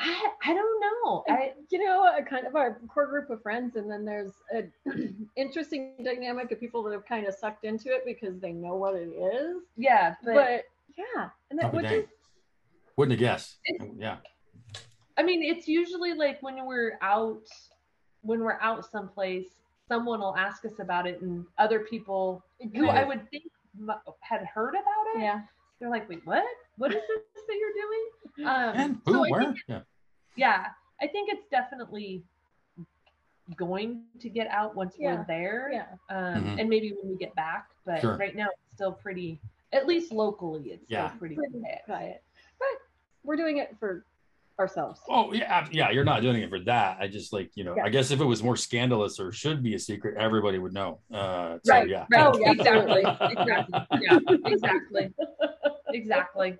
I 0.00 0.28
I 0.42 0.54
don't 0.54 0.80
know. 0.80 1.24
I 1.28 1.52
you 1.70 1.78
know, 1.84 2.10
a 2.18 2.22
kind 2.22 2.46
of 2.46 2.56
our 2.56 2.80
core 2.88 3.06
group 3.06 3.28
of 3.28 3.42
friends, 3.42 3.76
and 3.76 3.88
then 3.90 4.06
there's 4.06 4.32
a 4.52 4.64
interesting 5.36 5.92
dynamic 6.02 6.50
of 6.52 6.58
people 6.58 6.82
that 6.84 6.92
have 6.94 7.04
kind 7.06 7.26
of 7.26 7.34
sucked 7.34 7.64
into 7.66 7.90
it 7.90 8.02
because 8.06 8.40
they 8.40 8.52
know 8.52 8.74
what 8.76 8.94
it 8.94 9.10
is. 9.10 9.56
yeah, 9.76 10.14
But, 10.24 10.34
but, 10.34 10.64
yeah, 10.96 11.28
and 11.50 11.58
that 11.60 11.70
be 11.70 11.76
which 11.78 12.06
Wouldn't 12.96 13.20
have 13.20 13.28
guessed. 13.28 13.58
Yeah. 13.98 14.16
I 15.18 15.22
mean, 15.22 15.42
it's 15.42 15.68
usually 15.68 16.14
like 16.14 16.38
when 16.42 16.64
we're 16.66 16.98
out, 17.02 17.46
when 18.24 18.40
we're 18.40 18.58
out 18.60 18.84
someplace, 18.90 19.48
someone 19.88 20.20
will 20.20 20.36
ask 20.36 20.64
us 20.64 20.78
about 20.80 21.06
it, 21.06 21.20
and 21.22 21.44
other 21.58 21.80
people 21.80 22.42
who 22.74 22.88
I 22.88 23.04
would 23.04 23.28
think 23.30 23.44
had 24.20 24.42
heard 24.46 24.70
about 24.74 25.06
it, 25.16 25.20
yeah. 25.22 25.42
they're 25.78 25.90
like, 25.90 26.08
"Wait, 26.08 26.24
what? 26.26 26.44
What 26.78 26.90
is 26.94 27.02
this 27.06 27.44
that 27.46 27.56
you're 27.56 27.72
doing?" 27.72 28.48
Um, 28.48 28.74
And 28.76 29.00
who? 29.04 29.24
I 29.26 29.30
where? 29.30 29.54
Yeah. 29.68 29.80
yeah, 30.36 30.66
I 31.00 31.06
think 31.06 31.30
it's 31.32 31.46
definitely 31.50 32.24
going 33.56 34.04
to 34.20 34.28
get 34.30 34.46
out 34.48 34.74
once 34.74 34.94
Yeah, 34.98 35.16
we're 35.16 35.24
there, 35.26 35.70
Yeah. 35.72 35.86
um, 36.08 36.42
Mhm. 36.44 36.60
and 36.60 36.68
maybe 36.70 36.92
when 36.92 37.10
we 37.12 37.16
get 37.18 37.34
back. 37.34 37.70
But 37.84 38.00
Sure. 38.00 38.16
right 38.16 38.34
now, 38.34 38.46
it's 38.48 38.74
still 38.74 38.92
pretty. 38.92 39.38
At 39.72 39.86
least 39.86 40.12
locally, 40.12 40.72
it's 40.72 40.88
Yeah. 40.88 41.08
still 41.08 41.18
pretty 41.18 41.34
Pretty 41.36 41.60
quiet. 41.60 41.82
quiet. 41.84 42.24
But 42.58 42.68
we're 43.22 43.36
doing 43.36 43.58
it 43.58 43.76
for 43.78 44.06
ourselves. 44.58 45.00
Oh 45.08 45.32
yeah, 45.32 45.66
yeah. 45.72 45.90
You're 45.90 46.04
not 46.04 46.22
doing 46.22 46.42
it 46.42 46.48
for 46.50 46.60
that. 46.60 46.98
I 47.00 47.08
just 47.08 47.32
like 47.32 47.50
you 47.54 47.64
know. 47.64 47.74
Yeah. 47.76 47.84
I 47.84 47.88
guess 47.88 48.10
if 48.10 48.20
it 48.20 48.24
was 48.24 48.42
more 48.42 48.56
scandalous 48.56 49.18
or 49.18 49.32
should 49.32 49.62
be 49.62 49.74
a 49.74 49.78
secret, 49.78 50.16
everybody 50.18 50.58
would 50.58 50.72
know. 50.72 51.00
Uh, 51.12 51.58
so 51.64 51.72
Right, 51.72 51.88
yeah. 51.88 52.06
right, 52.12 52.26
Oh, 52.34 52.38
yeah, 52.38 52.52
exactly, 52.52 53.02
exactly, 53.20 54.00
yeah, 54.02 54.18
exactly, 54.46 55.14
exactly. 55.88 56.56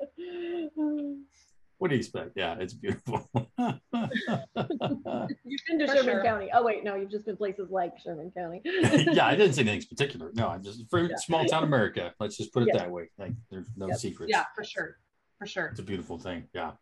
What 1.79 1.89
do 1.89 1.97
you 1.97 2.01
expect? 2.01 2.31
Yeah, 2.37 2.57
it's 2.59 2.73
beautiful. 2.73 3.29
You've 3.59 3.81
been 5.69 5.79
to 5.79 5.87
For 5.87 5.97
Sherman 5.97 6.05
sure. 6.05 6.23
County. 6.25 6.49
Oh 6.53 6.65
wait, 6.65 6.83
no, 6.85 6.95
you've 6.97 7.11
just 7.11 7.27
been 7.27 7.37
places 7.37 7.71
like 7.71 7.93
Sherman 8.03 8.33
County. 8.37 8.61
yeah, 8.65 9.27
I 9.27 9.35
didn't 9.37 9.55
say 9.55 9.63
anything 9.63 9.83
particular. 9.89 10.31
No, 10.35 10.49
I'm 10.49 10.63
just 10.63 10.83
for 10.91 11.01
Yeah. 11.01 11.17
small 11.19 11.45
town 11.45 11.65
America. 11.65 12.13
Let's 12.21 12.37
just 12.37 12.53
put 12.53 12.63
it 12.65 12.69
Yeah. 12.73 12.79
that 12.79 12.91
way. 12.91 13.11
Like 13.19 13.33
there's 13.51 13.69
no 13.77 13.89
Yep. 13.89 13.97
secrets. 13.99 14.31
Yeah, 14.31 14.45
for 14.55 14.65
sure, 14.65 14.99
for 15.39 15.47
sure. 15.47 15.67
It's 15.67 15.81
a 15.81 15.85
beautiful 15.85 16.19
thing. 16.19 16.49
Yeah. 16.55 16.73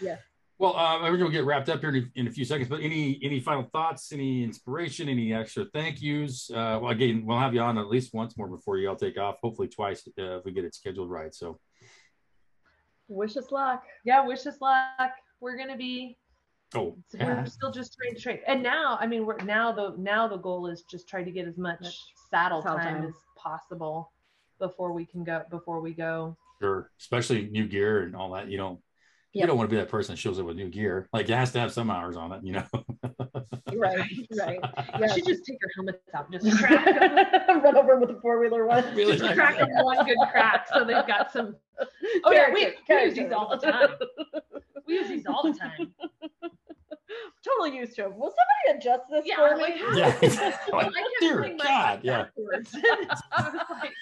Yeah. 0.00 0.16
Well, 0.60 0.76
uh, 0.76 1.00
we're 1.10 1.16
gonna 1.16 1.30
get 1.30 1.46
wrapped 1.46 1.70
up 1.70 1.80
here 1.80 1.88
in 1.88 1.96
a, 1.96 2.20
in 2.20 2.26
a 2.28 2.30
few 2.30 2.44
seconds. 2.44 2.68
But 2.68 2.80
any 2.82 3.18
any 3.22 3.40
final 3.40 3.62
thoughts? 3.72 4.12
Any 4.12 4.44
inspiration? 4.44 5.08
Any 5.08 5.32
extra 5.32 5.64
thank 5.72 6.02
yous? 6.02 6.50
Uh, 6.50 6.78
well, 6.82 6.90
again, 6.90 7.24
we'll 7.24 7.38
have 7.38 7.54
you 7.54 7.62
on 7.62 7.78
at 7.78 7.88
least 7.88 8.12
once 8.12 8.36
more 8.36 8.46
before 8.46 8.76
you 8.76 8.86
all 8.90 8.94
take 8.94 9.18
off. 9.18 9.36
Hopefully, 9.42 9.68
twice 9.68 10.06
uh, 10.18 10.36
if 10.38 10.44
we 10.44 10.52
get 10.52 10.66
it 10.66 10.74
scheduled 10.74 11.08
right. 11.10 11.34
So, 11.34 11.58
Wish 13.08 13.38
us 13.38 13.50
luck. 13.50 13.84
Yeah, 14.04 14.26
wish 14.26 14.46
us 14.46 14.60
luck. 14.60 15.12
We're 15.40 15.56
gonna 15.56 15.78
be. 15.78 16.18
oh, 16.74 16.94
yeah. 17.14 17.40
We're 17.40 17.46
still 17.46 17.70
just 17.72 17.96
trying 17.98 18.14
to 18.14 18.20
train, 18.20 18.40
and 18.46 18.62
now, 18.62 18.98
I 19.00 19.06
mean, 19.06 19.24
we're 19.24 19.38
now 19.38 19.72
the 19.72 19.94
now 19.96 20.28
the 20.28 20.36
goal 20.36 20.66
is 20.66 20.84
just 20.90 21.08
try 21.08 21.24
to 21.24 21.30
get 21.30 21.48
as 21.48 21.56
much 21.56 21.80
Much 21.80 21.96
saddle 22.30 22.60
saddle 22.60 22.78
time 22.78 22.96
time. 23.00 23.06
as 23.06 23.14
possible 23.34 24.12
before 24.58 24.92
we 24.92 25.06
can 25.06 25.24
go. 25.24 25.42
Before 25.50 25.80
we 25.80 25.94
go. 25.94 26.36
sure. 26.60 26.90
Especially 27.00 27.48
new 27.48 27.66
gear 27.66 28.02
and 28.02 28.14
all 28.14 28.30
that. 28.32 28.48
You 28.50 28.58
don't. 29.34 29.40
You 29.42 29.46
don't 29.46 29.56
want 29.58 29.70
to 29.70 29.74
be 29.76 29.80
that 29.80 29.88
person 29.88 30.12
that 30.14 30.18
shows 30.18 30.38
up 30.38 30.46
with 30.46 30.56
new 30.56 30.68
gear. 30.68 31.08
Like 31.12 31.28
it 31.28 31.34
has 31.34 31.52
to 31.52 31.60
have 31.60 31.72
some 31.72 31.90
hours 31.90 32.16
on 32.16 32.32
it. 32.32 32.44
You 32.44 32.52
know. 32.54 32.64
Right, 33.72 34.10
right. 34.36 34.58
We 34.98 35.06
Yeah. 35.06 35.12
should 35.14 35.26
just 35.26 35.46
take 35.46 35.56
our 35.62 35.70
helmets 35.76 35.98
out, 36.12 36.28
and 36.30 36.42
just 36.42 36.58
crack 36.62 36.84
them, 37.46 37.62
Run 37.62 37.76
over 37.76 37.92
'em 37.94 38.00
with 38.00 38.10
a 38.10 38.20
four 38.20 38.40
wheeler 38.40 38.66
one. 38.66 38.84
Really? 38.96 39.16
just 39.16 39.32
crack 39.34 39.58
them 39.58 39.68
one 39.84 40.04
good 40.04 40.16
crack, 40.32 40.66
so 40.72 40.84
they've 40.84 41.06
got 41.06 41.32
some. 41.32 41.54
Oh 42.24 42.32
yeah, 42.32 42.52
we, 42.52 42.72
Character, 42.86 42.94
we 42.98 43.04
use 43.04 43.14
these 43.14 43.32
all 43.32 43.48
the 43.48 43.56
time. 43.58 43.90
We 44.86 44.94
use 44.94 45.08
these 45.08 45.24
all 45.26 45.42
the 45.44 45.56
time. 45.56 45.94
Totally 47.44 47.76
used 47.78 47.94
to 47.96 48.06
'em. 48.06 48.18
Will 48.18 48.34
somebody 48.34 48.78
adjust 48.78 49.02
this 49.10 49.24
Yeah, 49.24 49.36
for 49.36 49.54
I'm 49.54 49.58
like, 49.60 49.74
me? 49.74 49.80
how- 49.80 49.96
Yeah. 49.96 50.06
I 50.06 50.76
Like, 50.76 50.84
kept 50.92 50.96
dear 51.20 51.40
my 51.40 51.48
God. 51.56 51.96
foot 51.96 52.04
Yeah. 52.04 52.24
I 53.32 53.42
was 53.50 53.54
like, 53.82 53.92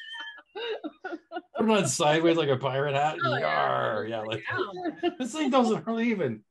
Put 1.59 1.69
it 1.69 1.77
on 1.79 1.87
sideways 1.89 2.37
like 2.37 2.49
a 2.49 2.57
pirate 2.57 2.95
hat. 2.95 3.17
Oh, 3.25 3.35
yeah. 3.37 3.41
Yar. 3.41 4.07
Yeah. 4.09 4.21
Like 4.21 4.45
"Ow." 4.53 4.73
this 5.19 5.33
thing 5.33 5.51
doesn't 5.51 5.87
really 5.87 6.11
even 6.11 6.43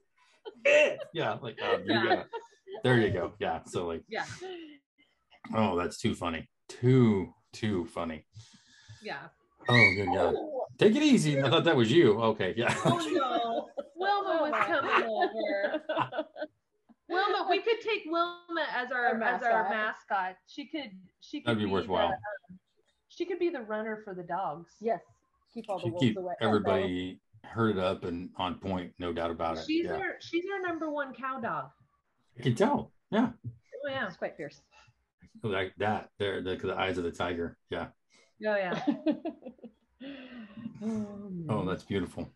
fit. 0.65 0.99
Yeah. 1.13 1.37
Like 1.41 1.57
oh, 1.63 1.77
you 1.77 1.83
Yeah. 1.93 2.03
gotta- 2.03 2.25
there 2.83 2.99
you 2.99 3.09
go. 3.11 3.33
Yeah. 3.39 3.61
So 3.65 3.87
like, 3.87 4.03
yeah, 4.07 4.25
oh, 5.55 5.77
that's 5.77 5.97
too 5.97 6.13
funny. 6.13 6.47
Too 6.69 7.33
too 7.53 7.85
funny. 7.85 8.25
yeah. 9.01 9.27
Oh 9.69 9.91
good 9.95 10.07
God. 10.13 10.35
Take 10.77 10.95
it 10.95 11.01
easy. 11.03 11.41
I 11.41 11.49
thought 11.49 11.63
that 11.63 11.75
was 11.75 11.91
you. 11.91 12.21
Okay. 12.21 12.53
Yeah. 12.57 12.73
Oh 12.85 12.97
no, 13.11 13.69
Wilma 13.95 14.41
was 14.41 14.65
coming 14.65 15.07
over. 15.09 16.25
Wilma, 17.09 17.47
we 17.49 17.59
could 17.61 17.79
take 17.81 18.03
Wilma 18.05 18.65
as 18.75 18.91
our, 18.91 19.05
Our 19.07 19.23
as 19.23 19.41
our 19.43 19.69
mascot. 19.69 19.69
mascot. 19.71 20.35
She 20.47 20.65
could 20.65 20.91
she 21.21 21.39
could 21.41 21.47
That'd 21.47 21.59
be 21.59 21.65
the, 21.65 21.71
worthwhile. 21.71 22.07
um, 22.07 22.59
she 23.17 23.25
could 23.25 23.39
be 23.39 23.49
the 23.49 23.61
runner 23.61 24.01
for 24.03 24.13
the 24.13 24.23
dogs. 24.23 24.73
Yes. 24.79 25.01
Keep 25.53 25.65
all 25.69 25.77
the 25.77 25.83
Should 25.83 25.91
wolves 25.93 26.03
keep 26.05 26.17
away. 26.17 26.33
everybody 26.41 27.19
herded 27.43 27.79
up 27.79 28.03
and 28.03 28.29
on 28.37 28.55
point, 28.55 28.93
no 28.99 29.11
doubt 29.11 29.31
about 29.31 29.57
it. 29.57 29.63
She's 29.65 29.85
Yeah. 29.85 29.93
our 29.95 30.15
she's 30.19 30.43
our 30.53 30.61
number 30.67 30.89
one 30.91 31.13
cow 31.13 31.39
dog. 31.39 31.69
I 32.37 32.43
can 32.43 32.53
tell. 32.55 32.91
Yeah. 33.09 33.29
Oh 33.45 33.89
yeah, 33.89 34.05
It's 34.07 34.17
quite 34.17 34.35
fierce. 34.37 34.61
Like 35.43 35.73
that. 35.77 36.09
There, 36.19 36.41
the, 36.41 36.55
the 36.57 36.75
eyes 36.77 36.97
of 36.97 37.03
the 37.05 37.11
tiger. 37.11 37.57
Yeah. 37.69 37.87
oh 38.45 38.55
yeah. 38.55 38.83
Oh, 41.49 41.65
that's 41.65 41.83
beautiful. 41.83 42.29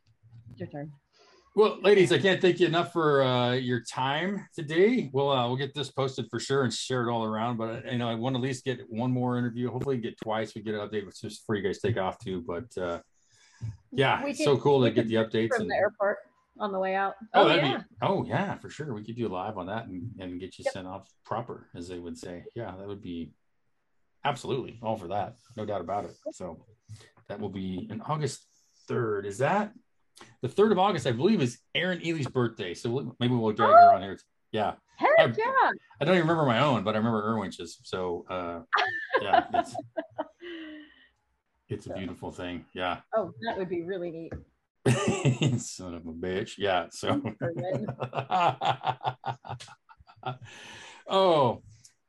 your 0.55 0.67
turn. 0.67 0.91
Well, 1.53 1.79
ladies, 1.81 2.13
I 2.13 2.17
can't 2.17 2.39
thank 2.39 2.61
you 2.61 2.67
enough 2.67 2.93
for 2.93 3.23
uh, 3.23 3.51
your 3.53 3.81
time 3.81 4.47
today. 4.55 5.09
We'll 5.11 5.29
uh, 5.29 5.47
we'll 5.47 5.57
get 5.57 5.73
this 5.73 5.91
posted 5.91 6.27
for 6.29 6.39
sure 6.39 6.63
and 6.63 6.73
share 6.73 7.05
it 7.07 7.11
all 7.11 7.25
around. 7.25 7.57
But 7.57 7.91
you 7.91 7.97
know, 7.97 8.07
I 8.09 8.15
want 8.15 8.35
to 8.35 8.37
at 8.37 8.43
least 8.43 8.63
get 8.63 8.79
one 8.89 9.11
more 9.11 9.37
interview. 9.37 9.69
Hopefully, 9.69 9.97
get 9.97 10.17
twice. 10.17 10.55
We 10.55 10.61
get 10.61 10.75
an 10.75 10.87
update 10.87 11.03
just 11.19 11.41
before 11.41 11.55
you 11.57 11.63
guys 11.63 11.79
take 11.79 11.97
off 11.97 12.17
too. 12.19 12.41
But 12.47 12.81
uh, 12.81 12.99
yeah, 13.91 14.25
it's 14.25 14.41
so 14.43 14.57
cool 14.57 14.81
to 14.83 14.91
get 14.91 15.07
the 15.09 15.15
updates. 15.15 15.49
From 15.49 15.63
And, 15.63 15.71
the 15.71 15.75
airport 15.75 16.19
on 16.57 16.71
the 16.71 16.79
way 16.79 16.95
out. 16.95 17.15
oh, 17.33 17.49
Oh, 17.49 17.53
yeah. 17.55 17.77
be 17.79 17.83
oh 18.01 18.23
yeah, 18.23 18.55
for 18.55 18.69
sure. 18.69 18.93
We 18.93 19.03
could 19.03 19.17
do 19.17 19.27
live 19.27 19.57
on 19.57 19.65
that 19.67 19.87
and, 19.87 20.09
and 20.19 20.39
get 20.39 20.57
you 20.57 20.63
Yep. 20.65 20.73
sent 20.73 20.87
off 20.87 21.09
proper, 21.25 21.67
as 21.75 21.89
they 21.89 21.99
would 21.99 22.17
say. 22.17 22.45
Yeah, 22.55 22.73
that 22.77 22.87
would 22.87 23.01
be 23.01 23.33
absolutely 24.23 24.79
all 24.81 24.95
for 24.95 25.09
that, 25.09 25.35
no 25.57 25.65
doubt 25.65 25.81
about 25.81 26.05
it. 26.05 26.15
So 26.31 26.63
that 27.27 27.41
will 27.41 27.49
be 27.49 27.89
in 27.91 27.99
August 28.01 28.45
third. 28.87 29.25
Is 29.25 29.39
that 29.39 29.73
the 30.41 30.47
third 30.47 30.71
of 30.71 30.79
August? 30.79 31.07
I 31.07 31.11
believe 31.11 31.41
is 31.41 31.59
Erin 31.75 32.01
Ely's 32.05 32.27
birthday. 32.27 32.73
So 32.73 32.89
we'll- 32.89 33.15
maybe 33.19 33.33
we'll 33.35 33.51
drag 33.53 33.69
her 33.71 33.93
on 33.93 34.01
here. 34.01 34.17
Yeah, 34.51 34.73
Heck 34.97 35.09
I- 35.19 35.23
yeah. 35.37 35.71
I 36.01 36.05
don't 36.05 36.15
even 36.15 36.27
remember 36.27 36.45
my 36.45 36.59
own, 36.59 36.83
but 36.83 36.95
I 36.95 36.97
remember 36.97 37.23
Erwinch's. 37.25 37.79
So 37.83 38.25
uh, 38.29 38.59
yeah, 39.21 39.45
it's 39.53 39.75
it's 41.69 41.85
a 41.87 41.93
beautiful 41.97 42.31
thing. 42.31 42.65
Yeah, 42.73 42.97
Oh, 43.15 43.31
that 43.45 43.57
would 43.57 43.69
be 43.69 43.83
really 43.83 44.11
neat. 44.11 44.33
son 45.61 45.93
of 45.95 46.05
a 46.07 46.11
bitch. 46.11 46.57
Yeah. 46.57 46.87
So. 46.91 47.21
Oh, 51.07 51.61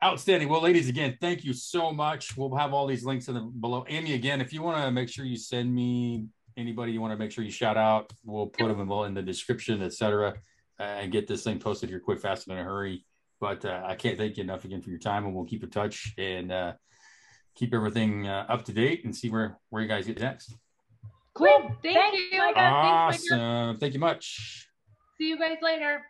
outstanding. 0.03 0.47
Well, 0.47 0.61
ladies, 0.61 0.87
again, 0.87 1.17
thank 1.19 1.43
you 1.43 1.51
so 1.53 1.91
much. 1.91 2.37
We'll 2.37 2.55
have 2.55 2.73
all 2.73 2.87
these 2.87 3.03
links 3.03 3.27
in 3.27 3.33
the 3.33 3.41
below. 3.41 3.83
Amy, 3.89 4.13
again, 4.13 4.39
if 4.39 4.53
you 4.53 4.61
want 4.61 4.77
to 4.83 4.91
make 4.91 5.09
sure 5.09 5.25
you 5.25 5.35
send 5.37 5.73
me 5.73 6.27
anybody 6.57 6.91
you 6.91 7.01
want 7.01 7.11
to 7.11 7.17
make 7.17 7.31
sure 7.31 7.43
you 7.43 7.51
shout 7.51 7.77
out, 7.77 8.11
we'll 8.23 8.47
put 8.47 8.67
them 8.67 8.79
in, 8.79 9.05
in 9.05 9.13
the 9.13 9.21
description, 9.21 9.81
etc., 9.81 10.35
uh, 10.79 10.83
and 10.83 11.11
get 11.11 11.27
this 11.27 11.43
thing 11.43 11.59
posted 11.59 11.89
here 11.89 11.99
quick, 11.99 12.19
fast, 12.19 12.47
and 12.47 12.57
in 12.57 12.63
a 12.63 12.67
hurry. 12.67 13.05
But 13.39 13.65
uh, 13.65 13.83
I 13.85 13.95
can't 13.95 14.17
thank 14.17 14.37
you 14.37 14.43
enough 14.43 14.65
again 14.65 14.81
for 14.81 14.89
your 14.89 14.99
time, 14.99 15.25
and 15.25 15.35
we'll 15.35 15.45
keep 15.45 15.63
in 15.63 15.69
touch 15.69 16.13
and 16.17 16.51
uh, 16.51 16.73
keep 17.55 17.73
everything 17.73 18.27
uh, 18.27 18.45
up 18.49 18.65
to 18.65 18.73
date 18.73 19.03
and 19.03 19.15
see 19.15 19.29
where 19.29 19.59
where 19.69 19.81
you 19.81 19.87
guys 19.87 20.07
get 20.07 20.19
next. 20.19 20.55
Cool. 21.33 21.75
Thank 21.81 21.95
Thanks, 21.95 22.17
you. 22.31 22.37
Micah. 22.37 22.53
Thanks, 22.55 23.29
Micah. 23.29 23.43
Awesome. 23.43 23.77
Thank 23.79 23.93
you 23.93 23.99
much. 23.99 24.69
See 25.17 25.27
you 25.27 25.37
guys 25.37 25.57
later. 25.61 26.03